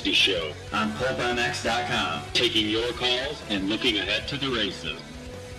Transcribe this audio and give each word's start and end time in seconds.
360 0.00 0.12
show 0.12 0.52
on 0.72 0.92
PulpMX.com, 0.92 2.22
taking 2.32 2.68
your 2.68 2.90
calls 2.92 3.42
and 3.50 3.68
looking 3.68 3.98
ahead 3.98 4.26
to 4.28 4.36
the 4.38 4.48
races. 4.48 4.98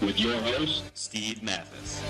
With 0.01 0.19
your 0.19 0.33
host, 0.33 0.85
Steve 0.97 1.43
Matthes. 1.43 2.01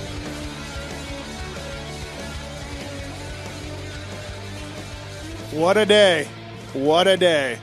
What 5.51 5.75
a 5.75 5.85
day. 5.85 6.27
What 6.73 7.07
a 7.07 7.17
day. 7.17 7.59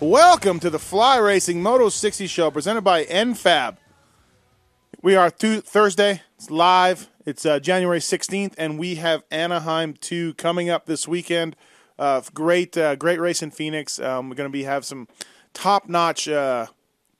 Welcome 0.00 0.58
to 0.60 0.70
the 0.70 0.78
Fly 0.78 1.18
Racing 1.18 1.62
Moto 1.62 1.90
60 1.90 2.26
show 2.26 2.50
presented 2.50 2.82
by 2.82 3.04
NFAB. 3.04 3.76
We 5.02 5.14
are 5.14 5.30
th- 5.30 5.64
Thursday. 5.64 6.22
It's 6.36 6.50
live. 6.50 7.10
It's 7.26 7.44
uh, 7.44 7.58
January 7.58 7.98
16th, 7.98 8.54
and 8.56 8.78
we 8.78 8.94
have 8.94 9.24
Anaheim 9.30 9.94
2 9.94 10.34
coming 10.34 10.70
up 10.70 10.86
this 10.86 11.06
weekend. 11.06 11.54
Uh, 11.98 12.20
great, 12.34 12.76
uh, 12.76 12.96
great 12.96 13.20
race 13.20 13.42
in 13.42 13.50
Phoenix. 13.50 13.98
Um, 13.98 14.28
we're 14.28 14.36
going 14.36 14.48
to 14.48 14.52
be 14.52 14.64
have 14.64 14.84
some 14.84 15.08
top-notch 15.54 16.28
uh, 16.28 16.66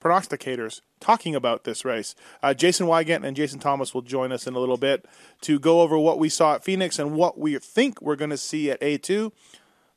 prognosticators 0.01 0.83
talking 1.01 1.35
about 1.35 1.65
this 1.65 1.85
race. 1.85 2.15
Uh, 2.43 2.55
Jason 2.55 2.87
Weigandt 2.87 3.25
and 3.25 3.37
Jason 3.37 3.59
Thomas 3.59 3.95
will 3.95 4.03
join 4.03 4.33
us 4.33 4.47
in 4.47 4.55
a 4.55 4.59
little 4.59 4.77
bit 4.77 5.07
to 5.43 5.59
go 5.59 5.81
over 5.81 5.99
what 5.99 6.19
we 6.19 6.29
saw 6.29 6.55
at 6.55 6.65
Phoenix 6.65 6.99
and 6.99 7.13
what 7.13 7.39
we 7.39 7.59
think 7.59 8.01
we're 8.01 8.17
going 8.17 8.31
to 8.31 8.37
see 8.37 8.71
at 8.71 8.81
A2. 8.81 9.33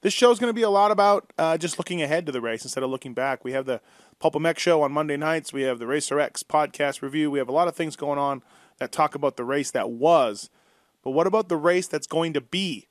This 0.01 0.13
show 0.13 0.31
is 0.31 0.39
going 0.39 0.49
to 0.49 0.55
be 0.55 0.61
a 0.61 0.69
lot 0.69 0.91
about 0.91 1.31
uh, 1.37 1.57
just 1.57 1.77
looking 1.77 2.01
ahead 2.01 2.25
to 2.25 2.31
the 2.31 2.41
race 2.41 2.63
instead 2.63 2.83
of 2.83 2.89
looking 2.89 3.13
back. 3.13 3.43
We 3.43 3.51
have 3.51 3.65
the 3.65 3.81
Pulp 4.19 4.33
MX 4.35 4.57
show 4.59 4.81
on 4.81 4.91
Monday 4.93 5.17
nights. 5.17 5.51
We 5.51 5.63
have 5.63 5.79
the 5.79 5.87
Racer 5.87 6.19
X 6.19 6.41
podcast 6.41 7.01
review. 7.01 7.29
We 7.29 7.39
have 7.39 7.49
a 7.49 7.53
lot 7.53 7.67
of 7.67 7.75
things 7.75 7.95
going 7.95 8.19
on 8.19 8.41
that 8.77 8.91
talk 8.93 9.13
about 9.13 9.35
the 9.35 9.43
race 9.43 9.71
that 9.71 9.89
was. 9.89 10.49
But 11.03 11.11
what 11.11 11.27
about 11.27 11.49
the 11.49 11.57
race 11.57 11.87
that's 11.87 12.07
going 12.07 12.33
to 12.33 12.41
be? 12.41 12.87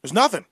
There's 0.00 0.12
nothing 0.12 0.44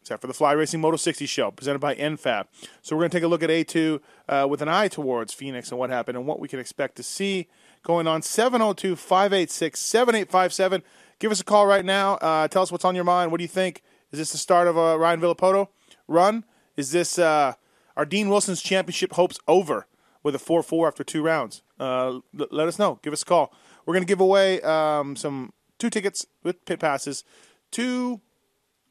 except 0.00 0.20
for 0.20 0.26
the 0.26 0.34
Fly 0.34 0.52
Racing 0.52 0.80
Moto 0.80 0.96
60 0.96 1.26
show 1.26 1.50
presented 1.50 1.78
by 1.78 1.94
NFAB. 1.94 2.46
So 2.82 2.96
we're 2.96 3.02
going 3.02 3.10
to 3.10 3.16
take 3.16 3.24
a 3.24 3.28
look 3.28 3.42
at 3.42 3.50
A2 3.50 4.00
uh, 4.28 4.46
with 4.48 4.62
an 4.62 4.68
eye 4.68 4.88
towards 4.88 5.32
Phoenix 5.32 5.70
and 5.70 5.78
what 5.78 5.90
happened 5.90 6.16
and 6.16 6.26
what 6.26 6.40
we 6.40 6.48
can 6.48 6.58
expect 6.58 6.96
to 6.96 7.02
see 7.02 7.48
going 7.82 8.06
on 8.06 8.22
702 8.22 8.96
586 8.96 9.78
7857. 9.78 10.82
Give 11.18 11.30
us 11.30 11.40
a 11.40 11.44
call 11.44 11.66
right 11.66 11.84
now. 11.84 12.14
Uh, 12.14 12.48
tell 12.48 12.62
us 12.62 12.72
what's 12.72 12.84
on 12.84 12.94
your 12.94 13.04
mind. 13.04 13.30
What 13.30 13.38
do 13.38 13.44
you 13.44 13.48
think? 13.48 13.82
Is 14.10 14.18
this 14.18 14.32
the 14.32 14.38
start 14.38 14.66
of 14.66 14.76
a 14.76 14.98
Ryan 14.98 15.20
Villopoto 15.20 15.68
run? 16.08 16.44
Is 16.76 16.92
this 16.92 17.18
uh, 17.18 17.54
are 17.96 18.06
Dean 18.06 18.28
Wilson's 18.28 18.62
championship 18.62 19.12
hopes 19.12 19.38
over 19.46 19.86
with 20.22 20.34
a 20.34 20.38
4 20.38 20.62
4 20.62 20.88
after 20.88 21.04
two 21.04 21.22
rounds? 21.22 21.62
Uh, 21.78 22.20
l- 22.38 22.48
let 22.50 22.68
us 22.68 22.78
know. 22.78 22.98
Give 23.02 23.12
us 23.12 23.22
a 23.22 23.26
call. 23.26 23.52
We're 23.84 23.94
going 23.94 24.02
to 24.02 24.10
give 24.10 24.20
away 24.20 24.60
um, 24.62 25.16
some 25.16 25.52
two 25.78 25.90
tickets 25.90 26.26
with 26.42 26.64
pit 26.64 26.80
passes 26.80 27.24
to 27.72 28.20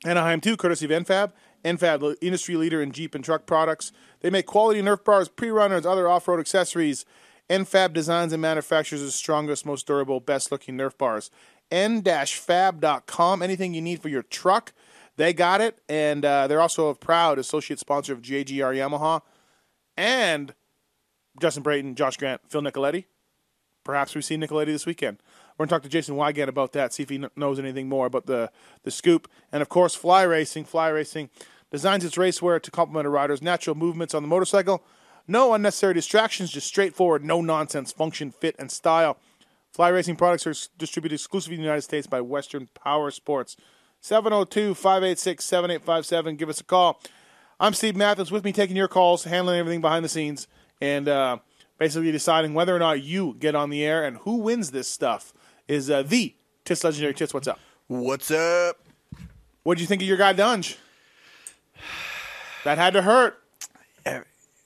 Anaheim 0.06 0.40
2, 0.42 0.58
courtesy 0.58 0.86
of 0.86 0.92
NFAB. 0.92 1.32
NFAB, 1.64 2.16
industry 2.22 2.56
leader 2.56 2.82
in 2.82 2.92
Jeep 2.92 3.16
and 3.16 3.24
truck 3.24 3.46
products. 3.46 3.92
They 4.22 4.30
make 4.30 4.46
quality 4.46 4.82
Nerf 4.82 5.04
bars, 5.04 5.28
pre 5.28 5.50
runners, 5.50 5.86
other 5.86 6.08
off 6.08 6.28
road 6.28 6.40
accessories. 6.40 7.06
NFAB 7.50 7.94
designs 7.94 8.32
and 8.32 8.42
manufactures 8.42 9.02
the 9.02 9.12
strongest, 9.12 9.66
most 9.66 9.88
durable, 9.88 10.20
best 10.20 10.52
looking 10.52 10.78
Nerf 10.78 10.98
bars. 10.98 11.32
N-fab.com. 11.72 13.42
Anything 13.42 13.74
you 13.74 13.82
need 13.82 14.02
for 14.02 14.10
your 14.10 14.24
truck, 14.24 14.72
they 15.18 15.34
got 15.34 15.60
it. 15.60 15.80
And 15.90 16.24
uh, 16.24 16.48
they're 16.48 16.62
also 16.62 16.90
a 16.90 16.96
proud 16.96 17.40
associate 17.40 17.80
sponsor 17.80 18.14
of 18.14 18.22
JGR 18.22 18.76
Yamaha. 18.76 19.22
And 19.98 20.54
Justin 21.42 21.64
Brayton, 21.64 21.96
Josh 21.96 22.18
Grant, 22.18 22.42
Phil 22.48 22.62
Nicoletti. 22.62 23.06
Perhaps 23.84 24.16
we 24.16 24.22
see 24.22 24.38
Nicoletti 24.38 24.68
this 24.68 24.86
weekend. 24.86 25.18
We're 25.59 25.66
going 25.66 25.68
to 25.72 25.75
talk 25.75 25.84
to 25.84 25.90
Jason 25.90 26.16
Weigandt 26.16 26.47
about 26.47 26.72
that, 26.72 26.94
see 26.94 27.03
if 27.03 27.09
he 27.09 27.18
kn- 27.18 27.31
knows 27.36 27.59
anything 27.59 27.90
more 27.90 28.06
about 28.06 28.28
the, 28.28 28.50
the 28.84 28.92
scoop. 28.92 29.30
And 29.52 29.62
of 29.62 29.68
course, 29.68 29.94
Fly 29.94 30.24
Racing. 30.24 30.64
Fly 30.64 30.88
Racing 30.88 31.30
designs 31.70 32.06
its 32.06 32.16
racewear 32.16 32.62
to 32.62 32.72
complement 32.72 33.06
a 33.06 33.09
rider's 33.09 33.42
natural 33.42 33.75
movements 33.75 34.14
on 34.14 34.24
the 34.24 34.30
motorcycle. 34.30 34.81
No 35.28 35.53
unnecessary 35.53 35.94
distractions, 35.94 36.50
just 36.50 36.66
straightforward, 36.66 37.25
no 37.25 37.42
nonsense 37.42 37.92
function, 37.92 38.31
fit, 38.31 38.56
and 38.58 38.72
style. 38.72 39.18
Fly 39.74 39.90
Racing 39.90 40.16
products 40.16 40.48
are 40.48 40.56
distributed 40.78 41.16
exclusively 41.16 41.56
in 41.56 41.62
the 41.62 41.66
United 41.66 41.81
States 41.81 42.08
by 42.08 42.22
Western 42.22 42.69
Power 42.74 43.12
Sports. 43.12 43.58
702 44.00 44.74
586 44.75 45.44
7857. 45.44 46.38
Give 46.38 46.48
us 46.48 46.62
a 46.62 46.64
call. 46.64 47.02
I'm 47.59 47.74
Steve 47.74 47.98
Matthes 47.98 48.31
with 48.31 48.46
me 48.46 48.53
taking 48.53 48.78
your 48.78 48.88
calls, 48.88 49.25
handling 49.25 49.59
everything 49.59 49.81
behind 49.81 50.06
the 50.06 50.09
scenes, 50.09 50.48
and 50.80 51.09
uh, 51.09 51.40
basically 51.78 52.14
deciding 52.14 52.53
whether 52.53 52.74
or 52.74 52.80
not 52.80 53.03
you 53.03 53.36
get 53.38 53.56
on 53.56 53.69
the 53.69 53.84
air 53.84 54.06
and 54.06 54.19
who 54.19 54.38
wins 54.38 54.72
this 54.72 54.88
stuff 54.88 55.34
is 55.69 55.90
uh, 55.90 56.03
the 56.03 56.35
Tits 56.66 56.84
Legendary 56.84 57.13
Tits. 57.13 57.34
What's 57.34 57.47
up? 57.47 57.59
What's 57.88 58.31
up? 58.31 58.78
What 59.63 59.75
did 59.78 59.81
you 59.81 59.88
think 59.88 60.02
of 60.02 60.07
your 60.07 60.18
guy 60.18 60.34
Dungey? 60.34 60.75
That 62.66 62.78
had 62.78 62.94
to 62.94 63.02
hurt. 63.02 63.38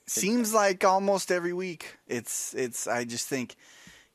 Seems 0.06 0.52
like 0.52 0.84
almost 0.84 1.32
every 1.32 1.52
week. 1.54 1.96
It's 2.06 2.52
it's. 2.54 2.86
I 2.86 3.04
just 3.04 3.26
think 3.26 3.56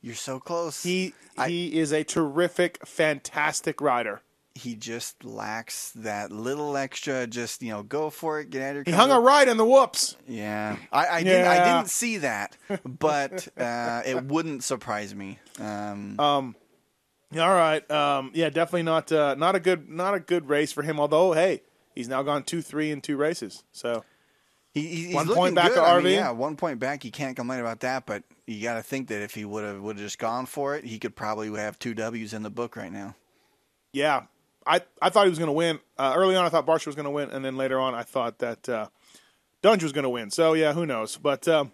you're 0.01 0.13
so 0.15 0.39
close. 0.39 0.83
He 0.83 1.13
I- 1.37 1.49
he 1.49 1.79
is 1.79 1.91
a 1.91 2.03
terrific, 2.03 2.85
fantastic 2.85 3.81
rider. 3.81 4.21
he 4.55 4.75
just 4.75 5.23
lacks 5.25 5.91
that 5.95 6.31
little 6.31 6.77
extra. 6.77 7.25
Just 7.25 7.63
you 7.63 7.71
know, 7.71 7.81
go 7.81 8.11
for 8.11 8.39
it. 8.39 8.51
Get 8.51 8.61
out 8.61 8.69
of 8.69 8.75
your. 8.75 8.83
He 8.85 8.91
hung 8.91 9.09
a 9.09 9.13
comfort- 9.15 9.25
ride 9.27 9.47
in 9.47 9.57
the 9.57 9.65
whoops. 9.65 10.15
Yeah, 10.27 10.77
I, 10.91 11.07
I 11.07 11.23
didn't. 11.23 11.47
I 11.47 11.63
didn't 11.75 11.89
see 11.89 12.17
that, 12.17 12.55
but 12.85 13.47
uh, 13.57 14.01
it 14.05 14.25
wouldn't 14.25 14.63
surprise 14.63 15.15
me. 15.15 15.39
Um, 15.59 16.55
All 17.37 17.49
right. 17.53 17.89
Um, 17.91 18.31
yeah, 18.33 18.49
definitely 18.49 18.83
not 18.83 19.11
uh, 19.11 19.35
not 19.35 19.55
a 19.55 19.59
good 19.59 19.87
not 19.89 20.13
a 20.15 20.19
good 20.19 20.49
race 20.49 20.71
for 20.71 20.81
him. 20.81 20.99
Although, 20.99 21.33
hey, 21.33 21.61
he's 21.95 22.07
now 22.07 22.23
gone 22.23 22.43
two 22.43 22.61
three 22.61 22.91
in 22.91 23.01
two 23.01 23.17
races. 23.17 23.63
So 23.71 24.03
he, 24.73 24.81
he- 24.87 25.05
he's 25.07 25.15
one 25.15 25.27
looking 25.27 25.41
point 25.43 25.55
back 25.55 25.67
good. 25.69 25.75
to 25.75 25.81
I 25.81 26.01
mean, 26.01 26.13
yeah, 26.13 26.31
one 26.31 26.55
point 26.55 26.79
back. 26.79 27.05
You 27.05 27.11
can't 27.11 27.35
complain 27.35 27.59
about 27.59 27.81
that. 27.81 28.05
But 28.07 28.23
you 28.47 28.63
got 28.63 28.75
to 28.75 28.81
think 28.83 29.09
that 29.09 29.21
if 29.21 29.35
he 29.35 29.45
would 29.45 29.63
have 29.63 29.79
would 29.81 29.97
have 29.97 30.05
just 30.05 30.17
gone 30.17 30.47
for 30.47 30.75
it, 30.75 30.83
he 30.85 30.97
could 30.97 31.15
probably 31.15 31.49
have 31.59 31.77
two 31.77 31.93
Ws 31.93 32.33
in 32.33 32.41
the 32.41 32.49
book 32.49 32.75
right 32.75 32.91
now. 32.91 33.15
yeah, 33.93 34.23
I 34.65 34.81
I 34.99 35.09
thought 35.09 35.25
he 35.25 35.29
was 35.29 35.37
going 35.39 35.49
to 35.49 35.53
win 35.53 35.79
uh, 35.99 36.13
early 36.15 36.35
on. 36.35 36.45
I 36.45 36.49
thought 36.49 36.65
Barcia 36.65 36.87
was 36.87 36.95
going 36.95 37.05
to 37.05 37.11
win, 37.11 37.29
and 37.29 37.45
then 37.45 37.57
later 37.57 37.79
on, 37.79 37.93
I 37.93 38.01
thought 38.01 38.39
that 38.39 38.67
uh, 38.67 38.87
Dungey 39.61 39.83
was 39.83 39.91
going 39.91 40.03
to 40.03 40.09
win. 40.09 40.31
So 40.31 40.53
yeah, 40.53 40.73
who 40.73 40.87
knows? 40.87 41.15
But 41.17 41.47
um, 41.47 41.73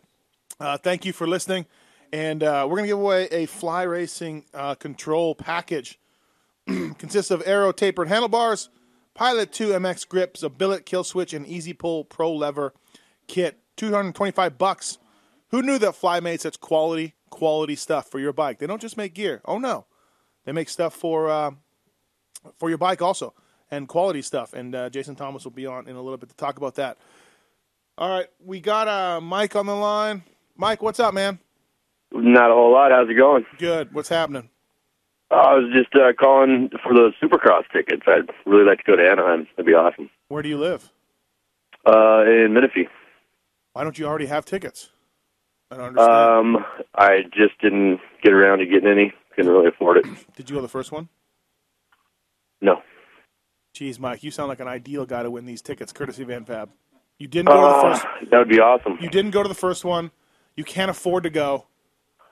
uh, 0.59 0.77
thank 0.77 1.05
you 1.05 1.13
for 1.13 1.25
listening, 1.27 1.65
and 2.15 2.43
uh, 2.43 2.65
we're 2.65 2.77
going 2.77 2.85
to 2.85 2.87
give 2.87 2.99
away 2.99 3.27
a 3.29 3.45
fly 3.45 3.83
racing 3.83 4.45
uh, 4.53 4.73
control 4.75 5.35
package. 5.35 5.99
Consists 6.65 7.29
of 7.29 7.43
Aero 7.45 7.73
tapered 7.73 8.07
handlebars, 8.07 8.69
Pilot 9.13 9.51
2 9.51 9.71
MX 9.71 10.07
grips, 10.07 10.41
a 10.41 10.47
billet 10.50 10.85
kill 10.85 11.03
switch, 11.03 11.33
and 11.33 11.45
Easy 11.45 11.73
Pull 11.73 12.06
Pro 12.06 12.33
lever 12.33 12.73
kit. 13.27 13.59
225 13.75 14.57
bucks. 14.57 14.97
Who 15.50 15.62
knew 15.62 15.77
that 15.77 16.00
Flymates 16.00 16.44
that's 16.44 16.56
quality, 16.56 17.15
quality 17.29 17.75
stuff 17.75 18.09
for 18.09 18.19
your 18.19 18.31
bike? 18.31 18.59
They 18.59 18.68
don't 18.68 18.79
just 18.79 18.95
make 18.95 19.13
gear. 19.13 19.41
Oh 19.44 19.57
no, 19.57 19.85
they 20.45 20.53
make 20.53 20.69
stuff 20.69 20.95
for 20.95 21.29
uh, 21.29 21.51
for 22.57 22.69
your 22.69 22.77
bike 22.77 23.01
also, 23.01 23.33
and 23.69 23.89
quality 23.89 24.21
stuff. 24.21 24.53
And 24.53 24.73
uh, 24.73 24.89
Jason 24.89 25.18
Thomas 25.18 25.44
will 25.44 25.51
be 25.51 25.65
on 25.65 25.89
in 25.89 25.97
a 25.97 26.01
little 26.01 26.18
bit 26.18 26.29
to 26.29 26.35
talk 26.35 26.56
about 26.56 26.75
that. 26.75 26.97
All 27.97 28.09
right, 28.09 28.27
we 28.41 28.61
got 28.61 28.88
uh, 28.88 29.19
Mike 29.19 29.57
on 29.57 29.65
the 29.65 29.75
line. 29.75 30.23
Mike, 30.56 30.81
what's 30.81 31.01
up, 31.01 31.13
man? 31.13 31.39
Not 32.15 32.50
a 32.50 32.53
whole 32.53 32.71
lot. 32.71 32.91
How's 32.91 33.09
it 33.09 33.15
going? 33.15 33.45
Good. 33.57 33.94
What's 33.94 34.09
happening? 34.09 34.50
I 35.31 35.53
was 35.56 35.71
just 35.73 35.94
uh, 35.95 36.13
calling 36.17 36.69
for 36.83 36.94
the 36.94 37.12
Supercross 37.21 37.63
tickets. 37.73 38.03
I'd 38.07 38.29
really 38.45 38.63
like 38.63 38.77
to 38.79 38.83
go 38.85 38.95
to 38.95 39.03
Anaheim. 39.03 39.47
That'd 39.57 39.65
be 39.65 39.73
awesome. 39.73 40.09
Where 40.29 40.41
do 40.41 40.50
you 40.50 40.57
live? 40.57 40.91
Uh, 41.85 42.23
in 42.25 42.53
Menifee. 42.53 42.88
Why 43.73 43.83
don't 43.83 43.97
you 44.00 44.06
already 44.06 44.27
have 44.27 44.45
tickets? 44.45 44.89
I 45.71 45.77
don't 45.77 45.88
understand. 45.97 46.56
Um, 46.57 46.65
I 46.95 47.23
just 47.33 47.59
didn't 47.59 48.00
get 48.23 48.31
around 48.33 48.59
to 48.59 48.65
getting 48.65 48.88
any. 48.88 49.13
Couldn't 49.35 49.51
really 49.51 49.68
afford 49.68 49.97
it. 49.97 50.06
Did 50.35 50.50
you 50.50 50.56
go 50.56 50.61
the 50.61 50.68
first 50.69 50.91
one? 50.91 51.09
No. 52.61 52.81
Jeez, 53.75 54.00
Mike, 54.00 54.23
you 54.23 54.31
sound 54.31 54.47
like 54.47 54.61
an 54.61 54.68
ideal 54.69 55.06
guy 55.06 55.23
to 55.23 55.29
win 55.29 55.45
these 55.45 55.61
tickets, 55.61 55.91
courtesy 55.91 56.23
of 56.23 56.29
NFAB. 56.29 56.69
You 57.19 57.27
didn't 57.27 57.47
go 57.47 57.56
to 57.56 57.59
the 57.59 57.65
Uh, 57.68 57.81
first. 57.97 58.29
that 58.31 58.38
would 58.38 58.47
be 58.50 58.59
awesome. 58.59 58.97
You 59.01 59.09
didn't 59.09 59.31
go 59.31 59.44
to 59.44 59.50
the 59.50 59.56
first 59.56 59.83
one. 59.83 60.11
You 60.56 60.63
can't 60.63 60.89
afford 60.89 61.23
to 61.23 61.29
go. 61.29 61.65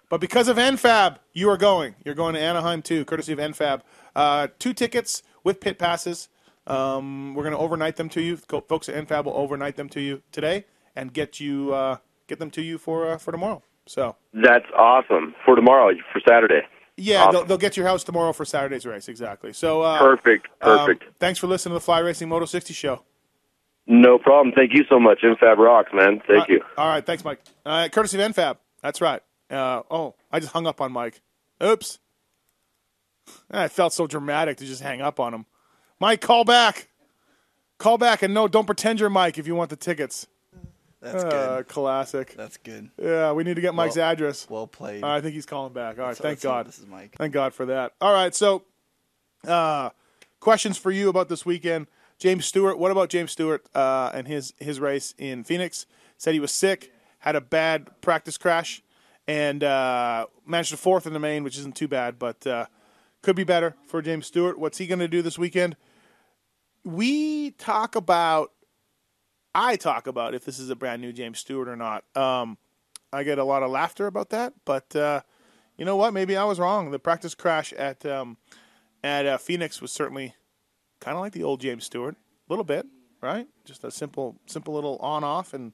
But 0.09 0.21
because 0.21 0.47
of 0.47 0.57
NFAB, 0.57 1.17
you 1.33 1.49
are 1.49 1.57
going. 1.57 1.95
You're 2.05 2.15
going 2.15 2.35
to 2.35 2.39
Anaheim 2.41 2.81
too, 2.81 3.03
courtesy 3.05 3.33
of 3.33 3.39
NFAB. 3.39 3.81
Uh, 4.15 4.47
two 4.59 4.73
tickets 4.73 5.23
with 5.43 5.59
pit 5.59 5.79
passes. 5.79 6.29
Um, 6.67 7.33
we're 7.33 7.43
going 7.43 7.55
to 7.55 7.59
overnight 7.59 7.95
them 7.95 8.09
to 8.09 8.21
you. 8.21 8.37
Co- 8.37 8.61
Folks 8.61 8.87
at 8.89 9.07
NFAB 9.07 9.25
will 9.25 9.33
overnight 9.35 9.75
them 9.75 9.89
to 9.89 10.01
you 10.01 10.21
today 10.31 10.65
and 10.95 11.11
get 11.13 11.39
you 11.39 11.73
uh, 11.73 11.97
get 12.27 12.39
them 12.39 12.51
to 12.51 12.61
you 12.61 12.77
for 12.77 13.11
uh, 13.11 13.17
for 13.17 13.31
tomorrow. 13.31 13.61
So 13.85 14.15
That's 14.33 14.65
awesome 14.77 15.35
for 15.43 15.55
tomorrow, 15.55 15.93
for 16.13 16.21
Saturday. 16.27 16.61
yeah, 16.95 17.23
Awesome. 17.23 17.33
they'll, 17.33 17.45
they'll 17.45 17.57
get 17.57 17.75
your 17.75 17.85
house 17.85 18.03
tomorrow 18.05 18.31
for 18.31 18.45
Saturday's 18.45 18.85
race. 18.85 19.09
Exactly. 19.09 19.51
So 19.51 19.81
uh, 19.81 19.99
Perfect, 19.99 20.47
um, 20.61 20.77
perfect. 20.87 21.03
thanks 21.19 21.37
for 21.39 21.47
listening 21.47 21.71
to 21.71 21.75
the 21.75 21.81
Fly 21.81 21.99
Racing 21.99 22.29
Moto 22.29 22.45
60 22.45 22.73
show. 22.73 23.03
No 23.85 24.17
problem. 24.17 24.53
Thank 24.55 24.71
you 24.73 24.85
so 24.87 24.99
much, 25.01 25.19
NFAB 25.23 25.57
Rocks, 25.57 25.91
man. 25.93 26.21
Thank 26.25 26.47
you. 26.47 26.61
All 26.77 26.87
right, 26.87 27.05
thanks, 27.05 27.25
Mike. 27.25 27.41
Uh, 27.65 27.89
courtesy 27.91 28.21
of 28.21 28.31
NFAB. 28.31 28.55
That's 28.81 29.01
right. 29.01 29.21
Uh, 29.53 29.83
oh, 29.91 30.15
I 30.31 30.39
just 30.39 30.51
hung 30.53 30.67
up 30.67 30.81
on 30.81 30.91
Mike. 30.91 31.21
Oops. 31.61 31.99
I 33.49 33.67
felt 33.69 33.93
so 33.93 34.07
dramatic 34.07 34.57
to 34.57 34.65
just 34.65 34.81
hang 34.81 35.01
up 35.01 35.19
on 35.19 35.33
him. 35.33 35.45
Mike, 35.99 36.21
call 36.21 36.43
back. 36.43 36.89
Call 37.77 37.97
back, 37.97 38.21
and 38.21 38.33
no, 38.33 38.47
don't 38.47 38.65
pretend 38.65 38.99
you're 38.99 39.09
Mike 39.09 39.37
if 39.37 39.47
you 39.47 39.55
want 39.55 39.69
the 39.69 39.75
tickets. 39.75 40.27
That's 41.01 41.23
Uh, 41.23 41.57
good. 41.57 41.67
classic. 41.67 42.33
That's 42.37 42.57
good. 42.57 42.89
Yeah, 43.01 43.33
we 43.33 43.43
need 43.43 43.55
to 43.55 43.61
get 43.61 43.73
Mike's 43.75 43.97
Well- 43.97 44.09
address. 44.11 44.47
Well 44.49 44.67
played. 44.67 45.03
Uh, 45.03 45.07
I 45.09 45.21
think 45.21 45.33
he's 45.33 45.45
calling 45.45 45.73
back. 45.73 45.99
All 45.99 46.05
right, 46.05 46.15
thank 46.17 46.41
God. 46.41 46.65
This 46.67 46.79
is 46.79 46.85
Mike. 46.85 47.15
Thank 47.17 47.33
God 47.33 47.53
for 47.53 47.65
that. 47.65 47.93
All 47.99 48.13
right, 48.13 48.33
so 48.33 48.63
uh, 49.45 49.89
questions 50.39 50.77
for 50.77 50.91
you 50.91 51.09
about 51.09 51.27
this 51.29 51.45
weekend. 51.45 51.87
James 52.19 52.45
Stewart. 52.45 52.77
What 52.79 52.91
about 52.91 53.09
James 53.09 53.31
Stewart 53.31 53.65
uh, 53.75 54.11
and 54.13 54.27
his 54.27 54.53
his 54.59 54.79
race 54.79 55.13
in 55.17 55.43
Phoenix? 55.43 55.85
Said 56.17 56.33
he 56.33 56.39
was 56.39 56.53
sick, 56.53 56.93
had 57.19 57.35
a 57.35 57.41
bad 57.41 57.99
practice 57.99 58.37
crash, 58.37 58.81
and 59.27 59.63
uh, 59.63 60.27
managed 60.45 60.73
a 60.73 60.77
fourth 60.77 61.07
in 61.07 61.13
the 61.13 61.19
main, 61.19 61.43
which 61.43 61.57
isn't 61.57 61.75
too 61.75 61.87
bad, 61.87 62.19
but 62.19 62.45
uh, 62.45 62.65
could 63.21 63.35
be 63.35 63.43
better 63.43 63.75
for 63.87 64.01
James 64.01 64.27
Stewart. 64.27 64.59
What's 64.59 64.77
he 64.77 64.87
going 64.87 64.99
to 64.99 65.07
do 65.07 65.21
this 65.21 65.37
weekend? 65.37 65.75
We 66.83 67.51
talk 67.51 67.95
about. 67.95 68.51
I 69.55 69.75
talk 69.75 70.07
about 70.07 70.33
if 70.33 70.45
this 70.45 70.57
is 70.57 70.71
a 70.71 70.75
brand 70.75 71.01
new 71.01 71.13
James 71.13 71.37
Stewart 71.39 71.67
or 71.67 71.75
not. 71.75 72.03
Um, 72.15 72.57
I 73.11 73.23
get 73.23 73.37
a 73.37 73.43
lot 73.43 73.61
of 73.61 73.69
laughter 73.69 74.07
about 74.07 74.31
that, 74.31 74.53
but 74.65 74.95
uh, 74.95 75.21
you 75.77 75.85
know 75.85 75.95
what? 75.95 76.13
Maybe 76.13 76.35
I 76.35 76.43
was 76.43 76.59
wrong. 76.59 76.89
The 76.89 76.97
practice 76.97 77.35
crash 77.35 77.71
at 77.73 78.03
um, 78.05 78.37
at 79.03 79.25
uh, 79.25 79.37
Phoenix 79.37 79.79
was 79.81 79.91
certainly 79.91 80.33
kind 80.99 81.15
of 81.15 81.21
like 81.21 81.33
the 81.33 81.43
old 81.43 81.61
James 81.61 81.83
Stewart, 81.83 82.15
a 82.15 82.51
little 82.51 82.63
bit, 82.63 82.87
right? 83.21 83.47
Just 83.65 83.83
a 83.83 83.91
simple, 83.91 84.37
simple 84.47 84.73
little 84.73 84.97
on 84.97 85.23
off 85.23 85.53
and 85.53 85.73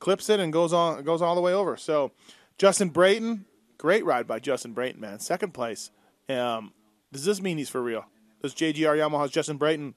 clips 0.00 0.28
it 0.28 0.40
and 0.40 0.52
goes 0.52 0.72
on, 0.72 1.02
goes 1.04 1.22
all 1.22 1.34
the 1.34 1.40
way 1.40 1.52
over. 1.52 1.76
So 1.76 2.12
Justin 2.58 2.88
Brayton, 2.90 3.44
great 3.78 4.04
ride 4.04 4.26
by 4.26 4.38
Justin 4.38 4.72
Brayton, 4.72 5.00
man, 5.00 5.20
second 5.20 5.54
place. 5.54 5.90
Um, 6.28 6.72
does 7.12 7.24
this 7.24 7.40
mean 7.40 7.56
he's 7.56 7.70
for 7.70 7.82
real? 7.82 8.04
Does 8.42 8.54
JGR 8.54 8.96
Yamaha's 8.96 9.30
Justin 9.30 9.56
Brayton 9.56 9.94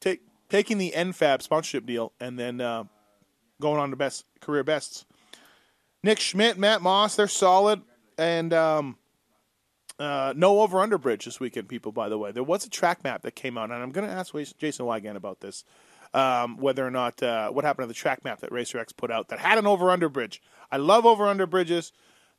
take 0.00 0.22
taking 0.48 0.78
the 0.78 0.92
NFAB 0.96 1.42
sponsorship 1.42 1.86
deal 1.86 2.12
and 2.20 2.38
then 2.38 2.60
uh, 2.60 2.84
going 3.60 3.80
on 3.80 3.90
to 3.90 3.96
best 3.96 4.24
career 4.40 4.64
bests? 4.64 5.04
Nick 6.02 6.20
Schmidt, 6.20 6.58
Matt 6.58 6.82
Moss, 6.82 7.16
they're 7.16 7.26
solid. 7.26 7.82
And 8.18 8.52
um, 8.52 8.96
uh, 9.98 10.34
no 10.36 10.60
over 10.60 10.78
under 10.80 10.98
bridge 10.98 11.24
this 11.24 11.40
weekend, 11.40 11.68
people, 11.68 11.92
by 11.92 12.08
the 12.08 12.18
way. 12.18 12.30
There 12.30 12.42
was 12.42 12.64
a 12.64 12.70
track 12.70 13.02
map 13.02 13.22
that 13.22 13.34
came 13.34 13.56
out, 13.56 13.70
and 13.70 13.82
I'm 13.82 13.90
going 13.90 14.06
to 14.06 14.12
ask 14.12 14.34
Jason 14.58 14.86
Weigandt 14.86 15.16
about 15.16 15.40
this. 15.40 15.64
Um, 16.14 16.58
whether 16.58 16.86
or 16.86 16.92
not 16.92 17.20
uh, 17.22 17.50
what 17.50 17.64
happened 17.64 17.84
to 17.84 17.88
the 17.88 17.94
track 17.94 18.22
map 18.24 18.40
that 18.40 18.52
Racer 18.52 18.78
X 18.78 18.92
put 18.92 19.10
out 19.10 19.28
that 19.28 19.40
had 19.40 19.58
an 19.58 19.66
over 19.66 19.90
under 19.90 20.08
bridge. 20.08 20.40
I 20.70 20.76
love 20.76 21.04
over 21.04 21.26
under 21.26 21.44
bridges. 21.44 21.92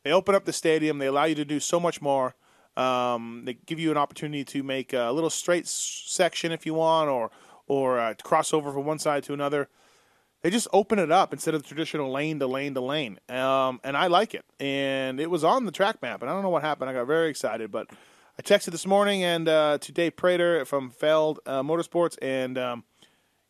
They 0.04 0.12
open 0.12 0.33
up 0.33 0.45
the 0.45 0.54
stadium, 0.54 0.98
they 0.98 1.07
allow 1.07 1.25
you 1.25 1.36
to 1.36 1.45
do 1.45 1.60
so 1.60 1.80
much 1.80 2.01
more. 2.01 2.36
Um, 2.77 3.44
they 3.44 3.54
give 3.54 3.80
you 3.80 3.92
an 3.92 3.98
opportunity 3.98 4.45
to 4.45 4.63
make 4.63 4.94
a 4.94 5.12
little 5.12 5.30
straight 5.30 5.68
section 5.68 6.51
if 6.51 6.66
you 6.66 6.74
want, 6.74 7.10
or 7.10 7.31
or 7.68 8.00
uh, 8.00 8.13
to 8.13 8.24
cross 8.24 8.54
over 8.54 8.72
from 8.72 8.86
one 8.86 9.00
side 9.00 9.24
to 9.24 9.33
another 9.33 9.68
they 10.45 10.51
just 10.51 10.68
open 10.71 11.00
it 11.00 11.12
up 11.12 11.33
instead 11.33 11.56
of 11.56 11.63
the 11.63 11.68
traditional 11.68 12.12
lane 12.12 12.38
to 12.38 12.45
lane 12.45 12.75
to 12.75 12.80
lane. 12.80 13.19
Um, 13.30 13.80
and 13.83 13.98
I 13.98 14.06
like 14.06 14.36
it. 14.36 14.45
And 14.60 15.19
it 15.19 15.31
was 15.31 15.44
on 15.44 15.66
the 15.66 15.71
track 15.71 16.04
map, 16.04 16.21
and 16.21 16.30
I 16.30 16.36
don't 16.36 16.44
know 16.44 16.50
what 16.50 16.62
happened. 16.62 16.88
I 16.88 16.94
got 16.94 17.07
very 17.07 17.31
excited, 17.31 17.71
but 17.71 17.89
I 18.38 18.44
texted 18.44 18.68
this 18.68 18.86
morning 18.86 19.24
and 19.24 19.50
uh, 19.50 19.80
to 19.80 19.92
Dave 19.92 20.16
Prater 20.16 20.63
from 20.63 20.92
Feld 20.92 21.39
uh, 21.48 21.63
Motorsports, 21.63 22.16
and 22.21 22.60
um, 22.60 22.83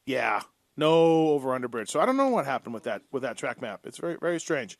yeah, 0.06 0.42
no 0.78 1.30
over 1.30 1.54
under 1.54 1.68
bridge. 1.68 1.90
So 1.90 2.00
I 2.00 2.06
don't 2.06 2.18
know 2.18 2.28
what 2.28 2.46
happened 2.46 2.74
with 2.74 2.84
that 2.84 3.02
with 3.12 3.24
that 3.24 3.38
track 3.38 3.62
map. 3.62 3.81
It's 3.86 3.98
very 3.98 4.18
very 4.19 4.40
strange. 4.40 4.78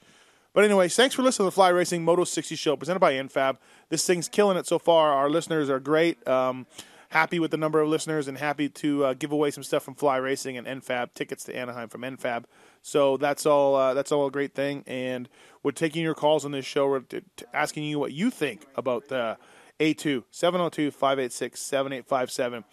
But 0.54 0.64
anyways, 0.64 0.96
thanks 0.96 1.14
for 1.14 1.22
listening 1.22 1.44
to 1.44 1.48
the 1.50 1.56
Fly 1.56 1.68
Racing 1.68 2.06
Moto 2.06 2.24
60 2.24 2.56
show 2.56 2.78
presented 2.78 3.00
by 3.00 3.12
NFAB. 3.12 3.58
This 3.90 4.08
thing's 4.08 4.30
killing 4.30 4.56
it 4.56 4.66
so 4.66 4.80
far. 4.80 5.12
Our 5.12 5.30
listeners 5.30 5.70
are 5.70 5.82
great. 5.82 6.26
Um, 6.26 6.66
happy 7.10 7.40
with 7.40 7.52
the 7.52 7.58
number 7.58 7.82
of 7.82 7.90
listeners 7.90 8.30
and 8.30 8.38
happy 8.38 8.70
to 8.70 9.04
uh, 9.04 9.14
give 9.16 9.34
away 9.34 9.52
some 9.52 9.64
stuff 9.64 9.84
from 9.84 9.96
Fly 9.96 10.16
Racing 10.16 10.58
and 10.58 10.66
NFAB 10.66 11.14
tickets 11.14 11.44
to 11.46 11.56
Anaheim 11.56 11.90
from 11.90 12.02
NFAB. 12.02 12.46
So 12.82 13.18
that's 13.18 13.46
all. 13.46 13.76
Uh, 13.76 13.94
that's 13.94 14.14
all 14.14 14.28
a 14.28 14.32
great 14.32 14.54
thing. 14.56 14.86
And 14.88 15.28
we're 15.62 15.72
taking 15.72 16.04
your 16.04 16.16
calls 16.16 16.46
on 16.46 16.52
this 16.52 16.66
show. 16.66 16.88
We're 16.88 17.00
t- 17.02 17.22
t- 17.36 17.46
asking 17.54 17.84
you 17.84 18.00
what 18.00 18.14
you 18.14 18.30
think 18.30 18.66
about 18.76 19.10
the 19.10 19.38
A2 19.82 20.24
702 20.32 20.92
586 20.92 21.60
7857. 21.60 22.64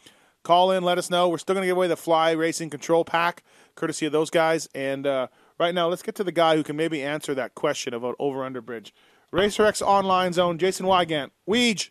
Call 0.42 0.72
in, 0.72 0.82
let 0.82 0.98
us 0.98 1.08
know. 1.10 1.28
We're 1.28 1.38
still 1.38 1.54
going 1.54 1.62
to 1.62 1.68
give 1.68 1.76
away 1.76 1.86
the 1.86 1.96
Fly 1.96 2.32
Racing 2.32 2.70
Control 2.70 3.04
Pack, 3.04 3.44
courtesy 3.74 4.06
of 4.06 4.12
those 4.12 4.30
guys. 4.30 4.68
And 4.74 5.06
uh, 5.06 5.28
right 5.58 5.74
now, 5.74 5.88
let's 5.88 6.02
get 6.02 6.14
to 6.16 6.24
the 6.24 6.32
guy 6.32 6.56
who 6.56 6.62
can 6.64 6.76
maybe 6.76 7.02
answer 7.02 7.34
that 7.34 7.54
question 7.54 7.94
about 7.94 8.16
over 8.18 8.44
under 8.44 8.60
bridge. 8.60 8.92
Racer 9.30 9.64
X 9.64 9.80
Online 9.80 10.32
Zone, 10.32 10.58
Jason 10.58 10.86
Weigandt. 10.86 11.30
Weege. 11.48 11.90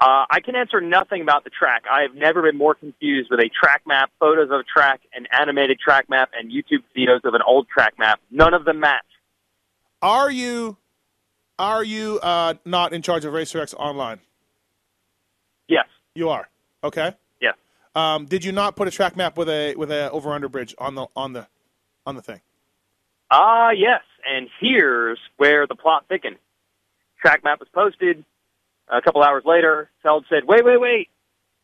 Uh, 0.00 0.26
I 0.30 0.38
can 0.40 0.54
answer 0.54 0.80
nothing 0.80 1.22
about 1.22 1.42
the 1.42 1.50
track. 1.50 1.82
I 1.90 2.02
have 2.02 2.14
never 2.14 2.42
been 2.42 2.56
more 2.56 2.74
confused 2.74 3.30
with 3.32 3.40
a 3.40 3.48
track 3.48 3.82
map, 3.84 4.12
photos 4.20 4.48
of 4.50 4.60
a 4.60 4.62
track, 4.62 5.00
an 5.12 5.26
animated 5.32 5.80
track 5.80 6.08
map, 6.08 6.30
and 6.38 6.52
YouTube 6.52 6.84
videos 6.96 7.24
of 7.24 7.34
an 7.34 7.42
old 7.44 7.66
track 7.68 7.94
map. 7.98 8.20
None 8.30 8.54
of 8.54 8.64
them 8.64 8.78
match. 8.78 9.02
Are 10.00 10.30
you 10.30 10.76
are 11.58 11.82
you 11.82 12.20
uh, 12.22 12.54
not 12.64 12.92
in 12.92 13.02
charge 13.02 13.24
of 13.24 13.32
Racer 13.32 13.60
X 13.60 13.74
Online? 13.74 14.20
Yes, 15.66 15.86
You 16.14 16.28
are. 16.28 16.48
Okay. 16.88 17.12
Yeah. 17.40 17.52
Um, 17.94 18.26
did 18.26 18.44
you 18.44 18.52
not 18.52 18.76
put 18.76 18.88
a 18.88 18.90
track 18.90 19.16
map 19.16 19.36
with 19.36 19.48
a 19.48 19.74
with 19.76 19.90
a 19.90 20.10
over 20.10 20.32
under 20.32 20.48
bridge 20.48 20.74
on 20.78 20.94
the 20.94 21.06
on 21.14 21.32
the 21.32 21.46
on 22.06 22.16
the 22.16 22.22
thing? 22.22 22.40
Ah, 23.30 23.70
yes. 23.70 24.02
And 24.28 24.48
here's 24.60 25.18
where 25.36 25.66
the 25.66 25.74
plot 25.74 26.06
thickened. 26.08 26.36
Track 27.20 27.44
map 27.44 27.60
was 27.60 27.68
posted. 27.72 28.24
A 28.88 29.02
couple 29.02 29.22
hours 29.22 29.42
later, 29.44 29.90
Feld 30.02 30.24
said, 30.30 30.44
wait, 30.46 30.64
wait, 30.64 30.80
wait. 30.80 31.08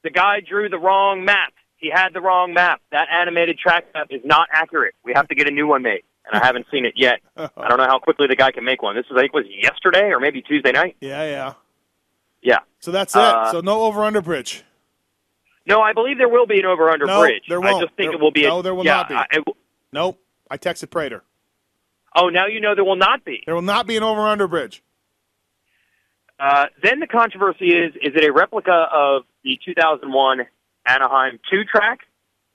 The 0.02 0.11
guy 0.11 0.40
drew 0.40 0.69
the 0.69 0.78
wrong 0.78 1.25
map. 1.25 1.54
He 1.78 1.90
had 1.90 2.12
the 2.12 2.21
wrong 2.21 2.52
map. 2.52 2.83
That 2.93 3.09
animated 3.11 3.59
track 3.59 3.87
map 3.95 4.09
is 4.11 4.21
not 4.25 4.49
accurate. 4.52 4.95
We 5.04 5.12
have 5.14 5.28
to 5.28 5.35
get 5.35 5.49
a 5.49 5.50
new 5.50 5.66
one 5.66 5.83
made. 5.83 6.02
And 6.26 6.40
I 6.40 6.45
haven't 6.47 6.66
seen 6.71 6.85
it 6.85 6.95
yet. 6.97 7.21
I 7.37 7.49
don't 7.69 7.78
know 7.78 7.87
how 7.87 7.99
quickly 7.99 8.26
the 8.26 8.37
guy 8.37 8.52
can 8.52 8.64
make 8.64 8.83
one. 8.83 8.95
This 8.95 9.07
was, 9.11 9.16
I 9.16 9.23
think, 9.23 9.33
was 9.33 9.47
yesterday 9.49 10.11
or 10.11 10.21
maybe 10.21 10.43
Tuesday 10.43 10.73
night. 10.73 10.97
Yeah, 11.00 11.25
yeah. 11.25 11.54
Yeah. 12.43 12.59
So 12.81 12.90
that's 12.90 13.14
it. 13.14 13.23
Uh, 13.23 13.52
so 13.52 13.61
no 13.61 13.85
over 13.85 14.04
under 14.04 14.21
bridge. 14.21 14.62
No, 15.66 15.80
I 15.80 15.92
believe 15.94 16.18
there 16.18 16.28
will 16.28 16.47
be 16.47 16.59
an 16.59 16.66
over 16.66 16.90
under 16.90 17.06
No, 17.06 17.21
bridge. 17.21 17.44
there 17.49 17.61
won't. 17.61 17.83
just 17.83 17.94
think 17.97 18.11
There- 18.11 18.18
it 18.18 18.21
will 18.23 18.30
be. 18.33 18.42
no, 18.42 18.61
there 18.62 18.75
will 18.75 18.85
yeah, 18.85 18.97
not 18.97 19.09
be. 19.09 19.14
I- 19.14 19.26
it- 19.33 19.44
Nope. 19.92 20.21
I 20.50 20.59
texted 20.59 20.90
Prater. 20.90 21.23
oh, 22.16 22.28
now 22.28 22.47
you 22.47 22.61
know 22.61 22.75
there 22.75 22.85
will 22.85 22.97
not 22.97 23.25
be. 23.25 23.42
There 23.47 23.54
will 23.54 23.62
not 23.62 23.87
be 23.87 23.97
an 23.97 24.02
over 24.02 24.21
under 24.21 24.47
bridge. 24.47 24.83
Uh, 26.38 26.66
then 26.83 27.00
the 27.00 27.06
controversy 27.06 27.68
is: 27.68 27.94
is 27.97 28.12
it 28.14 28.25
a 28.25 28.33
replica 28.33 28.73
of 28.92 29.23
the 29.44 29.59
2001 29.64 30.47
Anaheim 30.87 31.38
2 31.50 31.64
track 31.64 32.00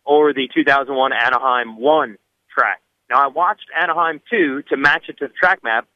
or 0.06 0.34
the 0.34 0.48
2001 0.54 1.13
Anaheim 1.13 1.78
1 1.78 2.18
track? 2.54 2.82
Now, 3.10 3.24
I 3.24 3.28
watched 3.28 3.66
Anaheim 3.75 4.22
2 4.30 4.63
to 4.70 4.78
match 4.78 5.06
it 5.10 5.18
to 5.20 5.28
the 5.28 5.34
track 5.34 5.63
map, 5.63 5.88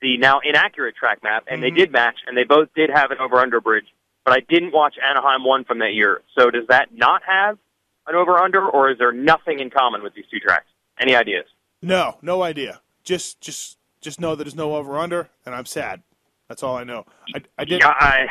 the 0.00 0.16
now 0.18 0.40
inaccurate 0.40 0.94
track 0.94 1.22
map, 1.24 1.44
and 1.48 1.62
they 1.62 1.70
did 1.70 1.90
match, 1.90 2.16
and 2.26 2.36
they 2.36 2.44
both 2.44 2.68
did 2.76 2.90
have 2.90 3.10
an 3.10 3.18
over-under 3.18 3.60
bridge. 3.60 3.86
But 4.30 4.36
I 4.36 4.46
didn't 4.48 4.72
watch 4.72 4.94
Anaheim 5.04 5.42
1 5.42 5.64
from 5.64 5.80
that 5.80 5.92
year. 5.92 6.22
So 6.38 6.52
does 6.52 6.62
that 6.68 6.94
not 6.94 7.20
have 7.26 7.58
an 8.06 8.14
over-under, 8.14 8.64
or 8.64 8.88
is 8.88 8.96
there 8.96 9.10
nothing 9.10 9.58
in 9.58 9.70
common 9.70 10.04
with 10.04 10.14
these 10.14 10.24
two 10.30 10.38
tracks? 10.38 10.66
Any 11.00 11.16
ideas? 11.16 11.46
No, 11.82 12.16
no 12.22 12.40
idea. 12.44 12.80
Just 13.02 13.40
just 13.40 13.76
just 14.00 14.20
know 14.20 14.36
that 14.36 14.44
there's 14.44 14.54
no 14.54 14.76
over 14.76 14.96
under, 14.98 15.30
and 15.44 15.52
I'm 15.52 15.66
sad. 15.66 16.04
That's 16.46 16.62
all 16.62 16.76
I 16.76 16.84
know. 16.84 17.06
I, 17.34 17.40
I 17.58 17.64
did. 17.64 17.80
Yeah, 17.80 17.88
I, 17.88 18.28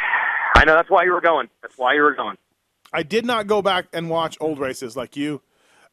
I 0.56 0.63
know 0.63 0.74
that's 0.74 0.89
why 0.89 1.03
you 1.03 1.12
were 1.12 1.20
going. 1.20 1.50
That's 1.62 1.77
why 1.77 1.96
you 1.96 2.01
were 2.01 2.15
going. 2.15 2.38
I 2.94 3.03
did 3.03 3.25
not 3.25 3.48
go 3.48 3.62
back 3.62 3.88
and 3.91 4.10
watch 4.10 4.38
old 4.39 4.58
races 4.58 4.96
like 4.96 5.18
you. 5.18 5.41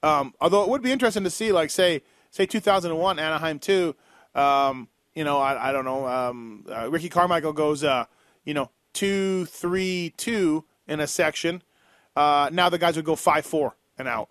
Um, 0.05 0.35
although 0.41 0.63
it 0.63 0.69
would 0.69 0.83
be 0.83 0.93
interesting 0.93 1.25
to 1.25 1.31
see, 1.31 1.51
like 1.51 1.71
say 1.71 2.03
say 2.31 2.47
2001 2.47 3.19
Anaheim 3.19 3.59
2. 3.59 3.97
Um, 4.37 4.87
you 5.17 5.25
know, 5.25 5.39
I, 5.39 5.71
I 5.71 5.73
don't 5.73 5.85
know. 5.85 6.07
Um, 6.07 6.65
uh, 6.71 6.89
Ricky 6.89 7.09
Carmichael 7.09 7.53
goes, 7.53 7.83
uh, 7.83 8.05
you 8.45 8.55
know, 8.55 8.71
two 8.97 9.45
three 9.47 10.13
two 10.17 10.65
in 10.89 11.01
a 11.01 11.07
section. 11.07 11.63
Uh, 12.17 12.49
now 12.53 12.69
the 12.71 12.79
guys 12.79 12.97
would 12.97 13.05
go 13.05 13.15
five 13.17 13.45
four 13.45 13.77
and 13.99 14.09
out. 14.09 14.29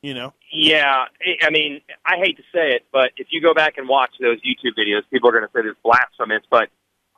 You 0.00 0.14
know, 0.14 0.32
Yeah, 0.52 1.06
I- 1.42 1.50
mean, 1.50 1.80
I 2.06 2.18
hate 2.18 2.36
to 2.36 2.42
say 2.54 2.70
it, 2.70 2.86
but 2.92 3.10
if 3.16 3.26
you 3.30 3.40
go 3.42 3.52
back 3.52 3.78
and 3.78 3.88
watch 3.88 4.12
those 4.20 4.38
YouTube 4.42 4.78
videos, 4.78 5.02
people 5.10 5.28
are 5.28 5.32
going 5.32 5.42
to 5.44 5.50
say 5.52 5.62
this 5.62 5.74
blasphemous. 5.82 6.44
But 6.48 6.68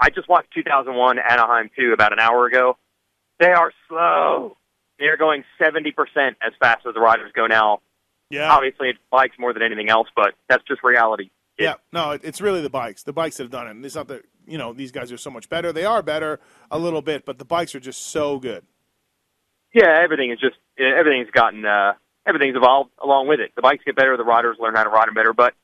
I 0.00 0.09
just 0.09 0.28
watched 0.30 0.50
2001 0.54 1.18
Anaheim 1.18 1.68
2 1.78 1.92
about 1.92 2.14
an 2.14 2.18
hour 2.20 2.47
ago. 2.47 2.78
They 3.38 3.50
are 3.52 3.70
slow. 3.87 4.56
They're 4.99 5.18
going 5.18 5.44
70% 5.61 5.92
as 6.40 6.52
fast 6.59 6.87
as 6.87 6.94
the 6.94 7.00
riders 7.00 7.30
go 7.35 7.47
now. 7.47 7.80
yeah, 8.30 8.50
Obviously, 8.50 8.88
it 8.90 8.97
bikes 9.11 9.37
more 9.38 9.52
than 9.52 9.62
anything 9.62 9.90
else, 9.90 10.09
but 10.16 10.32
that's 10.49 10.64
just 10.64 10.82
reality. 10.82 11.28
Yeah. 11.61 11.75
No, 11.93 12.12
it, 12.12 12.23
it's 12.25 12.40
really 12.40 12.62
the 12.62 12.71
bikes. 12.71 13.02
The 13.02 13.12
bikes 13.12 13.37
that 13.37 13.45
have 13.45 13.50
done 13.50 13.67
it. 13.67 13.71
And 13.73 13.85
it's 13.85 13.95
not 13.95 14.09
that 14.09 14.25
you 14.47 14.59
know 14.59 14.73
these 14.73 14.93
guys 14.93 15.12
are 15.12 15.19
so 15.19 15.31
much 15.31 15.49
better. 15.49 15.73
They 15.73 15.85
are 15.85 16.02
better 16.02 16.40
a 16.71 16.79
little 16.79 17.02
bit, 17.02 17.25
but 17.25 17.38
the 17.38 17.45
bikes 17.45 17.75
are 17.75 17.81
just 17.81 18.09
so 18.09 18.38
good. 18.38 18.64
Yeah, 19.75 20.00
everything 20.02 20.31
is 20.31 20.40
just 20.40 20.57
everything's 20.79 21.31
gotten 21.31 21.64
uh, 21.64 21.93
everything's 22.26 22.57
evolved 22.57 22.90
along 23.02 23.29
with 23.29 23.40
it. 23.40 23.52
The 23.55 23.62
bikes 23.62 23.85
get 23.85 23.97
better, 23.97 24.17
the 24.17 24.25
riders 24.25 24.57
learn 24.59 24.75
how 24.75 24.85
to 24.85 24.90
ride 24.90 25.07
them 25.09 25.14
better. 25.14 25.33
But 25.33 25.55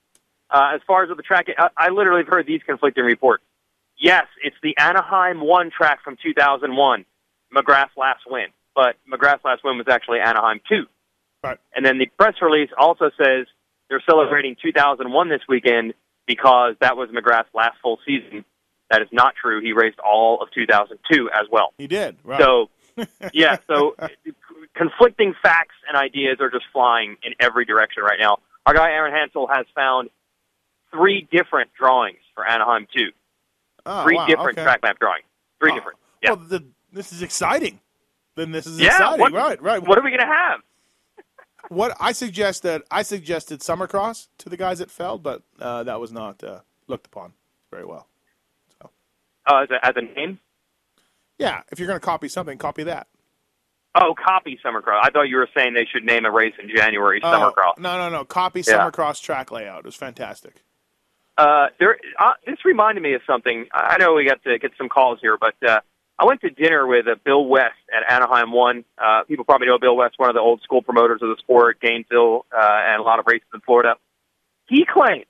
uh, 0.50 0.72
as 0.74 0.80
far 0.86 1.02
as 1.02 1.08
the 1.14 1.22
track, 1.22 1.46
I, 1.56 1.68
I 1.76 1.88
literally 1.88 2.22
have 2.22 2.28
heard 2.28 2.46
these 2.46 2.60
conflicting 2.64 3.04
reports. 3.04 3.42
Yes, 3.98 4.26
it's 4.44 4.56
the 4.62 4.76
Anaheim 4.78 5.40
one 5.40 5.70
track 5.76 6.04
from 6.04 6.16
2001, 6.22 7.04
McGrath's 7.54 7.96
last 7.96 8.20
win, 8.26 8.48
but 8.74 8.96
McGrath's 9.10 9.44
last 9.44 9.64
win 9.64 9.78
was 9.78 9.86
actually 9.88 10.20
Anaheim 10.20 10.60
two. 10.68 10.84
Right. 11.42 11.58
And 11.74 11.84
then 11.84 11.98
the 11.98 12.06
press 12.18 12.34
release 12.42 12.70
also 12.78 13.10
says 13.18 13.46
they're 13.88 14.02
celebrating 14.08 14.56
2001 14.62 15.28
this 15.28 15.40
weekend 15.48 15.94
because 16.26 16.74
that 16.80 16.96
was 16.96 17.08
McGrath's 17.10 17.48
last 17.54 17.76
full 17.82 17.98
season. 18.06 18.44
That 18.90 19.02
is 19.02 19.08
not 19.12 19.34
true. 19.40 19.60
He 19.60 19.72
raced 19.72 19.98
all 19.98 20.42
of 20.42 20.48
2002 20.52 21.30
as 21.32 21.46
well. 21.50 21.72
He 21.78 21.86
did. 21.86 22.16
Right. 22.24 22.40
So, 22.40 22.70
yeah, 23.32 23.56
so 23.66 23.96
conflicting 24.74 25.34
facts 25.42 25.74
and 25.88 25.96
ideas 25.96 26.38
are 26.40 26.50
just 26.50 26.64
flying 26.72 27.16
in 27.22 27.34
every 27.40 27.64
direction 27.64 28.02
right 28.02 28.18
now. 28.20 28.38
Our 28.64 28.74
guy 28.74 28.90
Aaron 28.90 29.12
Hansel 29.12 29.48
has 29.52 29.66
found 29.74 30.10
three 30.92 31.28
different 31.30 31.70
drawings 31.78 32.18
for 32.34 32.46
Anaheim 32.46 32.86
2. 32.96 33.10
Oh, 33.86 34.02
Three 34.04 34.16
wow, 34.16 34.26
different 34.26 34.58
okay. 34.58 34.64
track 34.64 34.82
map 34.82 34.98
drawings. 34.98 35.24
Three 35.60 35.72
Oh, 35.72 35.74
different. 35.76 35.98
Yeah. 36.22 36.32
Well, 36.32 36.44
the, 36.48 36.64
this 36.92 37.12
is 37.12 37.22
exciting. 37.22 37.80
Then 38.34 38.50
this 38.50 38.66
is 38.66 38.78
yeah. 38.78 38.88
exciting. 38.88 39.20
What, 39.20 39.32
right. 39.32 39.62
Right. 39.62 39.86
What 39.86 39.98
are 39.98 40.02
we 40.02 40.10
going 40.10 40.20
to 40.20 40.26
have? 40.26 40.60
What 41.68 41.96
I 42.00 42.12
suggest 42.12 42.62
that 42.62 42.82
I 42.90 43.02
suggested 43.02 43.60
Summercross 43.60 44.28
to 44.38 44.48
the 44.48 44.56
guys 44.56 44.80
at 44.80 44.90
Feld, 44.90 45.22
but 45.22 45.42
uh, 45.60 45.82
that 45.82 45.98
was 46.00 46.12
not 46.12 46.42
uh, 46.44 46.60
looked 46.86 47.06
upon 47.06 47.32
very 47.70 47.84
well. 47.84 48.06
Uh, 49.48 49.62
as, 49.62 49.68
a, 49.70 49.86
as 49.86 49.92
a 49.96 50.02
name? 50.02 50.38
Yeah, 51.38 51.62
if 51.70 51.78
you're 51.78 51.86
going 51.88 52.00
to 52.00 52.04
copy 52.04 52.28
something, 52.28 52.58
copy 52.58 52.82
that. 52.84 53.06
Oh, 53.94 54.14
copy 54.14 54.58
Summercross. 54.64 55.00
I 55.02 55.10
thought 55.10 55.22
you 55.28 55.36
were 55.36 55.48
saying 55.56 55.74
they 55.74 55.86
should 55.90 56.04
name 56.04 56.24
a 56.24 56.30
race 56.30 56.54
in 56.62 56.68
January 56.74 57.20
Oh, 57.22 57.26
Summercross. 57.56 57.78
no, 57.78 57.96
no, 57.96 58.10
no. 58.10 58.24
Copy 58.24 58.60
Yeah. 58.66 58.74
Summercross 58.90 59.20
track 59.22 59.50
layout. 59.50 59.80
It 59.80 59.84
was 59.84 59.94
fantastic. 59.94 60.62
Uh, 61.38 61.66
there, 61.78 61.98
uh, 62.18 62.32
this 62.46 62.64
reminded 62.64 63.02
me 63.02 63.14
of 63.14 63.20
something. 63.26 63.66
I 63.72 63.98
know 63.98 64.14
we 64.14 64.24
got 64.26 64.42
to 64.44 64.58
get 64.58 64.72
some 64.78 64.88
calls 64.88 65.18
here, 65.20 65.36
but 65.38 65.54
uh, 65.66 65.80
I 66.18 66.24
went 66.24 66.40
to 66.40 66.50
dinner 66.50 66.86
with 66.86 67.06
uh, 67.06 67.16
Bill 67.24 67.44
West 67.44 67.74
at 67.94 68.10
Anaheim 68.10 68.50
One. 68.52 68.84
Uh, 68.96 69.24
people 69.24 69.44
probably 69.44 69.66
know 69.66 69.78
Bill 69.78 69.96
West, 69.96 70.14
one 70.18 70.30
of 70.30 70.34
the 70.34 70.40
old 70.40 70.62
school 70.62 70.80
promoters 70.82 71.20
of 71.22 71.28
the 71.28 71.36
sport, 71.38 71.78
Gainesville, 71.80 72.46
uh, 72.52 72.58
and 72.60 73.00
a 73.00 73.02
lot 73.04 73.18
of 73.18 73.26
races 73.26 73.46
in 73.52 73.60
Florida. 73.60 73.96
He 74.66 74.84
claims 74.90 75.26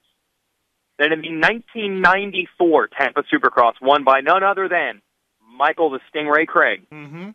that 0.99 1.13
in 1.13 1.21
the 1.23 1.29
1994 1.31 2.89
Tampa 2.99 3.23
Supercross, 3.33 3.75
won 3.83 4.05
by 4.05 4.21
none 4.21 4.43
other 4.43 4.69
than 4.69 5.03
Michael 5.57 5.91
the 5.91 6.01
Stingray 6.15 6.47
Craig, 6.47 6.83
Mm-hmm. 6.93 7.31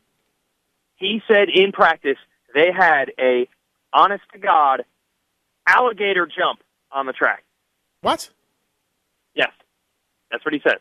he 0.95 1.21
said 1.27 1.49
in 1.53 1.71
practice 1.71 2.17
they 2.53 2.71
had 2.71 3.11
a 3.19 3.47
honest 3.93 4.23
to 4.33 4.39
God 4.39 4.83
alligator 5.67 6.25
jump 6.25 6.59
on 6.91 7.05
the 7.05 7.13
track. 7.13 7.43
What 8.01 8.29
Yes, 9.35 9.51
that's 10.31 10.43
what 10.45 10.53
he 10.53 10.59
says. 10.61 10.79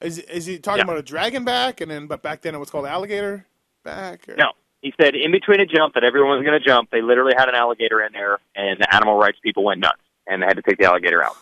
Is 0.00 0.18
is 0.18 0.46
he 0.46 0.58
talking 0.58 0.78
Yeah. 0.78 0.84
about 0.84 0.98
a 0.98 1.02
dragon 1.02 1.44
back, 1.44 1.80
and 1.80 1.90
then 1.90 2.06
but 2.06 2.22
back 2.22 2.40
then 2.42 2.54
it 2.54 2.58
was 2.58 2.70
called 2.70 2.86
alligator 2.86 3.46
back? 3.84 4.28
Or? 4.28 4.36
No. 4.36 4.52
He 4.82 4.94
said 5.00 5.14
in 5.14 5.30
between 5.30 5.60
a 5.60 5.66
jump 5.66 5.92
that 5.94 6.04
everyone 6.04 6.38
was 6.38 6.46
going 6.46 6.58
to 6.58 6.64
jump, 6.66 6.90
they 6.90 7.02
literally 7.02 7.34
had 7.36 7.48
an 7.50 7.54
alligator 7.54 8.00
in 8.02 8.12
there, 8.12 8.38
and 8.56 8.80
the 8.80 8.94
animal 8.94 9.16
rights 9.18 9.38
people 9.42 9.62
went 9.62 9.78
nuts, 9.80 10.00
and 10.26 10.40
they 10.42 10.46
had 10.46 10.56
to 10.56 10.62
take 10.62 10.78
the 10.78 10.84
alligator 10.86 11.22
out. 11.22 11.36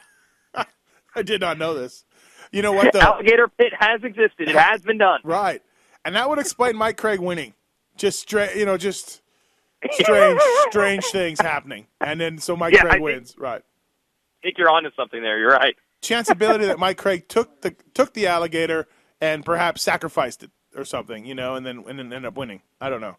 I 1.14 1.22
did 1.22 1.40
not 1.40 1.56
know 1.58 1.72
this. 1.74 2.04
You 2.52 2.62
know 2.62 2.72
what 2.72 2.92
The 2.92 3.00
alligator 3.00 3.48
pit 3.48 3.72
has 3.78 4.02
existed; 4.04 4.48
it 4.48 4.56
has 4.56 4.82
been 4.82 4.98
done. 4.98 5.20
right, 5.24 5.62
and 6.04 6.14
that 6.14 6.28
would 6.28 6.38
explain 6.38 6.76
Mike 6.76 6.96
Craig 6.98 7.20
winning. 7.20 7.54
Just 7.96 8.20
straight, 8.20 8.54
you 8.56 8.66
know, 8.66 8.76
just 8.76 9.22
strange, 9.92 10.40
strange 10.68 11.04
things 11.06 11.40
happening, 11.40 11.86
and 12.02 12.20
then 12.20 12.36
so 12.38 12.56
Mike 12.56 12.74
Yeah, 12.74 12.80
I 12.80 12.82
Craig 12.82 12.92
think- 12.94 13.04
wins. 13.04 13.34
Right. 13.38 13.62
I 13.62 14.48
think 14.48 14.58
you're 14.58 14.70
onto 14.70 14.90
something 14.94 15.22
there. 15.22 15.38
You're 15.38 15.50
right. 15.50 15.74
Chanceability 16.02 16.66
that 16.66 16.78
Mike 16.78 16.98
Craig 16.98 17.28
took 17.28 17.62
the 17.62 17.74
took 17.94 18.12
the 18.14 18.26
alligator 18.26 18.86
and 19.20 19.44
perhaps 19.44 19.82
sacrificed 19.82 20.42
it 20.42 20.50
or 20.76 20.84
something, 20.84 21.24
you 21.24 21.34
know, 21.34 21.54
and 21.54 21.64
then 21.64 21.84
and 21.88 21.98
then 21.98 22.12
ended 22.12 22.26
up 22.26 22.36
winning. 22.36 22.62
I 22.80 22.90
don't 22.90 23.00
know. 23.00 23.16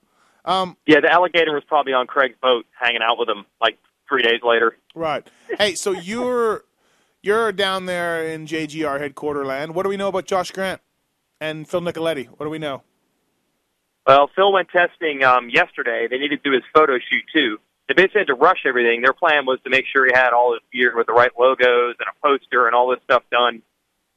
Yeah, 0.85 1.01
the 1.01 1.11
alligator 1.11 1.53
was 1.53 1.63
probably 1.67 1.93
on 1.93 2.07
Craig's 2.07 2.37
boat, 2.41 2.65
hanging 2.79 3.01
out 3.01 3.17
with 3.19 3.27
him 3.27 3.45
like 3.61 3.77
three 4.07 4.23
days 4.23 4.39
later. 4.43 4.77
Right. 4.95 5.27
Hey, 5.57 5.75
so 5.75 5.91
you're 5.91 6.63
you're 7.21 7.51
down 7.51 7.85
there 7.85 8.25
in 8.25 8.47
JGR 8.47 8.99
headquarter 8.99 9.45
land. 9.45 9.75
What 9.75 9.83
do 9.83 9.89
we 9.89 9.97
know 9.97 10.07
about 10.07 10.25
Josh 10.25 10.51
Grant 10.51 10.81
and 11.41 11.67
Phil 11.67 11.81
Nicoletti? 11.81 12.27
What 12.27 12.45
do 12.45 12.49
we 12.49 12.59
know? 12.59 12.83
Well, 14.05 14.29
Phil 14.33 14.53
went 14.53 14.69
testing 14.69 15.23
um, 15.23 15.49
yesterday. 15.49 16.07
They 16.09 16.17
needed 16.17 16.41
to 16.41 16.49
do 16.49 16.53
his 16.53 16.63
photo 16.73 16.93
shoot 16.93 17.23
too. 17.33 17.59
They 17.87 17.93
basically 17.93 18.21
had 18.21 18.27
to 18.27 18.35
rush 18.35 18.65
everything. 18.65 19.01
Their 19.01 19.13
plan 19.13 19.45
was 19.45 19.59
to 19.63 19.69
make 19.69 19.85
sure 19.91 20.05
he 20.05 20.11
had 20.13 20.31
all 20.33 20.53
his 20.53 20.61
gear 20.73 20.93
with 20.95 21.07
the 21.07 21.13
right 21.13 21.31
logos 21.39 21.95
and 21.99 22.07
a 22.07 22.15
poster 22.21 22.67
and 22.67 22.75
all 22.75 22.89
this 22.89 22.99
stuff 23.03 23.23
done 23.31 23.61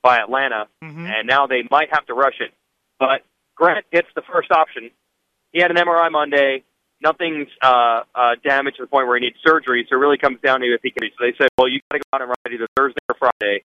by 0.03 0.19
Atlanta. 0.19 0.67
Mhm. 0.83 1.07
And 1.09 1.29
now 1.29 1.47
they 1.47 1.63
might 1.71 1.89
have 1.93 2.05
to 2.07 2.15
rush 2.15 2.41
it. 2.41 2.53
But 2.99 3.23
Grant 3.55 3.89
gets 3.93 4.09
the 4.15 4.23
first 4.23 4.51
option. 4.51 4.91
He 5.53 5.61
had 5.61 5.71
an 5.71 5.77
MRI 5.77 6.11
Monday. 6.11 6.65
Nothing's 7.03 7.49
uh, 7.63 8.03
uh, 8.15 8.35
damaged 8.43 8.77
to 8.79 8.83
the 8.83 8.87
point 8.89 9.07
where 9.07 9.17
he 9.19 9.27
needs 9.27 9.39
surgery. 9.47 9.87
So 9.89 9.97
it 9.97 10.01
really 10.01 10.19
comes 10.19 10.41
down 10.41 10.61
to 10.61 10.67
if 10.75 10.81
he 10.83 10.91
can. 10.91 11.09
So 11.19 11.25
they 11.25 11.33
said, 11.39 11.49
well, 11.57 11.69
you 11.69 11.81
got 11.91 11.99
to 11.99 12.03
go 12.05 12.17
out 12.17 12.23
and 12.23 12.29
ride 12.31 12.53
either 12.55 12.67
Thursday 12.77 12.99
or 13.09 13.15
Friday, 13.15 13.63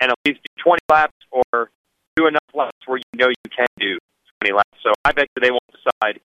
and 0.00 0.10
at 0.10 0.16
least 0.24 0.40
do 0.42 0.62
20 0.62 0.80
laps 0.88 1.16
or 1.30 1.70
do 2.16 2.26
enough 2.26 2.48
laps 2.54 2.78
where 2.86 2.98
you 2.98 3.18
know 3.18 3.28
you 3.28 3.50
can 3.54 3.66
do 3.78 3.98
20 4.42 4.54
laps. 4.54 4.70
So 4.82 4.92
I 5.04 5.12
bet 5.12 5.26
you 5.36 5.42
they 5.42 5.50
won't 5.50 5.68
decide 5.72 6.20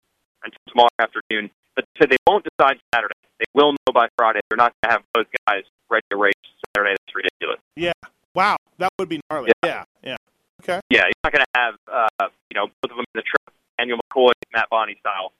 until 0.42 0.58
tomorrow 0.68 0.88
afternoon. 0.98 1.50
But 1.76 1.84
they 1.94 2.00
said 2.00 2.10
they 2.10 2.16
won't 2.26 2.44
decide 2.56 2.78
Saturday. 2.94 3.14
They 3.38 3.44
will 3.54 3.72
know 3.72 3.92
by 3.92 4.08
Friday. 4.16 4.40
They're 4.48 4.56
not 4.56 4.72
going 4.82 4.90
to 4.90 4.98
have 4.98 5.02
both 5.14 5.26
guys 5.46 5.62
ready 5.90 6.04
to 6.10 6.16
race 6.16 6.32
Saturday. 6.74 6.96
That's 7.06 7.14
ridiculous. 7.14 7.60
Yeah. 7.76 7.92
Wow, 8.34 8.56
that 8.78 8.90
would 8.98 9.08
be 9.08 9.20
gnarly. 9.30 9.52
Yeah. 9.64 9.84
Yeah. 10.02 10.16
Okay. 10.62 10.80
Yeah, 10.90 11.02
you're 11.04 11.12
not 11.22 11.32
going 11.32 11.44
to 11.44 11.60
have 11.60 11.74
uh, 11.92 12.28
you 12.50 12.54
know 12.58 12.66
both 12.82 12.90
of 12.90 12.96
them 12.96 13.00
in 13.00 13.04
the 13.14 13.22
truck, 13.22 13.54
Daniel 13.78 13.98
McCoy, 13.98 14.32
Matt 14.52 14.68
Bonney 14.70 14.98
style. 15.00 15.32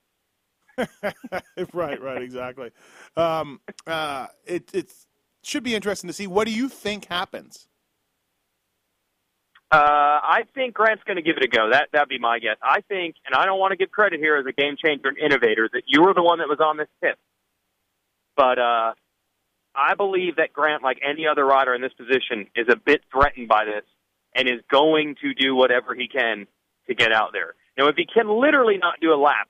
right, 1.73 2.01
right, 2.03 2.23
exactly. 2.23 2.71
Um, 3.17 3.61
uh, 3.87 4.27
it 4.47 4.71
it 4.75 4.93
should 5.43 5.63
be 5.63 5.75
interesting 5.75 6.09
to 6.09 6.15
see. 6.15 6.27
What 6.27 6.47
do 6.47 6.53
you 6.53 6.69
think 6.69 7.07
happens? 7.07 7.67
Uh, 9.73 9.77
I 10.23 10.43
think 10.55 10.75
Grant's 10.75 11.03
going 11.05 11.17
to 11.17 11.23
give 11.23 11.37
it 11.37 11.45
a 11.45 11.49
go. 11.49 11.71
That 11.71 11.89
that'd 11.93 12.09
be 12.09 12.21
my 12.21 12.39
guess. 12.39 12.57
I 12.63 12.83
think, 12.83 13.17
and 13.27 13.35
I 13.35 13.47
don't 13.47 13.59
want 13.59 13.73
to 13.73 13.77
give 13.77 13.91
credit 13.91 14.21
here 14.21 14.37
as 14.37 14.47
a 14.47 14.53
game 14.53 14.77
changer 14.83 15.09
and 15.09 15.19
innovator 15.19 15.69
that 15.73 15.83
you 15.87 16.03
were 16.03 16.15
the 16.15 16.23
one 16.23 16.39
that 16.39 16.49
was 16.49 16.61
on 16.61 16.77
this 16.77 16.89
tip, 17.03 17.19
but 18.37 18.59
uh, 18.59 18.93
I 19.75 19.95
believe 19.97 20.37
that 20.37 20.53
Grant, 20.53 20.83
like 20.83 20.99
any 21.07 21.27
other 21.27 21.45
rider 21.45 21.75
in 21.75 21.83
this 21.83 21.93
position, 21.93 22.47
is 22.55 22.67
a 22.71 22.77
bit 22.77 23.03
threatened 23.13 23.49
by 23.49 23.65
this 23.65 23.85
and 24.35 24.49
is 24.49 24.61
going 24.71 25.17
to 25.23 25.35
do 25.35 25.55
whatever 25.55 25.95
he 25.95 26.09
can 26.09 26.47
to 26.89 26.95
get 26.95 27.13
out 27.13 27.31
there. 27.33 27.55
Now, 27.77 27.89
if 27.89 27.97
he 27.97 28.07
can 28.07 28.29
literally 28.29 28.79
not 28.79 29.01
do 29.01 29.13
a 29.13 29.21
lap, 29.21 29.49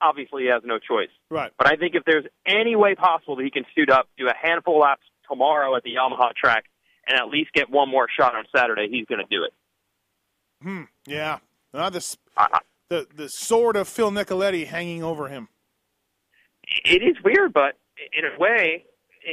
obviously 0.00 0.44
he 0.44 0.48
has 0.48 0.62
no 0.64 0.78
choice. 0.78 1.10
Right. 1.30 1.50
But 1.56 1.68
I 1.68 1.76
think 1.76 1.94
if 1.94 2.04
there's 2.04 2.26
any 2.46 2.76
way 2.76 2.94
possible 2.94 3.36
that 3.36 3.44
he 3.44 3.50
can 3.50 3.64
suit 3.74 3.90
up, 3.90 4.08
do 4.18 4.28
a 4.28 4.34
handful 4.40 4.76
of 4.76 4.82
laps 4.82 5.02
tomorrow 5.28 5.74
at 5.74 5.82
the 5.82 5.94
Yamaha 5.94 6.34
track, 6.34 6.64
and 7.08 7.18
at 7.18 7.28
least 7.28 7.52
get 7.52 7.70
one 7.70 7.88
more 7.88 8.06
shot 8.08 8.34
on 8.34 8.44
Saturday, 8.54 8.88
he's 8.90 9.06
going 9.06 9.20
to 9.20 9.26
do 9.36 9.44
it. 9.44 9.52
Hmm. 10.62 10.82
Yeah. 11.06 11.38
Uh, 11.72 11.90
the 11.90 12.16
the 12.88 13.06
the 13.14 13.28
sword 13.28 13.76
of 13.76 13.88
Phil 13.88 14.10
Nicoletti 14.10 14.66
hanging 14.66 15.02
over 15.02 15.28
him. 15.28 15.48
It 16.84 17.02
is 17.02 17.16
weird, 17.22 17.52
but 17.52 17.76
in 18.16 18.24
a 18.24 18.38
way, 18.38 18.84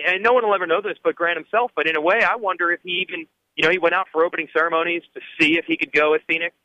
and 0.08 0.22
no 0.24 0.34
one 0.34 0.46
will 0.46 0.54
ever 0.54 0.68
know 0.68 0.82
this 0.82 0.98
but 1.04 1.16
Grant 1.16 1.38
himself, 1.38 1.72
but 1.76 1.88
in 1.88 1.96
a 1.96 2.02
way, 2.02 2.22
I 2.24 2.36
wonder 2.36 2.72
if 2.72 2.82
he 2.84 3.06
even, 3.08 3.26
you 3.56 3.64
know, 3.64 3.70
he 3.72 3.78
went 3.78 3.94
out 3.96 4.08
for 4.12 4.26
opening 4.26 4.48
ceremonies 4.54 5.04
to 5.14 5.22
see 5.40 5.58
if 5.58 5.66
he 5.66 5.78
could 5.78 5.92
go 5.94 6.12
with 6.12 6.22
Phoenix. 6.28 6.56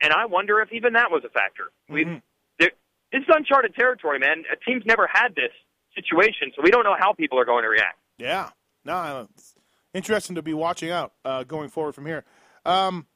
And 0.00 0.12
I 0.12 0.26
wonder 0.26 0.60
if 0.60 0.72
even 0.72 0.92
that 0.94 1.10
was 1.10 1.24
a 1.24 1.28
factor. 1.28 1.70
We, 1.88 2.04
Mhm. 2.04 2.22
there, 2.58 2.70
this 3.12 3.22
is 3.22 3.28
uncharted 3.28 3.74
territory, 3.74 4.18
man. 4.18 4.44
A 4.52 4.56
team's 4.56 4.84
never 4.86 5.08
had 5.12 5.34
this 5.34 5.52
situation, 5.94 6.52
so 6.54 6.62
we 6.62 6.70
don't 6.70 6.84
know 6.84 6.96
how 6.98 7.12
people 7.12 7.38
are 7.38 7.44
going 7.44 7.62
to 7.64 7.68
react. 7.68 7.98
Yeah. 8.16 8.50
No, 8.84 9.28
it's 9.34 9.54
interesting 9.94 10.36
to 10.36 10.42
be 10.42 10.54
watching 10.54 10.90
out 10.90 11.12
uh, 11.24 11.44
going 11.44 11.68
forward 11.68 11.94
from 11.94 12.06
here. 12.06 12.24
Um, 12.64 13.06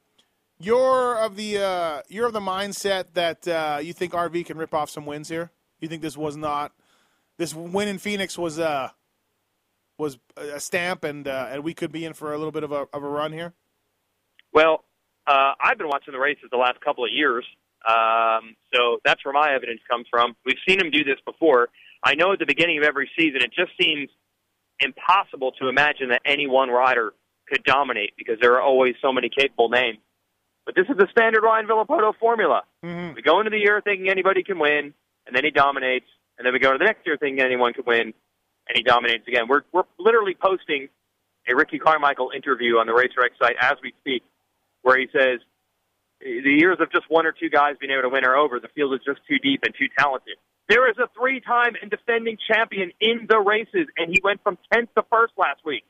You're 0.59 1.17
of 1.17 1.35
the 1.35 1.57
uh, 1.59 2.01
you're 2.07 2.27
of 2.27 2.33
the 2.33 2.39
mindset 2.39 3.13
that 3.13 3.47
uh, 3.47 3.79
you 3.81 3.93
think 3.93 4.13
RV 4.13 4.45
can 4.45 4.57
rip 4.57 4.73
off 4.73 4.89
some 4.89 5.05
wins 5.05 5.29
here. 5.29 5.51
You 5.79 5.87
think 5.87 6.01
this 6.01 6.17
was 6.17 6.37
not 6.37 6.71
this 7.37 7.53
win 7.53 7.87
in 7.87 7.97
Phoenix 7.97 8.37
was 8.37 8.59
uh 8.59 8.89
was 9.97 10.17
a 10.37 10.59
stamp, 10.59 11.03
and 11.03 11.27
uh, 11.27 11.49
and 11.51 11.63
we 11.63 11.73
could 11.73 11.91
be 11.91 12.05
in 12.05 12.13
for 12.13 12.33
a 12.33 12.37
little 12.37 12.51
bit 12.51 12.63
of 12.63 12.71
a 12.71 12.87
of 12.93 13.03
a 13.03 13.07
run 13.07 13.31
here. 13.33 13.53
Well, 14.53 14.85
uh, 15.27 15.53
I've 15.59 15.77
been 15.77 15.87
watching 15.87 16.13
the 16.13 16.19
races 16.19 16.45
the 16.51 16.57
last 16.57 16.79
couple 16.81 17.03
of 17.03 17.11
years, 17.11 17.45
um, 17.87 18.55
so 18.73 18.99
that's 19.03 19.23
where 19.25 19.33
my 19.33 19.53
evidence 19.53 19.81
comes 19.89 20.05
from. 20.09 20.35
We've 20.45 20.57
seen 20.67 20.79
him 20.79 20.91
do 20.91 21.03
this 21.03 21.19
before. 21.25 21.69
I 22.03 22.15
know 22.15 22.33
at 22.33 22.39
the 22.39 22.45
beginning 22.45 22.77
of 22.77 22.83
every 22.83 23.09
season, 23.17 23.41
it 23.41 23.51
just 23.53 23.71
seems 23.79 24.09
impossible 24.79 25.51
to 25.53 25.67
imagine 25.67 26.09
that 26.09 26.21
any 26.25 26.47
one 26.47 26.69
rider 26.69 27.13
could 27.47 27.63
dominate 27.63 28.13
because 28.17 28.37
there 28.41 28.53
are 28.53 28.61
always 28.61 28.95
so 29.01 29.11
many 29.11 29.29
capable 29.29 29.69
names. 29.69 29.99
But 30.65 30.75
this 30.75 30.85
is 30.89 30.95
the 30.97 31.07
standard 31.11 31.43
Ryan 31.43 31.67
Villopoto 31.67 32.13
formula. 32.19 32.63
Mm-hmm. 32.83 33.15
We 33.15 33.21
go 33.21 33.39
into 33.39 33.49
the 33.49 33.59
year 33.59 33.81
thinking 33.83 34.09
anybody 34.09 34.43
can 34.43 34.59
win, 34.59 34.93
and 35.27 35.35
then 35.35 35.43
he 35.43 35.51
dominates, 35.51 36.05
and 36.37 36.45
then 36.45 36.53
we 36.53 36.59
go 36.59 36.71
to 36.71 36.77
the 36.77 36.85
next 36.85 37.05
year 37.05 37.17
thinking 37.17 37.43
anyone 37.43 37.73
can 37.73 37.83
win, 37.85 38.13
and 38.67 38.75
he 38.75 38.83
dominates 38.83 39.27
again. 39.27 39.47
We're 39.47 39.63
we're 39.73 39.83
literally 39.99 40.35
posting 40.39 40.87
a 41.49 41.55
Ricky 41.55 41.79
Carmichael 41.79 42.31
interview 42.33 42.77
on 42.77 42.87
the 42.87 42.93
RacerX 42.93 43.37
site 43.37 43.57
as 43.59 43.73
we 43.83 43.93
speak, 43.99 44.23
where 44.81 44.97
he 44.97 45.07
says 45.11 45.39
the 46.21 46.55
years 46.57 46.77
of 46.79 46.89
just 46.91 47.05
one 47.09 47.25
or 47.25 47.33
two 47.33 47.49
guys 47.49 47.75
being 47.79 47.91
able 47.91 48.03
to 48.03 48.09
win 48.09 48.23
are 48.23 48.37
over. 48.37 48.59
The 48.59 48.69
field 48.69 48.93
is 48.93 49.01
just 49.05 49.19
too 49.27 49.37
deep 49.39 49.61
and 49.63 49.73
too 49.77 49.87
talented. 49.97 50.37
There 50.69 50.89
is 50.89 50.95
a 50.97 51.07
three-time 51.17 51.73
and 51.81 51.91
defending 51.91 52.37
champion 52.51 52.91
in 53.01 53.27
the 53.29 53.39
races, 53.39 53.87
and 53.97 54.09
he 54.11 54.21
went 54.23 54.41
from 54.43 54.57
tenth 54.71 54.89
to 54.95 55.03
first 55.11 55.33
last 55.37 55.59
week. 55.65 55.83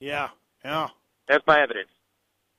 Yeah, 0.00 0.28
yeah, 0.64 0.88
That's 1.28 1.46
my 1.46 1.62
evidence. 1.62 1.88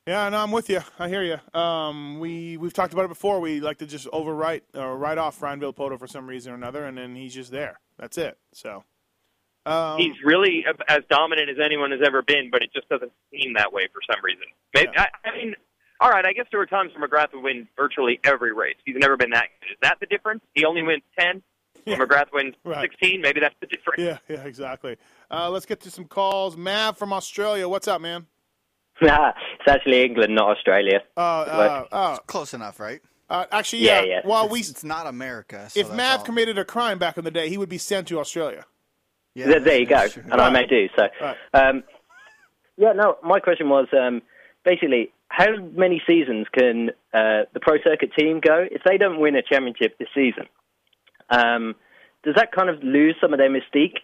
yeah. 0.08 0.30
No, 0.30 0.38
I'm 0.38 0.52
with 0.52 0.70
you. 0.70 0.80
I 0.98 1.10
hear 1.10 1.22
you. 1.24 1.60
Um, 1.60 2.20
we 2.20 2.58
we've 2.58 2.74
talked 2.74 2.94
about 2.94 3.06
it 3.06 3.10
before. 3.10 3.40
We 3.40 3.60
like 3.60 3.78
to 3.80 3.86
just 3.86 4.08
overwrite 4.08 4.62
or 4.74 4.98
write 4.98 5.18
off 5.18 5.42
Ryan 5.42 5.60
Villopoto 5.60 6.00
for 6.00 6.08
some 6.08 6.28
reason 6.28 6.54
or 6.54 6.56
another, 6.56 6.86
and 6.86 6.98
then 6.98 7.16
he's 7.16 7.34
just 7.36 7.52
there. 7.52 7.80
That's 8.00 8.18
it. 8.18 8.38
So. 8.54 8.84
Um, 9.68 9.98
He's 9.98 10.14
really 10.24 10.64
as 10.88 11.00
dominant 11.10 11.50
as 11.50 11.58
anyone 11.60 11.90
has 11.90 12.00
ever 12.06 12.22
been, 12.22 12.50
but 12.52 12.62
it 12.62 12.70
just 12.72 12.88
doesn't 12.88 13.12
seem 13.32 13.54
that 13.56 13.74
way 13.74 13.88
for 13.92 14.00
some 14.14 14.24
reason. 14.24 14.44
Maybe, 14.76 14.90
Yeah. 14.94 15.08
I, 15.26 15.30
I 15.30 15.36
mean, 15.36 15.56
all 16.00 16.10
right, 16.10 16.26
I 16.26 16.34
guess 16.34 16.46
there 16.52 16.60
were 16.60 16.66
times 16.66 16.92
when 16.98 17.08
McGrath 17.10 17.34
would 17.34 17.44
win 17.44 17.68
virtually 17.78 18.20
every 18.24 18.54
race. 18.54 18.76
He's 18.86 18.96
never 18.98 19.16
been 19.18 19.30
that 19.32 19.48
good. 19.62 19.72
Is 19.72 19.78
that 19.82 19.98
the 20.00 20.06
difference? 20.08 20.42
He 20.54 20.66
only 20.66 20.82
wins 20.84 21.04
10, 21.18 21.42
Yeah. 21.86 21.98
McGrath 21.98 22.32
wins 22.34 22.56
Right. 22.64 22.90
16. 22.92 23.22
Maybe 23.22 23.40
that's 23.40 23.56
the 23.62 23.68
difference. 23.68 24.02
Yeah, 24.02 24.18
yeah, 24.28 24.44
exactly. 24.46 24.98
Uh, 25.32 25.50
let's 25.50 25.66
get 25.66 25.80
to 25.82 25.92
some 25.92 26.06
calls. 26.06 26.58
Mav 26.58 26.98
from 26.98 27.14
Australia, 27.14 27.68
what's 27.70 27.88
up, 27.88 28.02
man? 28.02 28.26
Nah, 29.02 29.30
it's 29.60 29.68
actually 29.68 30.04
England, 30.04 30.36
not 30.36 30.50
Australia. 30.58 31.02
Uh, 31.18 31.20
uh, 31.20 31.86
uh, 31.92 32.18
Close 32.28 32.54
enough, 32.54 32.80
right? 32.80 33.02
uh, 33.30 33.46
actually, 33.52 33.80
yeah. 33.84 34.02
Yeah, 34.02 34.06
yeah. 34.08 34.22
Well, 34.26 34.50
we 34.50 34.60
It's 34.60 34.84
not 34.84 35.08
America. 35.08 35.70
So 35.70 35.80
if 35.80 35.92
Mav 35.94 36.20
all. 36.20 36.26
committed 36.26 36.58
a 36.58 36.66
crime 36.66 37.00
back 37.00 37.18
in 37.18 37.24
the 37.24 37.32
day, 37.32 37.50
he 37.50 37.58
would 37.58 37.70
be 37.70 37.78
sent 37.78 38.08
to 38.10 38.20
Australia. 38.20 38.66
yeah, 39.34 39.48
there, 39.48 39.60
there 39.62 39.80
you 39.80 39.86
go, 39.86 40.08
true. 40.08 40.24
and 40.32 40.40
I 40.42 40.50
may 40.50 40.66
do 40.68 40.88
so. 40.96 41.08
Right. 41.22 41.38
Um, 41.54 41.84
yeah, 42.78 42.92
no. 42.94 43.18
My 43.24 43.40
question 43.40 43.70
was 43.70 43.88
um, 43.98 44.22
basically 44.66 45.12
how 45.30 45.48
many 45.58 46.02
seasons 46.08 46.48
can 46.58 46.90
uh, 47.14 47.44
the 47.54 47.60
pro 47.62 47.78
circuit 47.84 48.12
team 48.18 48.40
go 48.40 48.66
if 48.70 48.82
they 48.86 48.98
don't 48.98 49.20
win 49.20 49.36
a 49.36 49.42
championship 49.42 49.98
this 49.98 50.08
season? 50.14 50.46
Um, 51.30 51.76
does 52.24 52.36
that 52.36 52.52
kind 52.52 52.70
of 52.70 52.84
lose 52.84 53.16
some 53.22 53.34
of 53.34 53.40
their 53.40 53.50
mystique? 53.50 53.98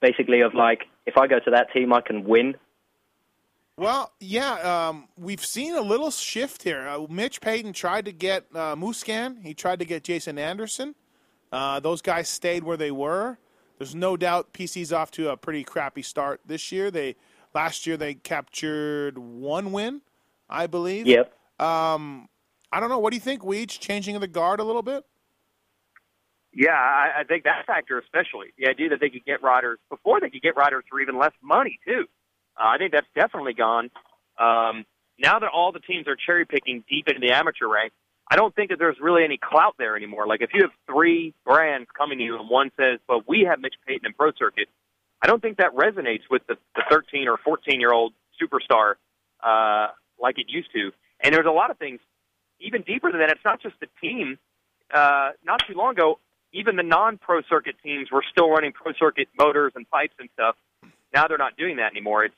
Basically, 0.00 0.40
of 0.40 0.54
like, 0.54 0.84
if 1.06 1.16
I 1.16 1.26
go 1.26 1.38
to 1.38 1.50
that 1.52 1.72
team, 1.72 1.92
I 1.92 2.00
can 2.00 2.24
win. 2.24 2.56
Well, 3.76 4.12
yeah, 4.20 4.88
um, 4.88 5.08
we've 5.16 5.44
seen 5.44 5.74
a 5.74 5.80
little 5.80 6.10
shift 6.10 6.62
here. 6.62 6.86
Uh, 6.86 7.06
Mitch 7.08 7.40
Payton 7.40 7.72
tried 7.72 8.04
to 8.04 8.12
get 8.12 8.46
uh, 8.54 8.76
Musquin. 8.76 9.42
He 9.42 9.54
tried 9.54 9.78
to 9.78 9.84
get 9.84 10.04
Jason 10.04 10.38
Anderson. 10.38 10.94
Uh, 11.50 11.80
those 11.80 12.02
guys 12.02 12.28
stayed 12.28 12.64
where 12.64 12.76
they 12.76 12.90
were. 12.90 13.38
There's 13.78 13.94
no 13.94 14.16
doubt 14.16 14.52
PC's 14.52 14.92
off 14.92 15.10
to 15.12 15.30
a 15.30 15.36
pretty 15.36 15.64
crappy 15.64 16.02
start 16.02 16.40
this 16.46 16.70
year. 16.70 16.90
They 16.90 17.16
last 17.54 17.86
year 17.86 17.96
they 17.96 18.14
captured 18.14 19.18
one 19.18 19.72
win, 19.72 20.02
I 20.52 20.66
believe. 20.66 21.06
Yep. 21.06 21.32
Um, 21.58 22.28
I 22.70 22.78
don't 22.78 22.90
know. 22.90 22.98
What 22.98 23.10
do 23.10 23.16
you 23.16 23.20
think, 23.20 23.42
Weege? 23.42 23.80
Changing 23.80 24.14
of 24.14 24.20
the 24.20 24.28
guard 24.28 24.60
a 24.60 24.64
little 24.64 24.82
bit? 24.82 25.04
Yeah, 26.54 26.72
I, 26.72 27.20
I 27.20 27.24
think 27.24 27.44
that 27.44 27.64
factor 27.66 27.98
especially. 27.98 28.48
The 28.58 28.68
idea 28.68 28.90
that 28.90 29.00
they 29.00 29.08
could 29.08 29.24
get 29.24 29.42
riders 29.42 29.78
before 29.88 30.20
they 30.20 30.28
could 30.28 30.42
get 30.42 30.54
riders 30.54 30.84
for 30.90 31.00
even 31.00 31.18
less 31.18 31.32
money 31.42 31.78
too. 31.86 32.04
Uh, 32.60 32.66
I 32.66 32.78
think 32.78 32.92
that's 32.92 33.06
definitely 33.14 33.54
gone. 33.54 33.90
Um, 34.38 34.84
now 35.18 35.38
that 35.38 35.48
all 35.52 35.72
the 35.72 35.80
teams 35.80 36.06
are 36.06 36.16
cherry 36.16 36.44
picking 36.44 36.84
deep 36.88 37.08
into 37.08 37.20
the 37.20 37.32
amateur 37.32 37.68
ranks, 37.68 37.94
I 38.30 38.36
don't 38.36 38.54
think 38.54 38.70
that 38.70 38.78
there's 38.78 38.96
really 39.00 39.24
any 39.24 39.38
clout 39.38 39.76
there 39.78 39.96
anymore. 39.96 40.26
Like 40.26 40.42
if 40.42 40.50
you 40.52 40.62
have 40.62 40.72
three 40.86 41.32
brands 41.46 41.88
coming 41.96 42.18
to 42.18 42.24
you 42.24 42.38
and 42.38 42.48
one 42.50 42.70
says, 42.76 42.98
"But 43.08 43.26
we 43.26 43.46
have 43.48 43.60
Mitch 43.60 43.74
Payton 43.86 44.06
in 44.06 44.12
Pro 44.12 44.32
Circuit," 44.38 44.68
I 45.22 45.26
don't 45.28 45.40
think 45.40 45.56
that 45.56 45.74
resonates 45.74 46.28
with 46.30 46.46
the, 46.46 46.56
the 46.74 46.82
13 46.90 47.28
or 47.28 47.38
14 47.38 47.80
year 47.80 47.92
old 47.92 48.12
superstar 48.40 48.94
uh, 49.42 49.88
like 50.22 50.38
it 50.38 50.46
used 50.48 50.72
to. 50.72 50.92
And 51.20 51.34
there's 51.34 51.46
a 51.46 51.50
lot 51.50 51.70
of 51.70 51.78
things 51.78 52.00
even 52.60 52.82
deeper 52.82 53.10
than 53.10 53.20
that. 53.20 53.30
It's 53.30 53.44
not 53.44 53.60
just 53.60 53.74
the 53.80 53.88
team. 54.00 54.38
Uh, 54.92 55.30
not 55.44 55.62
too 55.66 55.74
long 55.74 55.92
ago, 55.92 56.18
even 56.52 56.76
the 56.76 56.82
non-pro 56.82 57.42
circuit 57.48 57.76
teams 57.82 58.10
were 58.10 58.24
still 58.30 58.50
running 58.50 58.72
pro 58.72 58.92
circuit 58.92 59.28
motors 59.38 59.72
and 59.74 59.88
pipes 59.90 60.14
and 60.18 60.28
stuff. 60.34 60.56
Now 61.14 61.26
they're 61.28 61.38
not 61.38 61.56
doing 61.56 61.76
that 61.76 61.92
anymore. 61.92 62.24
It's 62.24 62.34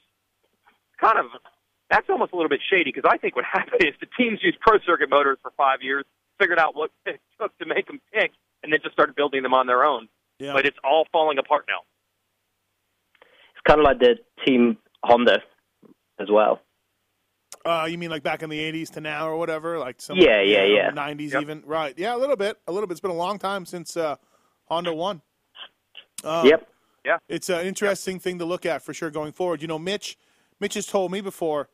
kind 1.00 1.18
of 1.18 1.26
that's 1.90 2.08
almost 2.08 2.32
a 2.32 2.36
little 2.36 2.48
bit 2.48 2.60
shady 2.68 2.90
because 2.92 3.08
I 3.08 3.18
think 3.18 3.36
what 3.36 3.44
happened 3.52 3.82
is 3.84 3.94
the 4.00 4.06
teams 4.18 4.40
used 4.42 4.58
pro 4.60 4.78
circuit 4.86 5.10
motors 5.10 5.38
for 5.42 5.52
five 5.56 5.82
years, 5.82 6.04
figured 6.40 6.58
out 6.58 6.74
what 6.74 6.90
it 7.06 7.20
took 7.40 7.56
to 7.58 7.66
make 7.66 7.86
them 7.86 8.00
tick, 8.12 8.32
and 8.62 8.72
then 8.72 8.80
just 8.82 8.94
started 8.94 9.14
building 9.14 9.42
them 9.42 9.54
on 9.54 9.66
their 9.66 9.84
own. 9.84 10.08
Yeah. 10.38 10.52
But 10.52 10.66
it's 10.66 10.78
all 10.82 11.06
falling 11.12 11.38
apart 11.38 11.66
now. 11.68 11.80
It's 13.20 13.62
kind 13.66 13.80
of 13.80 13.84
like 13.84 14.00
the 14.00 14.16
team 14.44 14.78
Honda 15.02 15.38
as 16.18 16.28
well. 16.30 16.60
Uh, 17.64 17.86
you 17.88 17.96
mean 17.96 18.10
like 18.10 18.22
back 18.22 18.42
in 18.42 18.50
the 18.50 18.58
'80s 18.58 18.90
to 18.90 19.00
now 19.00 19.26
or 19.28 19.36
whatever? 19.36 19.78
Like 19.78 20.00
some 20.00 20.18
Yeah, 20.18 20.40
yeah, 20.42 20.64
yeah. 20.64 20.90
'90s 20.90 21.32
Yep. 21.32 21.42
even. 21.42 21.62
Right? 21.64 21.94
Yeah, 21.98 22.14
a 22.14 22.18
little 22.18 22.36
bit. 22.36 22.58
A 22.66 22.72
little 22.72 22.86
bit. 22.86 22.92
It's 22.92 23.00
been 23.00 23.10
a 23.10 23.14
long 23.14 23.38
time 23.38 23.64
since 23.64 23.96
uh, 23.96 24.16
Honda 24.66 24.92
won. 24.94 25.22
Um, 26.22 26.46
yep. 26.46 26.68
Yeah. 27.04 27.18
It's 27.28 27.48
an 27.48 27.66
interesting 27.66 28.18
thing 28.18 28.38
to 28.38 28.44
look 28.44 28.64
at 28.66 28.82
for 28.82 28.94
sure 28.94 29.10
going 29.10 29.32
forward. 29.32 29.60
You 29.62 29.68
know, 29.68 29.78
Mitch, 29.78 30.16
Mitch 30.60 30.74
has 30.74 30.86
told 30.86 31.12
me 31.12 31.20
before 31.20 31.68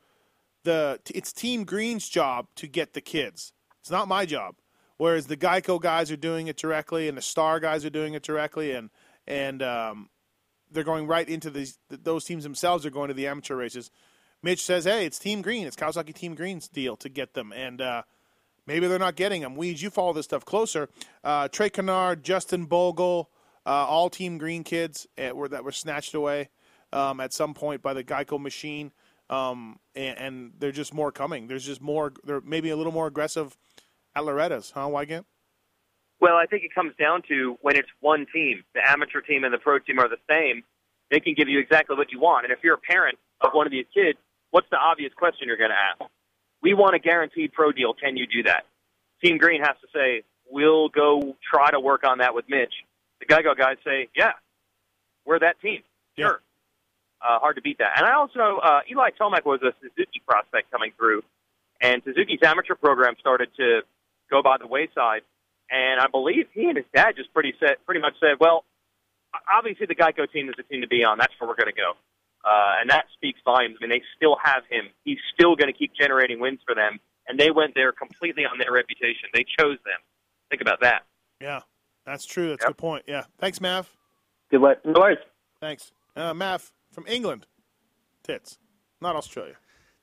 the 0.64 1.00
it's 1.14 1.32
Team 1.32 1.64
Green's 1.64 2.08
job 2.08 2.48
to 2.56 2.66
get 2.66 2.94
the 2.94 3.00
kids. 3.00 3.52
It's 3.80 3.90
not 3.90 4.08
my 4.08 4.26
job. 4.26 4.56
Whereas 4.96 5.28
the 5.28 5.36
Geico 5.36 5.80
guys 5.80 6.10
are 6.10 6.16
doing 6.16 6.46
it 6.48 6.56
directly, 6.58 7.08
and 7.08 7.16
the 7.16 7.22
Star 7.22 7.58
guys 7.58 7.84
are 7.86 7.90
doing 7.90 8.14
it 8.14 8.22
directly, 8.22 8.72
and 8.72 8.90
and 9.26 9.62
um, 9.62 10.10
they're 10.70 10.84
going 10.84 11.06
right 11.06 11.26
into 11.28 11.48
these. 11.48 11.78
Those 11.88 12.24
teams 12.24 12.42
themselves 12.42 12.84
are 12.84 12.90
going 12.90 13.08
to 13.08 13.14
the 13.14 13.26
amateur 13.26 13.56
races. 13.56 13.90
Mitch 14.42 14.62
says, 14.62 14.84
"Hey, 14.84 15.06
it's 15.06 15.18
Team 15.18 15.42
Green. 15.42 15.66
It's 15.66 15.76
Kawasaki 15.76 16.14
Team 16.14 16.34
Green's 16.34 16.68
deal 16.68 16.96
to 16.96 17.08
get 17.08 17.34
them, 17.34 17.52
and 17.52 17.80
uh, 17.80 18.02
maybe 18.66 18.86
they're 18.86 18.98
not 18.98 19.16
getting 19.16 19.42
them." 19.42 19.54
Weeds, 19.54 19.82
you 19.82 19.90
follow 19.90 20.12
this 20.12 20.24
stuff 20.24 20.44
closer. 20.44 20.88
Uh, 21.22 21.48
Trey 21.48 21.70
Canard, 21.70 22.22
Justin 22.22 22.66
Bogle, 22.66 23.30
uh, 23.66 23.70
all 23.70 24.10
Team 24.10 24.38
Green 24.38 24.64
kids 24.64 25.06
at, 25.18 25.36
were, 25.36 25.48
that 25.48 25.64
were 25.64 25.72
snatched 25.72 26.14
away 26.14 26.48
um, 26.92 27.20
at 27.20 27.32
some 27.32 27.54
point 27.54 27.82
by 27.82 27.94
the 27.94 28.02
Geico 28.02 28.40
machine, 28.40 28.92
um, 29.28 29.78
and, 29.94 30.18
and 30.18 30.52
they're 30.58 30.72
just 30.72 30.94
more 30.94 31.12
coming. 31.12 31.46
There's 31.46 31.66
just 31.66 31.80
more. 31.80 32.12
They're 32.24 32.40
maybe 32.40 32.70
a 32.70 32.76
little 32.76 32.92
more 32.92 33.06
aggressive 33.06 33.56
at 34.14 34.24
Loretta's, 34.24 34.70
huh, 34.70 34.86
Weigandt? 34.86 35.24
Well, 36.20 36.36
I 36.36 36.46
think 36.46 36.64
it 36.64 36.74
comes 36.74 36.92
down 36.98 37.22
to 37.28 37.56
when 37.62 37.76
it's 37.76 37.88
one 38.00 38.26
team, 38.32 38.62
the 38.74 38.80
amateur 38.86 39.20
team 39.20 39.44
and 39.44 39.54
the 39.54 39.58
pro 39.58 39.78
team 39.78 39.98
are 39.98 40.08
the 40.08 40.18
same. 40.28 40.62
They 41.10 41.20
can 41.20 41.34
give 41.34 41.48
you 41.48 41.58
exactly 41.58 41.96
what 41.96 42.12
you 42.12 42.20
want. 42.20 42.44
And 42.44 42.52
if 42.52 42.58
you're 42.62 42.74
a 42.74 42.78
parent 42.78 43.18
of 43.40 43.52
one 43.52 43.66
of 43.66 43.72
these 43.72 43.86
kids, 43.92 44.18
what's 44.50 44.68
the 44.70 44.76
obvious 44.76 45.12
question 45.14 45.48
you're 45.48 45.56
going 45.56 45.70
to 45.70 45.76
ask? 45.76 46.10
We 46.62 46.74
want 46.74 46.94
a 46.94 46.98
guaranteed 46.98 47.52
pro 47.52 47.72
deal. 47.72 47.94
Can 47.94 48.16
you 48.16 48.26
do 48.26 48.42
that? 48.44 48.66
Team 49.22 49.38
Green 49.38 49.60
has 49.60 49.76
to 49.80 49.88
say, 49.94 50.22
we'll 50.50 50.88
go 50.88 51.36
try 51.42 51.70
to 51.70 51.80
work 51.80 52.04
on 52.04 52.18
that 52.18 52.34
with 52.34 52.46
Mitch. 52.48 52.72
The 53.20 53.26
Geico 53.26 53.56
guys 53.56 53.76
say, 53.84 54.08
yeah, 54.16 54.32
we're 55.24 55.38
that 55.38 55.60
team. 55.60 55.82
Yeah. 56.16 56.26
Sure. 56.26 56.40
Uh, 57.22 57.38
hard 57.38 57.56
to 57.56 57.62
beat 57.62 57.78
that. 57.78 57.92
And 57.96 58.06
I 58.06 58.14
also, 58.14 58.60
uh, 58.62 58.80
Eli 58.90 59.10
Tomac 59.20 59.44
was 59.44 59.60
a 59.62 59.72
Suzuki 59.80 60.22
prospect 60.26 60.70
coming 60.70 60.92
through, 60.96 61.22
and 61.80 62.02
Suzuki's 62.02 62.40
amateur 62.42 62.74
program 62.74 63.14
started 63.20 63.50
to 63.58 63.82
go 64.30 64.42
by 64.42 64.56
the 64.56 64.66
wayside. 64.66 65.20
And 65.70 66.00
I 66.00 66.06
believe 66.06 66.46
he 66.52 66.64
and 66.64 66.76
his 66.76 66.86
dad 66.94 67.16
just 67.16 67.32
pretty 67.32 67.54
said, 67.60 67.76
pretty 67.84 68.00
much 68.00 68.14
said, 68.20 68.40
well, 68.40 68.64
obviously 69.52 69.86
the 69.86 69.94
Geico 69.94 70.30
team 70.32 70.48
is 70.48 70.54
the 70.56 70.62
team 70.62 70.80
to 70.80 70.88
be 70.88 71.04
on. 71.04 71.18
That's 71.18 71.32
where 71.38 71.48
we're 71.48 71.56
going 71.56 71.72
to 71.72 71.78
go. 71.78 71.92
Uh, 72.44 72.80
and 72.80 72.88
that 72.90 73.04
speaks 73.14 73.38
volumes. 73.44 73.76
I 73.80 73.86
mean, 73.86 73.90
they 73.90 74.02
still 74.16 74.36
have 74.42 74.62
him. 74.70 74.86
He's 75.04 75.18
still 75.34 75.56
going 75.56 75.72
to 75.72 75.78
keep 75.78 75.92
generating 75.98 76.40
wins 76.40 76.60
for 76.66 76.74
them. 76.74 76.98
And 77.28 77.38
they 77.38 77.50
went 77.50 77.74
there 77.74 77.92
completely 77.92 78.44
on 78.44 78.58
their 78.58 78.72
reputation. 78.72 79.28
They 79.34 79.44
chose 79.58 79.78
them. 79.84 79.98
Think 80.48 80.62
about 80.62 80.80
that. 80.80 81.02
Yeah, 81.40 81.60
that's 82.04 82.24
true. 82.24 82.48
That's 82.50 82.64
a 82.64 82.68
good 82.68 82.76
point. 82.78 83.04
Yeah. 83.06 83.24
Thanks, 83.38 83.60
Mav. 83.60 83.88
Good 84.50 84.60
luck. 84.62 84.78
No 84.84 84.92
worries. 84.98 85.18
Thanks. 85.60 85.92
Uh, 86.16 86.34
Mav 86.34 86.72
from 86.92 87.06
England. 87.06 87.46
Tits. 88.24 88.58
Not 89.00 89.16
Australia. 89.16 89.54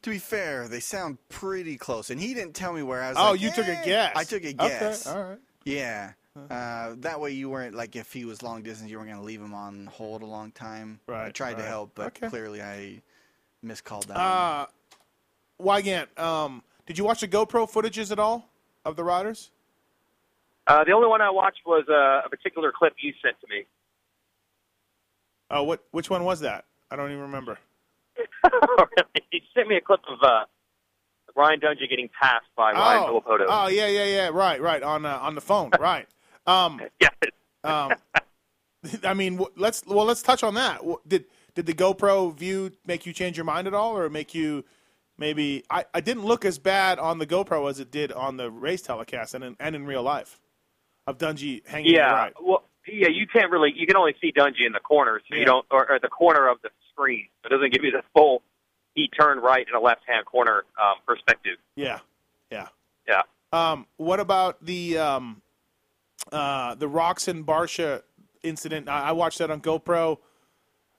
To 0.04 0.10
be 0.12 0.20
fair, 0.20 0.68
they 0.68 0.80
sound 0.80 1.18
pretty 1.28 1.76
close, 1.76 2.10
and 2.12 2.20
he 2.22 2.34
didn't 2.34 2.54
tell 2.54 2.72
me 2.72 2.84
where 2.84 3.02
I 3.02 3.10
was. 3.10 3.18
Oh, 3.20 3.32
like, 3.32 3.42
you 3.42 3.50
took 3.52 3.68
a 3.68 3.78
"Eh." 3.80 3.84
guess. 3.86 4.14
I 4.16 4.24
took 4.24 4.44
a 4.44 4.48
Okay, 4.50 4.56
guess. 4.56 5.08
all 5.08 5.22
right. 5.24 5.40
Yeah. 5.66 6.14
Uh, 6.50 6.96
that 7.00 7.20
way 7.20 7.32
you 7.32 7.50
weren't 7.50 7.76
like 7.76 7.96
if 7.96 8.14
he 8.14 8.26
was 8.26 8.42
long 8.42 8.62
distance, 8.62 8.90
you 8.90 8.98
weren't 8.98 9.10
going 9.10 9.20
to 9.20 9.26
leave 9.26 9.42
him 9.42 9.54
on 9.54 9.88
hold 9.88 10.22
a 10.22 10.26
long 10.26 10.52
time. 10.52 11.00
I 11.08 11.12
Right, 11.12 11.34
tried 11.34 11.58
to 11.58 11.64
help, 11.64 11.92
but 11.96 12.08
Okay. 12.08 12.30
clearly 12.30 12.62
I 12.62 13.02
miscalled 13.62 14.06
that. 14.06 14.18
one. 14.18 14.26
Uh, 14.26 14.66
Weigandt, 15.60 16.18
um, 16.20 16.64
did 16.86 16.98
you 16.98 17.04
watch 17.04 17.22
the 17.22 17.28
GoPro 17.28 17.70
footages 17.70 18.12
at 18.12 18.20
all 18.20 18.50
of 18.86 18.96
the 18.96 19.04
riders? 19.04 19.52
Uh, 20.68 20.84
the 20.84 20.92
only 20.92 21.08
one 21.08 21.22
I 21.22 21.30
watched 21.30 21.62
was 21.66 21.86
uh, 21.90 22.22
a 22.26 22.30
particular 22.30 22.72
clip 22.78 22.94
you 23.00 23.14
sent 23.24 23.40
to 23.42 23.48
me. 23.48 23.66
Oh, 25.50 25.64
what? 25.64 25.84
Which 25.92 26.10
one 26.10 26.24
was 26.26 26.42
that? 26.42 26.66
I 26.92 26.96
don't 26.96 27.10
even 27.10 27.22
remember. 27.24 27.58
he 29.32 29.42
sent 29.54 29.68
me 29.68 29.78
a 29.78 29.82
clip 29.82 30.02
of 30.10 30.22
uh, 30.22 30.46
Ryan 31.36 31.60
Dungey 31.60 31.90
getting 31.90 32.10
passed 32.22 32.48
by 32.56 32.74
Ryan 32.74 33.04
oh, 33.08 33.22
Villopoto. 33.22 33.46
oh, 33.48 33.68
yeah, 33.68 33.88
yeah, 33.88 34.04
yeah. 34.06 34.30
Right, 34.30 34.62
right. 34.62 34.84
On 34.84 35.06
uh, 35.06 35.20
on 35.22 35.36
the 35.36 35.42
phone. 35.42 35.72
right. 35.80 36.08
Um, 36.48 36.82
yeah. 37.00 37.10
um, 37.64 37.94
I 39.04 39.14
mean, 39.14 39.40
let's 39.56 39.84
well, 39.86 40.06
let's 40.06 40.22
touch 40.24 40.44
on 40.44 40.54
that. 40.56 40.82
Did 41.08 41.26
did 41.56 41.66
the 41.66 41.74
GoPro 41.74 42.36
view 42.36 42.72
make 42.86 43.06
you 43.06 43.14
change 43.14 43.38
your 43.38 43.44
mind 43.46 43.68
at 43.68 43.74
all, 43.74 43.98
or 43.98 44.10
make 44.10 44.34
you 44.34 44.64
maybe? 45.18 45.64
I, 45.70 45.86
I 45.94 46.02
didn't 46.02 46.26
look 46.26 46.46
as 46.46 46.58
bad 46.58 47.00
on 47.00 47.20
the 47.20 47.28
GoPro 47.28 47.70
as 47.70 47.80
it 47.80 47.92
did 47.92 48.12
on 48.12 48.38
the 48.38 48.50
race 48.50 48.82
telecast 48.82 49.34
and 49.34 49.44
in, 49.44 49.58
and 49.60 49.76
in 49.76 49.86
real 49.86 50.04
life 50.04 50.40
of 51.06 51.18
Dungey 51.18 51.66
hanging 51.68 51.94
Yeah. 51.94 52.12
right. 52.14 52.34
Well, 52.42 52.64
yeah, 52.88 53.10
you 53.10 53.28
can't 53.28 53.52
really. 53.52 53.74
You 53.76 53.86
can 53.86 53.98
only 53.98 54.16
see 54.22 54.32
Dungey 54.32 54.66
in 54.66 54.72
the 54.72 54.80
corner, 54.80 55.20
so 55.28 55.36
Yeah. 55.36 55.40
you 55.40 55.46
don't, 55.46 55.66
or, 55.72 55.92
or 55.92 56.00
the 56.00 56.08
corner 56.08 56.48
of 56.48 56.58
the 56.62 56.70
screen. 56.92 57.28
It 57.44 57.50
doesn't 57.50 57.74
give 57.74 57.84
you 57.84 57.92
the 57.92 58.04
full. 58.16 58.42
He 58.96 59.10
turned 59.10 59.44
right 59.44 59.66
in 59.68 59.76
a 59.76 59.80
left-hand 59.80 60.26
corner 60.26 60.64
um, 60.82 60.96
perspective. 61.06 61.58
Yeah, 61.76 62.00
yeah. 62.52 62.68
Yeah. 63.08 63.22
Um, 63.52 63.86
what 63.98 64.20
about 64.20 64.64
the 64.66 64.98
um, 64.98 65.42
uh, 66.32 66.76
the 66.76 66.88
Roczen 66.88 67.46
Barcia 67.46 68.04
incident? 68.44 68.90
I, 68.90 69.10
I 69.10 69.12
watched 69.12 69.40
that 69.40 69.52
on 69.52 69.62
GoPro. 69.62 70.18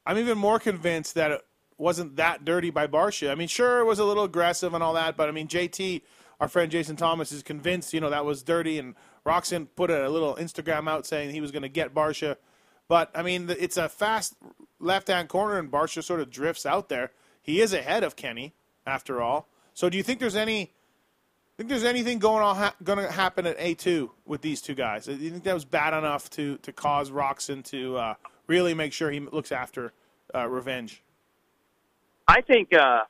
I'm 0.06 0.18
even 0.18 0.38
more 0.38 0.58
convinced 0.58 1.14
that 1.14 1.30
it 1.30 1.40
wasn't 1.76 2.16
that 2.16 2.44
dirty 2.44 2.70
by 2.70 2.86
Barcia. 2.86 3.30
I 3.30 3.34
mean, 3.34 3.48
sure, 3.48 3.80
it 3.80 3.84
was 3.84 3.98
a 3.98 4.04
little 4.04 4.24
aggressive 4.24 4.74
and 4.74 4.82
all 4.82 4.94
that, 4.94 5.16
but 5.16 5.28
I 5.28 5.32
mean, 5.32 5.48
JT, 5.48 6.02
our 6.40 6.48
friend 6.48 6.70
Jason 6.70 6.96
Thomas, 6.96 7.30
is 7.32 7.42
convinced, 7.42 7.92
you 7.92 8.00
know, 8.00 8.10
that 8.10 8.24
was 8.24 8.42
dirty, 8.42 8.78
and 8.78 8.94
Roczen 9.24 9.68
put 9.76 9.90
a 9.90 10.08
little 10.08 10.34
Instagram 10.36 10.88
out 10.88 11.06
saying 11.06 11.30
he 11.30 11.40
was 11.40 11.52
going 11.52 11.62
to 11.62 11.68
get 11.68 11.94
Barcia. 11.94 12.36
But 12.88 13.10
I 13.14 13.22
mean, 13.22 13.50
it's 13.50 13.76
a 13.76 13.88
fast 13.88 14.34
left-hand 14.80 15.28
corner, 15.28 15.58
and 15.58 15.70
Barcia 15.70 16.02
sort 16.02 16.20
of 16.20 16.30
drifts 16.30 16.64
out 16.64 16.88
there. 16.88 17.12
He 17.42 17.60
is 17.60 17.72
ahead 17.72 18.02
of 18.02 18.16
Kenny, 18.16 18.54
after 18.86 19.20
all. 19.20 19.48
So, 19.74 19.88
do 19.88 19.96
you 19.96 20.02
think 20.02 20.20
there's 20.20 20.36
any? 20.36 20.72
Think 21.58 21.70
there's 21.70 21.82
anything 21.82 22.20
going 22.20 22.44
on 22.44 22.54
ha- 22.54 22.74
going 22.84 23.00
to 23.00 23.10
happen 23.10 23.44
at 23.44 23.58
A2 23.58 24.10
with 24.24 24.42
these 24.42 24.62
two 24.62 24.76
guys? 24.76 25.06
Do 25.06 25.14
you 25.14 25.30
think 25.30 25.42
that 25.42 25.54
was 25.54 25.64
bad 25.64 25.92
enough 25.92 26.30
to 26.30 26.56
to 26.58 26.72
cause 26.72 27.10
Roczen 27.10 27.64
to 27.70 27.96
uh, 27.96 28.14
really 28.46 28.74
make 28.74 28.92
sure 28.92 29.10
he 29.10 29.18
looks 29.18 29.50
after 29.50 29.92
uh, 30.32 30.48
revenge? 30.48 31.02
I 32.28 32.42
think 32.42 32.72
uh, 32.72 33.00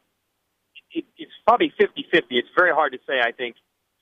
it, 0.92 1.04
it's 1.18 1.32
probably 1.46 1.74
50-50. 1.78 2.22
It's 2.30 2.48
very 2.56 2.72
hard 2.72 2.92
to 2.92 2.98
say. 3.06 3.20
I 3.20 3.32
think 3.32 3.56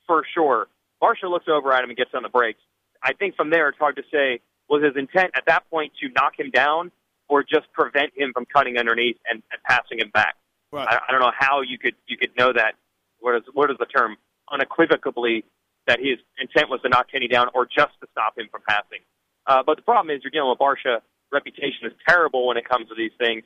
for 0.07 0.23
sure. 0.33 0.67
Barcia 1.01 1.29
looks 1.29 1.47
over 1.49 1.73
at 1.73 1.83
him 1.83 1.89
and 1.89 1.97
gets 1.97 2.11
on 2.13 2.23
the 2.23 2.29
brakes. 2.29 2.61
I 3.03 3.11
think 3.13 3.35
from 3.35 3.49
there 3.49 3.67
it's 3.67 3.77
hard 3.77 3.97
to 3.97 4.03
say 4.09 4.39
was 4.69 4.81
his 4.81 4.95
intent 4.95 5.31
at 5.35 5.43
that 5.47 5.69
point 5.69 5.91
to 6.01 6.07
knock 6.15 6.39
him 6.39 6.51
down 6.51 6.91
or 7.27 7.43
just 7.43 7.71
prevent 7.73 8.13
him 8.15 8.31
from 8.33 8.45
cutting 8.45 8.77
underneath 8.77 9.17
and, 9.29 9.43
and 9.51 9.61
passing 9.67 9.99
him 9.99 10.09
back. 10.13 10.35
Right. 10.71 10.87
I, 10.87 10.99
I 11.09 11.11
don't 11.11 11.19
know 11.19 11.33
how 11.37 11.61
you 11.61 11.77
could 11.77 11.95
you 12.07 12.17
could 12.17 12.31
know 12.37 12.53
that. 12.53 12.75
What 13.19 13.35
is 13.35 13.43
what 13.53 13.69
is 13.69 13.77
the 13.77 13.85
term? 13.85 14.15
Unequivocally, 14.51 15.43
that 15.87 15.99
his 15.99 16.17
intent 16.39 16.69
was 16.69 16.81
to 16.81 16.89
knock 16.89 17.11
Kenny 17.11 17.27
down 17.27 17.47
or 17.53 17.65
just 17.65 17.93
to 18.01 18.07
stop 18.11 18.37
him 18.37 18.47
from 18.51 18.61
passing. 18.67 18.99
Uh, 19.45 19.63
but 19.65 19.77
the 19.77 19.81
problem 19.83 20.15
is 20.15 20.21
you're 20.23 20.31
dealing 20.31 20.49
with 20.49 20.59
Barcia. 20.59 20.99
Reputation 21.31 21.85
is 21.87 21.93
terrible 22.07 22.47
when 22.47 22.57
it 22.57 22.67
comes 22.67 22.87
to 22.89 22.95
these 22.95 23.11
things. 23.17 23.43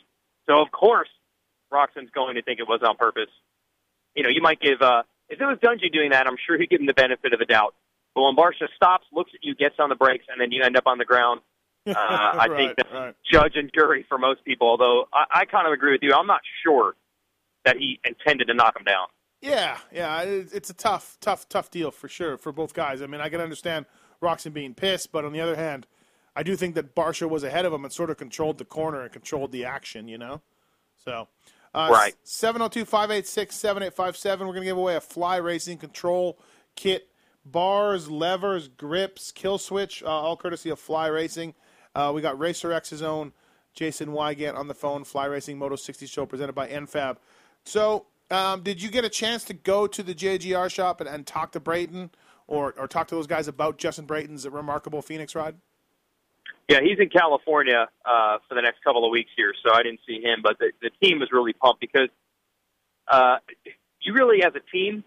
So 0.50 0.62
of 0.62 0.72
course, 0.72 1.10
Roczen's 1.72 2.10
going 2.14 2.36
to 2.36 2.42
think 2.42 2.60
it 2.60 2.68
was 2.68 2.82
on 2.84 2.98
purpose. 2.98 3.30
You 4.16 4.24
know, 4.24 4.30
you 4.30 4.42
might 4.42 4.60
give 4.60 4.82
uh, 4.82 5.04
if 5.30 5.40
it 5.40 5.46
was 5.46 5.58
Dungey 5.64 5.92
doing 5.92 6.12
that, 6.12 6.28
I'm 6.28 6.36
sure 6.46 6.58
he'd 6.60 6.70
give 6.70 6.82
him 6.82 6.88
the 6.88 6.94
benefit 6.94 7.34
of 7.34 7.40
the 7.40 7.46
doubt. 7.46 7.76
But 8.14 8.24
when 8.24 8.36
Barcia 8.36 8.68
stops, 8.76 9.06
looks 9.14 9.32
at 9.34 9.40
you, 9.44 9.56
gets 9.56 9.76
on 9.80 9.88
the 9.90 9.96
brakes, 9.96 10.26
and 10.30 10.40
then 10.42 10.52
you 10.52 10.64
end 10.64 10.76
up 10.76 10.86
on 10.86 10.98
the 10.98 11.06
ground, 11.06 11.40
uh, 11.88 11.94
I 11.96 12.48
Right, 12.48 12.58
think 12.58 12.76
that's 12.78 12.92
right. 12.94 13.16
judge 13.32 13.54
and 13.56 13.72
jury 13.74 14.06
for 14.10 14.18
most 14.18 14.44
people. 14.44 14.68
Although 14.68 15.06
I, 15.14 15.42
I 15.42 15.46
kind 15.46 15.66
of 15.66 15.74
agree 15.74 15.94
with 15.94 16.04
you, 16.04 16.14
I'm 16.14 16.28
not 16.28 16.42
sure 16.64 16.96
that 17.64 17.78
he 17.78 18.00
intended 18.06 18.48
to 18.48 18.54
knock 18.54 18.76
him 18.78 18.84
down. 18.84 19.08
Yeah, 19.42 19.78
yeah, 19.92 20.22
it's 20.22 20.70
a 20.70 20.74
tough, 20.74 21.18
tough, 21.20 21.50
tough 21.50 21.72
deal 21.72 21.90
for 21.90 22.08
sure 22.08 22.38
for 22.38 22.52
both 22.52 22.74
guys. 22.74 23.02
I 23.02 23.08
mean, 23.08 23.22
I 23.22 23.30
can 23.30 23.42
understand 23.42 23.88
Roczen 24.22 24.54
being 24.54 24.76
pissed, 24.76 25.12
but 25.12 25.26
on 25.26 25.34
the 25.34 25.42
other 25.42 25.56
hand, 25.56 25.88
I 26.36 26.44
do 26.44 26.56
think 26.56 26.76
that 26.76 26.96
Barcia 26.96 27.28
was 27.28 27.44
ahead 27.44 27.66
of 27.66 27.74
him 27.74 27.84
and 27.84 27.92
sort 27.92 28.10
of 28.12 28.18
controlled 28.18 28.60
the 28.60 28.66
corner 28.66 29.02
and 29.02 29.12
controlled 29.12 29.52
the 29.52 29.66
action, 29.66 30.08
you 30.08 30.18
know? 30.20 30.42
So, 31.04 31.28
uh, 31.74 31.90
Right. 31.92 32.16
702 32.24 32.86
586 32.86 33.56
7857. 33.56 34.48
We're 34.48 34.54
going 34.54 34.64
to 34.64 34.70
give 34.70 34.78
away 34.78 34.96
a 34.96 35.02
fly 35.02 35.38
racing 35.38 35.80
control 35.80 36.38
kit, 36.76 37.10
bars, 37.44 38.10
levers, 38.10 38.68
grips, 38.68 39.32
kill 39.32 39.58
switch, 39.58 40.04
uh, 40.04 40.08
all 40.08 40.38
courtesy 40.38 40.70
of 40.70 40.80
Fly 40.80 41.08
Racing. 41.08 41.56
Uh, 41.96 42.12
we 42.14 42.22
got 42.22 42.38
Racer 42.40 42.72
X's 42.72 43.02
own 43.02 43.34
Jason 43.74 44.10
Weigandt 44.10 44.56
on 44.56 44.68
the 44.68 44.74
phone, 44.76 45.04
Fly 45.04 45.26
Racing 45.26 45.58
Moto 45.58 45.76
60 45.76 46.06
show 46.06 46.26
presented 46.26 46.54
by 46.54 46.68
NFAB. 46.68 47.18
So, 47.66 48.06
um, 48.32 48.62
did 48.62 48.82
you 48.82 48.90
get 48.90 49.06
a 49.06 49.10
chance 49.10 49.44
to 49.46 49.54
go 49.54 49.88
to 49.88 50.02
the 50.02 50.16
JGR 50.16 50.70
shop 50.72 51.02
and, 51.02 51.10
and 51.10 51.28
talk 51.28 51.52
to 51.52 51.60
Brayton 51.60 52.12
or, 52.48 52.74
or 52.78 52.88
talk 52.88 53.08
to 53.10 53.16
those 53.16 53.28
guys 53.28 53.48
about 53.48 53.78
Justin 53.78 54.06
Brayton's 54.06 54.48
remarkable 54.48 55.02
Phoenix 55.02 55.36
ride? 55.36 55.56
Yeah, 56.68 56.80
he's 56.82 57.00
in 57.00 57.10
California 57.10 57.88
uh, 58.06 58.38
for 58.48 58.56
the 58.56 58.62
next 58.62 58.84
couple 58.84 59.06
of 59.06 59.12
weeks 59.12 59.32
here, 59.36 59.54
so 59.64 59.74
I 59.74 59.84
didn't 59.84 60.00
see 60.08 60.22
him. 60.22 60.40
But 60.42 60.58
the, 60.60 60.72
the 60.82 60.90
team 61.02 61.20
was 61.20 61.30
really 61.32 61.54
pumped 61.54 61.82
because 61.82 62.10
uh, 63.08 63.38
you 64.00 64.14
really, 64.14 64.44
as 64.44 64.54
a 64.56 64.72
team, 64.72 65.04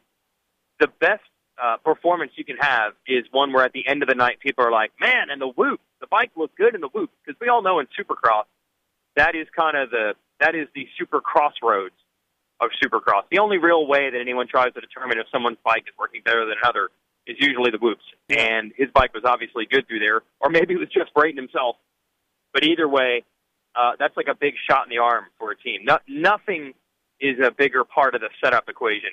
the 0.78 0.88
best 1.00 1.22
uh, 1.62 1.76
performance 1.78 2.32
you 2.36 2.44
can 2.44 2.56
have 2.58 2.92
is 3.06 3.24
one 3.30 3.52
where 3.52 3.64
at 3.64 3.72
the 3.72 3.86
end 3.86 4.02
of 4.02 4.08
the 4.08 4.14
night 4.14 4.40
people 4.40 4.64
are 4.64 4.72
like, 4.72 4.92
"Man, 5.00 5.30
and 5.30 5.40
the 5.40 5.48
whoop, 5.48 5.80
the 6.00 6.06
bike 6.06 6.32
looked 6.36 6.56
good 6.58 6.74
in 6.74 6.82
the 6.82 6.88
whoop." 6.88 7.10
Because 7.24 7.40
we 7.40 7.48
all 7.48 7.62
know 7.62 7.78
in 7.78 7.86
Supercross, 7.98 8.44
that 9.16 9.34
is 9.34 9.46
kind 9.56 9.76
of 9.76 9.90
the 9.90 10.14
that 10.40 10.54
is 10.54 10.68
the 10.74 10.86
super 10.98 11.20
crossroads 11.20 11.94
of 12.60 12.70
Supercross. 12.82 13.22
The 13.30 13.38
only 13.38 13.58
real 13.58 13.86
way 13.86 14.10
that 14.10 14.20
anyone 14.20 14.46
tries 14.48 14.72
to 14.74 14.80
determine 14.80 15.18
if 15.18 15.26
someone's 15.32 15.58
bike 15.64 15.84
is 15.88 15.94
working 15.98 16.22
better 16.24 16.44
than 16.46 16.54
another 16.62 16.90
is 17.26 17.36
usually 17.40 17.70
the 17.70 17.78
whoops. 17.78 18.04
And 18.30 18.72
his 18.76 18.88
bike 18.94 19.14
was 19.14 19.24
obviously 19.24 19.66
good 19.70 19.86
through 19.88 20.00
there, 20.00 20.22
or 20.40 20.50
maybe 20.50 20.74
it 20.74 20.78
was 20.78 20.88
just 20.88 21.12
Brayton 21.14 21.36
himself. 21.36 21.76
But 22.52 22.64
either 22.64 22.88
way, 22.88 23.24
uh, 23.74 23.92
that's 23.98 24.16
like 24.16 24.28
a 24.30 24.34
big 24.34 24.54
shot 24.68 24.86
in 24.86 24.90
the 24.90 24.98
arm 25.02 25.24
for 25.38 25.50
a 25.50 25.56
team. 25.56 25.80
No, 25.84 25.98
nothing 26.08 26.74
is 27.20 27.36
a 27.44 27.50
bigger 27.50 27.82
part 27.84 28.14
of 28.14 28.20
the 28.20 28.28
setup 28.42 28.68
equation 28.68 29.10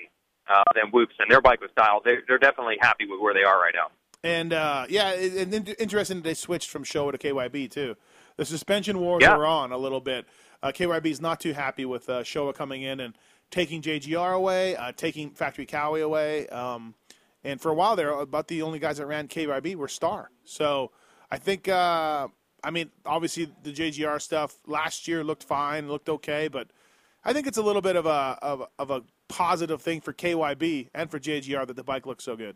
uh, 0.47 0.63
than 0.75 0.91
whoops, 0.91 1.15
and 1.19 1.32
their 1.32 1.41
bike 1.41 1.62
was 1.62 1.71
dialed. 1.75 2.04
They're, 2.06 2.21
they're 2.27 2.38
definitely 2.38 2.75
happy 2.82 3.06
with 3.08 3.19
where 3.19 3.34
they 3.34 3.43
are 3.43 3.60
right 3.60 3.73
now. 3.73 3.88
And 4.23 4.54
uh, 4.54 4.86
yeah, 4.89 5.12
it, 5.12 5.34
and 5.34 5.54
in- 5.67 5.75
interesting 5.80 6.17
that 6.17 6.23
they 6.23 6.36
switched 6.36 6.69
from 6.69 6.84
Showa 6.84 7.12
to 7.13 7.17
KYB 7.17 7.71
too. 7.71 7.95
The 8.38 8.45
suspension 8.45 8.99
wars 8.99 9.21
Yeah. 9.21 9.32
are 9.36 9.45
on 9.45 9.71
a 9.71 9.77
little 9.77 10.01
bit. 10.01 10.27
Uh, 10.62 10.71
KYB 10.71 11.08
is 11.08 11.21
not 11.21 11.39
too 11.39 11.54
happy 11.54 11.86
with 11.86 12.08
uh, 12.08 12.21
Showa 12.21 12.54
coming 12.54 12.84
in 12.84 12.99
and 12.99 13.15
taking 13.51 13.81
JGR 13.81 14.33
away, 14.35 14.75
uh, 14.75 14.91
taking 14.93 15.29
Factory 15.31 15.65
Kawi 15.65 16.01
away. 16.01 16.47
Um, 16.47 16.95
and 17.43 17.59
for 17.59 17.69
a 17.69 17.73
while 17.73 17.95
there, 17.95 18.11
about 18.11 18.47
the 18.47 18.61
only 18.61 18.79
guys 18.79 18.97
that 18.97 19.05
ran 19.05 19.27
KYB 19.27 19.75
were 19.75 19.87
Star. 19.87 20.31
So 20.43 20.91
I 21.29 21.37
think, 21.37 21.67
uh, 21.67 22.27
I 22.63 22.71
mean, 22.71 22.89
obviously 23.05 23.51
the 23.63 23.71
JGR 23.71 24.21
stuff 24.21 24.55
last 24.65 25.07
year 25.07 25.23
looked 25.23 25.43
fine, 25.43 25.87
looked 25.87 26.09
okay, 26.09 26.47
but 26.47 26.67
I 27.23 27.33
think 27.33 27.47
it's 27.47 27.57
a 27.57 27.61
little 27.61 27.81
bit 27.81 27.95
of 27.95 28.05
a 28.05 28.37
of, 28.41 28.67
of 28.79 28.89
a 28.89 29.03
positive 29.27 29.81
thing 29.81 30.01
for 30.01 30.13
KYB 30.13 30.89
and 30.93 31.09
for 31.09 31.19
JGR 31.19 31.67
that 31.67 31.75
the 31.75 31.83
bike 31.83 32.05
looks 32.05 32.23
so 32.23 32.35
good. 32.35 32.55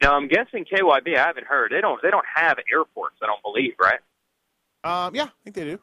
Now 0.00 0.14
I'm 0.14 0.28
guessing 0.28 0.64
KYB. 0.64 1.16
I 1.16 1.26
haven't 1.26 1.46
heard. 1.46 1.72
They 1.72 1.80
don't. 1.80 2.00
They 2.02 2.10
don't 2.10 2.24
have 2.34 2.58
air 2.72 2.84
forks. 2.94 3.16
I 3.22 3.26
don't 3.26 3.42
believe. 3.42 3.74
Right? 3.78 4.00
Um, 4.82 5.14
yeah, 5.14 5.24
I 5.24 5.30
think 5.44 5.56
they 5.56 5.64
do. 5.64 5.80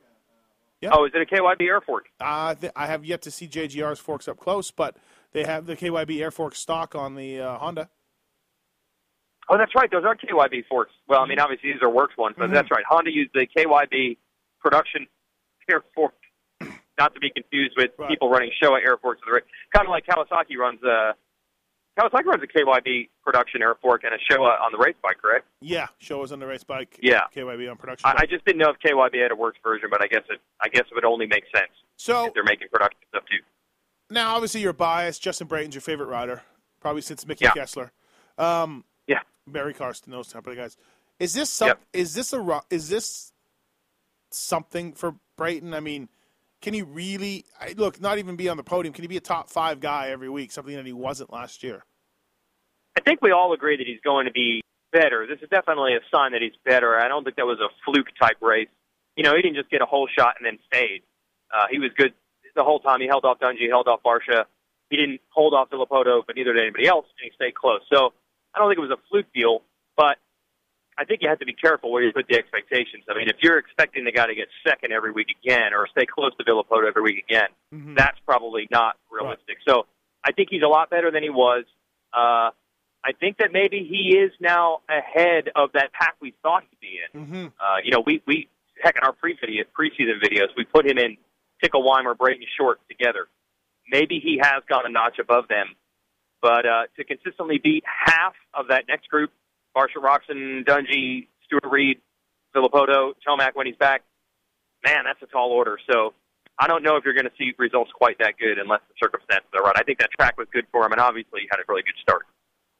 Yeah. 0.81 0.89
Oh, 0.93 1.05
is 1.05 1.11
it 1.15 1.21
a 1.21 1.25
KYB 1.35 1.61
air 1.67 1.81
fork? 1.81 2.05
Uh, 2.19 2.53
th- 2.53 2.71
I 2.75 2.85
have 2.87 3.03
yet 3.03 3.21
to 3.23 3.31
see 3.31 3.47
JGR's 3.47 3.99
forks 3.99 4.27
up 4.27 4.37
close, 4.37 4.69
but 4.69 4.95
they 5.33 5.43
have 5.43 5.65
the 5.65 5.75
KYB 5.75 6.21
Air 6.21 6.31
Fork 6.31 6.55
stock 6.55 6.93
on 6.95 7.15
the 7.15 7.39
uh, 7.41 7.57
Honda. 7.57 7.89
Oh, 9.49 9.57
that's 9.57 9.73
right. 9.75 9.89
Those 9.89 10.03
are 10.05 10.15
KYB 10.15 10.65
forks. 10.67 10.91
Well, 11.07 11.21
I 11.21 11.27
mean, 11.27 11.39
obviously 11.39 11.71
these 11.73 11.81
are 11.81 11.89
works 11.89 12.15
ones, 12.17 12.35
but 12.37 12.49
Mhm. 12.49 12.53
that's 12.53 12.69
right. 12.69 12.83
Honda 12.87 13.11
used 13.11 13.31
the 13.33 13.47
KYB 13.47 14.17
production 14.59 15.07
air 15.71 15.83
fork, 15.95 16.13
not 16.99 17.13
to 17.13 17.19
be 17.19 17.29
confused 17.31 17.73
with 17.77 17.91
Right. 17.97 18.09
people 18.09 18.29
running 18.29 18.51
Showa 18.61 18.79
air 18.85 18.97
forks. 18.97 19.21
Kind 19.73 19.87
of 19.87 19.89
like 19.89 20.05
Kawasaki 20.05 20.57
runs 20.57 20.83
uh 20.83 21.13
Kawasaki 21.97 22.25
runs 22.25 22.43
a 22.43 22.47
KYB 22.47 23.09
production 23.23 23.61
air 23.61 23.75
fork 23.81 24.03
and 24.03 24.13
a 24.13 24.17
Showa 24.31 24.59
on 24.61 24.71
the 24.71 24.77
race 24.77 24.95
bike, 25.01 25.17
correct? 25.21 25.45
Yeah, 25.61 25.87
Showa 26.01 26.31
on 26.31 26.39
the 26.39 26.45
race 26.47 26.63
bike. 26.63 26.99
Yeah. 27.01 27.21
KYB 27.35 27.69
on 27.71 27.77
production. 27.77 28.07
I, 28.09 28.15
I 28.21 28.25
just 28.25 28.45
didn't 28.45 28.59
know 28.59 28.69
if 28.69 28.77
KYB 28.79 29.21
had 29.21 29.31
a 29.31 29.35
works 29.35 29.57
version, 29.63 29.89
but 29.89 30.01
I 30.03 30.07
guess 30.07 30.23
it 30.29 30.39
I 30.61 30.69
guess 30.69 30.83
it 30.91 30.93
would 30.95 31.05
only 31.05 31.25
make 31.25 31.43
sense 31.53 31.71
so 31.97 32.27
if 32.27 32.33
they're 32.33 32.43
making 32.43 32.67
production 32.71 32.99
stuff 33.09 33.23
too. 33.29 33.39
Now, 34.09 34.35
obviously, 34.35 34.61
you're 34.61 34.73
biased. 34.73 35.21
Justin 35.21 35.47
Brayton's 35.47 35.75
your 35.75 35.81
favorite 35.81 36.07
rider, 36.07 36.43
probably 36.79 37.01
since 37.01 37.25
Mickey 37.25 37.45
Yeah. 37.45 37.51
Kessler. 37.53 37.91
Um, 38.37 38.83
Yeah. 39.07 39.19
Barry 39.47 39.73
Karsten, 39.73 40.11
those 40.11 40.27
type 40.27 40.45
of 40.47 40.55
guys. 40.55 40.77
Is 41.19 41.33
this 41.33 41.49
some, 41.49 41.69
Yep. 41.69 41.79
is 41.93 42.13
this 42.13 42.31
a 42.33 42.61
is 42.69 42.89
this 42.89 43.33
something 44.31 44.93
for 44.93 45.15
Brayton? 45.35 45.73
I 45.73 45.79
mean, 45.79 46.09
can 46.61 46.73
he 46.73 46.81
really 46.83 47.45
look? 47.75 47.99
Not 47.99 48.17
even 48.19 48.35
be 48.35 48.49
on 48.49 48.57
the 48.57 48.63
podium. 48.63 48.93
Can 48.93 49.03
he 49.03 49.07
be 49.07 49.17
a 49.17 49.21
top 49.21 49.49
five 49.49 49.79
guy 49.79 50.09
every 50.09 50.29
week? 50.29 50.51
Something 50.51 50.75
that 50.75 50.85
he 50.85 50.93
wasn't 50.93 51.31
last 51.33 51.63
year. 51.63 51.83
I 52.97 52.99
think 52.99 53.21
we 53.21 53.31
all 53.31 53.53
agree 53.53 53.77
that 53.77 53.85
he's 53.85 53.99
going 54.03 54.25
to 54.25 54.31
be 54.31 54.63
better. 54.91 55.27
This 55.27 55.37
is 55.43 55.49
definitely 55.49 55.93
a 55.93 55.99
sign 56.11 56.31
that 56.31 56.41
he's 56.41 56.57
better. 56.65 56.99
I 56.99 57.07
don't 57.07 57.23
think 57.23 57.35
that 57.35 57.45
was 57.45 57.59
a 57.59 57.69
fluke 57.85 58.07
type 58.19 58.37
race. 58.41 58.69
You 59.15 59.23
know, 59.23 59.35
he 59.35 59.41
didn't 59.43 59.55
just 59.55 59.69
get 59.69 59.81
a 59.83 59.85
whole 59.85 60.07
shot 60.07 60.33
and 60.39 60.45
then 60.47 60.57
stayed. 60.65 61.03
Uh, 61.53 61.67
he 61.69 61.77
was 61.77 61.91
good 61.95 62.13
the 62.55 62.63
whole 62.63 62.79
time. 62.79 62.99
He 62.99 63.05
held 63.07 63.23
off 63.23 63.37
Dungey, 63.39 63.69
held 63.69 63.87
off 63.87 64.01
Barcia. 64.01 64.45
He 64.89 64.97
didn't 64.97 65.21
hold 65.29 65.53
off 65.53 65.69
Villopoto, 65.69 66.23
but 66.25 66.35
neither 66.35 66.53
did 66.53 66.63
anybody 66.63 66.87
else, 66.87 67.05
and 67.19 67.29
he 67.29 67.35
stayed 67.35 67.53
close. 67.53 67.81
So 67.93 68.13
I 68.55 68.57
don't 68.57 68.67
think 68.69 68.79
it 68.79 68.89
was 68.89 68.97
a 68.97 69.01
fluke 69.11 69.31
deal, 69.31 69.61
but 69.95 70.17
I 70.97 71.05
think 71.05 71.21
you 71.21 71.29
have 71.29 71.37
to 71.39 71.45
be 71.45 71.53
careful 71.53 71.91
where 71.91 72.01
you 72.01 72.11
put 72.11 72.25
the 72.27 72.35
expectations. 72.35 73.03
I 73.07 73.13
mean, 73.15 73.29
if 73.29 73.35
you're 73.43 73.59
expecting 73.59 74.05
the 74.05 74.11
guy 74.11 74.25
to 74.25 74.33
get 74.33 74.47
second 74.67 74.91
every 74.91 75.11
week 75.11 75.27
again 75.43 75.71
or 75.73 75.85
stay 75.91 76.07
close 76.07 76.31
to 76.37 76.43
Villopoto 76.43 76.87
every 76.87 77.03
week 77.03 77.23
again, 77.29 77.49
Mhm. 77.75 77.95
that's 77.95 78.17
probably 78.25 78.67
not 78.71 78.97
realistic. 79.11 79.59
So 79.67 79.85
I 80.23 80.31
think 80.31 80.49
he's 80.49 80.63
a 80.63 80.67
lot 80.67 80.89
better 80.89 81.11
than 81.11 81.21
he 81.21 81.29
was. 81.29 81.65
Uh, 82.13 82.49
I 83.07 83.13
think 83.13 83.37
that 83.37 83.53
maybe 83.53 83.87
he 83.89 84.17
is 84.17 84.31
now 84.41 84.79
ahead 84.89 85.49
of 85.55 85.71
that 85.73 85.93
pack 85.93 86.15
we 86.21 86.33
thought 86.43 86.63
he'd 86.69 86.79
be 86.81 86.99
in. 86.99 87.21
Mm-hmm. 87.21 87.45
Uh, 87.45 87.77
you 87.81 87.91
know, 87.91 88.03
we, 88.05 88.21
we 88.27 88.49
heck 88.83 88.97
in 88.97 89.03
our 89.03 89.13
pre 89.13 89.33
preseason 89.37 90.21
videos, 90.21 90.47
we 90.57 90.65
put 90.65 90.85
him 90.85 90.97
in 90.97 91.15
Tickle 91.63 91.83
Weimer, 91.83 92.15
Brayton 92.15 92.45
Short 92.59 92.79
together. 92.89 93.27
Maybe 93.89 94.19
he 94.21 94.39
has 94.43 94.61
gone 94.67 94.83
a 94.85 94.89
notch 94.89 95.19
above 95.19 95.47
them, 95.47 95.67
but 96.41 96.65
uh, 96.65 96.83
to 96.97 97.05
consistently 97.05 97.61
beat 97.63 97.85
half 97.87 98.33
of 98.53 98.67
that 98.67 98.83
next 98.89 99.07
group, 99.07 99.31
Barcia 99.75 100.03
Roczen, 100.03 100.65
Dungey, 100.65 101.27
Stewart 101.45 101.63
Reed, 101.71 102.01
Villopoto, 102.53 103.13
Tomac 103.25 103.51
when 103.53 103.67
he's 103.67 103.77
back, 103.77 104.03
man, 104.83 105.05
that's 105.05 105.21
a 105.21 105.27
tall 105.27 105.51
order. 105.51 105.77
So 105.89 106.13
I 106.59 106.67
don't 106.67 106.83
know 106.83 106.97
if 106.97 107.05
you're 107.05 107.13
going 107.13 107.25
to 107.25 107.37
see 107.37 107.53
results 107.57 107.91
quite 107.95 108.19
that 108.19 108.33
good 108.37 108.59
unless 108.59 108.81
the 108.89 108.95
circumstances 109.01 109.47
are 109.53 109.63
right. 109.63 109.75
I 109.77 109.83
think 109.83 109.99
that 109.99 110.09
track 110.19 110.37
was 110.37 110.47
good 110.51 110.65
for 110.73 110.85
him, 110.85 110.91
and 110.91 110.99
obviously 110.99 111.41
he 111.41 111.47
had 111.49 111.61
a 111.61 111.63
really 111.69 111.83
good 111.83 111.95
start. 112.01 112.25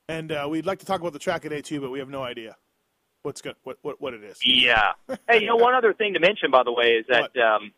And 0.10 0.32
uh, 0.32 0.48
we'd 0.50 0.66
like 0.66 0.80
to 0.80 0.86
talk 0.86 1.02
about 1.02 1.14
the 1.14 1.20
track 1.20 1.42
today 1.42 1.62
too, 1.62 1.82
but 1.82 1.92
we 1.92 2.00
have 2.00 2.10
no 2.10 2.24
idea 2.24 2.56
what's 3.24 3.42
good, 3.42 3.56
what, 3.64 3.78
what 3.82 4.00
what 4.02 4.14
it 4.14 4.24
is. 4.24 4.40
Yeah. 4.46 4.94
hey, 5.30 5.42
you 5.42 5.48
know, 5.48 5.58
one 5.58 5.76
other 5.76 5.94
thing 5.94 6.14
to 6.14 6.20
mention, 6.20 6.50
by 6.50 6.64
the 6.64 6.72
way, 6.72 6.92
is 6.92 7.06
that 7.10 7.36
um, 7.38 7.72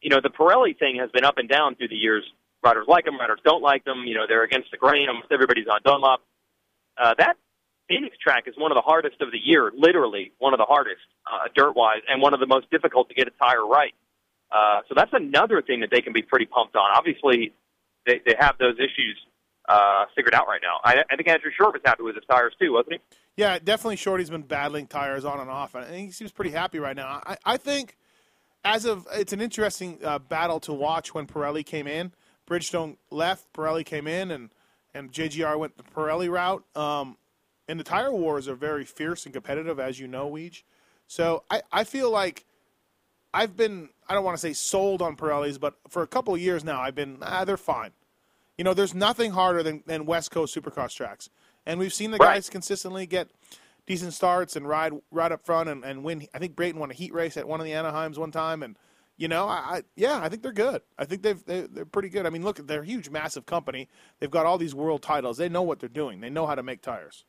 you 0.00 0.10
know 0.10 0.20
the 0.22 0.30
Pirelli 0.30 0.78
thing 0.78 0.96
has 1.00 1.10
been 1.10 1.24
up 1.24 1.38
and 1.38 1.48
down 1.48 1.74
through 1.74 1.88
the 1.88 1.96
years. 1.96 2.24
Riders 2.62 2.86
like 2.86 3.04
them, 3.04 3.18
riders 3.18 3.40
don't 3.44 3.62
like 3.62 3.84
them. 3.84 4.04
You 4.06 4.14
know, 4.14 4.26
they're 4.28 4.44
against 4.44 4.70
the 4.70 4.76
grain. 4.76 5.08
Almost 5.08 5.32
everybody's 5.32 5.66
on 5.66 5.80
Dunlop. 5.84 6.20
Uh, 6.96 7.14
that 7.18 7.34
Phoenix 7.88 8.16
track 8.18 8.44
is 8.46 8.54
one 8.56 8.70
of 8.70 8.76
the 8.76 8.82
hardest 8.82 9.20
of 9.20 9.32
the 9.32 9.38
year, 9.42 9.72
literally 9.76 10.32
one 10.38 10.54
of 10.54 10.58
the 10.58 10.64
hardest 10.64 11.02
uh, 11.26 11.48
dirt 11.56 11.74
wise, 11.74 12.02
and 12.08 12.22
one 12.22 12.32
of 12.32 12.38
the 12.38 12.46
most 12.46 12.70
difficult 12.70 13.08
to 13.08 13.14
get 13.14 13.26
a 13.26 13.32
tire 13.42 13.66
right. 13.66 13.94
Uh, 14.52 14.82
so 14.88 14.94
that's 14.94 15.12
another 15.12 15.60
thing 15.62 15.80
that 15.80 15.90
they 15.90 16.00
can 16.00 16.12
be 16.12 16.22
pretty 16.22 16.46
pumped 16.46 16.76
on. 16.76 16.90
Obviously, 16.94 17.52
they, 18.06 18.20
they 18.24 18.36
have 18.38 18.56
those 18.58 18.76
issues 18.78 19.18
uh, 19.68 20.06
figured 20.14 20.34
out 20.34 20.46
right 20.46 20.60
now. 20.62 20.78
I, 20.84 21.04
I 21.10 21.16
think 21.16 21.28
Andrew 21.28 21.50
Short 21.56 21.72
was 21.72 21.82
happy 21.84 22.02
with 22.02 22.16
his 22.16 22.24
tires 22.28 22.54
too, 22.60 22.72
wasn't 22.72 22.94
he? 22.94 23.00
Yeah, 23.36 23.58
definitely. 23.58 23.96
Shorty's 23.96 24.30
been 24.30 24.42
battling 24.42 24.86
tires 24.86 25.24
on 25.24 25.40
and 25.40 25.50
off, 25.50 25.74
and 25.74 25.94
he 25.94 26.10
seems 26.10 26.32
pretty 26.32 26.50
happy 26.50 26.78
right 26.78 26.96
now. 26.96 27.22
I, 27.24 27.36
I 27.44 27.56
think, 27.56 27.96
as 28.64 28.84
of 28.84 29.06
it's 29.12 29.32
an 29.32 29.40
interesting 29.40 29.98
uh, 30.04 30.18
battle 30.18 30.60
to 30.60 30.72
watch 30.72 31.14
when 31.14 31.26
Pirelli 31.26 31.64
came 31.64 31.86
in. 31.86 32.12
Bridgestone 32.48 32.96
left, 33.10 33.52
Pirelli 33.52 33.84
came 33.84 34.06
in, 34.06 34.30
and 34.30 34.50
and 34.94 35.12
JGR 35.12 35.58
went 35.58 35.76
the 35.76 35.84
Pirelli 35.84 36.30
route. 36.30 36.64
Um, 36.76 37.16
and 37.68 37.80
the 37.80 37.84
tire 37.84 38.12
wars 38.12 38.48
are 38.48 38.54
very 38.54 38.84
fierce 38.84 39.24
and 39.24 39.32
competitive, 39.32 39.80
as 39.80 39.98
you 39.98 40.06
know, 40.06 40.30
Weege. 40.30 40.62
So 41.06 41.44
I, 41.50 41.62
I 41.72 41.84
feel 41.84 42.10
like 42.10 42.44
I've 43.32 43.56
been 43.56 43.88
I 44.08 44.14
don't 44.14 44.24
want 44.24 44.36
to 44.36 44.40
say 44.40 44.52
sold 44.52 45.00
on 45.00 45.16
Pirellis, 45.16 45.58
but 45.58 45.74
for 45.88 46.02
a 46.02 46.06
couple 46.06 46.34
of 46.34 46.40
years 46.40 46.64
now, 46.64 46.80
I've 46.80 46.94
been 46.94 47.18
ah, 47.22 47.44
they're 47.44 47.56
fine. 47.56 47.92
You 48.58 48.64
know, 48.64 48.74
there's 48.74 48.94
nothing 48.94 49.32
harder 49.32 49.62
than, 49.62 49.82
than 49.86 50.06
West 50.06 50.30
Coast 50.30 50.54
Supercross 50.54 50.94
tracks, 50.94 51.30
and 51.66 51.78
we've 51.78 51.92
seen 51.92 52.10
the 52.10 52.18
Right. 52.18 52.34
guys 52.34 52.50
consistently 52.50 53.06
get 53.06 53.30
decent 53.86 54.12
starts 54.12 54.56
and 54.56 54.68
ride 54.68 54.92
right 55.10 55.32
up 55.32 55.44
front 55.44 55.68
and, 55.68 55.84
and 55.84 56.04
win. 56.04 56.26
I 56.34 56.38
think 56.38 56.54
Brayton 56.54 56.78
won 56.78 56.90
a 56.90 56.94
heat 56.94 57.12
race 57.12 57.36
at 57.36 57.48
one 57.48 57.60
of 57.60 57.64
the 57.66 57.72
Anaheims 57.72 58.18
one 58.18 58.30
time, 58.30 58.62
and 58.62 58.76
you 59.16 59.28
know, 59.28 59.46
I, 59.46 59.54
I 59.56 59.82
yeah, 59.96 60.20
I 60.22 60.28
think 60.28 60.42
they're 60.42 60.52
good. 60.52 60.82
I 60.98 61.04
think 61.04 61.22
they've 61.22 61.44
they, 61.44 61.62
they're 61.62 61.84
pretty 61.84 62.08
good. 62.08 62.26
I 62.26 62.30
mean, 62.30 62.44
look, 62.44 62.64
they're 62.66 62.82
a 62.82 62.86
huge, 62.86 63.10
massive 63.10 63.46
company. 63.46 63.88
They've 64.20 64.30
got 64.30 64.46
all 64.46 64.58
these 64.58 64.74
world 64.74 65.02
titles. 65.02 65.36
They 65.38 65.48
know 65.48 65.62
what 65.62 65.80
they're 65.80 65.88
doing. 65.88 66.20
They 66.20 66.30
know 66.30 66.46
how 66.46 66.54
to 66.54 66.62
make 66.62 66.82
tires. 66.82 67.24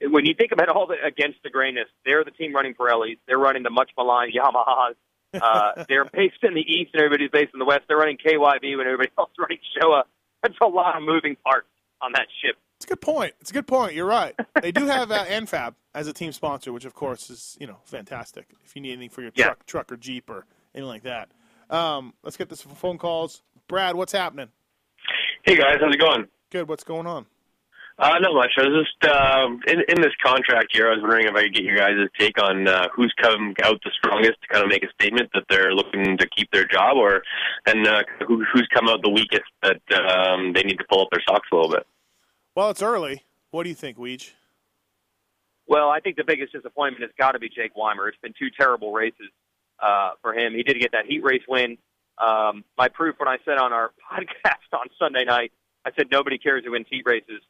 when 0.00 0.26
you 0.26 0.34
think 0.34 0.52
about 0.52 0.68
all 0.68 0.86
the 0.86 0.96
against 1.04 1.42
the 1.42 1.50
grainness, 1.50 1.88
they're 2.04 2.24
the 2.24 2.30
team 2.30 2.54
running 2.54 2.74
Pirellis. 2.74 3.18
They're 3.26 3.38
running 3.38 3.62
the 3.64 3.70
much 3.70 3.90
maligned 3.96 4.32
Yamahas. 4.32 4.94
Uh, 5.34 5.84
they're 5.88 6.04
based 6.06 6.42
in 6.42 6.54
the 6.54 6.60
east 6.60 6.90
and 6.94 7.02
everybody's 7.02 7.30
based 7.30 7.50
in 7.52 7.58
the 7.58 7.64
west. 7.64 7.82
They're 7.88 7.96
running 7.98 8.16
KYB 8.18 8.76
when 8.76 8.86
everybody 8.86 9.10
else 9.18 9.30
is 9.30 9.36
running 9.38 9.58
Showa. 9.76 10.02
That's 10.42 10.54
a 10.62 10.66
lot 10.66 10.96
of 10.96 11.02
moving 11.02 11.36
parts 11.44 11.66
on 12.00 12.12
that 12.12 12.26
ship. 12.42 12.56
It's 12.76 12.84
a 12.84 12.88
good 12.88 13.00
point. 13.00 13.34
It's 13.40 13.50
a 13.50 13.54
good 13.54 13.66
point. 13.66 13.94
You're 13.94 14.06
right. 14.06 14.34
They 14.62 14.70
do 14.70 14.86
have 14.86 15.10
uh, 15.10 15.24
NFAB 15.24 15.74
as 15.94 16.06
a 16.06 16.12
team 16.12 16.30
sponsor, 16.32 16.72
which 16.72 16.84
of 16.84 16.94
course 16.94 17.28
is 17.28 17.56
you 17.60 17.66
know 17.66 17.78
fantastic. 17.84 18.46
If 18.64 18.76
you 18.76 18.82
need 18.82 18.92
anything 18.92 19.10
for 19.10 19.22
your 19.22 19.32
Yeah. 19.34 19.46
truck, 19.46 19.66
truck 19.66 19.92
or 19.92 19.96
jeep 19.96 20.30
or 20.30 20.46
anything 20.74 20.88
like 20.88 21.02
that. 21.02 21.28
Um, 21.70 22.14
let's 22.22 22.36
get 22.36 22.48
this 22.48 22.62
phone 22.62 22.96
calls. 22.98 23.42
Brad, 23.66 23.96
what's 23.96 24.12
happening? 24.12 24.48
Hey 25.42 25.56
guys, 25.56 25.76
how's 25.80 25.92
it 25.94 25.98
going? 26.00 26.28
Good. 26.50 26.68
What's 26.68 26.84
going 26.84 27.06
on? 27.06 27.26
Uh, 27.98 28.16
not 28.20 28.32
much. 28.32 28.52
I 28.56 28.62
was 28.62 28.86
just 28.86 29.12
um, 29.12 29.60
in 29.66 29.80
in 29.88 30.00
this 30.00 30.12
contract 30.24 30.68
here. 30.72 30.86
I 30.86 30.94
was 30.94 31.00
wondering 31.00 31.26
if 31.26 31.34
I 31.34 31.42
could 31.42 31.54
get 31.54 31.64
your 31.64 31.76
guys' 31.76 32.08
take 32.16 32.40
on 32.40 32.68
uh, 32.68 32.86
who's 32.94 33.12
come 33.20 33.54
out 33.64 33.80
the 33.82 33.90
strongest 33.98 34.40
to 34.42 34.48
kind 34.52 34.64
of 34.64 34.70
make 34.70 34.84
a 34.84 34.92
statement 35.00 35.30
that 35.34 35.44
they're 35.50 35.72
looking 35.72 36.16
to 36.16 36.28
keep 36.28 36.48
their 36.52 36.64
job, 36.64 36.96
or 36.96 37.22
and 37.66 37.88
uh, 37.88 38.04
who, 38.26 38.44
who's 38.52 38.68
come 38.72 38.88
out 38.88 39.02
the 39.02 39.10
weakest 39.10 39.50
that 39.62 39.80
um, 39.92 40.52
they 40.52 40.62
need 40.62 40.78
to 40.78 40.84
pull 40.88 41.02
up 41.02 41.08
their 41.10 41.22
socks 41.28 41.48
a 41.52 41.56
little 41.56 41.72
bit. 41.72 41.86
Well, 42.54 42.70
it's 42.70 42.82
early. 42.82 43.24
What 43.50 43.64
do 43.64 43.68
you 43.68 43.74
think, 43.74 43.98
Weege? 43.98 44.30
Well, 45.66 45.90
I 45.90 45.98
think 45.98 46.16
the 46.16 46.24
biggest 46.24 46.52
disappointment 46.52 47.02
has 47.02 47.10
got 47.18 47.32
to 47.32 47.40
be 47.40 47.48
Jake 47.48 47.76
Weimer. 47.76 48.08
It's 48.08 48.18
been 48.22 48.34
two 48.38 48.48
terrible 48.56 48.92
races 48.92 49.28
uh, 49.80 50.12
for 50.22 50.32
him. 50.34 50.54
He 50.54 50.62
did 50.62 50.78
get 50.80 50.92
that 50.92 51.06
heat 51.06 51.24
race 51.24 51.42
win. 51.48 51.78
Um, 52.16 52.64
my 52.76 52.88
proof 52.88 53.16
when 53.18 53.28
I 53.28 53.38
said 53.44 53.58
on 53.58 53.72
our 53.72 53.90
podcast 54.12 54.72
on 54.72 54.86
Sunday 55.00 55.24
night, 55.24 55.52
I 55.84 55.90
said 55.96 56.06
nobody 56.12 56.38
cares 56.38 56.64
who 56.64 56.72
wins 56.72 56.86
heat 56.88 57.02
races. 57.04 57.42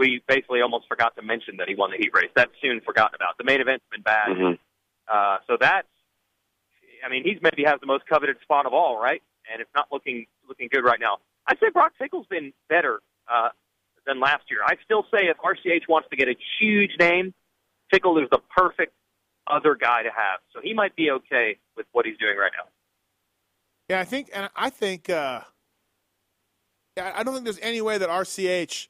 We 0.00 0.22
basically 0.26 0.62
almost 0.62 0.88
forgot 0.88 1.14
to 1.16 1.22
mention 1.22 1.58
that 1.58 1.68
he 1.68 1.74
won 1.74 1.90
the 1.90 1.98
heat 1.98 2.10
race. 2.14 2.30
That's 2.34 2.50
soon 2.62 2.80
forgotten 2.80 3.14
about. 3.14 3.36
The 3.36 3.44
main 3.44 3.60
event's 3.60 3.84
been 3.92 4.00
bad. 4.00 4.28
Mhm. 4.30 4.58
Uh, 5.06 5.38
so 5.46 5.58
that's, 5.60 5.88
I 7.04 7.10
mean, 7.10 7.22
he's 7.22 7.40
maybe 7.42 7.64
has 7.64 7.78
the 7.80 7.86
most 7.86 8.06
coveted 8.06 8.40
spot 8.40 8.64
of 8.64 8.72
all, 8.72 8.96
right? 8.98 9.22
And 9.52 9.60
it's 9.60 9.70
not 9.74 9.88
looking 9.92 10.26
looking 10.48 10.68
good 10.72 10.84
right 10.84 10.98
now. 10.98 11.18
I'd 11.46 11.58
say 11.60 11.68
Brock 11.68 11.92
Tickle's 11.98 12.26
been 12.28 12.54
better 12.68 13.00
uh, 13.28 13.50
than 14.06 14.20
last 14.20 14.44
year. 14.50 14.60
I 14.64 14.76
still 14.84 15.04
say 15.10 15.26
if 15.28 15.36
RCH 15.36 15.86
wants 15.86 16.08
to 16.08 16.16
get 16.16 16.28
a 16.28 16.36
huge 16.58 16.92
name, 16.98 17.34
Tickle 17.92 18.16
is 18.18 18.28
the 18.30 18.40
perfect 18.56 18.94
other 19.46 19.74
guy 19.74 20.02
to 20.02 20.10
have. 20.10 20.40
So 20.54 20.60
he 20.62 20.72
might 20.72 20.96
be 20.96 21.10
okay 21.10 21.58
with 21.76 21.86
what 21.92 22.06
he's 22.06 22.16
doing 22.16 22.38
right 22.38 22.52
now. 22.56 22.68
Yeah, 23.88 24.00
I 24.00 24.04
think, 24.04 24.30
and 24.32 24.48
I 24.54 24.70
think, 24.70 25.10
uh, 25.10 25.40
I 26.96 27.22
don't 27.22 27.34
think 27.34 27.44
there's 27.44 27.58
any 27.60 27.80
way 27.80 27.98
that 27.98 28.08
RCH 28.08 28.88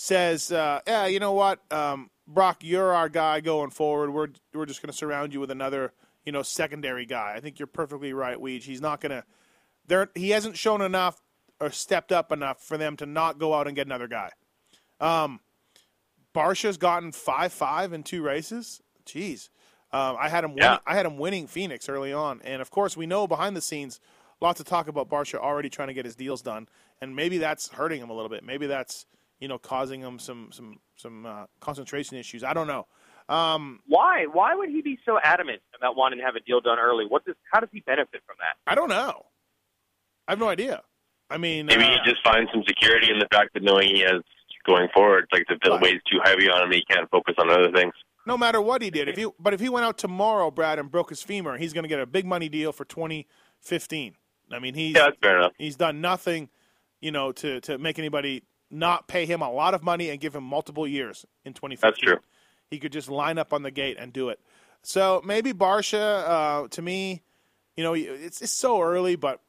says, 0.00 0.50
uh, 0.50 0.80
yeah, 0.86 1.04
you 1.04 1.20
know 1.20 1.32
what, 1.32 1.60
um, 1.70 2.08
Brock, 2.26 2.64
you're 2.64 2.94
our 2.94 3.10
guy 3.10 3.40
going 3.40 3.68
forward. 3.68 4.10
We're 4.10 4.28
we're 4.54 4.64
just 4.64 4.80
going 4.80 4.90
to 4.90 4.96
surround 4.96 5.34
you 5.34 5.40
with 5.40 5.50
another, 5.50 5.92
you 6.24 6.32
know, 6.32 6.42
secondary 6.42 7.04
guy. 7.04 7.34
I 7.36 7.40
think 7.40 7.58
you're 7.58 7.66
perfectly 7.66 8.14
right, 8.14 8.38
Weege. 8.38 8.62
He's 8.62 8.80
not 8.80 9.02
going 9.02 9.10
to. 9.10 9.24
There, 9.88 10.08
he 10.14 10.30
hasn't 10.30 10.56
shown 10.56 10.80
enough 10.80 11.20
or 11.60 11.70
stepped 11.70 12.12
up 12.12 12.32
enough 12.32 12.62
for 12.62 12.78
them 12.78 12.96
to 12.96 13.04
not 13.04 13.38
go 13.38 13.52
out 13.52 13.66
and 13.66 13.76
get 13.76 13.86
another 13.86 14.08
guy. 14.08 14.30
Um, 15.00 15.40
Barcia's 16.34 16.78
gotten 16.78 17.12
five 17.12 17.52
five 17.52 17.92
in 17.92 18.02
two 18.02 18.22
races. 18.22 18.80
Jeez, 19.04 19.50
um, 19.92 20.16
I 20.18 20.30
had 20.30 20.44
him. 20.44 20.54
Yeah. 20.56 20.78
I 20.86 20.94
had 20.94 21.04
him 21.04 21.18
winning 21.18 21.46
Phoenix 21.46 21.90
early 21.90 22.12
on, 22.12 22.40
and 22.42 22.62
of 22.62 22.70
course 22.70 22.96
we 22.96 23.06
know 23.06 23.26
behind 23.26 23.54
the 23.54 23.60
scenes, 23.60 24.00
lots 24.40 24.60
of 24.60 24.66
talk 24.66 24.88
about 24.88 25.10
Barcia 25.10 25.40
already 25.40 25.68
trying 25.68 25.88
to 25.88 25.94
get 25.94 26.06
his 26.06 26.16
deals 26.16 26.40
done, 26.40 26.68
and 27.02 27.14
maybe 27.14 27.36
that's 27.36 27.68
hurting 27.68 28.00
him 28.00 28.08
a 28.08 28.14
little 28.14 28.30
bit. 28.30 28.44
Maybe 28.44 28.66
that's 28.66 29.04
you 29.40 29.48
know 29.48 29.58
causing 29.58 30.00
him 30.00 30.18
some 30.18 30.50
some 30.52 30.78
some 30.96 31.26
uh, 31.26 31.46
concentration 31.60 32.16
issues. 32.16 32.44
I 32.44 32.52
don't 32.52 32.66
know. 32.66 32.86
Um, 33.28 33.80
Why? 33.86 34.26
Why 34.30 34.54
would 34.54 34.68
he 34.70 34.82
be 34.82 34.98
so 35.04 35.18
adamant 35.22 35.62
about 35.76 35.96
wanting 35.96 36.18
to 36.18 36.24
have 36.24 36.36
a 36.36 36.40
deal 36.40 36.60
done 36.60 36.78
early? 36.78 37.06
What 37.06 37.24
does? 37.24 37.36
How 37.52 37.60
does 37.60 37.70
he 37.72 37.80
benefit 37.80 38.22
from 38.26 38.36
that? 38.38 38.70
I 38.70 38.74
don't 38.74 38.88
know. 38.88 39.26
I 40.28 40.32
have 40.32 40.38
no 40.38 40.48
idea. 40.48 40.82
I 41.30 41.38
mean, 41.38 41.66
Maybe 41.66 41.84
uh, 41.84 41.90
he 41.90 41.96
just 42.04 42.22
finds 42.24 42.50
some 42.52 42.62
security 42.66 43.10
in 43.10 43.18
the 43.18 43.28
fact 43.32 43.54
that 43.54 43.62
knowing 43.62 43.94
he 43.94 44.00
has 44.00 44.20
going 44.66 44.88
forward, 44.92 45.26
like 45.32 45.44
the 45.48 45.56
bill 45.62 45.78
weighs 45.80 46.00
too 46.10 46.18
heavy 46.24 46.50
on 46.50 46.64
him, 46.64 46.72
he 46.72 46.84
can't 46.90 47.08
focus 47.10 47.34
on 47.38 47.50
other 47.50 47.70
things. 47.72 47.92
no 48.26 48.36
matter 48.36 48.60
what 48.60 48.82
he 48.82 48.90
did, 48.90 49.08
if 49.08 49.16
he 49.16 49.26
but 49.38 49.54
if 49.54 49.60
he 49.60 49.68
went 49.68 49.86
out 49.86 49.96
tomorrow, 49.96 50.50
Brad, 50.50 50.78
and 50.78 50.90
broke 50.90 51.08
his 51.10 51.22
femur, 51.22 51.56
he's 51.56 51.72
going 51.72 51.84
to 51.84 51.88
get 51.88 52.00
a 52.00 52.06
big 52.06 52.26
money 52.26 52.48
deal 52.48 52.72
for 52.72 52.84
2015. 52.84 54.16
I 54.52 54.58
mean, 54.58 54.74
he's 54.74 54.96
Yeah, 54.96 55.04
that's 55.04 55.16
fair 55.22 55.38
enough. 55.38 55.52
He's 55.56 55.76
done 55.76 56.00
nothing 56.00 56.50
you 57.00 57.10
know, 57.10 57.32
to 57.32 57.60
to 57.62 57.78
make 57.78 57.98
anybody 57.98 58.42
not 58.70 59.08
pay 59.08 59.26
him 59.26 59.42
a 59.42 59.50
lot 59.50 59.74
of 59.74 59.82
money 59.82 60.10
and 60.10 60.20
give 60.20 60.34
him 60.34 60.44
multiple 60.44 60.86
years 60.86 61.26
in 61.44 61.52
2015. 61.52 61.90
That's 61.90 61.98
true. 61.98 62.18
He 62.70 62.78
could 62.78 62.92
just 62.92 63.08
line 63.08 63.38
up 63.38 63.52
on 63.52 63.62
the 63.62 63.70
gate 63.70 63.96
and 63.98 64.12
do 64.12 64.28
it. 64.28 64.40
So 64.82 65.20
maybe 65.24 65.52
Barcia, 65.52 66.28
uh, 66.28 66.68
to 66.68 66.82
me, 66.82 67.22
you 67.76 67.84
know, 67.84 67.94
it's 67.94 68.40
it's 68.40 68.52
so 68.52 68.80
early, 68.80 69.16
but 69.16 69.40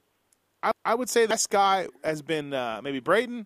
I, 0.63 0.71
I 0.84 0.95
would 0.95 1.10
say 1.10 1.23
the 1.23 1.29
best 1.29 1.49
guy 1.49 1.88
has 2.03 2.21
been 2.21 2.53
uh, 2.53 2.81
maybe 2.84 2.99
Brayton, 2.99 3.45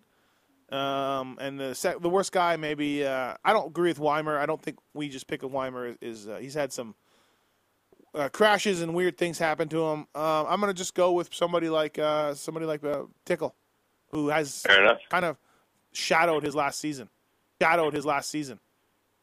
um, 0.70 1.38
and 1.40 1.58
the 1.58 1.74
sec- 1.74 2.00
the 2.00 2.08
worst 2.08 2.32
guy 2.32 2.56
maybe 2.56 3.04
uh, 3.04 3.34
I 3.44 3.52
don't 3.52 3.68
agree 3.68 3.90
with 3.90 3.98
Weimer. 3.98 4.38
I 4.38 4.46
don't 4.46 4.60
think 4.60 4.78
we 4.94 5.08
just 5.08 5.26
pick 5.26 5.42
a 5.42 5.46
Weimer 5.46 5.96
is, 6.00 6.28
uh, 6.28 6.38
he's 6.40 6.54
had 6.54 6.72
some 6.72 6.94
uh, 8.14 8.28
crashes 8.28 8.80
and 8.80 8.94
weird 8.94 9.16
things 9.16 9.38
happen 9.38 9.68
to 9.68 9.86
him. 9.86 10.06
Uh, 10.14 10.44
I'm 10.46 10.60
gonna 10.60 10.74
just 10.74 10.94
go 10.94 11.12
with 11.12 11.32
somebody 11.34 11.68
like 11.68 11.98
uh, 11.98 12.34
somebody 12.34 12.66
like 12.66 12.82
uh, 12.84 13.02
Tickle, 13.24 13.54
who 14.10 14.28
has 14.28 14.64
kind 15.10 15.24
of 15.24 15.36
shadowed 15.96 16.42
his 16.44 16.54
last 16.54 16.78
season, 16.80 17.08
shadowed 17.60 17.94
his 17.94 18.04
last 18.06 18.30
season. 18.30 18.58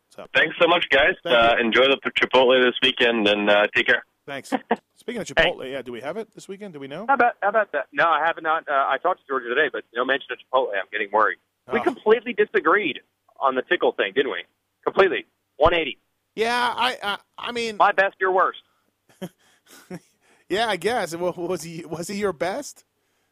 So 0.10 0.26
Thanks 0.36 0.56
so 0.62 0.68
much, 0.68 0.86
guys. 0.90 1.16
Uh, 1.26 1.56
enjoy 1.60 1.84
the 1.88 1.98
Chipotle 2.22 2.64
this 2.64 2.76
weekend, 2.84 3.28
and 3.28 3.50
uh, 3.50 3.68
take 3.76 3.88
care. 3.88 4.04
thanks. 4.28 4.52
Speaking 4.96 5.22
of 5.22 5.28
Chipotle, 5.28 5.70
yeah, 5.72 5.82
do 5.82 5.92
we 5.92 6.02
have 6.02 6.18
it 6.18 6.34
this 6.36 6.48
weekend? 6.48 6.74
Do 6.74 6.80
we 6.80 6.88
know? 6.88 7.06
How 7.08 7.16
about 7.16 7.34
how 7.42 7.50
about 7.50 7.72
that? 7.72 7.88
No, 7.92 8.06
I 8.08 8.24
have 8.26 8.36
not. 8.42 8.68
Uh, 8.70 8.74
I 8.74 8.98
talked 9.02 9.22
to 9.22 9.26
Georgia 9.28 9.50
today, 9.50 9.70
but 9.72 9.84
no 9.96 10.06
mention 10.06 10.28
of 10.32 10.38
Chipotle. 10.38 10.70
I'm 10.76 10.86
getting 10.92 11.10
worried. 11.12 11.38
We 11.72 11.80
Oh. 11.80 11.84
completely 11.84 12.34
disagreed 12.34 13.00
on 13.40 13.56
the 13.56 13.62
Tickle 13.64 13.94
thing, 13.94 14.14
didn't 14.16 14.32
we? 14.32 14.44
Completely. 14.84 15.26
180. 15.58 15.98
Yeah, 16.36 16.74
I, 16.76 16.98
I, 17.04 17.18
I 17.38 17.52
mean, 17.52 17.78
My 17.78 17.92
best, 17.92 18.16
your 18.20 18.32
worst. 18.32 18.60
yeah, 20.50 20.68
I 20.68 20.76
guess. 20.76 21.16
Well, 21.16 21.34
was 21.34 21.64
he 21.64 21.86
was 21.86 22.08
he 22.08 22.18
your 22.18 22.34
best? 22.34 22.86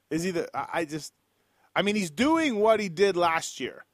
Is 0.10 0.24
he 0.24 0.32
the? 0.32 0.50
I 0.56 0.80
I 0.80 0.86
just, 0.86 1.14
I 1.76 1.82
mean, 1.82 1.96
he's 1.96 2.12
doing 2.12 2.58
what 2.58 2.80
he 2.80 2.90
did 2.90 3.16
last 3.16 3.60
year, 3.60 3.86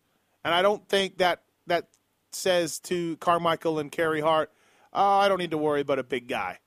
and 0.43 0.53
I 0.53 0.61
don't 0.61 0.87
think 0.87 1.17
that 1.17 1.43
that 1.67 1.87
says 2.31 2.79
to 2.81 3.17
Carmichael 3.17 3.79
and 3.79 3.91
Carey 3.91 4.21
Hart, 4.21 4.51
oh, 4.93 5.19
I 5.19 5.27
don't 5.27 5.39
need 5.39 5.51
to 5.51 5.57
worry 5.57 5.81
about 5.81 5.99
a 5.99 6.03
big 6.03 6.27
guy. 6.27 6.59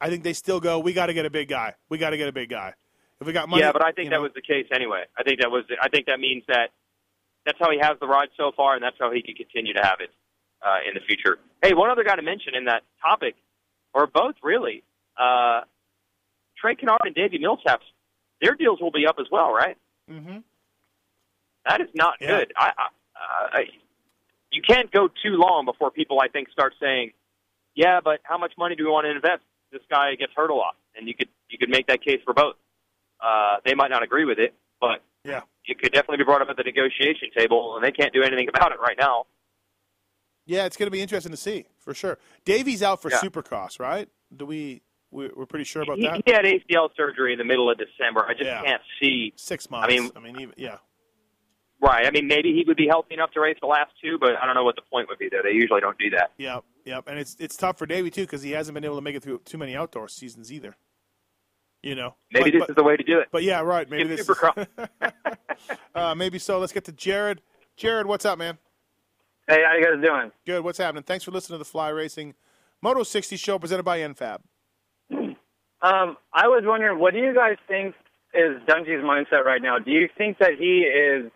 I 0.00 0.08
think 0.08 0.24
they 0.24 0.32
still 0.32 0.60
go. 0.60 0.78
We 0.78 0.92
got 0.92 1.06
to 1.06 1.14
get 1.14 1.26
a 1.26 1.30
big 1.30 1.48
guy. 1.48 1.74
We 1.88 1.98
got 1.98 2.10
to 2.10 2.16
get 2.16 2.28
a 2.28 2.32
big 2.32 2.48
guy. 2.48 2.74
If 3.20 3.26
we 3.26 3.32
got 3.34 3.48
money, 3.48 3.62
yeah, 3.62 3.72
but 3.72 3.84
I 3.84 3.92
think 3.92 4.08
that 4.10 4.16
know- 4.16 4.22
was 4.22 4.32
the 4.34 4.42
case 4.42 4.66
anyway. 4.74 5.04
I 5.18 5.22
think 5.22 5.40
that 5.40 5.50
was. 5.50 5.64
I 5.80 5.88
think 5.88 6.06
that 6.06 6.18
means 6.18 6.42
that 6.48 6.70
that's 7.44 7.58
how 7.58 7.70
he 7.70 7.78
has 7.80 7.98
the 8.00 8.06
ride 8.06 8.28
so 8.36 8.52
far, 8.56 8.74
and 8.74 8.82
that's 8.82 8.96
how 8.98 9.12
he 9.12 9.22
can 9.22 9.34
continue 9.34 9.74
to 9.74 9.82
have 9.82 10.00
it 10.00 10.10
uh, 10.62 10.78
in 10.88 10.94
the 10.94 11.00
future. 11.00 11.38
Hey, 11.62 11.74
one 11.74 11.90
other 11.90 12.04
guy 12.04 12.16
to 12.16 12.22
mention 12.22 12.54
in 12.54 12.64
that 12.64 12.82
topic, 13.02 13.34
or 13.92 14.06
both 14.06 14.36
really, 14.42 14.82
uh, 15.18 15.62
Trey 16.58 16.74
Canard 16.76 17.00
and 17.04 17.14
Davey 17.14 17.38
Millsaps, 17.38 17.84
their 18.40 18.54
deals 18.54 18.80
will 18.80 18.90
be 18.90 19.06
up 19.06 19.16
as 19.20 19.26
well, 19.30 19.52
right? 19.52 19.76
Mhm. 20.10 20.42
That 21.66 21.80
is 21.80 21.88
not 21.94 22.16
Yeah. 22.20 22.38
good. 22.38 22.52
I, 22.56 22.72
I, 22.76 23.58
I, 23.58 23.60
you 24.50 24.62
can't 24.62 24.90
go 24.90 25.08
too 25.08 25.36
long 25.36 25.64
before 25.64 25.90
people, 25.90 26.20
I 26.20 26.28
think, 26.28 26.50
start 26.50 26.74
saying, 26.80 27.12
"Yeah, 27.74 28.00
but 28.00 28.20
how 28.24 28.36
much 28.38 28.52
money 28.58 28.74
do 28.74 28.84
we 28.84 28.90
want 28.90 29.04
to 29.04 29.10
invest? 29.10 29.42
This 29.70 29.82
guy 29.88 30.14
gets 30.16 30.32
hurt 30.34 30.50
a 30.50 30.54
lot," 30.54 30.74
and 30.96 31.06
you 31.06 31.14
could 31.14 31.28
you 31.48 31.58
could 31.58 31.68
make 31.70 31.86
that 31.86 32.02
case 32.02 32.20
for 32.24 32.34
both. 32.34 32.56
Uh, 33.20 33.56
they 33.64 33.74
might 33.74 33.90
not 33.90 34.02
agree 34.02 34.24
with 34.24 34.38
it, 34.38 34.54
but 34.80 35.02
Yeah. 35.24 35.42
it 35.66 35.78
could 35.78 35.92
definitely 35.92 36.16
be 36.18 36.24
brought 36.24 36.42
up 36.42 36.48
at 36.48 36.56
the 36.56 36.62
negotiation 36.64 37.30
table, 37.36 37.76
and 37.76 37.84
they 37.84 37.92
can't 37.92 38.12
do 38.12 38.22
anything 38.22 38.48
about 38.48 38.72
it 38.72 38.80
right 38.80 38.96
now. 38.98 39.26
Yeah, 40.46 40.64
it's 40.64 40.76
going 40.76 40.86
to 40.86 40.90
be 40.90 41.02
interesting 41.02 41.30
to 41.30 41.36
see 41.36 41.66
for 41.78 41.94
sure. 41.94 42.18
Davey's 42.44 42.82
out 42.82 43.00
for 43.02 43.10
Yeah. 43.10 43.18
Supercross, 43.20 43.78
right? 43.78 44.08
Do 44.34 44.46
we? 44.46 44.82
We- 45.10 45.28
We're 45.34 45.46
pretty 45.46 45.64
sure 45.64 45.82
about 45.82 45.98
He, 45.98 46.06
that. 46.06 46.22
he 46.24 46.32
had 46.32 46.44
ACL 46.44 46.90
surgery 46.96 47.32
in 47.32 47.38
the 47.38 47.44
middle 47.44 47.70
of 47.70 47.78
December. 47.78 48.24
I 48.26 48.32
just 48.32 48.44
Yeah. 48.44 48.62
can't 48.62 48.82
see. 49.00 49.32
Six 49.36 49.70
months. 49.70 49.88
mean- 49.88 50.10
I 50.16 50.20
mean, 50.20 50.40
even, 50.40 50.54
yeah. 50.56 50.78
Right. 51.82 52.06
I 52.06 52.10
mean, 52.10 52.26
maybe 52.26 52.52
he 52.52 52.62
would 52.66 52.76
be 52.76 52.86
healthy 52.86 53.14
enough 53.14 53.30
to 53.32 53.40
race 53.40 53.56
the 53.60 53.66
last 53.66 53.92
two, 54.02 54.18
but 54.18 54.36
I 54.36 54.44
don't 54.44 54.54
know 54.54 54.64
what 54.64 54.76
the 54.76 54.82
point 54.82 55.08
would 55.08 55.18
be 55.18 55.28
there. 55.30 55.42
They 55.42 55.52
usually 55.52 55.80
don't 55.80 55.96
do 55.98 56.10
that. 56.10 56.32
Yep, 56.36 56.64
yep, 56.84 57.08
and 57.08 57.18
it's 57.18 57.36
it's 57.40 57.56
tough 57.56 57.78
for 57.78 57.86
Davey 57.86 58.10
too 58.10 58.22
because 58.22 58.42
he 58.42 58.50
hasn't 58.50 58.74
been 58.74 58.84
able 58.84 58.96
to 58.96 59.00
make 59.02 59.14
it 59.16 59.22
through 59.22 59.38
too 59.46 59.56
many 59.56 59.74
outdoor 59.74 60.06
seasons 60.08 60.52
either. 60.52 60.76
You 61.82 61.94
know, 61.94 62.16
Maybe 62.30 62.50
but, 62.50 62.52
this 62.52 62.60
but, 62.60 62.70
is 62.70 62.76
the 62.76 62.82
way 62.84 62.96
to 62.98 63.02
do 63.02 63.18
it. 63.20 63.28
but 63.32 63.42
yeah, 63.42 63.60
right. 63.62 63.88
Maybe 63.88 64.10
Get 64.10 64.18
this 64.18 64.28
Supercross. 64.28 64.66
is, 65.02 65.12
uh, 65.94 66.14
maybe 66.14 66.38
so. 66.38 66.58
Let's 66.58 66.74
get 66.74 66.84
to 66.84 66.92
Jared. 66.92 67.40
Jared, 67.76 68.04
what's 68.06 68.26
up, 68.26 68.38
man? 68.38 68.58
Hey, 69.48 69.62
how 69.64 69.74
you 69.74 69.82
guys 69.82 70.04
doing? 70.04 70.30
Good. 70.44 70.62
What's 70.62 70.76
happening? 70.76 71.02
Thanks 71.04 71.24
for 71.24 71.30
listening 71.30 71.54
to 71.54 71.58
the 71.60 71.64
Fly 71.70 71.88
Racing 71.88 72.34
Moto 72.82 73.02
60 73.04 73.36
show 73.38 73.58
presented 73.58 73.84
by 73.84 74.00
NFAB. 74.00 74.40
Um, 75.82 76.16
I 76.32 76.48
was 76.48 76.62
wondering, 76.66 76.98
what 76.98 77.14
do 77.14 77.20
you 77.20 77.34
guys 77.34 77.56
think 77.66 77.94
is 78.34 78.60
Dungey's 78.66 79.02
mindset 79.02 79.44
right 79.44 79.62
now? 79.62 79.78
Do 79.78 79.90
you 79.90 80.08
think 80.16 80.38
that 80.38 80.52
he 80.58 80.82
is 80.82 81.30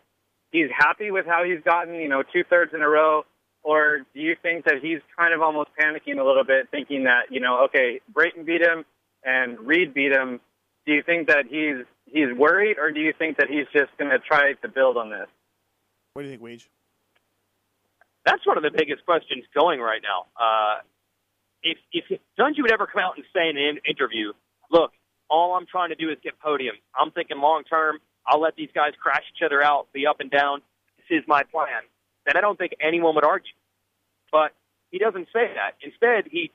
he's 0.53 0.69
happy 0.77 1.11
with 1.11 1.27
how 1.27 1.45
he's 1.45 1.63
gotten, 1.65 1.95
you 1.95 2.09
know, 2.09 2.23
two 2.23 2.45
thirds 2.49 2.73
in 2.75 2.83
a 2.83 2.89
row, 2.89 3.25
or 3.63 4.01
do 4.15 4.21
you 4.21 4.37
think 4.41 4.67
that 4.67 4.77
he's 4.83 5.01
kind 5.19 5.33
of 5.33 5.41
almost 5.41 5.71
panicking 5.81 6.19
a 6.19 6.25
little 6.25 6.45
bit, 6.45 6.69
thinking 6.71 7.05
that 7.05 7.31
you 7.31 7.41
know, 7.41 7.65
okay, 7.65 8.01
Brayton 8.13 8.45
beat 8.45 8.61
him 8.61 8.85
and 9.25 9.59
Reed 9.61 9.95
beat 9.95 10.13
him. 10.13 10.41
Do 10.87 10.93
you 10.93 11.03
think 11.03 11.29
that 11.29 11.47
he's 11.49 11.85
he's 12.05 12.37
worried, 12.37 12.79
or 12.79 12.93
do 12.93 13.01
you 13.01 13.13
think 13.19 13.39
that 13.39 13.49
he's 13.49 13.67
just 13.73 13.97
going 13.99 14.11
to 14.11 14.19
try 14.19 14.53
to 14.53 14.69
build 14.69 14.97
on 14.97 15.11
this? 15.11 15.27
What 16.13 16.23
do 16.23 16.29
you 16.29 16.37
think, 16.37 16.43
Weege? 16.43 16.69
That's 18.27 18.47
one 18.47 18.57
of 18.57 18.63
the 18.63 18.71
biggest 18.71 19.05
questions 19.05 19.45
going 19.55 19.81
right 19.81 20.01
now. 20.03 20.27
Uh, 20.39 20.81
if 21.65 21.79
if 21.93 22.05
Dungey 22.39 22.63
would 22.63 22.73
ever 22.73 22.87
come 22.87 23.03
out 23.03 23.17
and 23.17 23.25
say 23.35 23.49
in 23.49 23.57
an 23.57 23.79
interview, 23.89 24.33
"Look, 24.71 24.93
all 25.29 25.57
I'm 25.57 25.67
trying 25.67 25.89
to 25.89 25.97
do 25.97 26.11
is 26.11 26.19
get 26.23 26.39
podiums. 26.39 26.79
I'm 26.95 27.11
thinking 27.11 27.39
long 27.39 27.65
term. 27.65 27.99
I'll 28.27 28.41
let 28.41 28.55
these 28.55 28.71
guys 28.75 28.93
crash 29.03 29.25
each 29.35 29.43
other 29.45 29.63
out, 29.63 29.93
be 29.93 30.07
up 30.07 30.21
and 30.21 30.31
down. 30.31 30.63
This 30.99 31.19
is 31.23 31.25
my 31.27 31.43
plan." 31.43 31.83
Then 32.27 32.37
I 32.37 32.41
don't 32.41 32.57
think 32.57 32.73
anyone 32.81 33.15
would 33.17 33.25
argue. 33.25 33.53
But 34.31 34.53
he 34.91 34.99
doesn't 34.99 35.29
say 35.33 35.53
that. 35.55 35.77
Instead, 35.83 36.31
he 36.31 36.51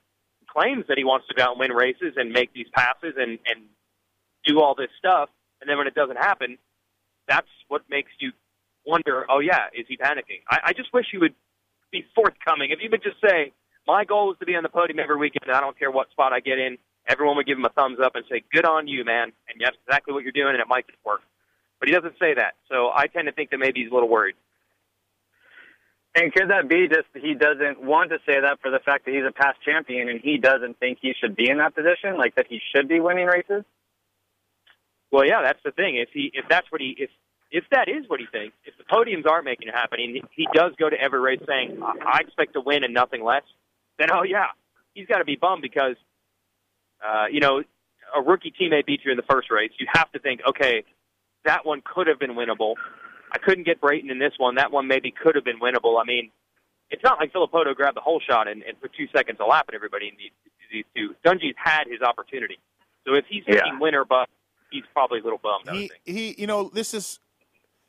claims 0.47 0.85
that 0.87 0.97
he 0.97 1.03
wants 1.03 1.27
to 1.27 1.35
go 1.35 1.43
out 1.43 1.51
and 1.51 1.59
win 1.59 1.71
races 1.71 2.13
and 2.15 2.31
make 2.31 2.53
these 2.53 2.67
passes 2.73 3.15
and 3.17 3.39
and 3.45 3.65
do 4.45 4.61
all 4.61 4.75
this 4.75 4.89
stuff. 4.97 5.29
And 5.61 5.69
then 5.69 5.77
when 5.77 5.87
it 5.87 5.95
doesn't 5.95 6.17
happen, 6.17 6.57
that's 7.27 7.49
what 7.67 7.83
makes 7.89 8.11
you 8.19 8.31
wonder. 8.85 9.25
Oh 9.29 9.39
yeah, 9.39 9.67
is 9.73 9.85
he 9.87 9.97
panicking? 9.97 10.41
I, 10.49 10.59
I 10.65 10.73
just 10.73 10.93
wish 10.93 11.05
he 11.11 11.17
would 11.17 11.35
be 11.91 12.05
forthcoming. 12.15 12.71
If 12.71 12.79
you 12.81 12.89
would 12.91 13.03
just 13.03 13.17
say, 13.21 13.51
"My 13.89 14.05
goal 14.05 14.31
is 14.31 14.37
to 14.37 14.45
be 14.45 14.55
on 14.55 14.61
the 14.61 14.69
podium 14.69 14.99
every 14.99 15.17
weekend, 15.17 15.47
and 15.47 15.55
I 15.55 15.61
don't 15.61 15.77
care 15.77 15.89
what 15.89 16.11
spot 16.11 16.31
I 16.31 16.41
get 16.41 16.59
in," 16.59 16.77
everyone 17.07 17.37
would 17.37 17.47
give 17.47 17.57
him 17.57 17.65
a 17.65 17.69
thumbs 17.69 17.99
up 17.99 18.15
and 18.15 18.23
say, 18.29 18.43
"Good 18.53 18.65
on 18.65 18.87
you, 18.87 19.03
man," 19.03 19.31
and 19.49 19.59
that's 19.59 19.77
exactly 19.87 20.13
what 20.13 20.21
you're 20.21 20.31
doing, 20.31 20.53
and 20.53 20.61
it 20.61 20.67
might 20.67 20.85
just 20.85 21.03
work. 21.03 21.21
But 21.79 21.89
he 21.89 21.95
doesn't 21.95 22.19
say 22.19 22.35
that, 22.35 22.53
so 22.69 22.91
I 22.93 23.07
tend 23.07 23.25
to 23.25 23.31
think 23.31 23.49
that 23.49 23.57
maybe 23.57 23.81
he's 23.81 23.89
a 23.89 23.93
little 23.93 24.09
worried. 24.09 24.35
And 26.13 26.31
could 26.33 26.49
that 26.49 26.67
be 26.67 26.87
just 26.87 27.07
he 27.15 27.33
doesn't 27.33 27.81
want 27.81 28.11
to 28.11 28.19
say 28.27 28.39
that 28.39 28.59
for 28.61 28.69
the 28.69 28.79
fact 28.79 29.05
that 29.05 29.13
he's 29.13 29.25
a 29.25 29.31
past 29.31 29.57
champion 29.63 30.09
and 30.09 30.19
he 30.19 30.37
doesn't 30.37 30.79
think 30.79 30.99
he 31.01 31.13
should 31.19 31.35
be 31.35 31.49
in 31.49 31.57
that 31.57 31.73
position, 31.73 32.17
like 32.17 32.35
that 32.35 32.45
he 32.47 32.61
should 32.75 32.87
be 32.87 32.99
winning 32.99 33.25
races? 33.25 33.63
Well, 35.11 35.25
yeah, 35.25 35.41
that's 35.41 35.61
the 35.63 35.71
thing. 35.71 35.95
If 35.95 36.09
he, 36.13 36.31
if 36.33 36.45
that's 36.47 36.71
what 36.71 36.81
he, 36.81 36.95
if 36.97 37.09
if 37.51 37.63
that 37.71 37.89
is 37.89 38.07
what 38.07 38.19
he 38.19 38.27
thinks, 38.27 38.55
if 38.65 38.77
the 38.77 38.83
podiums 38.83 39.25
aren't 39.25 39.45
making 39.45 39.67
it 39.67 39.73
happen, 39.73 39.99
and 39.99 40.15
he, 40.15 40.23
he 40.35 40.47
does 40.53 40.73
go 40.77 40.89
to 40.89 40.99
every 40.99 41.19
race 41.19 41.41
saying, 41.47 41.81
"I 41.81 42.19
expect 42.19 42.53
to 42.53 42.61
win 42.61 42.83
and 42.83 42.93
nothing 42.93 43.23
less," 43.23 43.43
then 43.99 44.09
oh 44.11 44.23
yeah, 44.23 44.47
he's 44.93 45.05
got 45.07 45.19
to 45.19 45.25
be 45.25 45.35
bummed 45.35 45.61
because, 45.61 45.95
uh, 47.05 47.25
you 47.31 47.39
know, 47.39 47.61
a 48.15 48.21
rookie 48.21 48.51
teammate 48.59 48.85
beat 48.85 49.01
you 49.05 49.11
in 49.11 49.17
the 49.17 49.23
first 49.29 49.51
race. 49.51 49.71
You 49.77 49.85
have 49.93 50.11
to 50.13 50.19
think, 50.19 50.41
okay, 50.47 50.83
that 51.45 51.65
one 51.65 51.81
could 51.85 52.07
have 52.07 52.19
been 52.19 52.31
winnable. 52.31 52.73
I 53.31 53.37
couldn't 53.37 53.65
get 53.65 53.79
Brayton 53.79 54.09
in 54.09 54.17
this 54.17 54.33
one. 54.37 54.55
That 54.55 54.71
one 54.71 54.87
maybe 54.87 55.11
could 55.11 55.35
have 55.35 55.43
been 55.43 55.59
winnable. 55.59 56.01
I 56.01 56.05
mean, 56.05 56.31
it's 56.89 57.03
not 57.03 57.19
like 57.19 57.31
Villopoto 57.31 57.75
grabbed 57.75 57.95
the 57.95 58.01
whole 58.01 58.19
shot 58.19 58.47
and, 58.47 58.63
and 58.63 58.79
put 58.81 58.91
two 58.97 59.07
seconds 59.15 59.37
a 59.39 59.45
lap 59.45 59.65
at 59.69 59.75
everybody 59.75 60.07
in 60.07 60.15
these, 60.17 60.31
these 60.71 60.85
two. 60.95 61.15
Dungey's 61.23 61.55
had 61.55 61.83
his 61.87 62.01
opportunity. 62.01 62.57
So 63.05 63.13
if 63.13 63.25
he's 63.29 63.43
Yeah. 63.47 63.61
thinking 63.61 63.79
winner, 63.79 64.03
but 64.05 64.27
he's 64.71 64.83
probably 64.93 65.19
a 65.19 65.23
little 65.23 65.37
bummed. 65.37 65.69
He, 65.69 65.91
he, 66.05 66.35
you 66.39 66.47
know, 66.47 66.69
this 66.73 66.95
is 66.95 67.19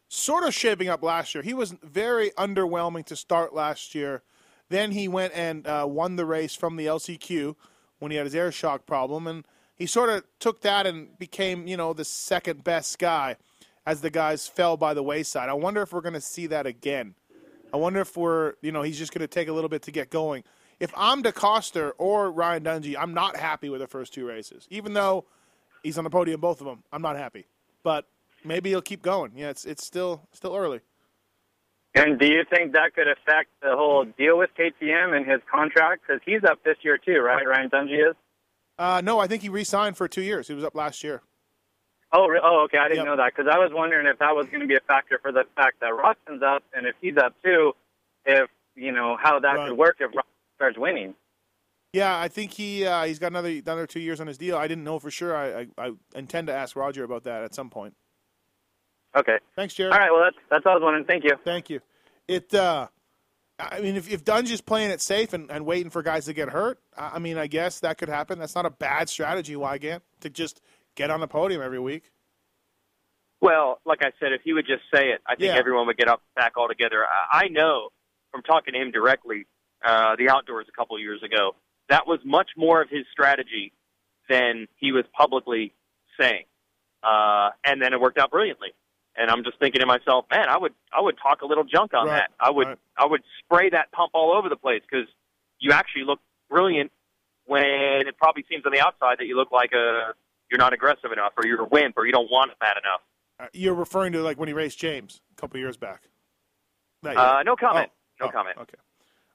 sort 0.08 0.44
of 0.44 0.52
shaping 0.52 0.88
up 0.88 1.02
last 1.02 1.34
year. 1.34 1.42
He 1.42 1.54
was 1.54 1.74
very 1.82 2.30
underwhelming 2.32 3.06
to 3.06 3.16
start 3.16 3.54
last 3.54 3.94
year. 3.94 4.22
Then 4.70 4.92
he 4.92 5.08
went 5.08 5.34
and 5.34 5.66
uh, 5.66 5.86
won 5.88 6.16
the 6.16 6.24
race 6.24 6.54
from 6.54 6.76
the 6.76 6.86
LCQ 6.86 7.56
when 7.98 8.10
he 8.10 8.16
had 8.16 8.24
his 8.24 8.34
air 8.34 8.50
shock 8.50 8.86
problem, 8.86 9.26
and 9.26 9.44
he 9.76 9.84
sort 9.84 10.08
of 10.08 10.24
took 10.38 10.62
that 10.62 10.86
and 10.86 11.18
became, 11.18 11.66
you 11.66 11.76
know, 11.76 11.92
the 11.92 12.04
second 12.04 12.64
best 12.64 12.98
guy 12.98 13.36
as 13.84 14.00
the 14.00 14.10
guys 14.10 14.46
fell 14.46 14.76
by 14.76 14.94
the 14.94 15.02
wayside. 15.02 15.48
I 15.48 15.54
wonder 15.54 15.82
if 15.82 15.92
we're 15.92 16.00
going 16.00 16.14
to 16.14 16.20
see 16.20 16.46
that 16.46 16.66
again. 16.66 17.14
I 17.74 17.76
wonder 17.76 18.00
if 18.00 18.16
we're, 18.16 18.54
you 18.62 18.72
know, 18.72 18.82
he's 18.82 18.98
just 18.98 19.12
going 19.12 19.20
to 19.20 19.28
take 19.28 19.48
a 19.48 19.52
little 19.52 19.68
bit 19.68 19.82
to 19.82 19.90
get 19.90 20.10
going. 20.10 20.44
If 20.78 20.92
I'm 20.96 21.22
DeCoster 21.22 21.92
or 21.98 22.30
Ryan 22.30 22.64
Dungey, 22.64 22.96
I'm 22.98 23.12
not 23.12 23.36
happy 23.36 23.68
with 23.68 23.80
the 23.80 23.86
first 23.86 24.14
two 24.14 24.26
races, 24.26 24.66
even 24.70 24.94
though 24.94 25.26
he's 25.82 25.98
on 25.98 26.04
the 26.04 26.10
podium 26.10 26.40
both 26.40 26.60
of 26.60 26.66
them. 26.66 26.82
I'm 26.92 27.02
not 27.02 27.16
happy, 27.16 27.46
but 27.82 28.06
maybe 28.44 28.70
he'll 28.70 28.82
keep 28.82 29.02
going. 29.02 29.32
Yeah, 29.36 29.50
it's 29.50 29.64
it's 29.64 29.84
still 29.84 30.28
still 30.32 30.56
early. 30.56 30.80
And 31.94 32.18
do 32.20 32.26
you 32.26 32.44
think 32.48 32.72
that 32.72 32.94
could 32.94 33.08
affect 33.08 33.48
the 33.62 33.74
whole 33.74 34.04
deal 34.04 34.38
with 34.38 34.50
KTM 34.56 35.16
and 35.16 35.26
his 35.28 35.40
contract? 35.52 36.02
Because 36.06 36.22
he's 36.24 36.44
up 36.44 36.62
this 36.64 36.76
year 36.82 36.98
too, 36.98 37.20
right? 37.20 37.46
Ryan 37.46 37.68
Dungey 37.70 38.10
is. 38.10 38.16
Uh, 38.78 39.00
no, 39.04 39.18
I 39.18 39.26
think 39.26 39.42
he 39.42 39.48
re-signed 39.48 39.96
for 39.96 40.06
two 40.08 40.22
years. 40.22 40.46
He 40.48 40.54
was 40.54 40.64
up 40.64 40.74
last 40.74 41.02
year. 41.02 41.22
Oh, 42.12 42.26
re- 42.26 42.40
oh, 42.42 42.62
okay. 42.64 42.78
I 42.78 42.84
didn't 42.88 42.98
Yep. 42.98 43.06
know 43.06 43.16
that 43.16 43.32
because 43.36 43.50
I 43.52 43.58
was 43.58 43.72
wondering 43.72 44.06
if 44.06 44.18
that 44.18 44.34
was 44.34 44.46
going 44.46 44.60
to 44.60 44.66
be 44.66 44.76
a 44.76 44.80
factor 44.80 45.18
for 45.20 45.32
the 45.32 45.44
fact 45.56 45.80
that 45.80 45.90
Roczen's 45.92 46.42
up, 46.42 46.62
and 46.74 46.86
if 46.86 46.94
he's 47.00 47.16
up 47.16 47.34
too, 47.44 47.72
if 48.24 48.48
you 48.74 48.92
know 48.92 49.16
how 49.20 49.38
that 49.40 49.56
Right. 49.56 49.68
could 49.68 49.78
work 49.78 49.96
if 50.00 50.10
Roczen 50.12 50.24
starts 50.56 50.78
winning. 50.78 51.14
Yeah, 51.92 52.18
I 52.18 52.28
think 52.28 52.52
he 52.52 52.86
uh, 52.86 53.04
he's 53.04 53.18
got 53.18 53.28
another 53.28 53.48
another 53.48 53.86
two 53.86 53.98
years 54.00 54.20
on 54.20 54.28
his 54.28 54.38
deal. 54.38 54.56
I 54.56 54.68
didn't 54.68 54.84
know 54.84 55.00
for 55.00 55.10
sure. 55.10 55.36
I, 55.36 55.60
I, 55.62 55.66
I 55.88 55.90
intend 56.14 56.46
to 56.46 56.52
ask 56.54 56.76
Roger 56.76 57.02
about 57.02 57.24
that 57.24 57.42
at 57.42 57.52
some 57.54 57.68
point. 57.68 57.94
Okay. 59.16 59.38
Thanks, 59.56 59.74
Jared. 59.74 59.92
All 59.92 59.98
right. 59.98 60.10
Well, 60.10 60.22
that's 60.22 60.36
that's 60.50 60.66
all 60.66 60.72
I 60.72 60.74
was 60.76 60.82
wondering. 60.82 61.04
Thank 61.04 61.24
you. 61.24 61.36
Thank 61.44 61.70
you. 61.70 61.80
It. 62.28 62.52
Uh, 62.54 62.88
I 63.58 63.80
mean, 63.80 63.96
if 63.96 64.10
if 64.10 64.24
Dunge 64.24 64.50
is 64.50 64.60
playing 64.60 64.90
it 64.90 65.00
safe 65.00 65.32
and, 65.32 65.50
and 65.50 65.66
waiting 65.66 65.90
for 65.90 66.02
guys 66.02 66.26
to 66.26 66.32
get 66.32 66.48
hurt, 66.48 66.80
I 66.96 67.18
mean, 67.18 67.36
I 67.36 67.46
guess 67.46 67.80
that 67.80 67.98
could 67.98 68.08
happen. 68.08 68.38
That's 68.38 68.54
not 68.54 68.66
a 68.66 68.70
bad 68.70 69.08
strategy, 69.08 69.54
Weigandt, 69.54 70.00
to 70.20 70.30
just 70.30 70.60
get 70.94 71.10
on 71.10 71.20
the 71.20 71.26
podium 71.28 71.60
every 71.62 71.80
week. 71.80 72.10
Well, 73.40 73.80
like 73.86 74.02
I 74.02 74.12
said, 74.20 74.32
if 74.32 74.42
he 74.42 74.52
would 74.52 74.66
just 74.66 74.82
say 74.92 75.08
it, 75.10 75.20
I 75.26 75.34
think 75.34 75.52
Yeah. 75.52 75.58
everyone 75.58 75.86
would 75.86 75.96
get 75.96 76.08
up 76.08 76.22
back 76.36 76.52
all 76.56 76.68
together. 76.68 77.04
I, 77.04 77.44
I 77.44 77.48
know 77.48 77.88
from 78.30 78.42
talking 78.42 78.74
to 78.74 78.80
him 78.80 78.90
directly, 78.90 79.46
uh, 79.84 80.14
the 80.16 80.28
outdoors 80.28 80.66
a 80.68 80.72
couple 80.72 80.96
of 80.96 81.02
years 81.02 81.22
ago, 81.22 81.56
that 81.88 82.06
was 82.06 82.20
much 82.24 82.50
more 82.56 82.82
of 82.82 82.90
his 82.90 83.04
strategy 83.10 83.72
than 84.28 84.68
he 84.76 84.92
was 84.92 85.04
publicly 85.16 85.72
saying, 86.20 86.44
uh, 87.02 87.50
and 87.64 87.80
then 87.80 87.92
it 87.94 88.00
worked 88.00 88.18
out 88.18 88.30
brilliantly. 88.30 88.68
And 89.20 89.30
I'm 89.30 89.44
just 89.44 89.58
thinking 89.58 89.80
to 89.80 89.86
myself, 89.86 90.24
man, 90.30 90.48
I 90.48 90.56
would 90.56 90.72
I 90.96 91.02
would 91.02 91.16
talk 91.22 91.42
a 91.42 91.46
little 91.46 91.64
junk 91.64 91.92
on 91.92 92.06
Right, 92.06 92.20
that. 92.20 92.30
I 92.40 92.50
would 92.50 92.68
right. 92.68 92.78
I 92.96 93.06
would 93.06 93.22
spray 93.44 93.68
that 93.70 93.92
pump 93.92 94.12
all 94.14 94.32
over 94.32 94.48
the 94.48 94.56
place 94.56 94.80
because 94.88 95.06
you 95.58 95.72
actually 95.72 96.04
look 96.04 96.20
brilliant 96.48 96.90
when 97.44 97.62
it 98.06 98.16
probably 98.16 98.44
seems 98.48 98.64
on 98.64 98.72
the 98.72 98.80
outside 98.80 99.18
that 99.18 99.26
you 99.26 99.36
look 99.36 99.52
like 99.52 99.72
a 99.72 100.14
you're 100.50 100.58
not 100.58 100.72
aggressive 100.72 101.12
enough 101.12 101.32
or 101.36 101.46
you're 101.46 101.60
a 101.60 101.68
wimp 101.68 101.98
or 101.98 102.06
you 102.06 102.12
don't 102.12 102.30
want 102.30 102.50
it 102.50 102.58
bad 102.58 102.76
enough. 102.82 103.00
Uh, 103.38 103.46
You're 103.52 103.74
referring 103.74 104.12
to 104.12 104.22
like 104.22 104.38
when 104.38 104.48
he 104.48 104.54
raced 104.54 104.78
James 104.78 105.20
a 105.32 105.40
couple 105.40 105.58
years 105.60 105.76
back. 105.76 106.02
Uh, 107.04 107.42
no 107.44 107.56
comment. 107.56 107.90
Oh, 107.90 108.24
no 108.24 108.26
oh, 108.26 108.30
comment. 108.30 108.56
Okay. 108.58 108.74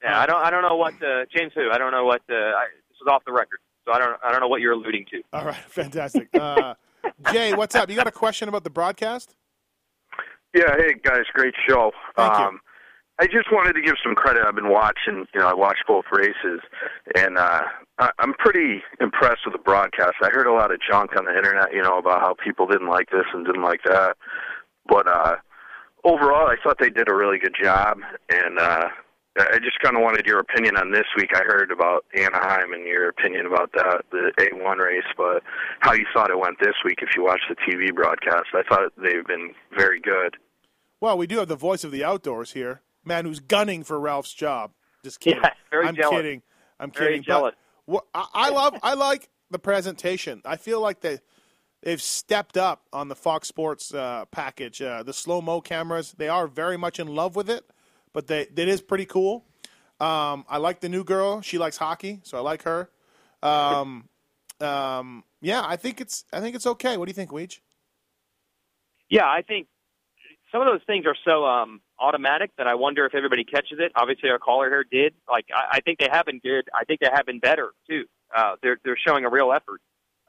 Yeah, 0.02 0.20
I 0.20 0.26
don't. 0.26 0.44
I 0.44 0.50
don't 0.50 0.62
know 0.62 0.76
what 0.76 0.94
uh, 1.02 1.24
James 1.34 1.52
who. 1.54 1.70
I 1.70 1.78
don't 1.78 1.90
know 1.90 2.04
what. 2.04 2.22
Uh, 2.30 2.34
I, 2.34 2.66
this 2.88 2.96
is 3.00 3.08
off 3.10 3.24
the 3.24 3.32
record, 3.32 3.58
so 3.84 3.92
I 3.92 3.98
don't. 3.98 4.16
I 4.22 4.30
don't 4.30 4.40
know 4.40 4.48
what 4.48 4.60
you're 4.60 4.72
alluding 4.72 5.06
to. 5.10 5.22
All 5.32 5.44
right. 5.44 5.56
Fantastic. 5.68 6.28
Uh, 6.34 6.74
Jay, 7.32 7.54
what's 7.54 7.74
up? 7.74 7.88
You 7.90 7.96
got 7.96 8.06
a 8.06 8.12
question 8.12 8.48
about 8.48 8.62
the 8.62 8.70
broadcast? 8.70 9.34
Yeah, 10.56 10.74
hey 10.78 10.94
guys, 11.04 11.24
great 11.34 11.52
show. 11.68 11.92
Thank 12.16 12.38
you. 12.38 12.44
um, 12.46 12.60
I 13.18 13.26
just 13.26 13.52
wanted 13.52 13.74
to 13.74 13.82
give 13.82 13.96
some 14.02 14.14
credit. 14.14 14.42
I've 14.46 14.54
been 14.54 14.70
watching, 14.70 15.26
you 15.34 15.40
know, 15.40 15.48
I 15.48 15.52
watched 15.52 15.84
both 15.86 16.06
races, 16.10 16.60
and 17.14 17.36
uh, 17.36 17.60
I, 17.98 18.10
I'm 18.18 18.32
pretty 18.32 18.82
impressed 18.98 19.40
with 19.44 19.52
the 19.52 19.62
broadcast. 19.62 20.14
I 20.22 20.30
heard 20.30 20.46
a 20.46 20.54
lot 20.54 20.72
of 20.72 20.80
junk 20.80 21.14
on 21.14 21.26
the 21.26 21.36
internet, 21.36 21.74
you 21.74 21.82
know, 21.82 21.98
about 21.98 22.20
how 22.20 22.34
people 22.42 22.66
didn't 22.66 22.88
like 22.88 23.10
this 23.10 23.26
and 23.34 23.44
didn't 23.44 23.64
like 23.64 23.82
that, 23.84 24.16
but 24.88 25.06
uh, 25.06 25.36
overall, 26.04 26.48
I 26.48 26.56
thought 26.64 26.78
they 26.80 26.88
did 26.88 27.10
a 27.10 27.14
really 27.14 27.38
good 27.38 27.56
job, 27.62 27.98
and 28.30 28.58
uh, 28.58 28.88
I 29.38 29.58
just 29.58 29.78
kind 29.80 29.94
of 29.96 30.02
wanted 30.02 30.24
your 30.24 30.38
opinion 30.38 30.78
on 30.78 30.90
this 30.90 31.06
week. 31.18 31.32
I 31.34 31.42
heard 31.44 31.70
about 31.70 32.06
Anaheim 32.16 32.72
and 32.72 32.86
your 32.86 33.10
opinion 33.10 33.44
about 33.44 33.72
that, 33.74 34.04
the 34.10 34.32
A1 34.38 34.78
race, 34.78 35.04
but 35.18 35.42
how 35.80 35.92
you 35.92 36.06
thought 36.14 36.30
it 36.30 36.38
went 36.38 36.58
this 36.60 36.76
week 36.82 37.00
if 37.02 37.10
you 37.14 37.24
watched 37.24 37.44
the 37.50 37.56
TV 37.56 37.94
broadcast. 37.94 38.46
I 38.54 38.62
thought 38.66 38.92
they've 38.96 39.26
been 39.26 39.52
very 39.76 40.00
good. 40.00 40.36
Well, 41.00 41.18
we 41.18 41.26
do 41.26 41.38
have 41.38 41.48
the 41.48 41.56
voice 41.56 41.84
of 41.84 41.90
the 41.92 42.04
outdoors 42.04 42.52
here, 42.52 42.80
man 43.04 43.24
who's 43.24 43.40
gunning 43.40 43.84
for 43.84 44.00
Ralph's 44.00 44.32
job. 44.32 44.72
Just 45.04 45.20
kidding. 45.20 45.40
Yeah, 45.42 45.50
very 45.70 45.86
I'm 45.86 45.94
jealous. 45.94 46.16
kidding. 46.16 46.42
I'm 46.80 46.90
Very 46.90 47.06
kidding. 47.08 47.22
jealous. 47.22 47.54
But 47.86 48.04
I, 48.14 48.26
I 48.34 48.50
love. 48.50 48.76
I 48.82 48.94
like 48.94 49.28
the 49.50 49.58
presentation. 49.58 50.42
I 50.44 50.56
feel 50.56 50.80
like 50.80 51.00
they 51.00 51.18
they've 51.82 52.02
stepped 52.02 52.56
up 52.56 52.82
on 52.92 53.08
the 53.08 53.14
Fox 53.14 53.46
Sports 53.48 53.94
uh, 53.94 54.24
package. 54.30 54.82
Uh, 54.82 55.02
the 55.02 55.12
slow 55.12 55.40
mo 55.40 55.60
cameras. 55.60 56.14
They 56.18 56.28
are 56.28 56.46
very 56.48 56.76
much 56.76 56.98
in 56.98 57.06
love 57.06 57.36
with 57.36 57.48
it, 57.48 57.64
but 58.12 58.26
they 58.26 58.42
it 58.42 58.68
is 58.68 58.80
pretty 58.80 59.06
cool. 59.06 59.44
Um, 60.00 60.44
I 60.48 60.58
like 60.58 60.80
the 60.80 60.88
new 60.88 61.04
girl. 61.04 61.40
She 61.40 61.56
likes 61.56 61.76
hockey, 61.76 62.20
so 62.24 62.36
I 62.36 62.40
like 62.40 62.64
her. 62.64 62.90
Um, 63.42 64.08
um, 64.60 65.24
yeah, 65.40 65.62
I 65.64 65.76
think 65.76 66.00
it's 66.00 66.24
I 66.32 66.40
think 66.40 66.56
it's 66.56 66.66
okay. 66.66 66.96
What 66.96 67.06
do 67.06 67.10
you 67.10 67.14
think, 67.14 67.30
Weege? 67.30 67.60
Yeah, 69.08 69.26
I 69.26 69.42
think 69.42 69.68
some 70.52 70.60
of 70.60 70.66
those 70.68 70.80
things 70.86 71.06
are 71.06 71.16
so 71.24 71.44
um, 71.44 71.80
automatic 71.98 72.50
that 72.58 72.66
I 72.66 72.74
wonder 72.74 73.04
if 73.06 73.14
everybody 73.14 73.44
catches 73.44 73.78
it. 73.80 73.92
Obviously, 73.96 74.30
our 74.30 74.38
caller 74.38 74.68
here 74.68 74.84
did. 74.90 75.14
Like, 75.28 75.46
I, 75.54 75.76
I 75.78 75.80
think 75.80 75.98
they 75.98 76.08
have 76.10 76.26
been 76.26 76.38
good. 76.38 76.68
I 76.74 76.84
think 76.84 77.00
they 77.00 77.08
have 77.12 77.26
been 77.26 77.40
better 77.40 77.72
too. 77.88 78.04
Uh, 78.34 78.56
they're 78.62 78.78
they're 78.84 78.98
showing 79.06 79.24
a 79.24 79.30
real 79.30 79.52
effort. 79.52 79.80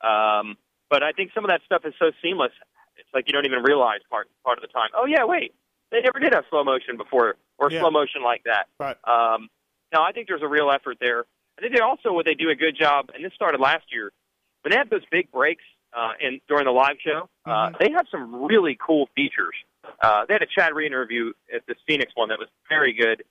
Um, 0.04 0.58
but 0.90 1.04
I 1.04 1.12
think 1.12 1.32
some 1.34 1.44
of 1.44 1.50
that 1.50 1.62
stuff 1.66 1.82
is 1.86 1.94
so 2.00 2.12
seamless. 2.22 2.52
It's 2.98 3.10
like 3.14 3.26
you 3.28 3.34
don't 3.34 3.46
even 3.46 3.62
realize 3.64 4.00
part 4.10 4.28
part 4.44 4.58
of 4.58 4.62
the 4.62 4.68
time. 4.68 4.90
Oh 4.96 5.06
yeah, 5.06 5.24
wait, 5.26 5.54
they 5.92 6.02
never 6.02 6.20
did 6.20 6.34
have 6.34 6.46
slow 6.50 6.64
motion 6.64 6.98
before 6.98 7.36
or 7.58 7.72
Yeah. 7.72 7.82
slow 7.82 7.92
motion 7.92 8.24
like 8.24 8.44
that. 8.46 8.68
Right. 8.80 8.98
Um, 9.04 9.50
no, 9.94 10.02
I 10.02 10.12
think 10.12 10.28
there's 10.28 10.42
a 10.44 10.48
real 10.48 10.70
effort 10.72 10.98
there. 11.00 11.26
I 11.58 11.62
think 11.62 11.74
they 11.74 11.80
also 11.80 12.14
what 12.14 12.26
they 12.26 12.36
do 12.36 12.50
a 12.50 12.56
good 12.56 12.78
job, 12.78 13.10
and 13.16 13.24
this 13.26 13.34
started 13.34 13.60
last 13.60 13.86
year 13.92 14.12
when 14.62 14.72
they 14.72 14.78
had 14.78 14.90
those 14.90 15.06
big 15.12 15.32
breaks 15.32 15.64
uh, 15.96 16.12
in 16.20 16.40
during 16.48 16.66
the 16.66 16.72
live 16.72 16.98
show. 17.04 17.30
Uh, 17.46 17.72
they 17.80 17.92
have 17.92 18.06
some 18.12 18.46
really 18.46 18.78
cool 18.86 19.10
features. 19.16 19.56
Uh, 20.02 20.26
they 20.28 20.34
had 20.34 20.42
a 20.42 20.48
Chad 20.48 20.74
Reed 20.74 20.88
interview 20.88 21.32
at 21.54 21.62
this 21.68 21.78
Phoenix 21.88 22.12
one 22.16 22.30
that 22.30 22.40
was 22.40 22.50
very 22.70 22.94
good. 22.94 23.24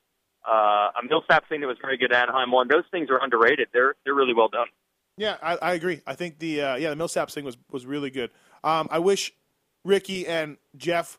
Uh, 0.48 0.90
a 1.00 1.04
Millsap 1.08 1.48
thing 1.48 1.60
that 1.60 1.66
was 1.66 1.78
very 1.80 1.96
good. 1.96 2.12
at 2.12 2.22
Anaheim 2.22 2.50
one. 2.50 2.68
Those 2.68 2.84
things 2.90 3.10
are 3.10 3.22
underrated. 3.22 3.68
They're 3.72 3.94
they're 4.04 4.14
really 4.14 4.34
well 4.34 4.48
done. 4.48 4.68
Yeah, 5.16 5.36
I, 5.42 5.56
I 5.56 5.74
agree. 5.74 6.02
I 6.06 6.14
think 6.14 6.38
the 6.38 6.62
uh, 6.62 6.76
yeah 6.76 6.90
the 6.90 6.96
Millsaps 6.96 7.32
thing 7.32 7.44
was 7.44 7.56
was 7.70 7.84
really 7.86 8.10
good. 8.10 8.30
Um, 8.62 8.88
I 8.90 8.98
wish 8.98 9.32
Ricky 9.84 10.26
and 10.26 10.56
Jeff 10.76 11.18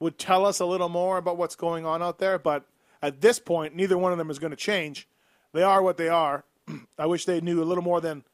would 0.00 0.18
tell 0.18 0.44
us 0.44 0.60
a 0.60 0.66
little 0.66 0.88
more 0.88 1.16
about 1.18 1.36
what's 1.36 1.56
going 1.56 1.86
on 1.86 2.02
out 2.02 2.18
there, 2.18 2.38
but 2.38 2.66
at 3.02 3.20
this 3.20 3.38
point, 3.38 3.74
neither 3.74 3.96
one 3.96 4.12
of 4.12 4.18
them 4.18 4.30
is 4.30 4.38
going 4.38 4.50
to 4.50 4.56
change. 4.56 5.08
They 5.52 5.62
are 5.62 5.82
what 5.82 5.96
they 5.96 6.08
are. 6.08 6.44
I 6.98 7.06
wish 7.06 7.24
they 7.24 7.40
knew 7.40 7.62
a 7.62 7.64
little 7.64 7.84
more 7.84 8.00
than 8.00 8.24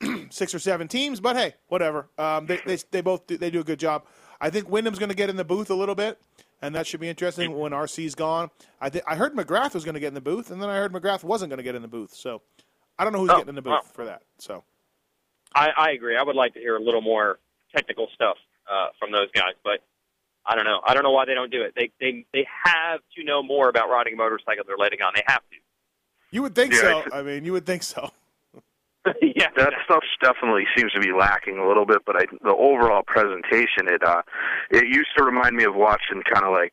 six 0.30 0.54
or 0.54 0.58
seven 0.58 0.88
teams, 0.88 1.20
but 1.20 1.36
hey, 1.36 1.54
whatever. 1.68 2.08
Um, 2.18 2.46
they, 2.46 2.60
they 2.66 2.76
they 2.90 3.00
both 3.00 3.26
do, 3.26 3.36
they 3.36 3.50
do 3.50 3.60
a 3.60 3.64
good 3.64 3.78
job. 3.78 4.04
I 4.40 4.50
think 4.50 4.68
Wyndham's 4.68 4.98
going 4.98 5.08
to 5.10 5.14
get 5.14 5.30
in 5.30 5.36
the 5.36 5.44
booth 5.44 5.70
a 5.70 5.74
little 5.74 5.94
bit, 5.94 6.20
and 6.60 6.74
that 6.74 6.86
should 6.86 7.00
be 7.00 7.08
interesting 7.08 7.56
when 7.58 7.72
RC's 7.72 8.14
gone. 8.14 8.50
I 8.80 8.90
th- 8.90 9.04
I 9.06 9.14
heard 9.16 9.34
McGrath 9.34 9.74
was 9.74 9.84
going 9.84 9.94
to 9.94 10.00
get 10.00 10.08
in 10.08 10.14
the 10.14 10.20
booth, 10.20 10.50
and 10.50 10.60
then 10.60 10.68
I 10.68 10.76
heard 10.76 10.92
McGrath 10.92 11.22
wasn't 11.24 11.50
going 11.50 11.58
to 11.58 11.62
get 11.64 11.74
in 11.74 11.82
the 11.82 11.88
booth. 11.88 12.14
So 12.14 12.42
I 12.98 13.04
don't 13.04 13.12
know 13.12 13.20
who's 13.20 13.30
Oh, 13.30 13.36
getting 13.36 13.50
in 13.50 13.54
the 13.54 13.62
booth 13.62 13.90
for 13.94 14.04
that. 14.06 14.22
So. 14.38 14.64
I, 15.54 15.68
I 15.76 15.90
agree. 15.92 16.16
I 16.16 16.22
would 16.24 16.34
like 16.34 16.54
to 16.54 16.58
hear 16.60 16.76
a 16.76 16.82
little 16.82 17.00
more 17.00 17.38
technical 17.74 18.08
stuff 18.12 18.36
uh, 18.68 18.88
from 18.98 19.12
those 19.12 19.28
guys, 19.32 19.52
but 19.62 19.78
I 20.44 20.56
don't 20.56 20.64
know. 20.64 20.80
I 20.84 20.94
don't 20.94 21.04
know 21.04 21.12
why 21.12 21.26
they 21.26 21.34
don't 21.34 21.50
do 21.52 21.62
it. 21.62 21.74
They 21.76 21.90
they 22.00 22.26
they 22.32 22.44
have 22.64 22.98
to 23.16 23.24
know 23.24 23.40
more 23.42 23.68
about 23.68 23.88
riding 23.88 24.14
a 24.14 24.16
motorcycle 24.16 24.64
they're 24.66 24.76
letting 24.76 25.00
on. 25.00 25.12
They 25.14 25.22
have 25.28 25.42
to. 25.50 25.56
You 26.32 26.42
would 26.42 26.56
think 26.56 26.72
Yeah, 26.72 26.80
so. 26.80 27.04
I 27.12 27.22
mean, 27.22 27.44
you 27.44 27.52
would 27.52 27.64
think 27.66 27.84
so. 27.84 28.10
yeah, 29.22 29.48
that 29.56 29.72
stuff 29.84 30.02
definitely 30.22 30.64
seems 30.76 30.92
to 30.92 31.00
be 31.00 31.12
lacking 31.12 31.58
a 31.58 31.66
little 31.66 31.86
bit. 31.86 31.98
But 32.06 32.16
I, 32.16 32.24
the 32.42 32.54
overall 32.54 33.02
presentation, 33.06 33.86
it 33.88 34.02
uh, 34.02 34.22
it 34.70 34.86
used 34.86 35.10
to 35.18 35.24
remind 35.24 35.56
me 35.56 35.64
of 35.64 35.74
watching 35.74 36.22
kind 36.32 36.44
of 36.46 36.52
like, 36.52 36.72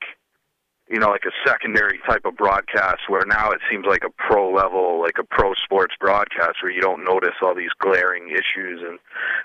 you 0.89 0.99
know, 0.99 1.09
like 1.09 1.23
a 1.25 1.49
secondary 1.49 1.99
type 2.07 2.23
of 2.25 2.35
broadcast. 2.37 3.01
Where 3.09 3.25
now 3.25 3.51
it 3.51 3.59
seems 3.69 3.85
like 3.85 4.03
a 4.05 4.09
pro 4.09 4.49
level, 4.51 5.01
like 5.01 5.17
a 5.19 5.23
pro 5.23 5.53
sports 5.55 5.93
broadcast, 5.99 6.63
where 6.63 6.71
you 6.71 6.81
don't 6.81 7.03
notice 7.03 7.35
all 7.41 7.53
these 7.55 7.71
glaring 7.79 8.29
issues. 8.29 8.81
And 8.87 8.97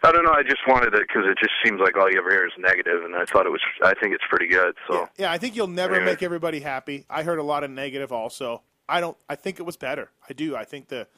I 0.05 0.13
don't 0.13 0.25
know. 0.25 0.33
I 0.33 0.43
just 0.43 0.61
wanted 0.69 0.95
it 0.95 1.03
because 1.09 1.25
it 1.27 1.39
just 1.39 1.55
seems 1.65 1.81
like 1.81 1.97
all 1.97 2.11
you 2.11 2.19
ever 2.19 2.31
hear 2.31 2.47
is 2.47 2.53
negative, 2.59 3.05
and 3.05 3.17
I 3.17 3.25
thought 3.25 3.47
it 3.47 3.51
was. 3.53 3.63
I 3.83 3.95
think 4.01 4.15
it's 4.15 4.25
pretty 4.29 4.47
good. 4.49 4.75
So 4.89 5.09
Yeah, 5.19 5.33
I 5.33 5.39
think 5.39 5.57
you'll 5.57 5.67
never 5.67 5.97
Anyway. 5.97 6.13
make 6.13 6.23
everybody 6.23 6.61
happy. 6.61 7.05
I 7.11 7.23
heard 7.25 7.39
a 7.39 7.43
lot 7.45 7.65
of 7.65 7.71
negative 7.71 8.13
also. 8.13 8.63
I 8.89 9.01
don't. 9.01 9.17
I 9.29 9.35
think 9.35 9.59
it 9.59 9.65
was 9.65 9.77
better. 9.77 10.11
I 10.29 10.33
do. 10.33 10.55
I 10.55 10.65
think 10.65 10.87
the 10.89 11.09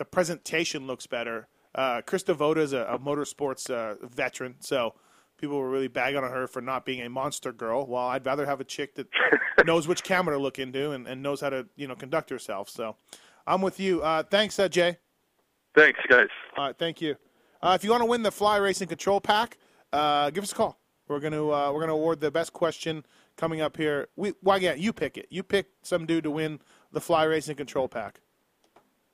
the 0.00 0.04
presentation 0.06 0.86
looks 0.86 1.06
better. 1.06 1.46
Uh, 1.74 2.00
Krista 2.00 2.34
Voda 2.34 2.62
is 2.62 2.72
a, 2.72 2.86
a 2.90 2.98
motorsports 2.98 3.68
uh, 3.68 3.96
veteran, 4.06 4.54
so 4.60 4.94
people 5.36 5.58
were 5.58 5.68
really 5.68 5.88
bagging 5.88 6.24
on 6.24 6.30
her 6.30 6.46
for 6.46 6.62
not 6.62 6.86
being 6.86 7.02
a 7.02 7.10
monster 7.10 7.52
girl. 7.52 7.86
Well, 7.86 8.06
I'd 8.06 8.24
rather 8.24 8.46
have 8.46 8.62
a 8.62 8.64
chick 8.64 8.94
that 8.94 9.08
knows 9.66 9.86
which 9.86 10.02
camera 10.02 10.34
to 10.34 10.40
look 10.40 10.58
into 10.58 10.92
and, 10.92 11.06
and 11.06 11.22
knows 11.22 11.42
how 11.42 11.50
to 11.50 11.66
you 11.76 11.86
know 11.86 11.94
conduct 11.94 12.30
herself. 12.30 12.70
So 12.70 12.96
I'm 13.46 13.60
with 13.60 13.78
you. 13.78 14.00
Uh, 14.00 14.22
thanks, 14.22 14.58
uh, 14.58 14.70
Jay. 14.70 14.96
thanks, 15.76 16.00
guys. 16.08 16.28
All 16.56 16.68
right, 16.68 16.78
thank 16.78 17.02
you. 17.02 17.16
Uh, 17.60 17.76
if 17.78 17.84
you 17.84 17.90
want 17.90 18.00
to 18.00 18.06
win 18.06 18.22
the 18.22 18.32
Fly 18.32 18.56
Racing 18.56 18.88
Control 18.88 19.20
Pack, 19.20 19.58
uh, 19.92 20.30
give 20.30 20.42
us 20.42 20.52
a 20.52 20.54
call. 20.54 20.80
We're 21.08 21.20
gonna 21.20 21.46
uh, 21.46 21.72
we're 21.74 21.80
gonna 21.80 21.92
award 21.92 22.22
the 22.22 22.30
best 22.30 22.54
question 22.54 23.04
coming 23.36 23.60
up 23.60 23.76
here. 23.76 24.08
We 24.16 24.32
why 24.40 24.56
yeah, 24.56 24.72
you 24.72 24.94
pick 24.94 25.18
it. 25.18 25.26
You 25.28 25.42
pick 25.42 25.66
some 25.82 26.06
dude 26.06 26.24
to 26.24 26.30
win 26.30 26.60
the 26.90 27.02
Fly 27.02 27.24
Racing 27.24 27.56
Control 27.56 27.86
Pack. 27.86 28.20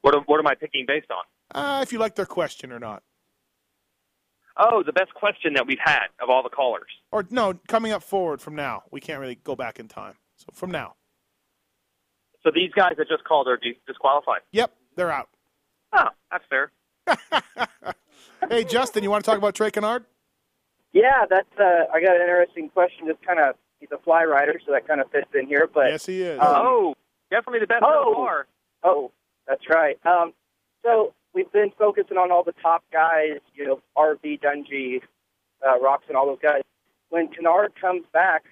What 0.02 0.14
am- 0.14 0.22
what 0.24 0.38
am 0.38 0.46
I 0.46 0.54
picking 0.54 0.84
based 0.86 1.10
on? 1.10 1.24
Uh, 1.54 1.80
if 1.82 1.92
you 1.92 1.98
like 1.98 2.14
their 2.14 2.26
question 2.26 2.72
or 2.72 2.78
not, 2.78 3.02
Oh, 4.58 4.82
the 4.82 4.92
best 4.92 5.12
question 5.12 5.52
that 5.54 5.66
we've 5.66 5.78
had 5.78 6.06
of 6.20 6.30
all 6.30 6.42
the 6.42 6.48
callers. 6.48 6.88
or 7.12 7.26
no, 7.30 7.54
coming 7.68 7.92
up 7.92 8.02
forward 8.02 8.40
from 8.40 8.54
now. 8.54 8.84
We 8.90 9.00
can't 9.00 9.20
really 9.20 9.34
go 9.34 9.54
back 9.54 9.78
in 9.78 9.86
time. 9.88 10.14
So 10.36 10.46
from 10.54 10.70
now, 10.70 10.94
So 12.42 12.50
these 12.54 12.72
guys 12.72 12.94
that 12.96 13.08
just 13.08 13.24
called 13.24 13.48
are 13.48 13.56
dis- 13.58 13.76
disqualified. 13.86 14.40
yep, 14.52 14.74
they're 14.94 15.10
out. 15.12 15.28
Oh, 15.92 16.08
that's 16.30 16.44
fair. 16.48 16.72
Hey, 18.50 18.64
Justin, 18.64 19.02
you 19.02 19.10
want 19.10 19.24
to 19.24 19.30
talk 19.30 19.38
about 19.38 19.54
Trey 19.54 19.70
Canard? 19.70 20.04
Yeah, 20.92 21.24
that's. 21.28 21.48
Uh, 21.58 21.84
I 21.92 22.00
got 22.00 22.14
an 22.16 22.22
interesting 22.22 22.68
question. 22.68 23.06
Just 23.08 23.20
kind 23.26 23.40
of, 23.40 23.56
he's 23.80 23.88
a 23.92 23.98
fly 23.98 24.24
rider, 24.24 24.60
so 24.64 24.72
that 24.72 24.86
kind 24.86 25.00
of 25.00 25.10
fits 25.10 25.26
in 25.34 25.46
here. 25.46 25.68
But 25.72 25.90
yes, 25.90 26.06
he 26.06 26.22
is. 26.22 26.38
Um, 26.38 26.46
oh, 26.48 26.94
definitely 27.30 27.60
the 27.60 27.66
best 27.66 27.82
oh, 27.84 28.04
so 28.12 28.14
far. 28.14 28.46
Oh, 28.84 29.10
that's 29.46 29.68
right. 29.68 29.98
Um, 30.04 30.32
so 30.84 31.14
we've 31.34 31.50
been 31.52 31.70
focusing 31.78 32.16
on 32.16 32.30
all 32.30 32.42
the 32.42 32.54
top 32.62 32.82
guys, 32.92 33.38
you 33.54 33.66
know, 33.66 33.80
RV, 33.96 34.40
Dungey, 34.40 35.02
uh, 35.66 35.78
Rocks, 35.80 36.04
and 36.08 36.16
all 36.16 36.26
those 36.26 36.38
guys. 36.42 36.62
When 37.10 37.28
Canard 37.28 37.72
comes 37.80 38.04
back, 38.12 38.44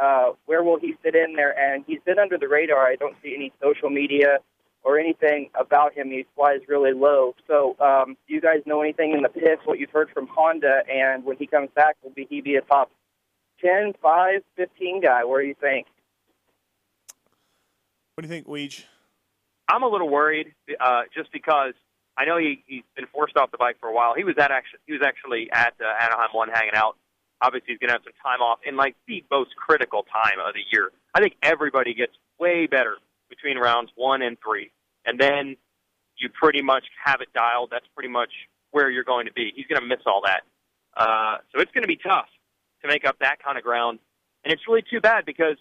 uh, 0.00 0.32
where 0.46 0.62
will 0.62 0.78
he 0.78 0.94
fit 1.02 1.14
in 1.14 1.34
there? 1.34 1.58
And 1.58 1.84
he's 1.86 2.00
been 2.04 2.18
under 2.18 2.38
the 2.38 2.48
radar. 2.48 2.86
I 2.86 2.96
don't 2.96 3.16
see 3.22 3.34
any 3.34 3.52
social 3.60 3.90
media 3.90 4.38
or 4.84 4.98
anything 4.98 5.50
about 5.58 5.92
him. 5.94 6.10
He 6.10 6.24
flies 6.36 6.60
really 6.68 6.92
low. 6.92 7.34
So, 7.46 7.76
um, 7.80 8.16
do 8.26 8.34
you 8.34 8.40
guys 8.40 8.62
know 8.64 8.80
anything 8.80 9.12
in 9.12 9.22
the 9.22 9.28
pits, 9.28 9.62
what 9.64 9.78
you've 9.78 9.90
heard 9.90 10.08
from 10.10 10.28
Honda? 10.28 10.82
And 10.90 11.24
when 11.24 11.36
he 11.36 11.46
comes 11.46 11.70
back, 11.74 11.96
will 12.02 12.12
he 12.16 12.40
be 12.40 12.54
a 12.56 12.62
top 12.62 12.90
10, 13.60 13.94
5, 14.00 14.42
15 14.56 15.02
guy? 15.02 15.24
Where 15.24 15.42
do 15.42 15.48
you 15.48 15.56
think? 15.60 15.88
What 18.14 18.22
do 18.22 18.28
you 18.28 18.34
think, 18.34 18.46
Weege? 18.46 18.84
I'm 19.68 19.82
a 19.82 19.88
little 19.88 20.08
worried 20.08 20.54
uh, 20.80 21.02
just 21.14 21.30
because 21.32 21.74
I 22.16 22.24
know 22.24 22.38
he, 22.38 22.64
he's 22.66 22.82
been 22.96 23.06
forced 23.12 23.36
off 23.36 23.50
the 23.50 23.58
bike 23.58 23.76
for 23.80 23.88
a 23.88 23.94
while. 23.94 24.14
He 24.16 24.24
was 24.24 24.34
at 24.38 24.50
actually 24.50 24.80
he 24.86 24.92
was 24.92 25.02
actually 25.04 25.50
at 25.52 25.74
uh, 25.80 26.04
Anaheim 26.04 26.30
one 26.32 26.48
hanging 26.48 26.74
out. 26.74 26.96
Obviously, 27.40 27.74
he's 27.74 27.78
going 27.78 27.88
to 27.88 27.94
have 27.94 28.02
some 28.02 28.16
time 28.20 28.40
off 28.40 28.58
in 28.66 28.76
like 28.76 28.96
the 29.06 29.22
most 29.30 29.54
critical 29.54 30.02
time 30.02 30.40
of 30.44 30.54
the 30.54 30.62
year. 30.72 30.90
I 31.14 31.20
think 31.20 31.34
everybody 31.42 31.94
gets 31.94 32.12
way 32.40 32.66
better 32.66 32.96
between 33.28 33.58
rounds 33.58 33.90
one 33.94 34.22
and 34.22 34.36
three, 34.44 34.72
and 35.06 35.20
then 35.20 35.56
you 36.16 36.28
pretty 36.30 36.62
much 36.62 36.84
have 37.04 37.20
it 37.20 37.28
dialed. 37.32 37.68
That's 37.70 37.86
pretty 37.94 38.08
much 38.08 38.30
where 38.72 38.90
you're 38.90 39.04
going 39.04 39.26
to 39.26 39.32
be. 39.32 39.52
He's 39.54 39.66
going 39.66 39.80
to 39.80 39.86
miss 39.86 40.02
all 40.06 40.22
that, 40.24 40.42
uh, 40.96 41.36
so 41.52 41.60
it's 41.60 41.70
going 41.72 41.84
to 41.84 41.88
be 41.88 42.00
tough 42.02 42.26
to 42.82 42.88
make 42.88 43.06
up 43.06 43.18
that 43.20 43.36
kind 43.44 43.58
of 43.58 43.62
ground. 43.62 44.00
And 44.42 44.52
it's 44.52 44.62
really 44.66 44.82
too 44.90 45.00
bad 45.00 45.24
because 45.24 45.56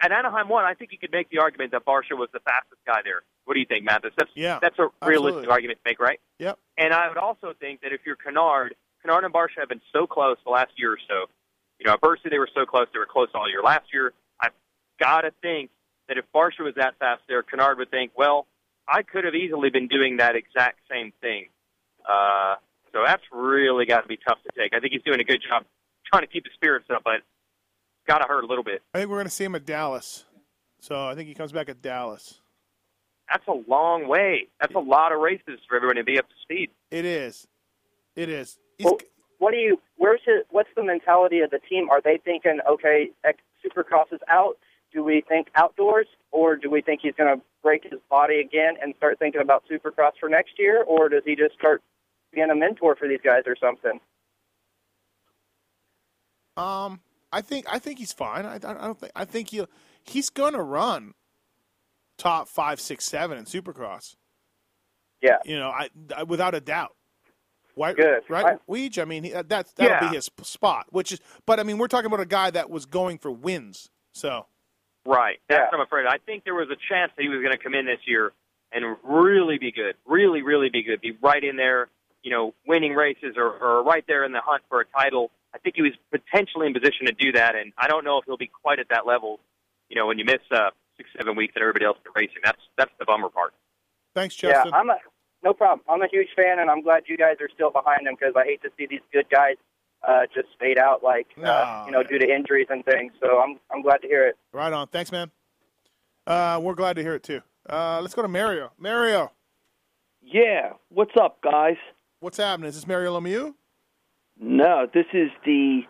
at 0.00 0.12
Anaheim 0.12 0.48
one, 0.48 0.64
I 0.64 0.74
think 0.74 0.92
you 0.92 0.98
could 0.98 1.12
make 1.12 1.30
the 1.30 1.38
argument 1.38 1.72
that 1.72 1.84
Barcia 1.84 2.16
was 2.16 2.28
the 2.32 2.40
fastest 2.40 2.80
guy 2.86 3.00
there. 3.02 3.22
What 3.44 3.54
do 3.54 3.60
you 3.60 3.66
think, 3.66 3.84
Matthes? 3.84 4.12
That's 4.16 4.30
yeah, 4.34 4.58
that's 4.60 4.78
a 4.78 4.88
realistic 5.04 5.48
absolutely. 5.48 5.48
argument 5.48 5.78
to 5.84 5.90
make, 5.90 6.00
right? 6.00 6.20
Yep. 6.38 6.58
And 6.76 6.92
I 6.92 7.08
would 7.08 7.16
also 7.16 7.54
think 7.58 7.80
that 7.80 7.92
if 7.92 8.00
you're 8.06 8.16
Canard, 8.16 8.74
Canard 9.02 9.24
and 9.24 9.32
Barcia 9.32 9.60
have 9.60 9.68
been 9.68 9.80
so 9.92 10.06
close 10.06 10.36
the 10.44 10.50
last 10.50 10.72
year 10.76 10.92
or 10.92 10.98
so. 11.08 11.26
You 11.78 11.86
know, 11.86 11.94
at 11.94 12.00
Bercy 12.00 12.28
they 12.30 12.38
were 12.38 12.50
so 12.54 12.66
close; 12.66 12.86
they 12.92 12.98
were 12.98 13.06
close 13.06 13.28
all 13.34 13.48
year. 13.48 13.62
Last 13.62 13.86
year, 13.92 14.12
I've 14.40 14.52
got 15.00 15.22
to 15.22 15.32
think 15.42 15.70
that 16.08 16.18
if 16.18 16.24
Barcia 16.34 16.60
was 16.60 16.74
that 16.76 16.98
fast 16.98 17.22
there, 17.28 17.42
Canard 17.42 17.78
would 17.78 17.90
think, 17.90 18.12
well, 18.16 18.46
I 18.86 19.02
could 19.02 19.24
have 19.24 19.34
easily 19.34 19.70
been 19.70 19.88
doing 19.88 20.16
that 20.16 20.36
exact 20.36 20.80
same 20.90 21.12
thing. 21.20 21.46
Uh, 22.08 22.56
so 22.92 23.02
that's 23.04 23.22
really 23.32 23.84
got 23.84 24.02
to 24.02 24.08
be 24.08 24.16
tough 24.16 24.38
to 24.42 24.50
take. 24.58 24.74
I 24.74 24.80
think 24.80 24.92
he's 24.92 25.02
doing 25.02 25.20
a 25.20 25.24
good 25.24 25.42
job 25.46 25.64
trying 26.10 26.22
to 26.22 26.28
keep 26.28 26.44
the 26.44 26.50
spirits 26.54 26.86
up, 26.90 27.02
but 27.04 27.20
got 28.08 28.18
to 28.18 28.24
hurt 28.24 28.42
a 28.42 28.46
little 28.46 28.64
bit. 28.64 28.82
I 28.94 28.98
think 28.98 29.10
we're 29.10 29.16
going 29.16 29.26
to 29.26 29.32
see 29.32 29.44
him 29.44 29.54
at 29.54 29.66
Dallas. 29.66 30.24
So 30.80 31.06
I 31.06 31.14
think 31.14 31.28
he 31.28 31.34
comes 31.34 31.52
back 31.52 31.68
at 31.68 31.82
Dallas. 31.82 32.40
That's 33.30 33.46
a 33.46 33.70
long 33.70 34.08
way. 34.08 34.48
That's 34.60 34.74
a 34.74 34.80
lot 34.80 35.12
of 35.12 35.20
races 35.20 35.60
for 35.68 35.76
everyone 35.76 35.96
to 35.96 36.04
be 36.04 36.18
up 36.18 36.28
to 36.28 36.34
speed. 36.42 36.70
It 36.90 37.04
is. 37.04 37.46
It 38.16 38.28
is. 38.30 38.58
Well, 38.80 38.98
what 39.38 39.52
do 39.52 39.58
you? 39.58 39.80
Where's 39.96 40.20
his? 40.24 40.44
What's 40.50 40.70
the 40.74 40.82
mentality 40.82 41.40
of 41.40 41.50
the 41.50 41.58
team? 41.68 41.90
Are 41.90 42.00
they 42.00 42.18
thinking, 42.24 42.60
okay, 42.68 43.10
Supercross 43.64 44.12
is 44.12 44.20
out? 44.28 44.56
Do 44.92 45.04
we 45.04 45.22
think 45.28 45.48
outdoors, 45.54 46.06
or 46.30 46.56
do 46.56 46.70
we 46.70 46.80
think 46.80 47.00
he's 47.02 47.12
going 47.18 47.36
to 47.36 47.44
break 47.62 47.82
his 47.82 48.00
body 48.08 48.40
again 48.40 48.74
and 48.80 48.94
start 48.96 49.18
thinking 49.18 49.42
about 49.42 49.64
Supercross 49.70 50.12
for 50.18 50.30
next 50.30 50.52
year, 50.58 50.82
or 50.82 51.10
does 51.10 51.22
he 51.26 51.36
just 51.36 51.54
start 51.54 51.82
being 52.32 52.48
a 52.50 52.54
mentor 52.54 52.96
for 52.96 53.06
these 53.06 53.20
guys 53.22 53.42
or 53.46 53.56
something? 53.60 54.00
Um, 56.56 57.00
I 57.32 57.40
think 57.40 57.66
I 57.68 57.78
think 57.78 57.98
he's 57.98 58.12
fine. 58.12 58.46
I, 58.46 58.54
I 58.54 58.58
don't 58.58 58.98
think 58.98 59.12
I 59.14 59.24
think 59.24 59.50
he 59.50 59.64
he's 60.04 60.30
going 60.30 60.54
to 60.54 60.62
run 60.62 61.14
top 62.16 62.48
five, 62.48 62.80
six, 62.80 63.04
seven 63.04 63.38
in 63.38 63.44
Supercross. 63.44 64.16
Yeah, 65.22 65.36
you 65.44 65.58
know, 65.58 65.68
I, 65.70 65.88
I 66.16 66.22
without 66.22 66.54
a 66.54 66.60
doubt. 66.60 66.94
Why, 67.74 67.92
Good. 67.92 68.22
right? 68.28 68.44
I- 68.46 68.70
Weege, 68.72 69.00
I 69.00 69.04
mean, 69.04 69.22
he, 69.24 69.34
uh, 69.34 69.44
that's 69.46 69.72
that'll 69.74 69.92
Yeah. 70.04 70.10
be 70.10 70.16
his 70.16 70.28
spot. 70.42 70.86
Which 70.90 71.12
is, 71.12 71.20
but 71.46 71.60
I 71.60 71.62
mean, 71.62 71.78
we're 71.78 71.86
talking 71.88 72.06
about 72.06 72.20
a 72.20 72.26
guy 72.26 72.50
that 72.50 72.70
was 72.70 72.86
going 72.86 73.18
for 73.18 73.30
wins. 73.30 73.90
So 74.12 74.46
Right. 75.06 75.38
That's 75.48 75.70
what 75.72 75.80
I'm 75.80 75.86
afraid. 75.86 76.06
I 76.06 76.18
think 76.18 76.44
there 76.44 76.54
was 76.54 76.68
a 76.70 76.76
chance 76.92 77.12
that 77.16 77.22
he 77.22 77.28
was 77.28 77.40
going 77.40 77.56
to 77.56 77.62
come 77.62 77.74
in 77.74 77.86
this 77.86 78.00
year 78.04 78.32
and 78.72 78.96
really 79.02 79.56
be 79.58 79.72
good, 79.72 79.94
really, 80.06 80.42
really 80.42 80.68
be 80.70 80.82
good, 80.82 81.00
be 81.00 81.12
right 81.22 81.42
in 81.42 81.56
there, 81.56 81.88
you 82.22 82.30
know, 82.30 82.52
winning 82.66 82.92
races 82.94 83.34
or, 83.36 83.46
or 83.48 83.82
right 83.84 84.04
there 84.06 84.24
in 84.24 84.32
the 84.32 84.40
hunt 84.44 84.62
for 84.68 84.80
a 84.80 84.84
title. 84.86 85.30
I 85.58 85.60
think 85.62 85.76
he 85.76 85.82
was 85.82 85.92
potentially 86.10 86.66
in 86.68 86.72
position 86.74 87.06
to 87.06 87.12
do 87.12 87.32
that, 87.32 87.56
and 87.56 87.72
I 87.76 87.88
don't 87.88 88.04
know 88.04 88.18
if 88.18 88.24
he'll 88.26 88.36
be 88.36 88.46
quite 88.62 88.78
at 88.78 88.88
that 88.90 89.06
level. 89.06 89.40
You 89.88 89.96
know, 89.96 90.06
when 90.06 90.18
you 90.18 90.24
miss 90.24 90.38
uh, 90.52 90.70
six, 90.96 91.08
seven 91.18 91.34
weeks 91.36 91.54
and 91.56 91.62
everybody 91.62 91.84
else 91.84 91.98
is 91.98 92.12
racing, 92.14 92.42
that's 92.44 92.60
that's 92.76 92.92
the 92.98 93.04
bummer 93.04 93.28
part. 93.28 93.54
thanks, 94.14 94.40
Yeah, 94.42 94.64
I'm 94.72 94.88
a 94.90 94.96
no 95.42 95.52
problem. 95.52 95.80
I'm 95.88 96.02
a 96.02 96.08
huge 96.10 96.28
fan, 96.36 96.58
and 96.60 96.70
I'm 96.70 96.82
glad 96.82 97.04
you 97.06 97.16
guys 97.16 97.36
are 97.40 97.48
still 97.52 97.70
behind 97.70 98.06
him 98.06 98.14
because 98.18 98.34
I 98.36 98.44
hate 98.44 98.62
to 98.62 98.70
see 98.78 98.86
these 98.88 99.00
good 99.12 99.26
guys 99.30 99.56
uh, 100.06 100.22
just 100.32 100.48
fade 100.60 100.78
out, 100.78 101.02
like 101.02 101.26
uh, 101.42 101.82
you 101.86 101.92
know, 101.92 102.02
due 102.04 102.18
to 102.18 102.28
injuries 102.32 102.68
and 102.70 102.84
things. 102.84 103.12
So 103.20 103.38
I'm 103.40 103.58
I'm 103.72 103.82
glad 103.82 103.98
to 104.02 104.06
hear 104.08 104.26
it. 104.28 104.36
Right 104.52 104.72
on. 104.72 104.86
Thanks, 104.88 105.10
man. 105.10 105.30
Uh, 106.26 106.60
we're 106.62 106.74
glad 106.74 106.94
to 106.96 107.02
hear 107.02 107.14
it 107.14 107.22
too. 107.24 107.40
Uh, 107.68 107.98
let's 108.00 108.14
go 108.14 108.22
to 108.22 108.28
Mario. 108.28 108.70
Mario, 108.78 109.32
Yeah, 110.22 110.74
what's 110.90 111.16
up, 111.20 111.40
guys? 111.42 111.76
what's 112.20 112.36
happening? 112.36 112.68
Is 112.68 112.74
this 112.74 112.86
Mario 112.86 113.18
Lemieux? 113.18 113.54
No, 114.40 114.86
this 114.92 115.06
is 115.12 115.30
the 115.44 115.82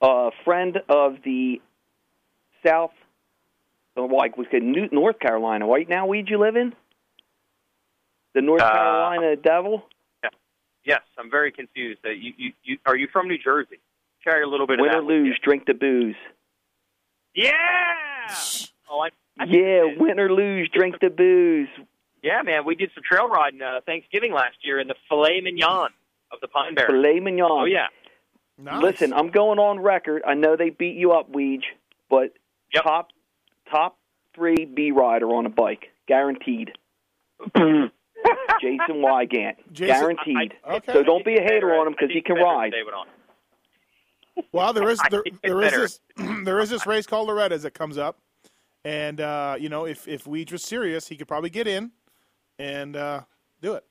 uh, 0.00 0.30
friend 0.44 0.78
of 0.88 1.16
the 1.24 1.60
South, 2.66 2.92
uh, 3.96 4.06
like 4.06 4.36
we 4.38 4.46
said, 4.50 4.62
New- 4.62 4.88
North 4.90 5.18
Carolina. 5.18 5.66
Right 5.66 5.88
now, 5.88 6.06
where'd 6.06 6.28
you 6.28 6.38
live 6.38 6.56
in? 6.56 6.72
The 8.34 8.42
North 8.42 8.62
Uh, 8.62 8.70
Carolina 8.72 9.36
Devil. 9.36 9.84
Yes, 10.84 11.00
I'm 11.18 11.28
very 11.32 11.50
confused. 11.50 11.98
Uh, 12.06 12.10
you, 12.10 12.32
you, 12.36 12.52
you, 12.62 12.78
are 12.86 12.94
you 12.94 13.08
from 13.12 13.26
New 13.26 13.38
Jersey? 13.38 13.80
Carry 14.22 14.44
a 14.44 14.46
little 14.46 14.68
bit 14.68 14.78
Win 14.78 14.90
of 14.90 14.94
or 14.94 15.00
that. 15.00 15.04
with 15.04 15.16
you. 15.16 15.24
lose, 15.24 15.40
drink 15.42 15.64
the 15.66 15.74
booze. 15.74 16.14
Yeah. 17.34 17.52
Oh, 18.88 19.00
I, 19.00 19.08
I 19.40 19.46
Yeah, 19.46 19.82
win 19.98 20.20
or 20.20 20.30
lose, 20.32 20.70
drink 20.72 20.94
the 21.00 21.10
booze. 21.10 21.66
Yeah, 22.22 22.42
man, 22.42 22.64
we 22.64 22.76
did 22.76 22.92
some 22.94 23.02
trail 23.02 23.28
riding 23.28 23.62
uh, 23.62 23.80
Thanksgiving 23.84 24.32
last 24.32 24.58
year 24.62 24.78
in 24.78 24.86
the 24.86 24.94
filet 25.08 25.40
mignon 25.40 25.90
of 26.32 26.40
the 26.40 26.48
Pine 26.48 26.74
Barrens. 26.74 26.92
Filet 26.92 27.20
mignon. 27.20 27.48
Oh 27.50 27.64
yeah, 27.64 27.86
Listen, 28.80 29.12
I'm 29.12 29.30
going 29.30 29.58
on 29.58 29.80
record. 29.80 30.22
I 30.26 30.34
know 30.34 30.56
they 30.56 30.70
beat 30.70 30.96
you 30.96 31.12
up, 31.12 31.30
Weege, 31.32 31.64
but 32.10 32.32
top 32.74 33.08
top 33.70 33.98
three 34.34 34.64
B 34.64 34.90
rider 34.92 35.28
on 35.34 35.46
a 35.46 35.50
bike, 35.50 35.86
guaranteed. 36.08 36.72
Jason 37.54 38.96
Weigandt, 39.02 39.56
Jason- 39.72 39.86
guaranteed. 40.00 40.54
I- 40.64 40.70
I- 40.72 40.76
okay. 40.76 40.92
So 40.92 41.02
don't 41.02 41.24
be 41.24 41.36
a 41.36 41.42
hater 41.42 41.74
on 41.74 41.86
him 41.86 41.92
because 41.92 42.10
he 42.12 42.20
can 42.22 42.36
ride. 42.36 42.72
Well, 44.52 44.72
there 44.72 44.88
is 44.88 45.00
there, 45.10 45.22
there 45.42 45.62
is 45.62 45.72
this 45.72 46.00
there 46.44 46.58
is 46.60 46.70
this 46.70 46.86
race 46.86 47.06
called 47.06 47.28
Loretta's 47.28 47.62
that 47.62 47.72
comes 47.74 47.98
up, 47.98 48.18
and 48.84 49.20
uh, 49.20 49.56
you 49.58 49.68
know 49.68 49.84
if 49.86 50.08
if 50.08 50.24
Weege 50.24 50.52
was 50.52 50.62
serious, 50.64 51.08
he 51.08 51.16
could 51.16 51.28
probably 51.28 51.50
get 51.50 51.66
in 51.68 51.92
and 52.58 52.96
uh, 52.96 53.20
do 53.60 53.74
it. 53.74 53.84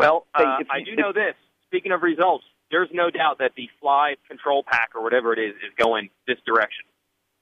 Well, 0.00 0.26
uh, 0.34 0.56
if 0.60 0.70
I 0.70 0.82
do 0.82 0.96
know 0.96 1.12
this. 1.12 1.34
Speaking 1.66 1.92
of 1.92 2.02
results, 2.02 2.44
there's 2.70 2.88
no 2.92 3.10
doubt 3.10 3.38
that 3.38 3.52
the 3.54 3.68
Fly 3.80 4.16
Control 4.26 4.64
Pack 4.64 4.90
or 4.94 5.02
whatever 5.02 5.32
it 5.32 5.38
is 5.38 5.54
is 5.56 5.72
going 5.76 6.08
this 6.26 6.38
direction. 6.46 6.84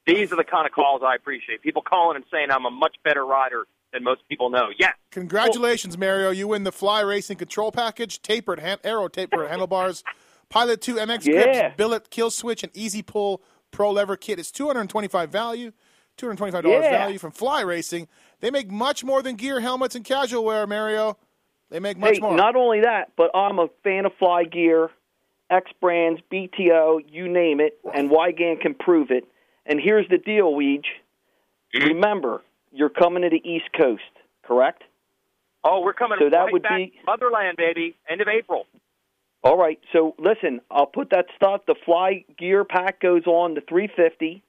These 0.07 0.33
are 0.33 0.37
the 0.37 0.45
kind 0.45 0.67
of 0.67 0.73
calls 0.73 1.03
I 1.05 1.15
appreciate. 1.15 1.63
People 1.63 1.83
calling 1.83 2.17
and 2.17 2.25
saying 2.33 2.51
I'm 2.51 2.67
a 2.67 2.71
much 2.71 2.97
better 3.05 3.25
rider 3.25 3.67
than 3.93 4.03
most 4.03 4.23
people 4.29 4.51
know. 4.51 4.69
Yes. 4.77 4.95
Congratulations, 5.13 5.97
Mario! 5.97 6.31
You 6.31 6.49
win 6.49 6.65
the 6.65 6.73
Fly 6.73 7.01
Racing 7.01 7.37
Control 7.37 7.71
Package, 7.71 8.21
tapered 8.23 8.59
hand, 8.59 8.81
aero 8.85 9.07
tapered 9.09 9.49
handlebars, 9.49 10.03
Pilot 10.49 10.81
Two 10.81 10.97
MX 10.97 11.27
Yeah. 11.27 11.33
grips, 11.45 11.77
billet 11.77 12.11
kill 12.11 12.31
switch, 12.31 12.63
and 12.65 12.77
Easy 12.77 13.03
Pull 13.03 13.41
Pro 13.71 13.91
Lever 13.93 14.17
kit. 14.17 14.39
It's 14.41 14.51
two 14.51 14.67
hundred 14.67 14.81
and 14.81 14.91
twenty 14.91 15.09
five 15.09 15.31
value, 15.31 15.73
two 16.17 16.27
hundred 16.27 16.39
twenty 16.39 16.53
five 16.53 16.65
dollars 16.65 16.85
Yeah. 16.85 16.99
value 16.99 17.19
from 17.19 17.31
Fly 17.31 17.61
Racing. 17.61 18.09
They 18.41 18.51
make 18.51 18.71
much 18.71 19.05
more 19.05 19.23
than 19.23 19.37
gear, 19.37 19.61
helmets, 19.61 19.95
and 19.95 20.05
casual 20.05 20.45
wear. 20.45 20.67
Mario, 20.67 21.17
they 21.71 21.81
make 21.81 21.99
much 21.99 22.15
hey, 22.15 22.21
more. 22.21 22.35
not 22.37 22.57
only 22.57 22.81
that, 22.83 23.13
but 23.17 23.31
I'm 23.35 23.59
a 23.59 23.69
fan 23.85 24.07
of 24.07 24.13
Fly 24.19 24.45
Gear, 24.45 24.91
X 25.51 25.71
Brands, 25.81 26.21
BTO, 26.33 27.05
you 27.09 27.29
name 27.29 27.61
it, 27.61 27.79
and 27.95 28.11
Weigandt 28.11 28.61
can 28.61 28.75
prove 28.75 29.11
it. 29.11 29.25
And 29.67 29.81
here's 29.83 30.09
the 30.09 30.19
deal, 30.19 30.53
Weege. 30.53 30.85
Mm-hmm. 31.75 31.89
Remember, 31.89 32.43
you're 32.73 32.89
coming 32.89 33.23
to 33.23 33.29
the 33.31 33.43
East 33.49 33.69
Coast, 33.79 34.03
correct? 34.43 34.83
Oh, 35.65 35.81
we're 35.83 35.93
coming 35.93 36.19
So 36.21 36.31
that 36.31 36.37
right 36.37 36.53
would 36.53 36.63
back 36.63 36.77
be- 36.79 36.93
motherland, 37.07 37.57
baby. 37.57 37.97
End 38.09 38.21
of 38.21 38.29
April. 38.29 38.67
All 39.45 39.57
right. 39.57 39.79
So 39.93 40.15
listen, 40.19 40.61
I'll 40.71 40.87
put 40.87 41.11
that 41.11 41.27
stuff. 41.37 41.63
The 41.67 41.75
Fly 41.85 42.25
Gear 42.39 42.65
pack 42.65 43.01
goes 43.01 43.27
on 43.27 43.55
the 43.55 43.61
350 43.61 44.43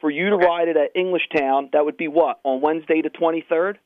for 0.00 0.10
you 0.10 0.30
to 0.30 0.36
ride 0.36 0.68
it 0.68 0.76
at 0.76 0.94
Englishtown. 0.94 1.70
That 1.72 1.84
would 1.84 1.96
be 1.96 2.08
what 2.08 2.40
on 2.44 2.60
Wednesday 2.60 3.02
the 3.02 3.10
23rd. 3.10 3.76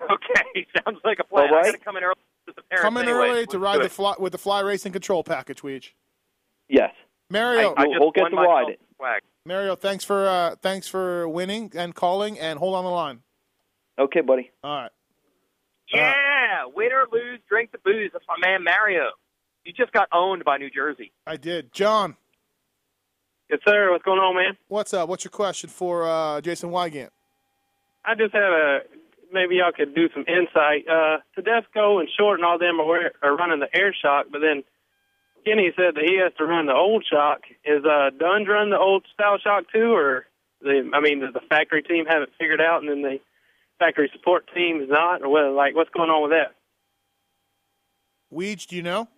Okay, 0.10 0.66
sounds 0.84 0.98
like 1.04 1.18
a 1.18 1.24
plan. 1.24 1.48
All 1.48 1.54
I 1.54 1.56
right. 1.58 1.64
got 1.66 1.72
to 1.72 1.78
come 1.78 1.96
in 1.96 2.04
early 2.04 2.14
to 2.46 2.54
the. 2.54 2.76
Come 2.78 2.96
in 2.96 3.04
anyway, 3.04 3.28
early 3.30 3.46
to 3.46 3.58
ride 3.58 3.82
the 3.82 3.88
fly 3.88 4.14
with 4.18 4.32
the 4.32 4.38
fly 4.38 4.60
racing 4.60 4.92
control 4.92 5.22
package, 5.24 5.62
Weege. 5.62 5.90
Yes. 6.68 6.92
Mario, 7.30 7.74
I, 7.76 7.82
I 7.82 7.84
just 7.86 8.00
we'll 8.00 8.10
get 8.10 8.22
won 8.22 8.30
to 8.30 8.36
myself 8.36 8.52
ride 8.54 8.68
it. 8.70 8.80
swag. 8.96 9.22
Mario, 9.44 9.76
thanks 9.76 10.04
for 10.04 10.26
uh, 10.28 10.56
thanks 10.62 10.88
for 10.88 11.28
winning 11.28 11.72
and 11.74 11.94
calling, 11.94 12.38
and 12.38 12.58
hold 12.58 12.74
on 12.74 12.84
the 12.84 12.90
line. 12.90 13.20
Okay, 13.98 14.20
buddy. 14.22 14.50
All 14.64 14.82
right. 14.82 14.90
Yeah, 15.92 16.64
win 16.74 16.92
or 16.92 17.06
lose, 17.12 17.40
drink 17.48 17.72
the 17.72 17.78
booze. 17.78 18.10
That's 18.12 18.24
my 18.28 18.36
man 18.46 18.62
Mario. 18.62 19.10
You 19.64 19.72
just 19.72 19.92
got 19.92 20.08
owned 20.12 20.44
by 20.44 20.56
New 20.58 20.70
Jersey. 20.70 21.12
I 21.26 21.36
did. 21.36 21.72
John, 21.72 22.16
Yes, 23.50 23.60
sir. 23.66 23.90
What's 23.90 24.04
going 24.04 24.18
on, 24.18 24.34
man? 24.36 24.56
what's 24.68 24.92
up? 24.92 25.08
What's 25.08 25.24
your 25.24 25.30
question 25.30 25.70
for 25.70 26.06
uh, 26.06 26.40
Jason 26.42 26.70
Weigandt? 26.70 27.08
I 28.04 28.14
just 28.14 28.34
have 28.34 28.42
a 28.52 28.78
maybe 29.32 29.56
y'all 29.56 29.72
could 29.72 29.94
do 29.94 30.08
some 30.14 30.24
insight. 30.26 30.88
Uh, 30.88 31.18
Tedesco 31.34 31.98
and 31.98 32.08
Short 32.18 32.38
and 32.38 32.46
all 32.46 32.58
them 32.58 32.80
are, 32.80 33.12
are 33.22 33.36
running 33.36 33.60
the 33.60 33.68
air 33.74 33.94
shock, 33.94 34.26
but 34.30 34.40
then 34.40 34.64
Kenny 35.44 35.70
said 35.76 35.94
that 35.94 36.04
he 36.04 36.18
has 36.22 36.32
to 36.38 36.44
run 36.44 36.66
the 36.66 36.74
old 36.74 37.04
shock. 37.10 37.40
Is 37.64 37.84
uh, 37.84 38.10
Dunn's 38.18 38.48
run 38.48 38.70
the 38.70 38.78
old 38.78 39.06
style 39.14 39.38
shock 39.38 39.64
too, 39.72 39.92
or 39.92 40.26
the 40.60 40.90
I 40.92 41.00
mean, 41.00 41.20
does 41.20 41.32
the 41.32 41.40
factory 41.48 41.82
team 41.82 42.06
have 42.06 42.22
it 42.22 42.30
figured 42.38 42.60
out, 42.60 42.82
and 42.82 42.90
then 42.90 43.02
the 43.02 43.18
factory 43.78 44.10
support 44.12 44.48
team 44.54 44.80
is 44.82 44.88
not, 44.88 45.22
or 45.22 45.28
what? 45.28 45.52
Like, 45.52 45.74
what's 45.74 45.90
going 45.90 46.10
on 46.10 46.22
with 46.22 46.32
that? 46.32 46.54
Weege, 48.32 48.66
do 48.66 48.76
you 48.76 48.82
know? 48.82 49.08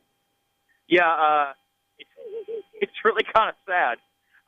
Yeah, 0.89 1.09
uh, 1.09 1.53
it's, 1.99 2.11
it's 2.81 2.93
really 3.05 3.25
kind 3.35 3.51
of 3.51 3.57
sad. 3.67 3.99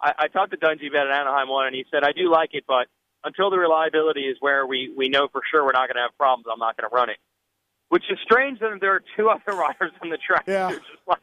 I, 0.01 0.25
I 0.25 0.29
talked 0.29 0.53
to 0.53 0.57
Dungey 0.57 0.89
about 0.89 1.07
it 1.07 1.11
at 1.11 1.21
Anaheim 1.21 1.49
one, 1.49 1.67
and 1.69 1.75
he 1.75 1.85
said, 1.91 2.05
"I 2.05 2.13
do 2.13 2.31
like 2.31 2.51
it, 2.53 2.65
but 2.67 2.87
until 3.25 3.51
the 3.51 3.59
reliability 3.59 4.23
is 4.23 4.37
where 4.41 4.67
we 4.67 4.93
we 4.97 5.09
know 5.09 5.29
for 5.31 5.43
sure 5.51 5.65
we're 5.65 5.73
not 5.73 5.89
going 5.89 5.97
to 5.97 6.03
have 6.03 6.17
problems, 6.19 6.47
I'm 6.53 6.59
not 6.59 6.77
going 6.77 6.89
to 6.89 6.95
run 6.95 7.11
it." 7.11 7.17
Which 7.89 8.05
is 8.11 8.19
strange 8.25 8.59
that 8.61 8.71
there 8.81 8.95
are 8.95 9.03
two 9.17 9.29
other 9.35 9.57
riders 9.59 9.93
on 10.03 10.09
the 10.11 10.19
track. 10.19 10.45
Yeah. 10.47 10.69
They're 10.71 10.79
just 10.79 10.89
like, 11.07 11.19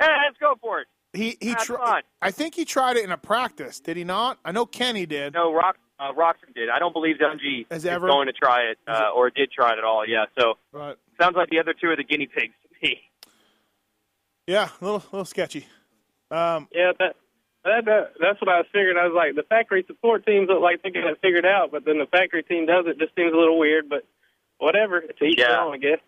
"Hey, 0.00 0.08
let's 0.26 0.38
go 0.38 0.54
for 0.60 0.80
it." 0.80 0.86
He 1.14 1.36
he 1.40 1.50
That's 1.50 1.66
tried. 1.66 2.02
I 2.22 2.30
think 2.30 2.54
he 2.54 2.64
tried 2.64 2.96
it 2.96 3.04
in 3.04 3.10
a 3.12 3.18
practice. 3.18 3.80
Did 3.80 3.96
he 3.98 4.04
not? 4.04 4.38
I 4.44 4.52
know 4.52 4.64
Kenny 4.64 5.04
did. 5.04 5.34
No, 5.34 5.52
Rock 5.52 5.76
uh, 6.00 6.12
Roczen 6.12 6.54
did. 6.54 6.70
I 6.70 6.78
don't 6.78 6.92
believe 6.94 7.16
Dungey 7.16 7.66
is 7.70 7.84
ever- 7.84 8.06
going 8.06 8.26
to 8.28 8.32
try 8.32 8.62
it 8.70 8.78
uh, 8.88 9.10
or 9.14 9.28
did 9.30 9.50
try 9.52 9.72
it 9.72 9.78
at 9.78 9.84
all. 9.84 10.04
Yeah, 10.08 10.24
so 10.38 10.54
Right. 10.72 10.96
sounds 11.20 11.36
like 11.36 11.50
the 11.50 11.58
other 11.58 11.74
two 11.78 11.88
are 11.88 11.96
the 11.96 12.02
guinea 12.04 12.26
pigs 12.26 12.54
to 12.62 12.68
me. 12.88 12.98
Yeah, 14.46 14.68
a 14.80 14.84
little 14.84 15.02
little 15.12 15.24
sketchy. 15.26 15.66
Um, 16.30 16.66
Yeah, 16.72 16.92
that, 16.98 17.14
that 17.64 17.84
that 17.84 18.12
that's 18.20 18.40
what 18.40 18.48
I 18.48 18.58
was 18.58 18.66
figuring. 18.72 18.96
I 18.98 19.06
was 19.06 19.14
like, 19.14 19.34
the 19.34 19.42
factory 19.48 19.84
support 19.86 20.26
teams 20.26 20.48
look 20.48 20.60
like 20.60 20.82
they 20.82 20.90
got 20.90 21.06
it 21.06 21.18
figured 21.22 21.46
out, 21.46 21.70
but 21.70 21.84
then 21.84 21.98
the 21.98 22.06
factory 22.06 22.42
team 22.42 22.66
does 22.66 22.86
it. 22.86 22.98
Just 22.98 23.14
seems 23.14 23.32
a 23.32 23.36
little 23.36 23.58
weird, 23.58 23.88
but 23.88 24.04
whatever. 24.58 24.98
It's 24.98 25.20
each 25.22 25.38
Yeah. 25.38 25.48
their 25.48 25.60
own, 25.60 25.74
I 25.74 25.78
guess. 25.78 26.00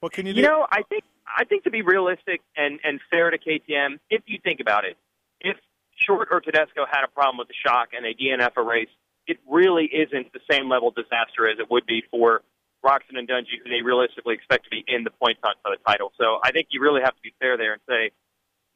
What 0.00 0.12
can 0.12 0.26
you 0.26 0.34
do? 0.34 0.40
You 0.40 0.46
know, 0.46 0.66
I 0.70 0.82
think 0.82 1.04
I 1.26 1.44
think 1.44 1.64
to 1.64 1.70
be 1.70 1.82
realistic 1.82 2.40
and 2.56 2.78
and 2.84 3.00
fair 3.10 3.30
to 3.30 3.38
KTM, 3.38 3.98
if 4.10 4.22
you 4.26 4.38
think 4.42 4.60
about 4.60 4.84
it, 4.84 4.96
if 5.40 5.56
Short 5.96 6.28
or 6.30 6.40
Tedesco 6.40 6.86
had 6.86 7.04
a 7.04 7.08
problem 7.08 7.38
with 7.38 7.48
the 7.48 7.54
shock 7.66 7.88
and 7.92 8.04
they 8.04 8.14
DNF 8.14 8.52
a 8.56 8.62
race, 8.62 8.88
it 9.26 9.38
really 9.48 9.86
isn't 9.86 10.32
the 10.32 10.40
same 10.50 10.68
level 10.68 10.88
of 10.88 10.94
disaster 10.94 11.48
as 11.48 11.58
it 11.58 11.68
would 11.70 11.86
be 11.86 12.04
for 12.10 12.42
Roczen 12.84 13.18
and 13.18 13.28
Dungey, 13.28 13.58
who 13.62 13.68
they 13.68 13.82
realistically 13.82 14.34
expect 14.34 14.64
to 14.64 14.70
be 14.70 14.84
in 14.86 15.02
the 15.02 15.10
points 15.10 15.40
hunt 15.42 15.58
for 15.62 15.72
the 15.74 15.82
title. 15.84 16.12
So 16.16 16.38
I 16.44 16.52
think 16.52 16.68
you 16.70 16.80
really 16.80 17.00
have 17.02 17.16
to 17.16 17.20
be 17.22 17.34
fair 17.40 17.56
there 17.56 17.72
and 17.72 17.82
say, 17.88 18.12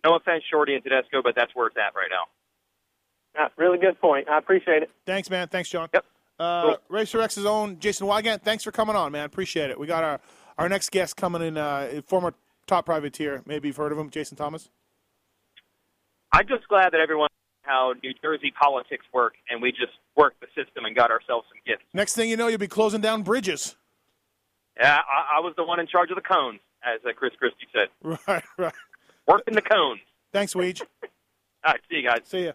no 0.05 0.17
offense, 0.17 0.45
Shorty 0.51 0.75
and 0.75 0.83
Tedesco, 0.83 1.23
but 1.23 1.35
that's 1.35 1.55
where 1.55 1.69
it's 1.69 1.77
at 1.77 1.95
right 1.95 2.11
now. 2.11 3.45
Uh, 3.45 3.49
really 3.57 3.79
good 3.79 4.01
point. 4.01 4.29
I 4.29 4.39
appreciate 4.39 4.83
it. 4.83 4.91
Thanks, 5.07 5.31
man. 5.31 5.49
Thanks, 5.49 5.71
John. 5.71 5.89
Yep. 5.95 6.05
Uh, 6.39 6.75
Racer 6.89 7.21
X's 7.21 7.47
own 7.47 7.79
Jason 7.79 8.07
Weigandt. 8.07 8.43
Thanks 8.43 8.65
for 8.65 8.73
coming 8.73 8.97
on, 8.97 9.13
man. 9.13 9.25
Appreciate 9.25 9.71
it. 9.71 9.79
We 9.79 9.87
got 9.87 10.05
our 10.05 10.21
our 10.59 10.69
next 10.69 10.91
guest 10.91 11.17
coming 11.17 11.41
in, 11.43 11.57
uh, 11.57 12.03
former 12.07 12.35
top 12.67 12.87
privateer. 12.87 13.43
Maybe 13.47 13.69
you've 13.69 13.77
heard 13.77 13.93
of 13.93 13.99
him, 13.99 14.11
Jason 14.11 14.37
Thomas. 14.37 14.69
I'm 16.33 16.47
just 16.47 16.67
glad 16.69 16.93
that 16.93 17.01
everyone 17.01 17.29
knows 17.31 17.63
how 17.63 17.95
New 18.03 18.13
Jersey 18.23 18.53
politics 18.61 19.05
work, 19.13 19.35
and 19.51 19.63
we 19.63 19.71
just 19.71 19.93
worked 20.17 20.41
the 20.41 20.47
system 20.49 20.85
and 20.85 20.97
got 20.97 21.11
ourselves 21.11 21.47
some 21.49 21.59
gifts. 21.67 21.85
Next 21.95 22.15
thing 22.15 22.29
you 22.29 22.37
know, 22.37 22.49
you'll 22.49 22.59
be 22.59 22.69
closing 22.69 23.01
down 23.01 23.23
bridges. 23.23 23.77
Yeah, 24.79 24.97
I, 24.97 25.39
I 25.39 25.41
was 25.41 25.55
the 25.57 25.65
one 25.65 25.81
in 25.81 25.87
charge 25.87 26.11
of 26.11 26.17
the 26.17 26.23
cones, 26.23 26.61
as 26.83 27.01
uh, 27.07 27.13
Chris 27.15 27.33
Christie 27.39 27.69
said. 27.73 27.89
Right, 28.27 28.45
right. 28.59 28.73
Working 29.27 29.55
the 29.55 29.63
cones. 29.63 30.01
Thanks, 30.33 30.55
Weege. 30.55 30.81
All 31.65 31.73
right, 31.73 31.81
see 31.91 31.97
you 31.99 32.03
guys. 32.09 32.21
See 32.25 32.45
ya. 32.47 32.53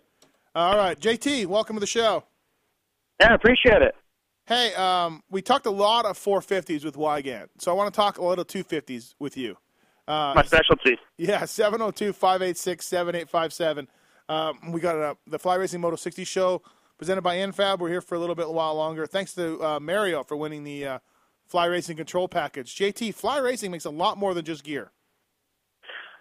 All 0.56 0.76
right, 0.76 1.00
JT, 1.00 1.46
welcome 1.46 1.76
to 1.76 1.80
the 1.80 1.88
show. 1.88 2.24
Yeah, 3.20 3.32
I 3.32 3.36
appreciate 3.36 3.82
it. 3.82 3.96
Hey, 4.46 4.74
um, 4.76 5.24
we 5.30 5.42
talked 5.42 5.66
a 5.66 5.72
lot 5.72 6.06
of 6.06 6.18
450s 6.18 6.84
with 6.86 6.96
Weigandt, 6.96 7.48
so 7.58 7.72
I 7.72 7.76
want 7.76 7.94
to 7.94 7.96
talk 7.98 8.18
a 8.18 8.24
little 8.26 8.46
250s 8.46 9.14
with 9.20 9.38
you. 9.38 9.58
Uh, 10.08 10.34
My 10.36 10.44
specialty. 10.44 10.98
Yeah, 11.18 11.46
702 11.46 12.14
586 12.14 12.86
7857. 12.86 13.88
Um, 14.30 14.72
We 14.72 14.80
got 14.82 14.96
uh, 14.96 15.16
the 15.28 15.38
Fly 15.38 15.56
Racing 15.56 15.82
Moto 15.82 15.96
60 15.98 16.24
show 16.24 16.62
presented 16.98 17.22
by 17.22 17.36
NFAB. 17.38 17.80
We're 17.80 17.90
here 17.90 18.02
for 18.02 18.16
a 18.16 18.20
little 18.20 18.36
bit 18.36 18.50
while 18.50 18.76
longer. 18.76 19.06
Thanks 19.06 19.34
to 19.36 19.62
uh, 19.62 19.80
Mario 19.80 20.24
for 20.24 20.38
winning 20.38 20.64
the 20.64 20.86
uh, 20.86 21.00
Fly 21.46 21.66
Racing 21.66 21.98
Control 21.98 22.28
Package. 22.28 22.74
JT, 22.76 23.14
Fly 23.16 23.40
Racing 23.40 23.70
makes 23.72 23.86
a 23.86 23.90
lot 23.90 24.18
more 24.18 24.34
than 24.34 24.46
just 24.46 24.64
gear. 24.64 24.92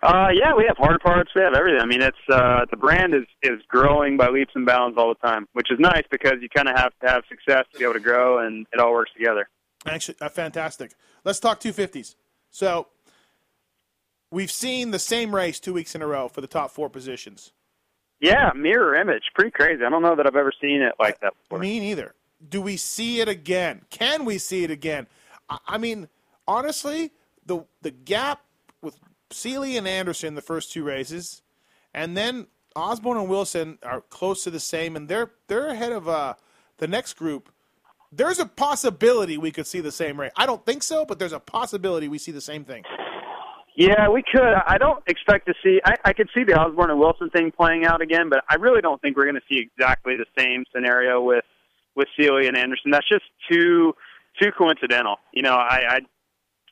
Uh, 0.03 0.29
yeah, 0.33 0.55
we 0.55 0.65
have 0.69 0.77
hard 0.77 1.01
parts. 1.01 1.31
We 1.35 1.43
have 1.43 1.55
everything. 1.55 1.81
I 1.81 1.87
mean, 1.87 2.03
it's 2.03 2.17
uh, 2.31 2.67
the 2.71 2.77
brand 2.77 3.15
is 3.15 3.25
is 3.43 3.61
growing 3.69 4.17
by 4.17 4.29
leaps 4.29 4.53
and 4.55 4.67
bounds 4.67 4.99
all 4.99 5.09
the 5.09 5.27
time, 5.27 5.49
which 5.55 5.71
is 5.71 5.79
nice 5.81 6.05
because 6.11 6.35
you 6.41 6.49
kind 6.49 6.69
of 6.69 6.77
have 6.77 6.93
to 7.01 7.09
have 7.09 7.23
success 7.29 7.65
to 7.73 7.79
be 7.79 7.85
able 7.85 7.95
to 7.95 8.01
grow, 8.01 8.39
and 8.39 8.67
it 8.73 8.81
all 8.81 8.93
works 8.93 9.11
together. 9.17 9.49
Actually, 9.87 10.17
uh, 10.21 10.29
fantastic. 10.29 10.93
Let's 11.25 11.41
talk 11.41 11.61
250s. 11.61 12.15
So, 12.51 12.89
we've 14.31 14.51
seen 14.51 14.91
the 14.91 14.99
same 14.99 15.35
race 15.35 15.59
two 15.61 15.73
weeks 15.73 15.95
in 15.95 16.03
a 16.03 16.07
row 16.07 16.29
for 16.29 16.41
the 16.41 16.47
top 16.47 16.71
four 16.71 16.91
positions. 16.91 17.53
Yeah, 18.21 18.51
mirror 18.55 18.95
image, 18.95 19.23
pretty 19.35 19.51
crazy. 19.51 19.85
I 19.85 19.91
don't 19.91 20.03
know 20.03 20.17
that 20.17 20.27
I've 20.27 20.37
ever 20.37 20.53
seen 20.61 20.83
it 20.83 20.95
like 20.99 21.21
that 21.21 21.35
before. 21.43 21.59
Me 21.59 21.81
neither. 21.81 22.15
Do 22.49 22.61
we 22.61 22.77
see 22.77 23.21
it 23.21 23.29
again? 23.29 23.83
Can 23.91 24.25
we 24.25 24.39
see 24.39 24.65
it 24.65 24.71
again? 24.71 25.07
I, 25.49 25.59
I 25.67 25.79
mean, 25.79 26.09
honestly, 26.47 27.13
the 27.45 27.65
the 27.83 27.91
gap 27.91 28.41
with 28.83 28.99
Seely 29.31 29.77
and 29.77 29.89
Anderson 29.89 30.35
the 30.35 30.43
first 30.43 30.73
two 30.73 30.85
races, 30.85 31.43
and 31.95 32.17
then 32.17 32.47
Osborne 32.75 33.19
and 33.19 33.29
Wilson 33.29 33.79
are 33.83 34.03
close 34.03 34.45
to 34.45 34.51
the 34.51 34.61
same, 34.61 34.97
and 34.97 35.09
they're 35.09 35.33
they're 35.49 35.69
ahead 35.69 35.93
of 35.93 36.09
uh, 36.09 36.35
the 36.79 36.87
next 36.87 37.15
group. 37.15 37.51
There's 38.13 38.39
a 38.39 38.47
possibility 38.47 39.37
we 39.37 39.51
could 39.51 39.67
see 39.67 39.81
the 39.81 39.93
same 39.93 40.19
race. 40.19 40.33
I 40.37 40.47
don't 40.47 40.65
think 40.65 40.83
so, 40.83 41.05
but 41.05 41.19
there's 41.19 41.33
a 41.33 41.41
possibility 41.41 42.09
we 42.09 42.19
see 42.19 42.33
the 42.33 42.41
same 42.41 42.65
thing. 42.65 42.85
Yeah, 43.77 44.09
we 44.09 44.23
could. 44.23 44.55
I 44.67 44.79
don't 44.79 45.03
expect 45.07 45.47
to 45.49 45.55
see. 45.63 45.81
I, 45.85 45.97
I 46.07 46.13
could 46.15 46.31
see 46.35 46.45
the 46.45 46.55
Osborne 46.55 46.91
and 46.91 46.99
Wilson 46.99 47.29
thing 47.29 47.53
playing 47.53 47.85
out 47.85 48.01
again, 48.01 48.31
but 48.31 48.43
I 48.49 48.55
really 48.55 48.81
don't 48.81 49.01
think 49.03 49.17
we're 49.17 49.25
going 49.25 49.35
to 49.35 49.43
see 49.51 49.59
exactly 49.61 50.17
the 50.17 50.25
same 50.39 50.65
scenario 50.75 51.21
with 51.21 51.45
with 51.95 52.09
Seely 52.17 52.47
and 52.47 52.57
Anderson. 52.57 52.91
That's 52.91 53.09
just 53.09 53.25
too 53.51 53.95
too 54.41 54.51
coincidental. 54.57 55.17
You 55.33 55.43
know, 55.43 55.55
I, 55.55 55.83
I 55.89 55.99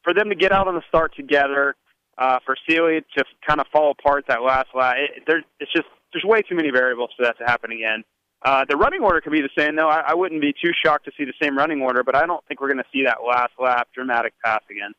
for 0.02 0.14
them 0.14 0.30
to 0.30 0.34
get 0.34 0.50
out 0.52 0.66
on 0.66 0.74
the 0.74 0.82
start 0.88 1.14
together, 1.14 1.74
uh, 2.18 2.38
for 2.44 2.56
Seely 2.68 3.00
to 3.16 3.24
kind 3.46 3.60
of 3.60 3.66
fall 3.72 3.90
apart 3.98 4.24
that 4.28 4.42
last 4.42 4.68
lap. 4.74 4.96
It, 4.98 5.22
there, 5.26 5.42
it's 5.60 5.72
just 5.72 5.86
there's 6.12 6.24
way 6.24 6.42
too 6.42 6.54
many 6.54 6.70
variables 6.70 7.10
for 7.16 7.24
that 7.24 7.36
to 7.38 7.44
happen 7.44 7.72
again. 7.72 8.04
Uh, 8.44 8.64
the 8.68 8.76
running 8.76 9.02
order 9.02 9.20
could 9.20 9.32
be 9.32 9.40
the 9.40 9.48
same, 9.56 9.74
though. 9.74 9.88
I, 9.88 10.00
I 10.08 10.14
wouldn't 10.14 10.40
be 10.42 10.52
too 10.52 10.70
shocked 10.84 11.06
to 11.06 11.12
see 11.16 11.24
the 11.24 11.32
same 11.42 11.56
running 11.56 11.80
order, 11.80 12.02
but 12.04 12.14
I 12.14 12.26
don't 12.26 12.44
think 12.46 12.60
we're 12.60 12.68
going 12.68 12.78
to 12.78 12.84
see 12.92 13.04
that 13.04 13.18
last 13.26 13.52
lap 13.58 13.88
dramatic 13.94 14.34
pass 14.44 14.60
again. 14.70 14.92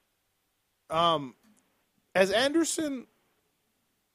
Um, 0.89 1.35
as 2.15 2.31
Anderson, 2.31 3.05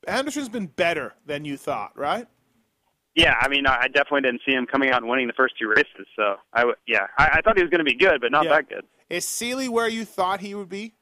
Anderson's 0.08 0.48
been 0.48 0.66
better 0.66 1.14
than 1.26 1.44
you 1.44 1.56
thought, 1.56 1.96
right? 1.96 2.26
Yeah, 3.14 3.34
I 3.40 3.48
mean, 3.48 3.66
I 3.66 3.86
definitely 3.86 4.22
didn't 4.22 4.40
see 4.46 4.52
him 4.52 4.66
coming 4.66 4.90
out 4.90 5.02
and 5.02 5.10
winning 5.10 5.26
the 5.26 5.32
first 5.32 5.54
two 5.60 5.68
races. 5.68 6.06
So, 6.16 6.36
I 6.52 6.60
w- 6.60 6.76
yeah, 6.86 7.06
I, 7.18 7.30
I 7.34 7.40
thought 7.42 7.56
he 7.56 7.62
was 7.62 7.70
going 7.70 7.80
to 7.80 7.84
be 7.84 7.96
good, 7.96 8.20
but 8.20 8.30
not 8.32 8.44
Yeah. 8.44 8.50
that 8.56 8.68
good. 8.68 8.84
Is 9.08 9.26
Seely 9.26 9.68
where 9.68 9.88
you 9.88 10.04
thought 10.04 10.40
he 10.40 10.54
would 10.54 10.68
be? 10.68 10.94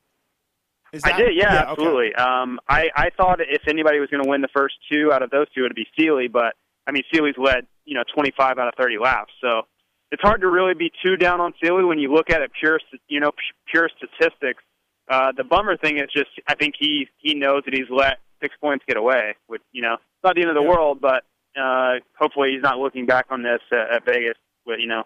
Is 0.93 1.03
I 1.05 1.17
did, 1.17 1.35
yeah, 1.35 1.63
okay. 1.63 1.71
absolutely. 1.71 2.15
Um, 2.15 2.61
I 2.69 2.89
I 2.95 3.11
thought 3.17 3.41
if 3.41 3.63
anybody 3.69 4.01
was 4.01 4.09
going 4.09 4.23
to 4.23 4.29
win 4.29 4.41
the 4.41 4.49
first 4.55 4.77
two 4.91 5.13
out 5.13 5.23
of 5.23 5.31
those 5.31 5.47
two, 5.55 5.65
it'd 5.65 5.75
be 5.75 5.87
Seely. 5.99 6.29
But 6.29 6.55
I 6.87 6.93
mean, 6.93 7.03
Seely's 7.13 7.37
led 7.37 7.67
you 7.85 7.95
know 7.95 8.05
25 8.15 8.59
out 8.59 8.69
of 8.69 8.75
30 8.77 8.99
laps, 8.99 9.33
so 9.41 9.63
it's 10.11 10.23
hard 10.23 10.41
to 10.41 10.49
really 10.49 10.75
be 10.75 10.91
too 11.05 11.17
down 11.17 11.41
on 11.41 11.53
Sealy 11.63 11.85
when 11.85 11.99
you 11.99 12.13
look 12.13 12.31
at 12.31 12.41
it 12.41 12.51
pure, 12.59 12.81
you 13.09 13.21
know, 13.21 13.33
pure 13.71 13.91
statistics. 13.97 14.63
Uh, 15.09 15.33
the 15.37 15.45
bummer 15.45 15.77
thing 15.77 15.99
is 15.99 16.09
just 16.13 16.31
I 16.47 16.55
think 16.55 16.75
he 16.79 17.09
he 17.19 17.35
knows 17.35 17.63
that 17.65 17.75
he's 17.75 17.91
let 17.91 18.19
six 18.43 18.55
points 18.61 18.85
get 18.87 18.97
away. 18.97 19.37
Which 19.47 19.63
you 19.73 19.83
know, 19.83 19.95
it's 19.95 20.25
not 20.25 20.35
the 20.35 20.43
end 20.43 20.51
of 20.51 20.57
the 20.57 20.63
world, 20.63 21.01
but 21.01 21.25
uh, 21.59 22.01
hopefully 22.19 22.53
he's 22.53 22.63
not 22.63 22.79
looking 22.79 23.07
back 23.07 23.27
on 23.31 23.43
this 23.43 23.61
at, 23.73 23.97
at 23.97 24.05
Vegas 24.05 24.37
with 24.67 24.81
you 24.81 24.87
know 24.87 25.05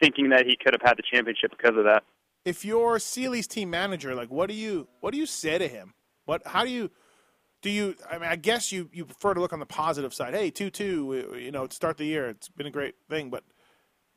thinking 0.00 0.30
that 0.30 0.46
he 0.46 0.56
could 0.56 0.72
have 0.72 0.82
had 0.82 0.96
the 0.96 1.02
championship 1.02 1.50
because 1.50 1.76
of 1.76 1.84
that. 1.84 2.02
If 2.44 2.64
you're 2.64 2.98
Seely's 2.98 3.46
team 3.46 3.70
manager, 3.70 4.14
like, 4.14 4.30
what 4.30 4.48
do 4.48 4.54
you 4.54 4.88
what 5.00 5.12
do 5.12 5.18
you 5.18 5.26
say 5.26 5.58
to 5.58 5.68
him? 5.68 5.94
What 6.24 6.46
how 6.46 6.64
do 6.64 6.70
you 6.70 6.90
do 7.62 7.70
you? 7.70 7.94
I 8.10 8.18
mean, 8.18 8.28
I 8.30 8.36
guess 8.36 8.72
you 8.72 8.88
you 8.92 9.04
prefer 9.04 9.34
to 9.34 9.40
look 9.40 9.52
on 9.52 9.60
the 9.60 9.66
positive 9.66 10.14
side. 10.14 10.34
Hey, 10.34 10.50
two 10.50 10.70
two, 10.70 11.36
you 11.38 11.50
know, 11.50 11.68
start 11.68 11.98
the 11.98 12.04
year, 12.06 12.28
it's 12.30 12.48
been 12.48 12.66
a 12.66 12.70
great 12.70 12.94
thing. 13.08 13.28
But 13.30 13.44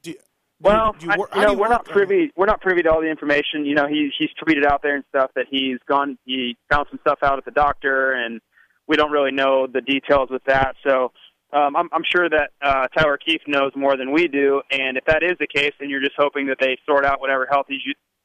do 0.04 0.14
Well, 0.62 0.96
do 0.98 1.08
you 1.08 1.12
I- 1.12 1.16
you 1.16 1.42
know, 1.42 1.48
do 1.48 1.52
you 1.54 1.60
we're 1.60 1.68
not 1.68 1.86
privy. 1.86 2.32
We're 2.38 2.46
not 2.46 2.62
privy 2.62 2.82
to 2.84 2.92
all 2.92 3.02
the 3.02 3.10
information. 3.10 3.66
You 3.66 3.76
know, 3.76 3.88
he 3.88 4.10
he's 4.18 4.30
tweeted 4.42 4.66
out 4.66 4.82
there 4.82 4.96
and 4.96 5.04
stuff 5.10 5.32
that 5.36 5.48
he's 5.50 5.80
gone. 5.88 6.18
He 6.26 6.56
found 6.72 6.88
some 6.90 7.00
stuff 7.02 7.20
out 7.24 7.38
at 7.38 7.46
the 7.46 7.52
doctor, 7.52 8.14
and 8.14 8.40
we 8.88 8.96
don't 8.96 9.12
really 9.12 9.32
know 9.32 9.68
the 9.68 9.82
details 9.82 10.30
with 10.30 10.44
that. 10.46 10.76
So, 10.88 11.12
um, 11.52 11.76
I'm 11.76 11.90
I'm 11.92 12.04
sure 12.10 12.30
that 12.30 12.52
uh, 12.62 12.88
Tyler 12.98 13.18
Keefe 13.18 13.42
knows 13.48 13.74
more 13.76 13.98
than 13.98 14.12
we 14.14 14.30
do. 14.30 14.62
And 14.72 14.98
if 14.98 15.04
that 15.06 15.24
is 15.24 15.34
the 15.40 15.48
case, 15.48 15.74
then 15.80 15.90
you're 15.90 16.02
just 16.02 16.16
hoping 16.18 16.48
that 16.48 16.58
they 16.62 16.78
sort 16.86 17.04
out 17.04 17.20
whatever 17.20 17.46
health 17.52 17.68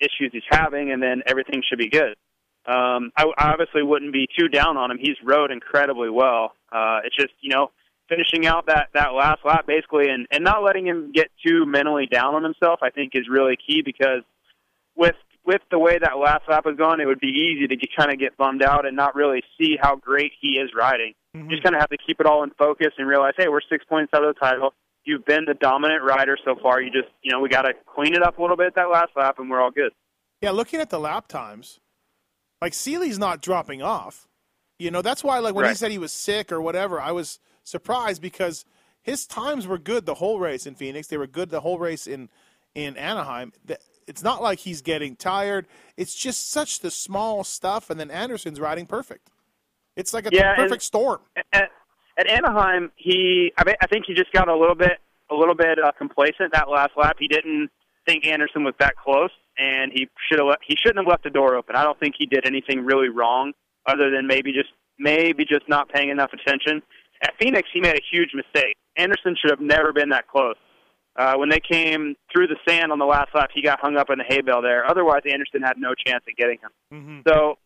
issues 0.01 0.31
he's 0.33 0.43
having, 0.51 0.93
and 0.93 1.03
then 1.03 1.23
everything 1.27 1.63
should 1.69 1.79
be 1.79 1.89
good. 1.89 2.17
Um, 2.67 3.13
I, 3.17 3.25
I 3.39 3.53
obviously 3.53 3.83
wouldn't 3.83 4.13
be 4.13 4.29
too 4.39 4.49
down 4.49 4.77
on 4.77 4.91
him. 4.91 4.99
He's 5.01 5.17
rode 5.25 5.51
incredibly 5.51 6.11
well. 6.11 6.53
Uh, 6.71 7.01
it's 7.05 7.17
just 7.17 7.33
you 7.41 7.51
know 7.51 7.71
finishing 8.09 8.47
out 8.47 8.67
that 8.67 8.89
that 8.95 9.15
last 9.15 9.41
lap 9.45 9.67
basically 9.67 10.09
and 10.09 10.27
and 10.31 10.45
not 10.45 10.63
letting 10.63 10.87
him 10.87 11.13
get 11.13 11.29
too 11.47 11.65
mentally 11.67 12.07
down 12.07 12.35
on 12.35 12.43
himself 12.43 12.81
I 12.83 12.91
think 12.91 13.13
is 13.15 13.29
really 13.29 13.57
key 13.57 13.83
because 13.83 14.23
with 14.97 15.17
with 15.47 15.63
the 15.71 15.79
way 15.79 15.99
that 15.99 16.19
last 16.19 16.43
lap 16.49 16.67
was 16.67 16.77
going 16.77 17.01
it 17.01 17.07
would 17.07 17.21
be 17.21 17.29
easy 17.29 17.67
to 17.69 17.77
get, 17.77 17.89
kind 17.97 18.13
of 18.13 18.19
get 18.19 18.37
bummed 18.37 18.63
out 18.63 18.87
and 18.87 18.97
not 18.97 19.15
really 19.15 19.43
see 19.59 19.77
how 19.81 19.97
great 19.97 20.33
he 20.41 20.59
is 20.59 20.71
riding. 20.77 21.15
You 21.35 21.49
just 21.49 21.63
kind 21.63 21.75
of 21.75 21.81
have 21.81 21.91
to 21.91 21.99
keep 21.99 22.21
it 22.21 22.27
all 22.27 22.43
in 22.43 22.51
focus 22.51 22.89
and 22.99 23.07
realize 23.09 23.35
hey 23.37 23.49
we're 23.49 23.61
6 23.61 23.85
points 23.89 24.13
out 24.15 24.25
of 24.25 24.35
the 24.35 24.41
title. 24.41 24.75
You've 25.09 25.25
been 25.25 25.47
the 25.47 25.55
dominant 25.55 26.03
rider 26.03 26.37
so 26.45 26.55
far. 26.63 26.83
You 26.83 26.91
just 26.91 27.09
you 27.23 27.33
know 27.33 27.41
we 27.41 27.49
got 27.49 27.63
to 27.63 27.73
clean 27.95 28.15
it 28.15 28.23
up 28.23 28.37
a 28.37 28.43
little 28.43 28.59
bit 28.59 28.75
that 28.75 28.91
last 28.91 29.13
lap 29.17 29.37
and 29.39 29.49
we're 29.49 29.59
all 29.63 29.71
good. 29.71 29.93
Yeah, 30.43 30.51
looking 30.51 30.81
at 30.81 30.91
the 30.91 31.01
lap 31.01 31.29
times, 31.29 31.81
like 32.61 32.75
Seely's 32.75 33.19
not 33.19 33.41
dropping 33.41 33.81
off. 33.81 34.29
You 34.79 34.91
know, 34.91 35.01
that's 35.01 35.25
why 35.25 35.39
like 35.39 35.55
when 35.55 35.67
he 35.67 35.75
said 35.75 35.91
he 35.91 35.97
was 35.99 36.13
sick 36.13 36.53
or 36.53 36.61
whatever, 36.61 37.01
I 37.01 37.13
was 37.13 37.39
surprised 37.65 38.21
because 38.21 38.67
his 39.01 39.27
times 39.27 39.67
were 39.67 39.79
good 39.79 40.05
the 40.05 40.15
whole 40.17 40.39
race 40.39 40.67
in 40.67 40.75
Phoenix. 40.75 41.07
They 41.09 41.17
were 41.17 41.27
good 41.27 41.49
the 41.49 41.61
whole 41.61 41.79
race 41.79 42.07
in 42.07 42.29
in 42.75 42.99
Anaheim. 42.99 43.55
It's 44.07 44.23
not 44.23 44.43
like 44.43 44.59
he's 44.59 44.83
getting 44.83 45.17
tired. 45.17 45.67
It's 45.97 46.15
just 46.15 46.51
such 46.51 46.81
the 46.81 46.91
small 46.91 47.45
stuff, 47.45 47.89
and 47.89 47.99
then 47.99 48.11
Anderson's 48.11 48.61
riding 48.61 48.85
perfect. 48.87 49.31
It's 49.97 50.13
like 50.15 50.27
a 50.27 50.31
Yeah, 50.33 50.51
and- 50.51 50.57
perfect 50.59 50.83
storm. 50.83 51.21
at, 51.53 51.71
at 52.19 52.29
Anaheim, 52.29 52.91
he 52.97 53.53
I, 53.57 53.75
I 53.81 53.87
think 53.87 54.05
he 54.07 54.15
just 54.15 54.33
got 54.33 54.49
a 54.49 54.57
little 54.57 54.75
bit 54.75 54.99
a 55.31 55.35
little 55.35 55.55
bit 55.55 55.79
uh, 55.83 55.93
complacent 55.97 56.53
that 56.53 56.69
last 56.69 56.91
lap. 56.97 57.17
He 57.19 57.29
didn't 57.29 57.71
think 58.07 58.27
Anderson 58.27 58.65
was 58.65 58.75
that 58.81 58.97
close, 58.97 59.31
and 59.59 59.93
he 59.93 60.09
should 60.29 60.41
have 60.41 60.57
he 60.67 60.77
shouldn't 60.77 60.99
have 60.99 61.07
left 61.07 61.25
the 61.25 61.31
door 61.31 61.55
open. 61.55 61.77
I 61.77 61.85
don't 61.85 61.99
think 62.01 62.15
he 62.19 62.27
did 62.27 62.47
anything 62.47 62.85
really 62.85 63.09
wrong, 63.09 63.53
other 63.87 64.11
than 64.11 64.27
maybe 64.27 64.53
just 64.53 64.71
maybe 64.99 65.45
just 65.45 65.69
not 65.69 65.89
paying 65.91 66.11
enough 66.11 66.31
attention. 66.33 66.83
At 67.23 67.35
Phoenix, 67.41 67.69
he 67.73 67.81
made 67.81 67.95
a 67.95 68.03
huge 68.13 68.31
mistake. 68.35 68.77
Anderson 68.97 69.37
should 69.41 69.51
have 69.51 69.61
never 69.61 69.93
been 69.93 70.11
that 70.11 70.29
close. 70.29 70.57
Uh, 71.17 71.35
when 71.35 71.49
they 71.49 71.59
came 71.61 72.15
through 72.33 72.47
the 72.47 72.57
sand 72.69 72.93
on 72.93 72.99
the 73.01 73.05
last 73.05 73.29
lap, 73.35 73.51
he 73.53 73.61
got 73.61 73.81
hung 73.81 73.97
up 73.97 74.09
in 74.09 74.19
the 74.19 74.25
hay 74.29 74.41
bale 74.41 74.63
there. 74.63 74.89
Otherwise, 74.89 75.23
Anderson 75.29 75.63
had 75.63 75.77
no 75.77 75.93
chance 76.07 76.23
at 76.29 76.37
getting 76.37 76.59
him. 76.59 76.71
Mm-hmm. 76.95 77.21
So 77.27 77.59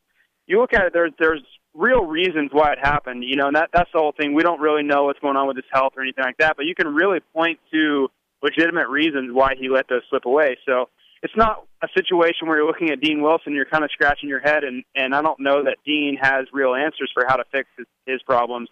you 0.46 0.58
look 0.58 0.72
at 0.72 0.86
it, 0.86 0.92
there's 0.94 1.12
there's 1.18 1.42
real 1.74 2.04
reasons 2.04 2.50
why 2.52 2.72
it 2.72 2.78
happened. 2.80 3.24
You 3.24 3.36
know, 3.36 3.46
and 3.46 3.56
that 3.56 3.70
that's 3.72 3.90
the 3.92 3.98
whole 3.98 4.12
thing. 4.12 4.34
We 4.34 4.42
don't 4.42 4.60
really 4.60 4.82
know 4.82 5.04
what's 5.04 5.20
going 5.20 5.36
on 5.36 5.46
with 5.46 5.56
his 5.56 5.66
health 5.72 5.94
or 5.96 6.02
anything 6.02 6.24
like 6.24 6.38
that, 6.38 6.56
but 6.56 6.66
you 6.66 6.74
can 6.74 6.94
really 6.94 7.20
point 7.34 7.58
to 7.72 8.08
legitimate 8.42 8.88
reasons 8.88 9.30
why 9.32 9.54
he 9.58 9.68
let 9.68 9.88
those 9.88 10.02
slip 10.10 10.24
away. 10.26 10.56
So 10.66 10.88
it's 11.22 11.36
not 11.36 11.64
a 11.82 11.88
situation 11.94 12.48
where 12.48 12.58
you're 12.58 12.66
looking 12.66 12.90
at 12.90 13.00
Dean 13.00 13.22
Wilson, 13.22 13.54
you're 13.54 13.64
kind 13.64 13.84
of 13.84 13.90
scratching 13.92 14.28
your 14.28 14.40
head, 14.40 14.64
and 14.64 14.84
and 14.94 15.14
I 15.14 15.22
don't 15.22 15.40
know 15.40 15.64
that 15.64 15.78
Dean 15.86 16.18
has 16.20 16.46
real 16.52 16.74
answers 16.74 17.10
for 17.14 17.24
how 17.26 17.36
to 17.36 17.44
fix 17.52 17.68
his, 17.76 17.86
his 18.06 18.22
problems. 18.22 18.68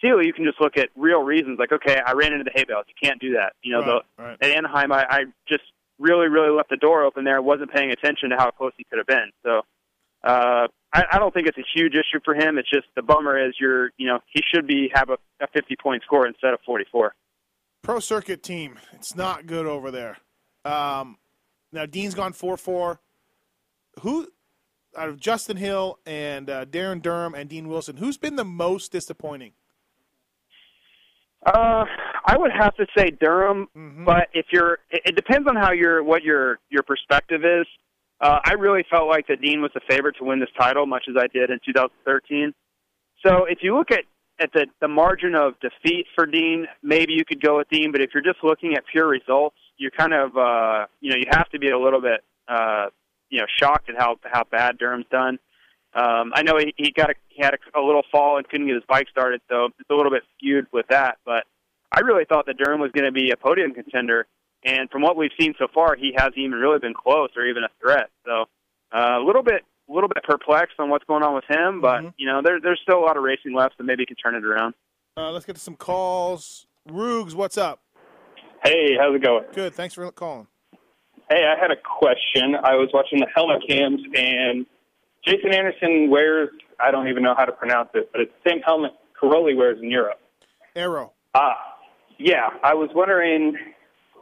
Seely, 0.00 0.26
you 0.26 0.32
can 0.32 0.44
just 0.44 0.60
look 0.60 0.76
at 0.76 0.90
real 0.96 1.22
reasons, 1.22 1.58
like 1.58 1.72
okay, 1.72 2.00
I 2.04 2.12
ran 2.12 2.32
into 2.32 2.44
the 2.44 2.50
hay 2.54 2.64
bales. 2.64 2.84
You 2.88 2.94
can't 3.02 3.20
do 3.20 3.34
that. 3.34 3.54
You 3.62 3.72
know, 3.72 3.80
Right, 3.80 4.02
the, 4.16 4.22
right. 4.22 4.38
at 4.42 4.50
Anaheim, 4.50 4.92
I, 4.92 5.06
I 5.08 5.24
just 5.48 5.62
really, 5.98 6.28
really 6.28 6.50
left 6.50 6.70
the 6.70 6.76
door 6.76 7.04
open 7.04 7.24
there. 7.24 7.36
I 7.36 7.40
wasn't 7.40 7.72
paying 7.72 7.90
attention 7.90 8.30
to 8.30 8.36
how 8.36 8.50
close 8.50 8.72
he 8.76 8.84
could 8.84 8.98
have 8.98 9.06
been. 9.06 9.30
So 9.42 9.62
uh, 10.24 10.66
I, 10.94 11.04
I 11.12 11.18
don't 11.18 11.34
think 11.34 11.46
it's 11.48 11.58
a 11.58 11.64
huge 11.74 11.94
issue 11.94 12.20
for 12.24 12.34
him. 12.34 12.56
It's 12.56 12.70
just 12.70 12.86
the 12.94 13.02
bummer 13.02 13.36
is 13.48 13.54
you're, 13.60 13.90
you 13.98 14.06
know, 14.06 14.20
he 14.32 14.40
should 14.54 14.66
be 14.66 14.90
have 14.94 15.10
a, 15.10 15.18
a 15.42 15.48
50 15.52 15.74
point 15.82 16.02
score 16.04 16.26
instead 16.26 16.54
of 16.54 16.60
44. 16.64 17.14
Pro 17.82 17.98
Circuit 18.00 18.42
team, 18.42 18.78
it's 18.92 19.14
not 19.16 19.46
good 19.46 19.66
over 19.66 19.90
there. 19.90 20.16
Um, 20.64 21.18
now 21.72 21.84
Dean's 21.84 22.14
gone 22.14 22.32
four 22.32 22.56
four. 22.56 23.00
Who 24.00 24.28
out 24.96 25.08
of 25.08 25.18
Justin 25.20 25.56
Hill 25.56 25.98
and 26.06 26.48
uh, 26.48 26.64
Darryn 26.64 27.02
Durham 27.02 27.34
and 27.34 27.48
Dean 27.50 27.68
Wilson, 27.68 27.96
who's 27.96 28.16
been 28.16 28.36
the 28.36 28.44
most 28.44 28.92
disappointing? 28.92 29.52
Uh, 31.44 31.84
I 32.24 32.36
would 32.38 32.52
have 32.52 32.74
to 32.76 32.86
say 32.96 33.10
Durham, 33.10 33.68
Mm-hmm. 33.76 34.04
but 34.04 34.28
if 34.32 34.46
you're, 34.50 34.78
it, 34.90 35.02
it 35.06 35.16
depends 35.16 35.46
on 35.48 35.56
how 35.56 35.72
your 35.72 36.02
what 36.02 36.22
your 36.22 36.58
your 36.70 36.82
perspective 36.82 37.42
is. 37.44 37.66
Uh, 38.20 38.38
I 38.44 38.52
really 38.54 38.84
felt 38.90 39.08
like 39.08 39.26
that 39.28 39.40
Dean 39.40 39.60
was 39.60 39.70
the 39.74 39.80
favorite 39.88 40.16
to 40.18 40.24
win 40.24 40.40
this 40.40 40.48
title, 40.58 40.86
much 40.86 41.04
as 41.08 41.16
I 41.18 41.26
did 41.26 41.50
in 41.50 41.58
2013. 41.64 42.54
So 43.24 43.44
if 43.44 43.58
you 43.62 43.76
look 43.76 43.90
at 43.90 44.04
at 44.40 44.52
the 44.52 44.66
the 44.80 44.88
margin 44.88 45.34
of 45.34 45.54
defeat 45.60 46.06
for 46.14 46.26
Dean, 46.26 46.66
maybe 46.82 47.12
you 47.12 47.24
could 47.24 47.40
go 47.40 47.58
with 47.58 47.68
Dean. 47.70 47.92
But 47.92 48.00
if 48.00 48.10
you're 48.12 48.22
just 48.22 48.42
looking 48.42 48.74
at 48.74 48.84
pure 48.90 49.06
results, 49.06 49.56
you're 49.76 49.90
kind 49.90 50.12
of 50.12 50.36
uh, 50.36 50.86
you 51.00 51.10
know 51.10 51.16
you 51.16 51.26
have 51.30 51.48
to 51.50 51.58
be 51.58 51.70
a 51.70 51.78
little 51.78 52.00
bit 52.00 52.20
uh, 52.48 52.86
you 53.30 53.40
know 53.40 53.46
shocked 53.60 53.88
at 53.88 53.96
how 53.96 54.16
how 54.24 54.44
bad 54.44 54.78
Durham's 54.78 55.06
done. 55.10 55.38
Um, 55.94 56.32
I 56.34 56.42
know 56.42 56.58
he, 56.58 56.74
he 56.76 56.90
got 56.90 57.10
a, 57.10 57.14
he 57.28 57.42
had 57.42 57.54
a, 57.54 57.80
a 57.80 57.82
little 57.82 58.02
fall 58.10 58.36
and 58.36 58.48
couldn't 58.48 58.66
get 58.66 58.74
his 58.74 58.82
bike 58.88 59.08
started, 59.08 59.40
so 59.48 59.66
it's 59.78 59.90
a 59.90 59.94
little 59.94 60.10
bit 60.10 60.24
skewed 60.36 60.66
with 60.72 60.86
that. 60.88 61.18
But 61.24 61.44
I 61.92 62.00
really 62.00 62.24
thought 62.24 62.46
that 62.46 62.56
Durham 62.58 62.80
was 62.80 62.90
going 62.90 63.04
to 63.04 63.12
be 63.12 63.30
a 63.30 63.36
podium 63.36 63.72
contender, 63.72 64.26
and 64.64 64.90
from 64.90 65.02
what 65.02 65.16
we've 65.16 65.30
seen 65.38 65.54
so 65.58 65.66
far, 65.72 65.96
he 65.96 66.12
hasn't 66.16 66.38
even 66.38 66.58
really 66.58 66.78
been 66.78 66.94
close 66.94 67.30
or 67.36 67.46
even 67.46 67.64
a 67.64 67.68
threat. 67.80 68.10
So 68.24 68.44
uh, 68.92 69.18
a 69.20 69.24
little 69.24 69.42
bit 69.42 69.62
a 69.88 69.92
little 69.92 70.08
bit 70.08 70.22
perplexed 70.24 70.76
on 70.78 70.88
what's 70.88 71.04
going 71.04 71.22
on 71.22 71.34
with 71.34 71.44
him, 71.48 71.80
but 71.80 72.02
you 72.16 72.26
know 72.26 72.40
there, 72.42 72.60
there's 72.60 72.80
still 72.82 72.98
a 72.98 73.04
lot 73.04 73.16
of 73.16 73.22
racing 73.22 73.54
left, 73.54 73.74
so 73.76 73.84
maybe 73.84 74.02
he 74.02 74.06
can 74.06 74.16
turn 74.16 74.34
it 74.34 74.44
around. 74.44 74.74
Uh, 75.16 75.30
let's 75.30 75.44
get 75.44 75.54
to 75.54 75.60
some 75.60 75.76
calls. 75.76 76.66
Rugs, 76.88 77.34
what's 77.34 77.58
up? 77.58 77.80
Hey, 78.64 78.96
how's 78.98 79.14
it 79.14 79.22
going? 79.22 79.44
Good. 79.52 79.74
Thanks 79.74 79.94
for 79.94 80.10
calling. 80.10 80.46
Hey, 81.30 81.44
I 81.44 81.58
had 81.60 81.70
a 81.70 81.76
question. 81.76 82.54
I 82.62 82.74
was 82.74 82.90
watching 82.92 83.20
the 83.20 83.26
helmet 83.34 83.62
cams, 83.68 84.00
and 84.14 84.66
Jason 85.26 85.52
Anderson 85.54 86.10
wears, 86.10 86.50
I 86.80 86.90
don't 86.90 87.08
even 87.08 87.22
know 87.22 87.34
how 87.36 87.44
to 87.44 87.52
pronounce 87.52 87.90
it, 87.94 88.10
but 88.12 88.20
it's 88.22 88.32
the 88.42 88.50
same 88.50 88.60
helmet 88.60 88.92
Cairoli 89.20 89.56
wears 89.56 89.78
in 89.82 89.90
Europe. 89.90 90.18
Airoh. 90.76 91.10
Ah, 91.34 91.56
yeah. 92.18 92.50
I 92.62 92.74
was 92.74 92.90
wondering 92.94 93.56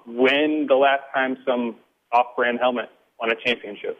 when 0.06 0.66
the 0.68 0.74
last 0.76 1.02
time 1.14 1.36
some 1.46 1.76
off 2.12 2.26
brand 2.36 2.58
helmet 2.60 2.90
won 3.20 3.30
a 3.30 3.34
championship. 3.36 3.98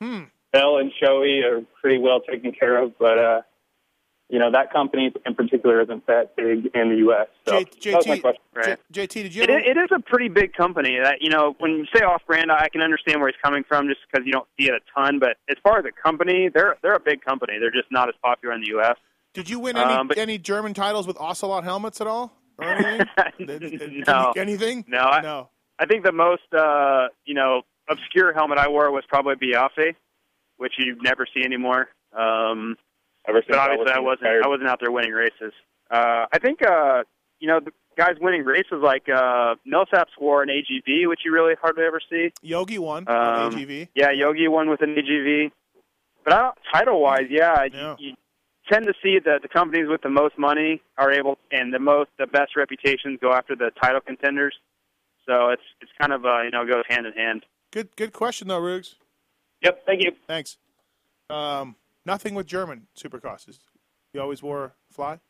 Hmm. 0.00 0.24
Bell 0.52 0.78
and 0.78 0.92
Shoei 1.00 1.42
are 1.44 1.62
pretty 1.80 1.98
well 1.98 2.20
taken 2.20 2.52
care 2.52 2.82
of, 2.82 2.98
but, 2.98 3.18
uh, 3.18 3.42
you 4.28 4.38
know, 4.38 4.50
that 4.50 4.72
company 4.72 5.12
in 5.26 5.34
particular 5.34 5.80
isn't 5.82 6.06
that 6.06 6.36
big 6.36 6.66
in 6.74 6.88
the 6.90 6.96
U.S. 6.96 7.28
So 7.46 7.62
J- 7.80 7.90
that 7.92 7.96
was 7.98 8.06
my 8.06 8.16
JT, 8.16 8.20
question. 8.22 8.42
Right. 8.54 8.78
J- 8.90 9.06
JT, 9.06 9.22
did 9.24 9.34
you 9.34 9.42
It, 9.42 9.50
ever? 9.50 9.58
it 9.58 9.76
is 9.76 9.88
a 9.94 10.00
pretty 10.00 10.28
big 10.28 10.54
company. 10.54 10.98
That 11.02 11.18
you 11.20 11.28
know, 11.30 11.54
when 11.58 11.72
you 11.72 11.86
say 11.94 12.02
off-brand, 12.02 12.50
I 12.50 12.68
can 12.70 12.80
understand 12.80 13.20
where 13.20 13.28
he's 13.28 13.40
coming 13.42 13.62
from, 13.68 13.88
just 13.88 14.00
because 14.10 14.26
you 14.26 14.32
don't 14.32 14.46
see 14.58 14.66
it 14.68 14.74
a 14.74 14.80
ton. 14.98 15.18
But 15.18 15.36
as 15.50 15.56
far 15.62 15.78
as 15.78 15.84
a 15.84 15.92
company, 16.02 16.48
they're 16.52 16.76
they're 16.82 16.94
a 16.94 17.00
big 17.00 17.22
company. 17.24 17.54
They're 17.60 17.70
just 17.70 17.90
not 17.90 18.08
as 18.08 18.14
popular 18.22 18.54
in 18.54 18.62
the 18.62 18.68
U.S. 18.68 18.96
Did 19.34 19.48
you 19.50 19.58
win 19.58 19.76
any 19.76 19.92
Um, 19.92 20.08
but- 20.08 20.16
any 20.18 20.38
German 20.38 20.72
titles 20.74 21.06
with 21.06 21.18
Ocelot 21.20 21.64
helmets 21.64 22.00
at 22.00 22.06
all? 22.06 22.32
Or 22.62 22.74
anything? 23.40 24.04
No, 24.06 24.32
anything? 24.36 24.84
No, 24.88 24.98
I, 24.98 25.20
No. 25.22 25.48
I 25.78 25.86
think 25.86 26.04
the 26.04 26.12
most 26.12 26.42
uh, 26.56 27.08
you 27.24 27.34
know 27.34 27.62
obscure 27.88 28.32
helmet 28.32 28.58
I 28.58 28.68
wore 28.68 28.90
was 28.90 29.04
probably 29.08 29.34
Biaffe, 29.36 29.94
which 30.56 30.74
you 30.78 30.96
never 31.02 31.26
see 31.34 31.44
anymore. 31.44 31.88
Um, 32.16 32.76
Ever 33.28 33.38
since 33.42 33.50
but 33.50 33.58
obviously, 33.58 33.84
was 33.84 33.92
I 33.94 34.00
wasn't 34.00 34.22
retired. 34.22 34.44
I 34.44 34.48
wasn't 34.48 34.68
out 34.68 34.80
there 34.80 34.90
winning 34.90 35.12
races. 35.12 35.52
Uh, 35.90 36.26
I 36.32 36.38
think 36.40 36.58
uh, 36.66 37.02
you 37.38 37.48
know 37.48 37.60
the 37.60 37.70
guys 37.96 38.14
winning 38.20 38.44
races 38.44 38.80
like 38.82 39.08
uh, 39.08 39.54
Millsaps 39.66 40.10
wore 40.20 40.42
an 40.42 40.48
AGV, 40.48 41.08
which 41.08 41.20
you 41.24 41.32
really 41.32 41.54
hardly 41.60 41.84
ever 41.84 42.00
see. 42.10 42.32
Yogi 42.42 42.78
won 42.78 43.08
Um, 43.08 43.52
AGV. 43.52 43.88
Yeah, 43.94 44.10
Yogi 44.10 44.48
won 44.48 44.68
with 44.70 44.82
an 44.82 44.94
AGV. 44.96 45.50
But 46.24 46.32
I 46.34 46.38
don't, 46.38 46.54
title-wise, 46.72 47.26
yeah, 47.30 47.64
Yeah. 47.72 47.96
You, 47.98 48.10
you 48.10 48.14
tend 48.70 48.86
to 48.86 48.92
see 49.02 49.18
that 49.24 49.42
the 49.42 49.48
companies 49.48 49.86
with 49.88 50.02
the 50.02 50.08
most 50.10 50.38
money 50.38 50.82
are 50.98 51.12
able 51.12 51.38
and 51.50 51.72
the 51.72 51.78
most 51.78 52.10
the 52.18 52.26
best 52.26 52.56
reputations 52.56 53.18
go 53.20 53.32
after 53.32 53.56
the 53.56 53.70
title 53.82 54.00
contenders. 54.00 54.54
So 55.26 55.50
it's 55.50 55.62
it's 55.80 55.92
kind 56.00 56.12
of 56.12 56.24
uh, 56.24 56.42
you 56.42 56.50
know 56.50 56.64
goes 56.66 56.84
hand 56.88 57.06
in 57.06 57.12
hand. 57.12 57.44
Good 57.72 57.94
good 57.96 58.12
question 58.12 58.48
though, 58.48 58.60
Rugs. 58.60 58.96
Yep, 59.62 59.86
thank 59.86 60.02
you. 60.02 60.12
Thanks. 60.26 60.58
Um, 61.30 61.76
nothing 62.04 62.34
with 62.34 62.46
German 62.46 62.88
supercrosses. 62.96 63.60
You 64.12 64.20
always 64.20 64.42
wore 64.42 64.74
fly. 64.90 65.20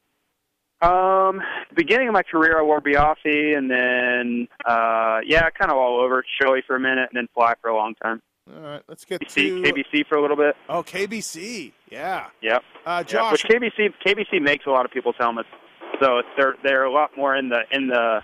Um, 0.80 1.40
the 1.68 1.76
beginning 1.76 2.08
of 2.08 2.14
my 2.14 2.24
career, 2.24 2.58
I 2.58 2.62
wore 2.62 2.80
Biaffi, 2.80 3.56
and 3.56 3.70
then 3.70 4.48
uh, 4.66 5.20
yeah, 5.24 5.48
kind 5.50 5.70
of 5.70 5.76
all 5.76 6.00
over 6.00 6.24
Shoei 6.40 6.64
for 6.66 6.74
a 6.74 6.80
minute, 6.80 7.08
and 7.12 7.16
then 7.16 7.28
Fly 7.34 7.54
for 7.60 7.68
a 7.68 7.76
long 7.76 7.94
time. 8.02 8.20
All 8.52 8.60
right, 8.60 8.82
let's 8.88 9.04
get 9.04 9.20
KBC, 9.20 9.34
to 9.34 9.72
KBC 9.72 10.06
for 10.08 10.16
a 10.16 10.22
little 10.22 10.36
bit. 10.36 10.56
oh 10.68 10.82
KBC. 10.82 11.72
Yeah. 11.92 12.26
Yep. 12.40 12.62
Uh, 12.86 12.90
Yeah, 12.90 13.02
Josh, 13.02 13.32
which 13.32 13.44
KBC 13.44 13.92
KBC 14.04 14.40
makes 14.40 14.64
a 14.64 14.70
lot 14.70 14.86
of 14.86 14.90
people's 14.90 15.16
helmets, 15.18 15.48
so 16.00 16.22
they're 16.38 16.54
they're 16.64 16.84
a 16.84 16.90
lot 16.92 17.10
more 17.18 17.36
in 17.36 17.50
the 17.50 17.60
in 17.70 17.86
the 17.86 18.22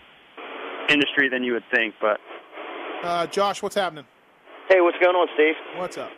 industry 0.88 1.28
than 1.28 1.44
you 1.44 1.52
would 1.52 1.64
think. 1.70 1.94
But 2.00 2.18
Uh, 3.04 3.26
Josh, 3.26 3.62
what's 3.62 3.74
happening? 3.74 4.06
Hey, 4.70 4.80
what's 4.80 4.96
going 4.98 5.14
on, 5.14 5.28
Steve? 5.34 5.54
What's 5.76 5.98
up? 5.98 6.10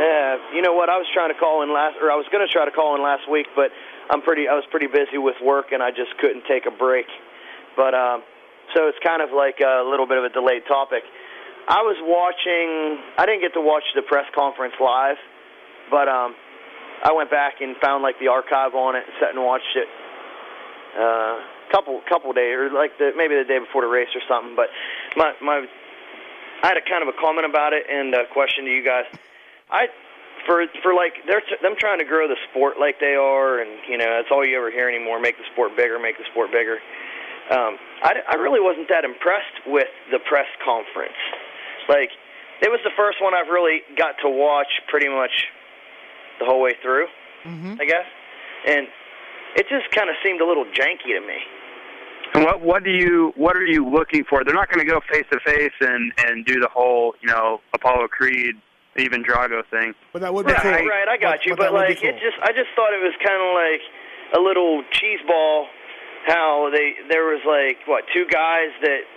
Uh, 0.00 0.36
you 0.54 0.62
know 0.62 0.72
what? 0.72 0.88
I 0.88 0.96
was 0.96 1.06
trying 1.12 1.28
to 1.28 1.38
call 1.38 1.62
in 1.62 1.72
last, 1.74 1.96
or 2.00 2.10
I 2.10 2.16
was 2.16 2.24
going 2.32 2.40
to 2.40 2.50
try 2.50 2.64
to 2.64 2.70
call 2.70 2.96
in 2.96 3.02
last 3.02 3.28
week, 3.30 3.46
but 3.54 3.68
I'm 4.08 4.22
pretty. 4.22 4.48
I 4.48 4.54
was 4.54 4.64
pretty 4.70 4.86
busy 4.88 5.18
with 5.18 5.36
work, 5.44 5.72
and 5.72 5.82
I 5.82 5.90
just 5.90 6.16
couldn't 6.18 6.44
take 6.48 6.64
a 6.64 6.70
break. 6.72 7.04
But 7.76 7.92
um, 7.92 8.22
so 8.74 8.88
it's 8.88 8.98
kind 9.04 9.20
of 9.20 9.28
like 9.36 9.60
a 9.60 9.84
little 9.84 10.06
bit 10.08 10.16
of 10.16 10.24
a 10.24 10.30
delayed 10.32 10.64
topic. 10.66 11.04
I 11.68 11.82
was 11.84 12.00
watching. 12.00 13.04
I 13.20 13.26
didn't 13.28 13.42
get 13.44 13.52
to 13.52 13.60
watch 13.60 13.84
the 13.94 14.00
press 14.00 14.24
conference 14.34 14.74
live, 14.80 15.20
but 15.92 16.08
um, 16.08 16.32
I 17.02 17.12
went 17.12 17.30
back 17.30 17.60
and 17.60 17.76
found 17.78 18.02
like 18.02 18.18
the 18.18 18.28
archive 18.28 18.74
on 18.74 18.96
it, 18.96 19.04
and 19.04 19.14
sat 19.20 19.30
and 19.30 19.42
watched 19.42 19.76
it. 19.76 19.88
Uh, 20.98 21.38
couple 21.70 22.00
couple 22.08 22.32
days, 22.32 22.54
or 22.58 22.70
like 22.70 22.98
the 22.98 23.12
maybe 23.16 23.34
the 23.38 23.46
day 23.46 23.58
before 23.58 23.82
the 23.82 23.88
race 23.88 24.10
or 24.14 24.20
something. 24.28 24.54
But 24.56 24.68
my 25.16 25.32
my, 25.40 25.64
I 26.62 26.66
had 26.66 26.76
a 26.76 26.84
kind 26.84 27.02
of 27.02 27.08
a 27.08 27.16
comment 27.16 27.46
about 27.46 27.72
it 27.72 27.86
and 27.88 28.12
a 28.14 28.26
question 28.32 28.64
to 28.66 28.70
you 28.70 28.84
guys. 28.84 29.06
I 29.70 29.86
for 30.46 30.66
for 30.82 30.92
like 30.94 31.14
they're 31.26 31.42
them 31.62 31.78
trying 31.78 31.98
to 31.98 32.04
grow 32.04 32.28
the 32.28 32.36
sport 32.50 32.78
like 32.78 32.98
they 33.00 33.14
are, 33.14 33.60
and 33.60 33.70
you 33.88 33.96
know 33.96 34.10
that's 34.18 34.28
all 34.30 34.44
you 34.44 34.56
ever 34.58 34.70
hear 34.70 34.88
anymore. 34.88 35.20
Make 35.20 35.38
the 35.38 35.46
sport 35.52 35.76
bigger, 35.76 35.98
make 35.98 36.18
the 36.18 36.26
sport 36.30 36.50
bigger. 36.50 36.78
Um, 37.50 37.78
I, 38.02 38.14
I 38.30 38.34
really 38.36 38.60
wasn't 38.60 38.88
that 38.90 39.04
impressed 39.04 39.66
with 39.66 39.90
the 40.12 40.18
press 40.28 40.46
conference. 40.64 41.18
Like 41.88 42.10
it 42.62 42.70
was 42.70 42.80
the 42.84 42.94
first 42.96 43.22
one 43.22 43.32
I've 43.34 43.48
really 43.48 43.82
got 43.96 44.18
to 44.22 44.28
watch 44.28 44.70
pretty 44.88 45.08
much 45.08 45.32
the 46.40 46.46
whole 46.46 46.60
way 46.60 46.74
through. 46.82 47.06
Mm-hmm. 47.44 47.80
I 47.80 47.84
guess, 47.84 48.08
and 48.66 48.86
it 49.56 49.66
just 49.68 49.90
kind 49.94 50.10
of 50.10 50.16
seemed 50.24 50.40
a 50.40 50.46
little 50.46 50.64
janky 50.64 51.14
to 51.16 51.20
me. 51.20 51.38
And 52.34 52.44
what 52.44 52.60
what 52.60 52.84
do 52.84 52.90
you 52.90 53.32
what 53.36 53.56
are 53.56 53.64
you 53.64 53.88
looking 53.88 54.24
for? 54.24 54.44
They're 54.44 54.54
not 54.54 54.68
going 54.70 54.84
to 54.84 54.90
go 54.90 55.00
face 55.10 55.24
to 55.32 55.40
face 55.40 55.76
and 55.80 56.12
and 56.18 56.44
do 56.44 56.60
the 56.60 56.68
whole 56.68 57.14
you 57.22 57.28
know 57.28 57.60
Apollo 57.74 58.08
Creed 58.08 58.56
even 58.98 59.22
Drago 59.22 59.62
thing. 59.70 59.94
But 60.12 60.22
that 60.22 60.34
would 60.34 60.46
be 60.46 60.52
right, 60.52 60.86
right. 60.86 61.08
I 61.08 61.16
got 61.16 61.46
you, 61.46 61.54
but, 61.54 61.72
like 61.72 62.02
it 62.02 62.14
just, 62.18 62.36
I 62.42 62.50
just 62.52 62.74
thought 62.74 62.92
it 62.92 63.02
was 63.02 63.14
kind 63.22 63.38
of 63.38 63.54
like 63.54 63.82
a 64.34 64.40
little 64.42 64.82
cheese 64.92 65.20
ball. 65.26 65.66
How 66.26 66.68
they 66.70 66.94
there 67.08 67.24
was 67.24 67.40
like 67.48 67.78
what 67.88 68.04
two 68.12 68.26
guys 68.30 68.68
that 68.82 69.08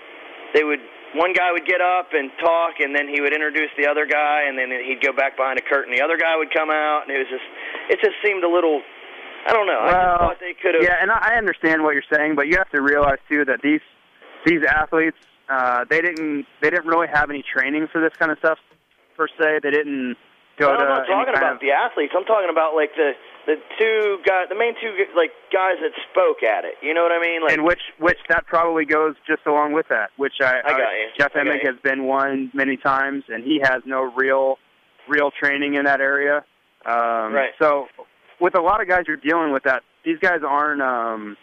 they 0.53 0.63
would 0.63 0.79
one 1.15 1.33
guy 1.33 1.51
would 1.51 1.65
get 1.65 1.81
up 1.81 2.09
and 2.13 2.31
talk, 2.39 2.79
and 2.79 2.95
then 2.95 3.07
he 3.07 3.21
would 3.21 3.33
introduce 3.33 3.69
the 3.77 3.87
other 3.87 4.05
guy, 4.05 4.45
and 4.47 4.57
then 4.57 4.69
he'd 4.69 5.01
go 5.01 5.13
back 5.13 5.37
behind 5.37 5.59
a 5.59 5.61
curtain. 5.61 5.93
The 5.93 6.01
other 6.01 6.17
guy 6.17 6.35
would 6.35 6.53
come 6.53 6.69
out, 6.69 7.03
and 7.07 7.11
it 7.15 7.19
was 7.19 7.29
just 7.29 7.47
it 7.89 7.99
just 8.01 8.15
seemed 8.23 8.43
a 8.43 8.49
little. 8.49 8.81
I 9.45 9.51
don't 9.53 9.67
know. 9.67 9.79
I 9.79 9.87
just 9.87 9.93
Well, 9.97 10.17
thought 10.17 10.39
they 10.39 10.53
could 10.55 10.73
have. 10.75 10.83
Yeah, 10.83 10.97
and 11.01 11.11
I 11.11 11.33
I 11.33 11.37
understand 11.37 11.83
what 11.83 11.93
you're 11.93 12.07
saying, 12.11 12.35
but 12.35 12.47
you 12.47 12.57
have 12.57 12.69
to 12.71 12.81
realize 12.81 13.19
too 13.29 13.45
that 13.45 13.61
these 13.61 13.81
these 14.45 14.63
athletes 14.63 15.17
uh, 15.49 15.85
they 15.89 16.01
didn't 16.01 16.45
they 16.61 16.69
didn't 16.69 16.87
really 16.87 17.07
have 17.11 17.29
any 17.29 17.43
training 17.43 17.87
for 17.91 18.01
this 18.01 18.13
kind 18.17 18.31
of 18.31 18.37
stuff 18.39 18.57
per 19.17 19.27
se. 19.27 19.59
They 19.61 19.71
didn't 19.71 20.15
go 20.57 20.71
No, 20.71 20.77
to 20.79 20.83
I'm 20.83 20.89
not 20.89 21.07
talking 21.07 21.33
about 21.35 21.53
of, 21.55 21.59
the 21.61 21.71
athletes. 21.71 22.13
I'm 22.15 22.25
talking 22.25 22.49
about 22.49 22.73
like 22.75 22.95
the 22.95 23.13
the 23.45 23.55
two 23.79 24.17
guys, 24.25 24.47
the 24.49 24.55
main 24.55 24.73
two 24.79 24.95
like 25.15 25.31
guys 25.51 25.75
that 25.81 25.91
spoke 26.11 26.43
at 26.43 26.65
it. 26.65 26.75
You 26.81 26.93
know 26.93 27.03
what 27.03 27.11
I 27.11 27.19
mean? 27.19 27.41
Like, 27.43 27.53
and 27.53 27.63
which 27.63 27.81
which 27.99 28.17
that 28.29 28.45
probably 28.47 28.85
goes 28.85 29.15
just 29.27 29.45
along 29.45 29.73
with 29.73 29.87
that. 29.89 30.11
Which 30.17 30.33
I, 30.41 30.59
I 30.63 30.71
got 30.71 30.77
you. 30.77 31.07
Jeff 31.17 31.31
I 31.35 31.43
got 31.43 31.47
Emig 31.47 31.65
has 31.65 31.75
been 31.83 32.05
one 32.05 32.51
many 32.53 32.77
times, 32.77 33.23
and 33.27 33.43
he 33.43 33.59
has 33.63 33.81
no 33.85 34.13
real 34.15 34.57
real 35.07 35.31
training 35.31 35.75
in 35.75 35.85
that 35.85 35.99
area. 36.01 36.43
Um, 36.85 37.33
Right. 37.33 37.51
So 37.59 37.87
with 38.39 38.55
a 38.55 38.61
lot 38.61 38.81
of 38.81 38.87
guys 38.87 39.03
you're 39.07 39.17
dealing 39.17 39.51
with 39.51 39.63
that, 39.63 39.83
these 40.05 40.19
guys 40.19 40.39
aren't. 40.47 40.81
Um, 40.81 41.37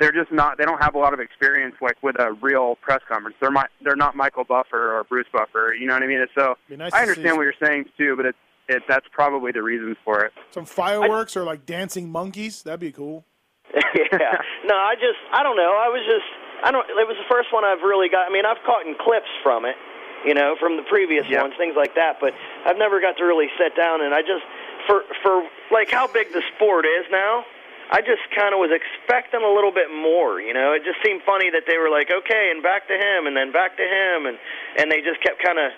they're 0.00 0.12
just 0.12 0.32
not. 0.32 0.58
They 0.58 0.64
don't 0.64 0.82
have 0.82 0.94
a 0.94 0.98
lot 0.98 1.14
of 1.14 1.20
experience 1.20 1.76
like 1.80 2.02
with 2.02 2.18
a 2.18 2.32
real 2.40 2.76
press 2.76 3.00
conference. 3.08 3.36
They're 3.40 3.52
my, 3.52 3.66
they're 3.82 3.94
not 3.94 4.16
Michael 4.16 4.44
Buffer 4.44 4.96
or 4.96 5.04
Bruce 5.04 5.28
Buffer. 5.32 5.74
You 5.78 5.86
know 5.86 5.94
what 5.94 6.02
I 6.02 6.06
mean? 6.06 6.20
And 6.20 6.30
so 6.36 6.54
nice 6.70 6.92
I 6.92 7.02
understand 7.02 7.36
what 7.36 7.44
you're 7.44 7.54
saying 7.62 7.84
too, 7.96 8.16
but 8.16 8.26
it's 8.26 8.38
it, 8.72 8.82
that's 8.88 9.06
probably 9.12 9.52
the 9.52 9.62
reasons 9.62 9.96
for 10.04 10.24
it. 10.24 10.32
Some 10.50 10.64
fireworks 10.64 11.36
or 11.36 11.44
like 11.44 11.64
dancing 11.66 12.10
monkeys. 12.10 12.62
That'd 12.62 12.80
be 12.80 12.92
cool. 12.92 13.24
yeah. 13.74 14.36
No, 14.66 14.74
I 14.76 14.94
just 14.96 15.20
I 15.32 15.42
don't 15.42 15.56
know. 15.56 15.72
I 15.78 15.88
was 15.88 16.02
just 16.04 16.26
I 16.64 16.70
don't. 16.70 16.84
It 16.90 17.06
was 17.08 17.16
the 17.16 17.28
first 17.30 17.52
one 17.52 17.64
I've 17.64 17.82
really 17.82 18.08
got. 18.08 18.28
I 18.28 18.32
mean, 18.32 18.44
I've 18.44 18.60
caught 18.66 18.86
in 18.86 18.94
clips 19.00 19.30
from 19.42 19.64
it, 19.64 19.76
you 20.24 20.34
know, 20.34 20.56
from 20.60 20.76
the 20.76 20.82
previous 20.90 21.24
Yeah. 21.28 21.42
ones, 21.42 21.54
things 21.56 21.74
like 21.76 21.94
that. 21.94 22.18
But 22.20 22.34
I've 22.66 22.76
never 22.78 23.00
got 23.00 23.16
to 23.18 23.24
really 23.24 23.48
sit 23.58 23.74
down 23.76 24.02
and 24.02 24.12
I 24.14 24.20
just 24.22 24.44
for 24.86 25.02
for 25.22 25.46
like 25.70 25.90
how 25.90 26.06
big 26.06 26.32
the 26.32 26.42
sport 26.56 26.84
is 26.84 27.06
now. 27.10 27.44
I 27.92 28.00
just 28.00 28.24
kind 28.34 28.54
of 28.56 28.58
was 28.60 28.72
expecting 28.72 29.44
a 29.44 29.52
little 29.52 29.72
bit 29.72 29.92
more, 29.92 30.40
you 30.40 30.54
know. 30.56 30.72
It 30.72 30.80
just 30.80 30.96
seemed 31.04 31.20
funny 31.28 31.50
that 31.52 31.68
they 31.68 31.76
were 31.76 31.90
like, 31.92 32.08
okay, 32.08 32.48
and 32.48 32.62
back 32.64 32.88
to 32.88 32.96
him, 32.96 33.26
and 33.28 33.36
then 33.36 33.52
back 33.52 33.76
to 33.76 33.84
him, 33.84 34.24
and 34.24 34.38
and 34.80 34.88
they 34.90 35.00
just 35.04 35.20
kept 35.20 35.42
kind 35.44 35.58
of 35.60 35.72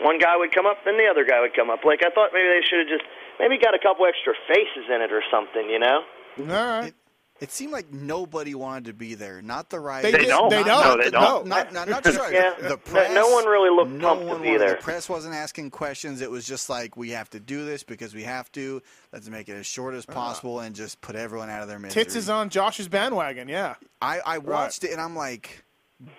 one 0.00 0.18
guy 0.18 0.36
would 0.36 0.52
come 0.54 0.66
up, 0.66 0.78
then 0.84 0.96
the 0.96 1.06
other 1.10 1.24
guy 1.24 1.40
would 1.40 1.54
come 1.54 1.70
up. 1.70 1.84
Like 1.84 2.00
I 2.04 2.10
thought 2.10 2.30
maybe 2.32 2.48
they 2.48 2.62
should 2.68 2.80
have 2.80 2.88
just 2.88 3.04
maybe 3.40 3.58
got 3.58 3.74
a 3.74 3.78
couple 3.78 4.06
extra 4.06 4.32
faces 4.48 4.88
in 4.88 5.02
it 5.02 5.12
or 5.12 5.22
something, 5.30 5.68
you 5.68 5.78
know. 5.78 6.02
All 6.40 6.46
right. 6.80 6.94
It 7.40 7.50
seemed 7.50 7.72
like 7.72 7.92
nobody 7.92 8.54
wanted 8.54 8.84
to 8.84 8.92
be 8.92 9.14
there. 9.16 9.42
Not 9.42 9.68
the 9.68 9.80
riders. 9.80 10.12
They 10.12 10.18
They 10.18 10.24
don't. 10.26 10.48
Not, 10.48 10.50
They 10.50 10.62
don't. 10.62 10.98
the- 10.98 11.04
They 11.04 11.10
don't. 11.10 11.46
not, 11.48 11.72
not, 11.72 11.88
not 11.88 12.04
just 12.04 12.18
riders. 12.20 12.34
Yeah. 12.34 12.54
The 12.62 12.68
No- 12.68 12.76
press. 12.76 13.12
no 13.12 13.30
one 13.30 13.46
really 13.46 13.70
looked 13.70 13.90
no 13.90 14.08
pumped 14.08 14.22
to 14.22 14.28
one 14.28 14.42
be 14.42 14.48
wanted- 14.50 14.60
there. 14.60 14.70
The 14.76 14.82
press 14.82 15.08
wasn't 15.08 15.34
asking 15.34 15.70
questions. 15.72 16.20
It 16.20 16.30
was 16.30 16.46
just 16.46 16.70
like 16.70 16.96
we 16.96 17.10
have 17.10 17.28
to 17.30 17.40
do 17.40 17.64
this 17.64 17.82
because 17.82 18.14
we 18.14 18.22
have 18.22 18.52
to. 18.52 18.80
Let's 19.12 19.28
make 19.28 19.48
it 19.48 19.54
as 19.56 19.66
short 19.66 19.94
as 19.94 20.06
uh. 20.08 20.12
possible 20.12 20.60
and 20.60 20.72
just 20.76 21.00
put 21.00 21.16
everyone 21.16 21.50
out 21.50 21.62
of 21.62 21.68
their 21.68 21.80
misery. 21.80 22.04
Tits 22.04 22.14
is 22.14 22.28
on 22.30 22.48
Josh's 22.48 22.86
bandwagon. 22.86 23.48
Yeah. 23.48 23.74
I, 24.00 24.20
I 24.24 24.38
watched 24.38 24.84
it 24.84 24.92
and 24.92 25.00
I'm 25.00 25.16
like, 25.16 25.64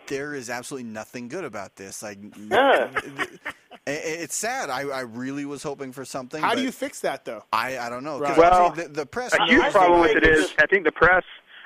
there 0.08 0.34
is 0.34 0.50
absolutely 0.50 0.90
nothing 0.90 1.30
good 1.30 1.46
about 1.46 1.78
this. 1.78 2.04
Like, 2.04 2.18
Yeah. 2.38 2.90
It- 3.86 4.22
it's 4.22 4.36
sad. 4.36 4.70
I, 4.70 4.82
I 4.90 5.02
really 5.02 5.46
was 5.46 5.64
hoping 5.64 5.92
for 5.92 6.06
something. 6.06 6.42
How 6.42 6.56
do 6.56 6.62
you 6.62 6.72
fix 6.72 7.00
that 7.02 7.26
though? 7.26 7.44
I, 7.52 7.78
I 7.78 7.90
don't 7.90 8.04
know. 8.04 8.20
'Cause 8.20 8.38
Well, 8.38 8.54
obviously 8.68 8.94
the, 8.94 9.00
the 9.02 9.06
press. 9.06 9.34
a 9.34 9.46
huge 9.46 9.72
problem 9.72 10.02
with 10.02 10.16
it 10.16 10.26
is 10.26 10.54
I 10.60 10.66
think 10.68 10.86
the 10.86 10.92
press. 10.92 11.24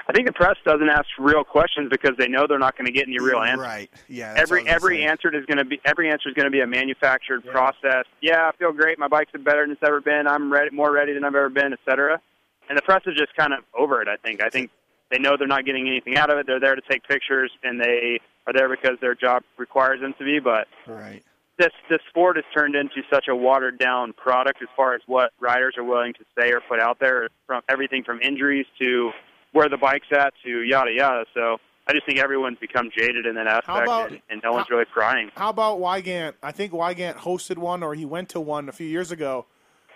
I 0.09 0.13
think 0.13 0.25
the 0.25 0.31
press 0.33 0.55
doesn't 0.65 0.87
ask 0.87 1.05
real 1.19 1.43
questions 1.43 1.89
because 1.91 2.11
they 2.17 2.29
know 2.29 2.47
they're 2.47 2.57
not 2.57 2.77
going 2.77 2.85
to 2.85 2.93
get 2.93 3.07
any 3.09 3.19
real 3.19 3.39
answers. 3.41 3.59
Right. 3.67 3.89
Yeah. 4.07 4.33
every 4.37 4.61
what 4.61 4.69
I 4.69 4.73
was 4.75 4.83
every 4.83 4.97
gonna 4.99 5.11
answer 5.11 5.35
is 5.35 5.45
going 5.47 5.57
to 5.57 5.65
be 5.65 5.81
every 5.83 6.09
answer 6.09 6.29
is 6.29 6.33
going 6.35 6.45
to 6.45 6.49
be 6.51 6.61
a 6.61 6.67
manufactured 6.67 7.43
process. 7.45 8.05
Yeah, 8.21 8.47
I 8.47 8.55
feel 8.57 8.71
great. 8.71 8.97
My 8.97 9.09
bike's 9.09 9.33
better 9.33 9.63
than 9.63 9.71
it's 9.71 9.83
ever 9.83 9.99
been. 9.99 10.25
I'm 10.25 10.49
ready, 10.51 10.69
more 10.73 10.93
ready 10.93 11.13
than 11.13 11.25
I've 11.25 11.35
ever 11.35 11.49
been, 11.49 11.73
et 11.73 11.79
cetera. 11.83 12.21
And 12.69 12.77
the 12.77 12.81
press 12.83 13.01
is 13.05 13.15
just 13.17 13.35
kind 13.35 13.51
of 13.53 13.59
over 13.77 14.01
it. 14.01 14.07
I 14.07 14.15
think. 14.15 14.41
I 14.41 14.47
think 14.49 14.71
they 15.11 15.19
know 15.19 15.35
they're 15.37 15.45
not 15.45 15.65
getting 15.65 15.87
anything 15.89 16.17
out 16.17 16.29
of 16.29 16.37
it. 16.37 16.47
They're 16.47 16.59
there 16.61 16.75
to 16.75 16.81
take 16.89 17.03
pictures, 17.05 17.51
and 17.63 17.77
they 17.79 18.21
are 18.47 18.53
there 18.53 18.69
because 18.69 18.97
their 19.01 19.13
job 19.13 19.43
requires 19.57 19.99
them 19.99 20.13
to 20.19 20.23
be. 20.23 20.39
But 20.39 20.67
Right. 20.87 21.21
This 21.57 21.71
this 21.89 21.99
sport 22.09 22.35
has 22.35 22.45
turned 22.55 22.75
into 22.75 23.01
such 23.11 23.27
a 23.27 23.35
watered 23.35 23.79
down 23.79 24.13
product 24.13 24.61
as 24.61 24.67
far 24.75 24.93
as 24.93 25.01
what 25.07 25.31
riders 25.39 25.73
are 25.77 25.83
willing 25.83 26.13
to 26.13 26.23
say 26.39 26.51
or 26.51 26.61
put 26.61 26.79
out 26.79 26.99
there, 26.99 27.29
from 27.47 27.61
everything 27.67 28.03
from 28.03 28.21
injuries 28.21 28.65
to 28.79 29.11
where 29.53 29.67
the 29.67 29.77
bike's 29.77 30.05
at 30.11 30.33
to 30.45 30.61
yada 30.63 30.91
yada. 30.93 31.25
So 31.33 31.57
I 31.87 31.93
just 31.93 32.05
think 32.05 32.19
everyone's 32.19 32.59
become 32.59 32.91
jaded 32.95 33.25
in 33.25 33.33
that 33.35 33.47
aspect, 33.47 33.83
about- 33.83 34.11
and, 34.11 34.21
and 34.29 34.41
no 34.43 34.51
one's 34.53 34.69
really 34.69 34.85
crying. 34.85 35.31
How 35.35 35.49
about 35.49 35.79
Weigandt? 35.79 36.33
I 36.43 36.51
think 36.51 36.73
Weigandt 36.73 37.15
hosted 37.15 37.57
one 37.57 37.81
or 37.81 37.95
he 37.95 38.05
went 38.05 38.29
to 38.29 38.39
one 38.39 38.69
a 38.69 38.71
few 38.73 38.85
years 38.87 39.11
ago 39.11 39.45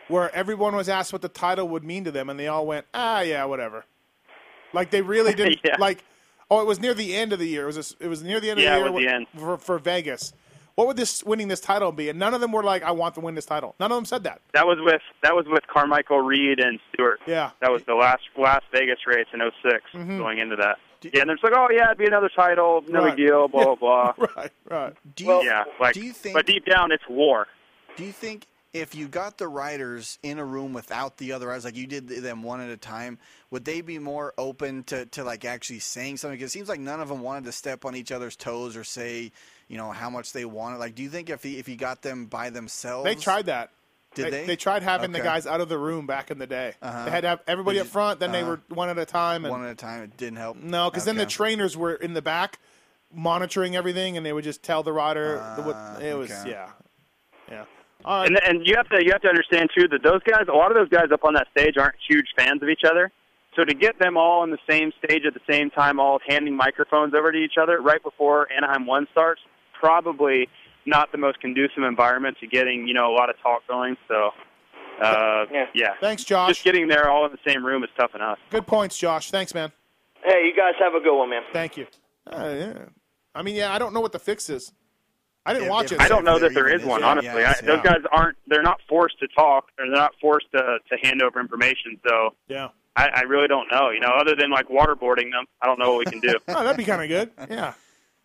where 0.08 0.34
everyone 0.34 0.76
was 0.76 0.90
asked 0.90 1.14
what 1.14 1.22
the 1.22 1.30
title 1.30 1.68
would 1.70 1.84
mean 1.84 2.06
to 2.06 2.12
them 2.12 2.30
and 2.30 2.40
they 2.40 2.48
all 2.48 2.66
went, 2.66 2.86
ah, 2.94 3.22
yeah, 3.22 3.44
whatever. 3.46 3.86
Like 4.74 4.90
they 4.90 5.02
really 5.02 5.34
didn't, 5.36 5.60
Yeah. 5.64 5.76
like, 5.80 6.04
oh, 6.50 6.62
it 6.62 6.66
was 6.66 6.80
near 6.80 6.94
the 6.96 7.14
end 7.14 7.34
of 7.34 7.40
the 7.40 7.48
year. 7.48 7.64
It 7.64 7.76
was, 7.76 7.96
a, 8.00 8.04
it 8.06 8.08
was 8.08 8.24
near 8.24 8.40
the 8.40 8.50
end 8.50 8.60
of 8.60 8.64
Yeah, 8.64 8.80
the 8.80 8.80
it 8.80 8.84
year 8.86 8.92
was 8.94 9.04
the 9.06 9.14
end. 9.14 9.28
For, 9.38 9.58
for 9.58 9.78
Vegas. 9.78 10.34
What 10.82 10.88
would 10.88 10.98
this 10.98 11.24
winning 11.24 11.48
this 11.48 11.60
title 11.60 11.92
be? 11.92 12.10
And 12.10 12.18
none 12.18 12.34
of 12.34 12.42
them 12.42 12.52
were 12.52 12.64
like, 12.64 12.82
I 12.82 12.90
want 12.90 13.14
to 13.14 13.22
win 13.22 13.36
this 13.36 13.46
title. 13.46 13.76
None 13.80 13.92
of 13.92 13.96
them 13.98 14.06
said 14.06 14.24
that. 14.24 14.42
That 14.56 14.66
was 14.66 14.80
with 14.82 15.04
that 15.22 15.36
was 15.36 15.46
with 15.48 15.62
Carmichael 15.72 16.22
Reed 16.22 16.60
and 16.60 16.80
Stewart. 16.92 17.20
Yeah. 17.28 17.52
That 17.60 17.72
was 17.72 17.84
the 17.84 17.94
last 17.94 18.24
Las 18.36 18.64
Vegas 18.74 18.98
race 19.06 19.28
in 19.32 19.42
6 19.62 19.84
Mhm. 19.94 20.18
going 20.18 20.40
into 20.40 20.56
that. 20.56 20.80
Yeah, 21.04 21.22
and 21.22 21.30
they're 21.30 21.36
just 21.36 21.44
like, 21.44 21.54
oh 21.56 21.68
yeah, 21.72 21.86
it'd 21.86 22.00
be 22.00 22.08
another 22.08 22.30
title, 22.36 22.84
no 22.88 23.04
Right. 23.04 23.16
big 23.16 23.28
deal, 23.28 23.48
blah 23.48 23.76
blah 23.76 24.14
blah. 24.16 24.26
right, 24.36 24.52
right. 24.72 24.94
Do 25.16 25.24
you, 25.26 25.44
yeah, 25.44 25.66
like, 25.80 25.94
do 25.94 26.02
you 26.02 26.14
think? 26.14 26.34
but 26.34 26.48
deep 26.48 26.66
down, 26.66 26.92
it's 26.92 27.08
war. 27.08 27.46
Do 27.96 28.04
you 28.04 28.12
think 28.12 28.48
if 28.74 28.96
you 28.96 29.08
got 29.08 29.38
the 29.38 29.48
riders 29.48 30.18
in 30.24 30.40
a 30.40 30.46
room 30.46 30.74
without 30.74 31.18
the 31.18 31.34
other 31.34 31.48
riders, 31.48 31.66
like 31.66 31.76
you 31.76 31.88
did 31.88 32.08
them 32.08 32.42
one 32.44 32.62
at 32.62 32.70
a 32.70 32.78
time, 32.78 33.20
would 33.50 33.66
they 33.66 33.82
be 33.82 34.00
more 34.00 34.34
open 34.38 34.84
to, 34.86 35.06
to 35.08 35.24
like 35.24 35.44
actually 35.44 35.80
saying 35.80 36.18
something? 36.18 36.38
Because 36.38 36.52
it 36.52 36.54
seems 36.54 36.70
like 36.70 36.80
none 36.80 37.02
of 37.02 37.10
them 37.10 37.22
wanted 37.22 37.46
to 37.46 37.52
step 37.52 37.84
on 37.84 37.96
each 37.96 38.12
other's 38.12 38.36
toes 38.36 38.78
or 38.78 38.84
say, 38.84 39.32
you 39.68 39.78
know, 39.78 39.92
how 39.92 40.10
much 40.10 40.32
they 40.32 40.46
wanted. 40.46 40.78
Like, 40.78 40.96
do 40.96 41.04
you 41.04 41.10
think 41.10 41.30
if 41.30 41.44
he, 41.44 41.58
if 41.58 41.68
you 41.68 41.76
got 41.76 42.02
them 42.02 42.28
by 42.28 42.50
themselves, 42.50 43.06
They 43.06 43.16
tried 43.16 43.48
that. 43.48 43.72
Did 44.14 44.34
they? 44.34 44.46
They 44.46 44.56
tried 44.58 44.84
having 44.84 45.14
the 45.14 45.22
guys 45.22 45.48
out 45.48 45.62
of 45.62 45.70
the 45.70 45.78
room 45.78 46.06
back 46.06 46.32
in 46.32 46.38
the 46.38 46.48
day. 46.48 46.74
Uh-huh. 46.82 47.06
They 47.06 47.12
had 47.12 47.22
to 47.22 47.28
have 47.30 47.40
everybody 47.48 47.80
up 47.80 47.88
front, 47.88 48.20
then 48.20 48.34
they 48.34 48.42
uh-huh. 48.42 48.58
were 48.70 48.76
one 48.76 48.90
at 48.90 48.98
a 48.98 49.06
time. 49.06 49.46
And 49.46 49.52
one 49.52 49.64
at 49.64 49.72
a 49.72 49.76
time? 49.76 50.04
It 50.04 50.18
didn't 50.18 50.38
help. 50.38 50.58
No, 50.58 50.90
because 50.90 51.06
then 51.06 51.16
the 51.16 51.26
trainers 51.26 51.78
were 51.78 51.94
in 51.94 52.14
the 52.14 52.22
back 52.22 52.60
monitoring 53.14 53.76
everything, 53.76 54.18
and 54.18 54.26
they 54.26 54.34
would 54.34 54.44
just 54.44 54.64
tell 54.64 54.84
the 54.84 54.94
rider 54.94 55.36
the, 55.56 55.64
what 55.64 56.02
it 56.02 56.18
was. 56.18 56.32
okay. 56.32 56.52
Yeah, 56.52 56.70
yeah. 57.50 57.66
All 58.06 58.22
right. 58.22 58.28
And 58.28 58.40
and 58.44 58.66
you 58.66 58.76
have 58.76 58.90
to 58.90 59.04
you 59.04 59.12
have 59.12 59.22
to 59.22 59.30
understand 59.30 59.70
too 59.76 59.88
that 59.90 60.04
those 60.04 60.22
guys, 60.24 60.46
a 60.52 60.56
lot 60.56 60.72
of 60.72 60.76
those 60.76 60.90
guys 60.90 61.12
up 61.12 61.24
on 61.24 61.34
that 61.34 61.48
stage 61.56 61.78
aren't 61.78 61.96
huge 62.08 62.28
fans 62.38 62.62
of 62.62 62.70
each 62.70 62.84
other. 62.86 63.12
So 63.56 63.66
to 63.66 63.74
get 63.74 64.00
them 64.00 64.16
all 64.16 64.42
on 64.42 64.50
the 64.50 64.58
same 64.70 64.92
stage 65.04 65.24
at 65.26 65.34
the 65.34 65.42
same 65.50 65.70
time, 65.72 66.00
all 66.00 66.20
handing 66.28 66.56
microphones 66.56 67.14
over 67.14 67.32
to 67.32 67.38
each 67.38 67.56
other 67.62 67.82
right 67.82 68.02
before 68.02 68.48
Anaheim 68.52 68.86
One 68.86 69.08
starts, 69.12 69.42
probably 69.78 70.48
not 70.86 71.12
the 71.12 71.18
most 71.18 71.40
conducive 71.42 71.84
environment 71.84 72.38
to 72.40 72.48
getting 72.48 72.88
you 72.88 72.94
know 72.94 73.12
a 73.12 73.14
lot 73.14 73.30
of 73.30 73.36
talk 73.42 73.68
going. 73.68 73.98
So, 74.08 74.32
uh, 75.02 75.46
yeah. 75.74 75.90
Thanks, 76.00 76.24
Josh. 76.24 76.50
Just 76.50 76.64
getting 76.64 76.88
there 76.88 77.10
all 77.10 77.26
in 77.26 77.32
the 77.32 77.52
same 77.52 77.66
room 77.66 77.84
is 77.84 77.90
tough 77.98 78.16
enough. 78.16 78.40
Good 78.50 78.68
points, 78.68 78.98
Josh. 78.98 79.32
Thanks, 79.32 79.54
man. 79.54 79.72
Hey, 80.24 80.46
you 80.46 80.54
guys 80.56 80.74
have 80.80 80.94
a 80.94 81.00
good 81.00 81.18
one, 81.18 81.30
man. 81.30 81.42
Thank 81.52 81.78
you. 81.78 81.88
Uh, 82.32 82.56
yeah. 82.58 82.74
I 83.34 83.42
mean, 83.42 83.56
yeah, 83.56 83.74
I 83.74 83.80
don't 83.80 83.94
know 83.94 84.02
what 84.02 84.12
the 84.12 84.20
fix 84.20 84.50
is. 84.50 84.72
I 85.46 85.54
didn't 85.54 85.70
watch 85.70 85.92
it. 85.92 86.00
I 86.00 86.08
don't 86.08 86.24
know 86.24 86.38
that 86.40 86.54
there 86.54 86.68
is 86.68 86.84
one, 86.84 87.04
honestly. 87.04 87.44
I, 87.44 87.56
those 87.62 87.82
guys 87.82 87.98
aren't. 88.12 88.38
They're 88.48 88.62
not 88.62 88.80
forced 88.88 89.20
to 89.20 89.28
talk, 89.28 89.70
or 89.80 89.88
they're 89.88 89.96
not 89.96 90.14
forced 90.22 90.52
to 90.52 90.78
to 90.90 90.98
hand 91.02 91.22
over 91.22 91.40
information. 91.40 92.00
So 92.08 92.36
Yeah. 92.48 92.70
I, 92.96 93.08
I 93.08 93.22
really 93.22 93.48
don't 93.48 93.72
know. 93.72 93.90
You 93.90 94.02
know, 94.02 94.10
other 94.20 94.36
than 94.36 94.52
like 94.52 94.68
waterboarding 94.68 95.32
them, 95.32 95.46
I 95.62 95.66
don't 95.66 95.80
know 95.80 95.94
what 95.94 96.00
we 96.00 96.12
can 96.12 96.20
do. 96.20 96.36
oh, 96.50 96.64
that'd 96.64 96.78
be 96.78 96.84
kind 96.84 97.02
of 97.02 97.08
good. 97.08 97.50
Yeah. 97.50 97.74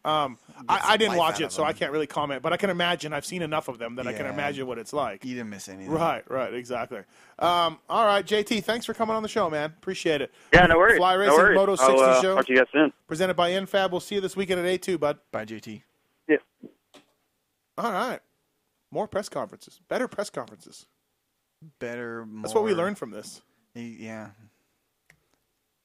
Um, 0.04 0.38
I, 0.68 0.92
I 0.92 0.96
didn't 0.96 1.16
watch 1.16 1.40
it, 1.40 1.50
so 1.50 1.64
I 1.64 1.72
can't 1.72 1.90
really 1.90 2.06
comment. 2.06 2.40
But 2.40 2.52
I 2.52 2.56
can 2.56 2.70
imagine. 2.70 3.12
I've 3.12 3.26
seen 3.26 3.42
enough 3.42 3.66
of 3.66 3.78
them 3.78 3.96
that 3.96 4.06
I 4.06 4.12
can 4.12 4.26
imagine 4.26 4.66
what 4.66 4.78
it's 4.78 4.92
like. 4.92 5.24
You 5.24 5.34
didn't 5.34 5.50
miss 5.50 5.68
anything. 5.68 5.90
Right, 5.90 6.22
right, 6.30 6.54
exactly. 6.54 7.00
Um, 7.40 7.80
all 7.88 8.06
right, 8.06 8.24
JT, 8.24 8.62
thanks 8.62 8.86
for 8.86 8.94
coming 8.94 9.16
on 9.16 9.24
the 9.24 9.28
show, 9.28 9.50
man. 9.50 9.72
Appreciate 9.76 10.20
it. 10.20 10.32
Yeah, 10.54 10.66
no 10.66 10.78
worries. 10.78 10.98
Fly 10.98 11.14
No 11.14 11.18
Racing 11.18 11.36
worries. 11.36 11.56
Moto 11.56 11.72
I'll, 11.72 11.76
60 11.78 12.02
uh, 12.02 12.22
show. 12.22 12.34
talk 12.36 12.46
to 12.46 12.52
you 12.52 12.58
guys 12.58 12.68
soon. 12.72 12.92
Presented 13.08 13.34
by 13.34 13.50
NFAB. 13.50 13.90
We'll 13.90 13.98
see 14.00 14.14
you 14.14 14.20
this 14.20 14.36
weekend 14.36 14.64
at 14.64 14.80
A2, 14.80 15.00
bud. 15.00 15.18
Bye, 15.32 15.44
JT. 15.44 15.82
Yeah. 16.28 16.36
All 17.78 17.92
right. 17.92 18.20
More 18.90 19.06
press 19.08 19.28
conferences. 19.28 19.80
Better 19.88 20.08
press 20.08 20.30
conferences. 20.30 20.86
Better. 21.78 22.24
More, 22.26 22.42
That's 22.42 22.54
what 22.54 22.64
we 22.64 22.74
learned 22.74 22.98
from 22.98 23.10
this. 23.10 23.42
Yeah. 23.74 24.28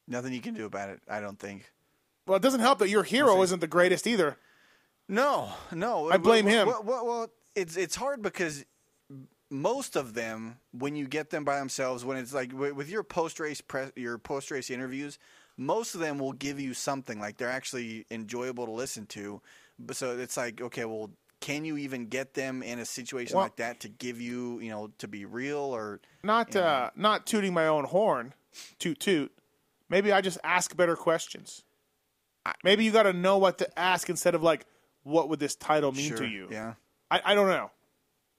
Nothing 0.07 0.33
you 0.33 0.41
can 0.41 0.53
do 0.53 0.65
about 0.65 0.89
it. 0.89 1.01
I 1.09 1.19
don't 1.19 1.39
think. 1.39 1.71
Well, 2.27 2.37
it 2.37 2.41
doesn't 2.41 2.59
help 2.59 2.79
that 2.79 2.89
your 2.89 3.03
hero 3.03 3.41
isn't 3.41 3.59
the 3.59 3.67
greatest 3.67 4.07
either. 4.07 4.37
No, 5.09 5.49
no. 5.73 6.09
I 6.09 6.17
blame 6.17 6.45
Well, 6.45 6.53
him. 6.53 6.67
Well, 6.67 6.83
well, 6.83 7.05
well, 7.05 7.27
it's 7.55 7.75
it's 7.75 7.95
hard 7.95 8.21
because 8.21 8.63
most 9.49 9.95
of 9.95 10.13
them, 10.13 10.57
when 10.71 10.95
you 10.95 11.07
get 11.07 11.29
them 11.29 11.43
by 11.43 11.59
themselves, 11.59 12.05
when 12.05 12.17
it's 12.17 12.33
like 12.33 12.53
with 12.53 12.89
your 12.89 13.03
post 13.03 13.39
race 13.39 13.59
press, 13.59 13.91
your 13.95 14.17
post 14.17 14.51
race 14.51 14.69
interviews, 14.69 15.19
most 15.57 15.95
of 15.95 16.01
them 16.01 16.17
will 16.17 16.31
give 16.33 16.59
you 16.59 16.73
something 16.73 17.19
like 17.19 17.37
they're 17.37 17.49
actually 17.49 18.05
enjoyable 18.09 18.65
to 18.65 18.71
listen 18.71 19.05
to. 19.07 19.41
But 19.77 19.95
so 19.95 20.17
it's 20.17 20.37
like, 20.37 20.61
okay, 20.61 20.85
well, 20.85 21.09
can 21.41 21.65
you 21.65 21.75
even 21.77 22.05
get 22.05 22.33
them 22.35 22.63
in 22.63 22.79
a 22.79 22.85
situation 22.85 23.35
Well- 23.35 23.45
like 23.45 23.57
that 23.57 23.81
to 23.81 23.89
give 23.89 24.21
you, 24.21 24.59
you 24.59 24.69
know, 24.69 24.91
to 24.99 25.07
be 25.07 25.25
real 25.25 25.57
or 25.57 25.99
Not 26.23 26.55
uh, 26.55 26.91
not 26.95 27.25
tooting 27.25 27.53
my 27.53 27.67
own 27.67 27.83
horn, 27.85 28.33
toot 28.79 28.99
toot. 28.99 29.31
Maybe 29.89 30.13
I 30.13 30.21
just 30.21 30.37
ask 30.43 30.73
better 30.77 30.95
questions. 30.95 31.63
Maybe 32.63 32.85
you 32.85 32.91
got 32.91 33.03
to 33.03 33.13
know 33.13 33.37
what 33.37 33.57
to 33.59 33.77
ask 33.79 34.09
instead 34.09 34.33
of 34.35 34.41
like, 34.41 34.65
what 35.03 35.29
would 35.29 35.39
this 35.39 35.55
title 35.55 35.91
mean 35.91 36.07
Sure, 36.09 36.17
to 36.17 36.25
you? 36.25 36.47
yeah. 36.49 36.73
I, 37.11 37.21
I 37.25 37.35
don't 37.35 37.49
know. 37.49 37.69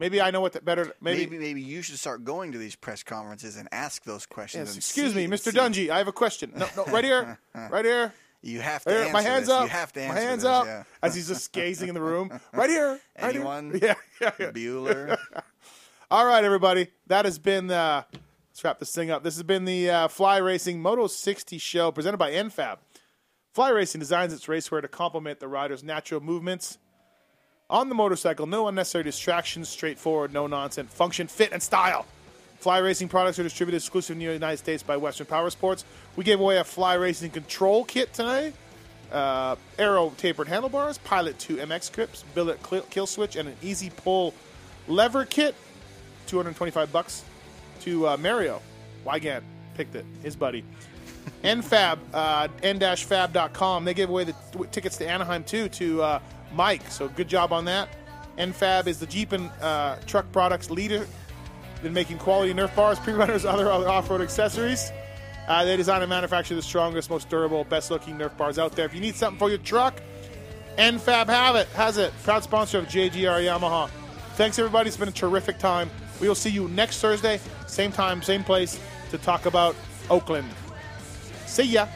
Maybe 0.00 0.20
I 0.20 0.30
know 0.32 0.40
what 0.40 0.52
the 0.54 0.60
better. 0.60 0.92
Maybe, 1.00 1.26
maybe 1.26 1.38
maybe 1.38 1.60
you 1.62 1.82
should 1.82 1.96
start 1.98 2.24
going 2.24 2.50
to 2.52 2.58
these 2.58 2.74
press 2.74 3.04
conferences 3.04 3.56
and 3.56 3.68
ask 3.70 4.02
those 4.02 4.26
questions. 4.26 4.70
Yes, 4.70 4.76
excuse 4.76 5.12
see- 5.12 5.26
me, 5.28 5.36
Mr. 5.36 5.52
Dungey. 5.52 5.90
I 5.90 5.98
have 5.98 6.08
a 6.08 6.12
question. 6.12 6.52
No, 6.56 6.66
no, 6.76 6.84
right 6.86 7.04
here, 7.04 7.38
right 7.54 7.84
here. 7.84 8.12
You 8.42 8.60
have 8.60 8.82
to 8.84 8.90
Right 8.90 9.04
here. 9.04 9.12
my 9.12 9.22
hands 9.22 9.46
this. 9.46 9.54
up. 9.54 9.62
You 9.62 9.68
have 9.68 9.92
to 9.92 10.00
my 10.08 10.14
hands 10.18 10.42
this, 10.42 10.50
up. 10.50 10.66
yeah. 10.66 10.82
As 11.02 11.14
he's 11.14 11.28
just 11.28 11.52
gazing 11.52 11.88
in 11.88 11.94
the 11.94 12.00
room. 12.02 12.28
Right 12.52 12.68
here. 12.70 12.88
Right 12.90 13.00
here. 13.16 13.40
Anyone? 13.42 13.78
Yeah, 13.82 13.94
yeah, 14.20 14.32
yeah. 14.38 14.50
Bueller. 14.50 15.16
All 16.10 16.26
right, 16.26 16.42
everybody. 16.44 16.88
That 17.06 17.24
has 17.24 17.38
been. 17.38 17.70
Uh, 17.70 18.02
let's 18.12 18.62
wrap 18.64 18.78
this 18.80 18.92
thing 18.94 19.10
up. 19.10 19.22
This 19.22 19.34
has 19.36 19.44
been 19.44 19.64
the 19.64 19.88
uh, 19.90 20.08
Fly 20.08 20.38
Racing 20.38 20.82
Moto 20.82 21.06
60 21.06 21.56
show 21.58 21.90
presented 21.92 22.18
by 22.18 22.32
NFAB. 22.32 22.78
Fly 23.54 23.68
Racing 23.70 24.00
designs 24.00 24.32
its 24.32 24.46
racewear 24.46 24.82
to 24.82 24.88
complement 24.88 25.38
the 25.40 25.48
rider's 25.48 25.84
natural 25.84 26.20
movements 26.20 26.78
on 27.70 27.88
the 27.88 27.94
motorcycle. 27.94 28.46
No 28.46 28.66
unnecessary 28.68 29.04
distractions, 29.04 29.68
straightforward, 29.68 30.32
no 30.32 30.46
nonsense, 30.46 30.92
function, 30.92 31.28
fit, 31.28 31.52
and 31.52 31.62
style. 31.62 32.06
Fly 32.62 32.78
Racing 32.78 33.08
products 33.08 33.40
are 33.40 33.42
distributed 33.42 33.78
exclusively 33.78 34.24
in 34.24 34.28
the 34.28 34.34
United 34.34 34.58
States 34.58 34.84
by 34.84 34.96
Western 34.96 35.26
Power 35.26 35.50
Sports. 35.50 35.84
We 36.14 36.22
gave 36.22 36.38
away 36.38 36.58
a 36.58 36.64
Fly 36.64 36.94
Racing 36.94 37.32
control 37.32 37.82
kit 37.84 38.14
tonight. 38.14 38.54
Uh, 39.10 39.56
Aero 39.80 40.12
tapered 40.16 40.46
handlebars, 40.46 40.98
Pilot 40.98 41.40
2 41.40 41.56
MX 41.56 41.92
grips, 41.92 42.24
billet 42.36 42.60
kill 42.88 43.08
switch, 43.08 43.34
and 43.34 43.48
an 43.48 43.56
easy 43.62 43.90
pull 43.90 44.32
lever 44.86 45.24
kit. 45.24 45.56
225 46.28 46.92
bucks 46.92 47.24
to 47.80 48.06
uh, 48.06 48.16
Mario. 48.16 48.62
Weigandt 49.04 49.42
picked 49.74 49.96
it, 49.96 50.06
his 50.22 50.36
buddy. 50.36 50.64
NFAB, 51.42 51.98
uh, 52.14 52.46
n-fab.com. 52.62 53.84
They 53.84 53.92
gave 53.92 54.08
away 54.08 54.22
the 54.22 54.34
t- 54.52 54.60
tickets 54.70 54.96
to 54.98 55.08
Anaheim 55.08 55.42
too 55.42 55.68
to 55.70 56.00
uh, 56.00 56.20
Mike. 56.54 56.88
So 56.90 57.08
good 57.08 57.26
job 57.26 57.52
on 57.52 57.64
that. 57.64 57.88
NFAB 58.38 58.86
is 58.86 59.00
the 59.00 59.06
Jeep 59.06 59.32
and 59.32 59.50
uh, 59.60 59.96
truck 60.06 60.30
products 60.30 60.70
leader 60.70 61.08
in 61.84 61.92
making 61.92 62.18
quality 62.18 62.52
Nerf 62.54 62.74
bars, 62.74 62.98
pre-runners, 62.98 63.44
other, 63.46 63.70
other 63.70 63.88
off-road 63.88 64.20
accessories. 64.20 64.90
Uh, 65.48 65.64
they 65.64 65.76
design 65.76 66.02
and 66.02 66.08
manufacture 66.08 66.54
the 66.54 66.62
strongest, 66.62 67.10
most 67.10 67.28
durable, 67.28 67.64
best-looking 67.64 68.16
Nerf 68.16 68.36
bars 68.36 68.58
out 68.58 68.72
there. 68.72 68.86
If 68.86 68.94
you 68.94 69.00
need 69.00 69.16
something 69.16 69.38
for 69.38 69.48
your 69.48 69.58
truck, 69.58 70.00
NFAB 70.78 71.26
have 71.26 71.56
it, 71.56 71.68
has 71.68 71.98
it. 71.98 72.12
Proud 72.22 72.42
sponsor 72.44 72.78
of 72.78 72.86
JGR 72.86 73.44
Yamaha. 73.44 73.90
Thanks, 74.34 74.58
everybody. 74.58 74.88
It's 74.88 74.96
been 74.96 75.08
a 75.08 75.12
terrific 75.12 75.58
time. 75.58 75.90
We 76.20 76.28
will 76.28 76.34
see 76.34 76.50
you 76.50 76.68
next 76.68 77.00
Thursday, 77.00 77.40
same 77.66 77.92
time, 77.92 78.22
same 78.22 78.44
place, 78.44 78.80
to 79.10 79.18
talk 79.18 79.46
about 79.46 79.74
Oakland. 80.08 80.48
See 81.46 81.64
ya. 81.64 81.86